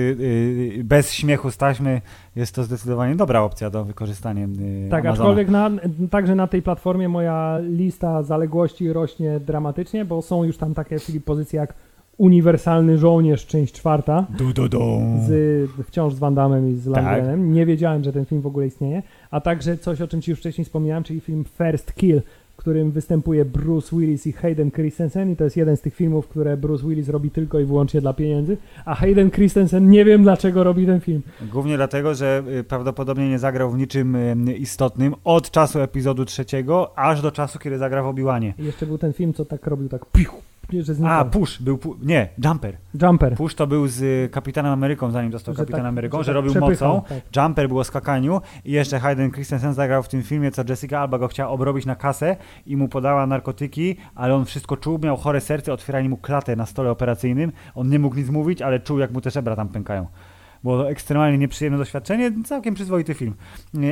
y, 0.79 0.85
bez 0.85 1.13
śmiechu 1.13 1.51
z 1.51 1.57
taśmy 1.57 2.01
jest 2.37 2.55
to 2.55 2.65
zdecydowanie 2.65 3.17
dobra 3.17 3.41
opcja 3.41 3.71
do 3.71 3.85
wykorzystania. 3.85 4.47
y, 4.47 4.89
Tak, 4.91 5.07
Amazona. 5.07 5.11
aczkolwiek 5.11 5.49
na, 5.49 5.71
także 6.11 6.35
na 6.35 6.47
tej 6.47 6.63
platformie 6.63 7.09
moja 7.09 7.59
lista 7.63 8.23
zaległości 8.23 8.93
rośnie 8.93 9.41
dramatycznie, 9.41 10.05
bo 10.05 10.23
są 10.23 10.45
już 10.45 10.57
tam 10.57 10.75
takie 10.75 10.97
pozycje 11.25 11.61
jak 11.61 11.75
Uniwersalny 12.19 12.99
Żołnierz, 12.99 13.47
część 13.47 13.75
czwarta, 13.75 14.27
Du, 14.39 14.53
du, 14.53 14.69
du. 14.69 15.01
z, 15.27 15.71
wciąż 15.87 16.15
z 16.15 16.19
Van 16.19 16.35
Damme 16.35 16.71
i 16.71 16.75
z 16.77 16.85
Tak. 16.85 16.95
Landgrenem. 17.05 17.53
Nie 17.53 17.67
wiedziałem, 17.67 18.05
że 18.05 18.13
ten 18.13 18.25
film 18.25 18.41
w 18.41 18.47
ogóle 18.47 18.67
istnieje. 18.67 19.03
A 19.31 19.41
także 19.41 19.77
coś, 19.79 20.01
o 20.01 20.09
czym 20.09 20.23
Ci 20.23 20.31
już 20.31 20.41
wcześniej 20.41 20.65
wspomniałem, 20.65 21.05
czyli 21.05 21.21
film 21.21 21.45
First 21.59 21.95
Kill, 21.95 22.23
w 22.53 22.57
którym 22.59 22.91
występuje 22.91 23.45
Bruce 23.45 23.97
Willis 23.97 24.27
i 24.27 24.33
Hayden 24.33 24.71
Christensen 24.71 25.33
i 25.33 25.37
to 25.37 25.45
jest 25.45 25.57
jeden 25.57 25.77
z 25.77 25.81
tych 25.81 25.95
filmów, 25.95 26.29
które 26.29 26.57
Bruce 26.57 26.87
Willis 26.89 27.09
robi 27.09 27.31
tylko 27.31 27.61
i 27.61 27.65
wyłącznie 27.65 28.01
dla 28.01 28.13
pieniędzy, 28.13 28.57
a 28.85 28.95
Hayden 28.95 29.31
Christensen 29.31 29.91
nie 29.91 30.05
wiem 30.05 30.23
dlaczego 30.23 30.65
robi 30.65 30.87
ten 30.87 31.01
film. 31.01 31.23
Głównie 31.53 31.77
dlatego, 31.77 32.15
że 32.15 32.43
y, 32.61 32.65
prawdopodobnie 32.65 33.29
nie 33.29 33.39
zagrał 33.39 33.71
w 33.71 33.79
niczym 33.79 34.17
istotnym 34.59 35.15
od 35.25 35.51
czasu 35.51 35.81
epizodu 35.81 36.25
trzeciego, 36.25 36.99
aż 36.99 37.23
do 37.23 37.31
czasu, 37.33 37.59
kiedy 37.59 37.79
zagrał 37.79 38.05
w. 38.05 38.55
I 38.59 38.65
jeszcze 38.65 38.87
był 38.87 38.99
ten 38.99 39.13
film, 39.13 39.35
co 39.35 39.45
tak 39.45 39.67
robił, 39.67 39.89
tak 39.89 40.05
pichu, 40.13 40.37
że 40.73 40.95
znikał. 40.95 41.13
A, 41.21 41.25
Push, 41.25 41.63
był, 41.63 41.77
pu- 41.77 41.95
nie, 42.03 42.29
Jumper. 42.45 42.77
Jumper. 43.03 43.35
Push 43.35 43.55
to 43.55 43.67
był 43.67 43.89
z 43.89 44.33
Kapitanem 44.33 44.73
Ameryką, 44.73 45.11
zanim 45.11 45.33
został 45.33 45.55
Że 45.55 45.59
Kapitanem 45.59 45.85
tak- 45.85 45.89
Ameryką, 45.89 46.19
że 46.19 46.25
że 46.25 46.31
tak 46.33 46.35
robił 46.35 46.61
mocą. 46.61 47.03
tak. 47.09 47.37
Jumper 47.37 47.69
było 47.69 47.81
o 47.81 47.85
skakaniu 47.85 48.41
i 48.65 48.73
jeszcze 48.73 48.99
Hayden 49.01 49.31
Christensen 49.31 49.75
zagrał 49.75 50.03
w 50.03 50.09
tym 50.09 50.23
filmie, 50.23 50.51
co 50.51 50.63
Jessica 50.69 51.01
Alba 51.01 51.19
go 51.19 51.29
chciała 51.29 51.51
obrobić 51.51 51.87
na 51.87 51.95
kasę 51.97 52.37
i 52.67 52.77
mu 52.77 52.89
podała 52.89 53.27
narkotyki, 53.27 53.97
ale 54.15 54.35
on 54.35 54.45
wszystko 54.45 54.77
czuł, 54.77 54.99
miał 55.03 55.17
chore 55.17 55.41
serce, 55.41 55.73
otwierali 55.73 56.09
mu 56.09 56.17
klatę 56.17 56.57
na 56.57 56.67
stole 56.67 56.91
operacyjnym. 56.91 57.53
On 57.75 57.89
nie 57.89 57.99
mógł 57.99 58.17
nic 58.17 58.29
mówić, 58.31 58.63
ale 58.63 58.81
czuł, 58.81 58.99
jak 58.99 59.11
mu 59.11 59.21
te 59.21 59.31
żebra 59.31 59.57
tam 59.57 59.69
pękają. 59.69 60.07
Było 60.67 60.79
to 60.79 60.91
ekstremalnie 60.91 61.39
nieprzyjemne 61.39 61.79
doświadczenie, 61.79 62.33
całkiem 62.45 62.75
przyzwoity 62.75 63.15
film. 63.15 63.35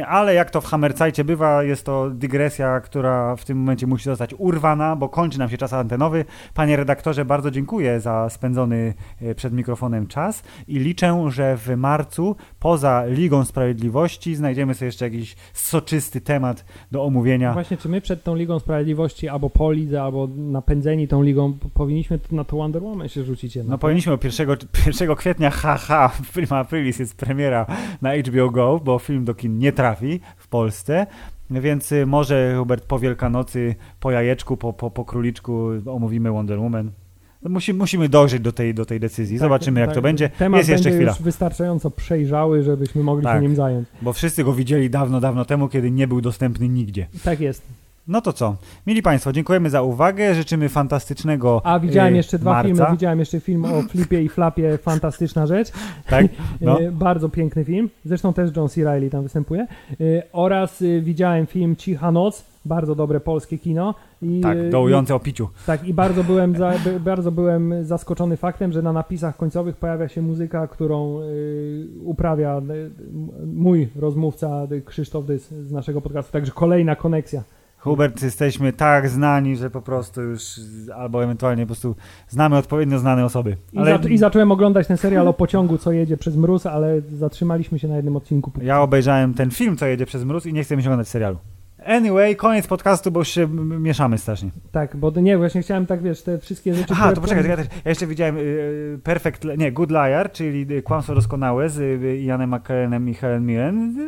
Ale 0.07 0.35
jak 0.35 0.51
to 0.51 0.61
w 0.61 0.65
Hammerzajcie 0.65 1.25
bywa, 1.25 1.63
jest 1.63 1.87
to 1.87 2.11
dygresja, 2.11 2.81
która 2.81 3.37
w 3.37 3.45
tym 3.45 3.59
momencie 3.59 3.87
musi 3.87 4.05
zostać 4.05 4.35
urwana, 4.39 4.97
bo 4.97 5.09
kończy 5.09 5.39
nam 5.39 5.49
się 5.49 5.57
czas 5.57 5.73
antenowy. 5.73 6.25
Panie 6.55 6.77
redaktorze, 6.77 7.25
bardzo 7.25 7.51
dziękuję 7.51 8.01
za 8.01 8.29
spędzony 8.31 8.95
e, 9.21 9.35
przed 9.35 9.53
mikrofonem 9.53 10.07
czas 10.07 10.43
i 10.69 10.79
liczę, 10.79 11.25
że 11.29 11.57
w 11.57 11.77
marcu 11.77 12.37
poza 12.59 13.05
Ligą 13.07 13.45
Sprawiedliwości 13.45 14.35
znajdziemy 14.35 14.75
sobie 14.75 14.87
jeszcze 14.87 15.05
jakiś 15.05 15.37
soczysty 15.53 16.21
temat 16.21 16.65
do 16.91 17.05
omówienia. 17.05 17.53
Właśnie, 17.53 17.77
czy 17.77 17.89
my 17.89 18.01
przed 18.01 18.23
tą 18.23 18.35
Ligą 18.35 18.59
Sprawiedliwości 18.59 19.29
albo 19.29 19.51
po 19.51 19.73
lidze, 19.73 20.03
albo 20.03 20.29
napędzeni 20.37 21.09
tą 21.09 21.23
ligą 21.23 21.59
powinniśmy 21.75 22.19
na 22.33 22.45
to 22.45 22.57
Wonder 22.57 22.83
Woman 22.83 23.09
się 23.09 23.25
rzucić 23.25 23.57
jednak? 23.57 23.71
No 23.71 23.79
powinniśmy 23.79 24.13
o 24.13 24.19
1, 24.25 24.49
1 24.87 25.17
kwietnia, 25.17 25.51
haha, 25.51 26.09
w 26.09 26.33
Prima 26.33 26.64
Aprilis 26.65 26.99
jest 26.99 27.17
premiera 27.17 27.67
na 28.03 28.11
HBO 28.17 28.51
Go, 28.51 28.81
bo 28.85 28.99
film 28.99 29.25
do 29.25 29.35
kin 29.35 29.59
nie 29.59 29.73
trafi 29.73 30.21
w 30.37 30.49
Polsce. 30.49 31.07
Więc 31.51 31.93
y, 31.93 32.07
może 32.07 32.55
Hubert 32.59 32.85
po 32.85 32.99
Wielkanocy, 32.99 33.75
po 34.01 34.11
jajeczku, 34.11 34.57
po, 34.57 34.73
po, 34.73 34.91
po 34.91 35.05
króliczku 35.05 35.69
omówimy 35.87 36.31
Wonder 36.33 36.59
Woman. 36.61 36.91
Musi, 37.43 37.75
musimy 37.75 38.09
dojrzeć 38.09 38.43
do 38.43 38.53
tej, 38.53 38.75
do 38.75 38.85
tej 38.85 39.01
decyzji. 39.01 39.37
Tak, 39.39 39.41
Zobaczymy, 39.41 39.81
jak 39.81 39.89
tak. 39.89 39.95
to 39.95 40.03
będzie. 40.03 40.29
Temat 40.29 40.59
Jest 40.59 40.71
jeszcze 40.71 40.85
będzie 40.85 40.99
chwila, 40.99 41.13
już 41.13 41.23
wystarczająco 41.23 41.91
przejrzały, 41.91 42.63
żebyśmy 42.63 43.03
mogli 43.03 43.25
Tak. 43.25 43.37
się 43.37 43.43
nim 43.43 43.57
zająć. 43.57 43.89
bo 44.03 44.13
wszyscy 44.13 44.45
go 44.45 44.53
widzieli 44.53 44.91
dawno, 44.91 45.21
dawno 45.21 45.45
temu, 45.45 45.69
kiedy 45.69 45.91
nie 45.91 46.09
był 46.09 46.21
dostępny 46.21 46.69
nigdzie. 46.69 47.07
Tak 47.25 47.41
jest. 47.41 47.63
No 48.09 48.21
to 48.21 48.33
co? 48.33 48.57
Mili 48.87 49.03
Państwo, 49.03 49.33
dziękujemy 49.33 49.71
za 49.71 49.83
uwagę. 49.83 50.35
Życzymy 50.35 50.69
fantastycznego 50.69 51.61
A 51.65 51.81
widziałem 51.81 52.15
y, 52.15 52.17
jeszcze 52.17 52.39
dwa 52.39 52.51
marca. 52.53 52.69
filmy. 52.75 52.91
Widziałem 52.91 53.19
jeszcze 53.19 53.41
film 53.41 53.65
o 53.65 53.83
Flipie 53.83 54.23
i 54.23 54.29
Flapie, 54.29 54.79
fantastyczna 54.83 55.47
rzecz. 55.47 55.73
Tak? 56.09 56.27
No. 56.61 56.81
E, 56.81 56.93
Bardzo 56.93 57.29
piękny 57.29 57.65
film. 57.65 57.91
Zresztą 58.05 58.33
też 58.33 58.51
John 58.57 58.69
C. 58.69 58.85
Reilly 58.85 59.11
tam 59.11 59.23
występuje. 59.23 59.67
E, 59.91 59.97
Oraz 60.33 60.83
e, 60.83 61.01
widziałem 61.01 61.47
film 61.47 61.77
Cicha 61.77 62.13
Noc 62.13 62.45
bardzo 62.65 62.95
dobre 62.95 63.21
polskie 63.21 63.59
kino. 63.59 63.95
I, 64.23 64.41
Tak, 64.41 64.71
dołujące 64.71 65.15
o 65.15 65.21
piciu. 65.21 65.49
tak, 65.67 65.85
i 65.89 65.95
bardzo 65.95 66.25
byłem, 66.25 66.57
za, 66.57 66.73
bardzo 67.01 67.33
byłem 67.33 67.85
zaskoczony 67.85 68.37
faktem, 68.37 68.73
że 68.73 68.83
na 68.83 68.93
napisach 68.93 69.37
końcowych 69.37 69.77
pojawia 69.77 70.09
się 70.09 70.23
muzyka, 70.23 70.67
którą 70.67 71.21
y, 71.21 71.87
uprawia 72.05 72.59
y, 72.59 72.91
mój 73.47 73.89
rozmówca 73.97 74.67
Krzysztof 74.85 75.27
Dys 75.27 75.49
z 75.49 75.73
naszego 75.73 76.01
podcastu. 76.01 76.33
Także 76.33 76.53
kolejna 76.53 76.97
koneksja. 76.97 77.43
Hubert, 77.85 78.23
jesteśmy 78.23 78.73
tak 78.73 79.09
znani, 79.09 79.57
że 79.57 79.71
po 79.71 79.83
prostu 79.83 80.23
już, 80.23 80.61
albo 80.97 81.25
ewentualnie 81.25 81.63
po 81.63 81.67
prostu 81.67 81.97
znamy 82.29 82.57
odpowiednio 82.57 82.99
znane 82.99 83.25
osoby. 83.25 83.57
I, 83.73 83.79
Ale 83.79 83.99
za, 84.03 84.09
I 84.09 84.19
zacząłem 84.19 84.53
oglądać 84.53 84.87
ten 84.87 84.97
serial 84.97 85.29
o 85.29 85.33
pociągu, 85.33 85.79
co 85.79 85.93
jedzie 85.93 86.17
przez 86.17 86.37
mróz, 86.37 86.67
ale 86.67 87.01
zatrzymaliśmy 87.01 87.79
się 87.79 87.89
na 87.89 87.97
jednym 87.97 88.17
odcinku. 88.17 88.53
ja 88.63 88.81
obejrzałem 88.81 89.35
ten 89.35 89.51
film, 89.51 89.77
co 89.77 89.87
jedzie 89.87 90.07
przez 90.07 90.25
mróz 90.25 90.47
i 90.47 90.53
nie 90.53 90.65
chcę 90.65 90.77
mi 90.77 90.83
się 90.83 90.89
oglądać 90.89 91.09
serialu. 91.09 91.39
Anyway, 91.87 92.37
koniec 92.37 92.67
podcastu, 92.67 93.11
bo 93.11 93.21
już 93.21 93.29
się 93.29 93.49
mieszamy 93.81 94.19
strasznie. 94.19 94.51
Tak, 94.73 94.97
bo 94.97 95.11
nie, 95.11 95.39
właśnie 95.39 95.63
chciałem 95.63 95.87
tak, 95.87 96.03
wiesz, 96.03 96.23
te 96.23 96.39
wszystkie 96.39 96.75
rzeczy... 96.75 96.89
Aha, 96.93 97.13
to 97.13 97.21
poczekaj, 97.21 97.49
ja, 97.49 97.57
też, 97.57 97.67
ja 97.85 97.89
jeszcze 97.89 98.07
widziałem 98.07 98.37
y, 98.39 98.99
Perfect, 99.03 99.45
nie, 99.59 99.73
Good 99.73 99.91
Liar, 99.91 100.33
czyli 100.33 100.67
y, 100.75 100.83
Kłamstwo 100.83 101.15
Doskonałe 101.15 101.69
z 101.69 101.79
y, 101.79 102.21
Janem 102.23 102.55
McKellenem 102.55 103.09
i 103.09 103.15
Helen 103.15 103.47
Mirren. 103.47 103.99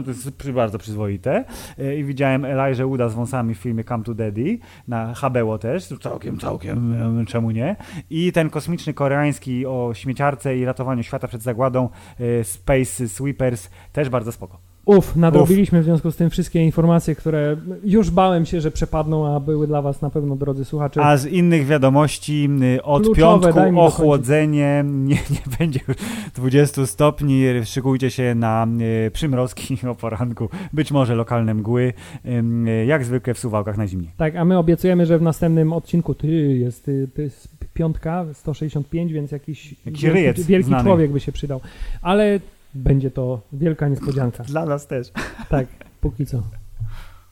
Y, 0.00 0.02
To 0.02 0.10
jest 0.10 0.36
przy, 0.36 0.52
bardzo 0.52 0.78
przyzwoite. 0.78 1.44
Y, 1.78 1.96
I 1.96 2.04
widziałem 2.04 2.44
Elijah 2.44 2.88
Wooda 2.88 3.08
z 3.08 3.14
wąsami 3.14 3.54
w 3.54 3.58
filmie 3.58 3.84
Come 3.84 4.04
to 4.04 4.14
Daddy, 4.14 4.58
na 4.88 5.14
HBO 5.14 5.58
też, 5.58 5.88
całkiem, 6.02 6.38
całkiem, 6.38 6.92
y, 7.20 7.26
czemu 7.26 7.50
nie. 7.50 7.76
I 8.10 8.32
ten 8.32 8.50
kosmiczny 8.50 8.94
koreański 8.94 9.66
o 9.66 9.90
śmieciarce 9.94 10.56
i 10.56 10.64
ratowaniu 10.64 11.02
świata 11.02 11.28
przed 11.28 11.42
zagładą 11.42 11.88
y, 12.20 12.44
Space 12.44 13.08
Sweepers, 13.08 13.70
też 13.92 14.08
bardzo 14.08 14.32
spoko. 14.32 14.67
Uf, 14.88 15.16
nadrobiliśmy 15.16 15.80
w 15.80 15.84
związku 15.84 16.10
z 16.10 16.16
tym 16.16 16.30
wszystkie 16.30 16.64
informacje, 16.64 17.14
które 17.14 17.56
już 17.84 18.10
bałem 18.10 18.46
się, 18.46 18.60
że 18.60 18.70
przepadną, 18.70 19.34
a 19.34 19.40
były 19.40 19.66
dla 19.66 19.82
was 19.82 20.02
na 20.02 20.10
pewno, 20.10 20.36
drodzy 20.36 20.64
słuchacze. 20.64 21.04
A 21.04 21.16
z 21.16 21.26
innych 21.26 21.66
wiadomości 21.66 22.48
y, 22.76 22.82
od 22.82 23.02
Kluczowe, 23.02 23.52
piątku 23.52 23.80
ochłodzenie, 23.80 24.84
nie, 24.86 25.14
nie 25.14 25.56
będzie 25.58 25.80
już 25.88 25.96
20 26.34 26.86
stopni, 26.86 27.44
szykujcie 27.64 28.10
się 28.10 28.34
na 28.34 28.66
y, 29.06 29.10
przymrozki 29.10 29.78
o 29.90 29.94
poranku, 29.94 30.48
być 30.72 30.92
może 30.92 31.14
lokalne 31.14 31.54
mgły, 31.54 31.92
y, 32.26 32.86
jak 32.86 33.04
zwykle 33.04 33.34
w 33.34 33.38
Suwałkach 33.38 33.76
na 33.76 33.86
zimnie. 33.86 34.08
Tak, 34.16 34.36
a 34.36 34.44
my 34.44 34.58
obiecujemy, 34.58 35.06
że 35.06 35.18
w 35.18 35.22
następnym 35.22 35.72
odcinku 35.72 36.14
ty 36.14 36.28
jest, 36.58 36.84
ty, 36.84 37.08
jest 37.18 37.48
piątka, 37.74 38.26
165, 38.32 39.12
więc 39.12 39.32
jakiś 39.32 39.74
Jakiś 39.86 40.02
wielki, 40.02 40.44
wielki 40.44 40.70
człowiek 40.82 41.12
by 41.12 41.20
się 41.20 41.32
przydał. 41.32 41.60
Ale 42.02 42.40
będzie 42.74 43.10
to 43.10 43.40
wielka 43.52 43.88
niespodzianka. 43.88 44.44
Dla 44.44 44.66
nas 44.66 44.86
też. 44.86 45.12
Tak, 45.48 45.66
póki 46.00 46.26
co. 46.26 46.42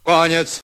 Koniec. 0.02 0.50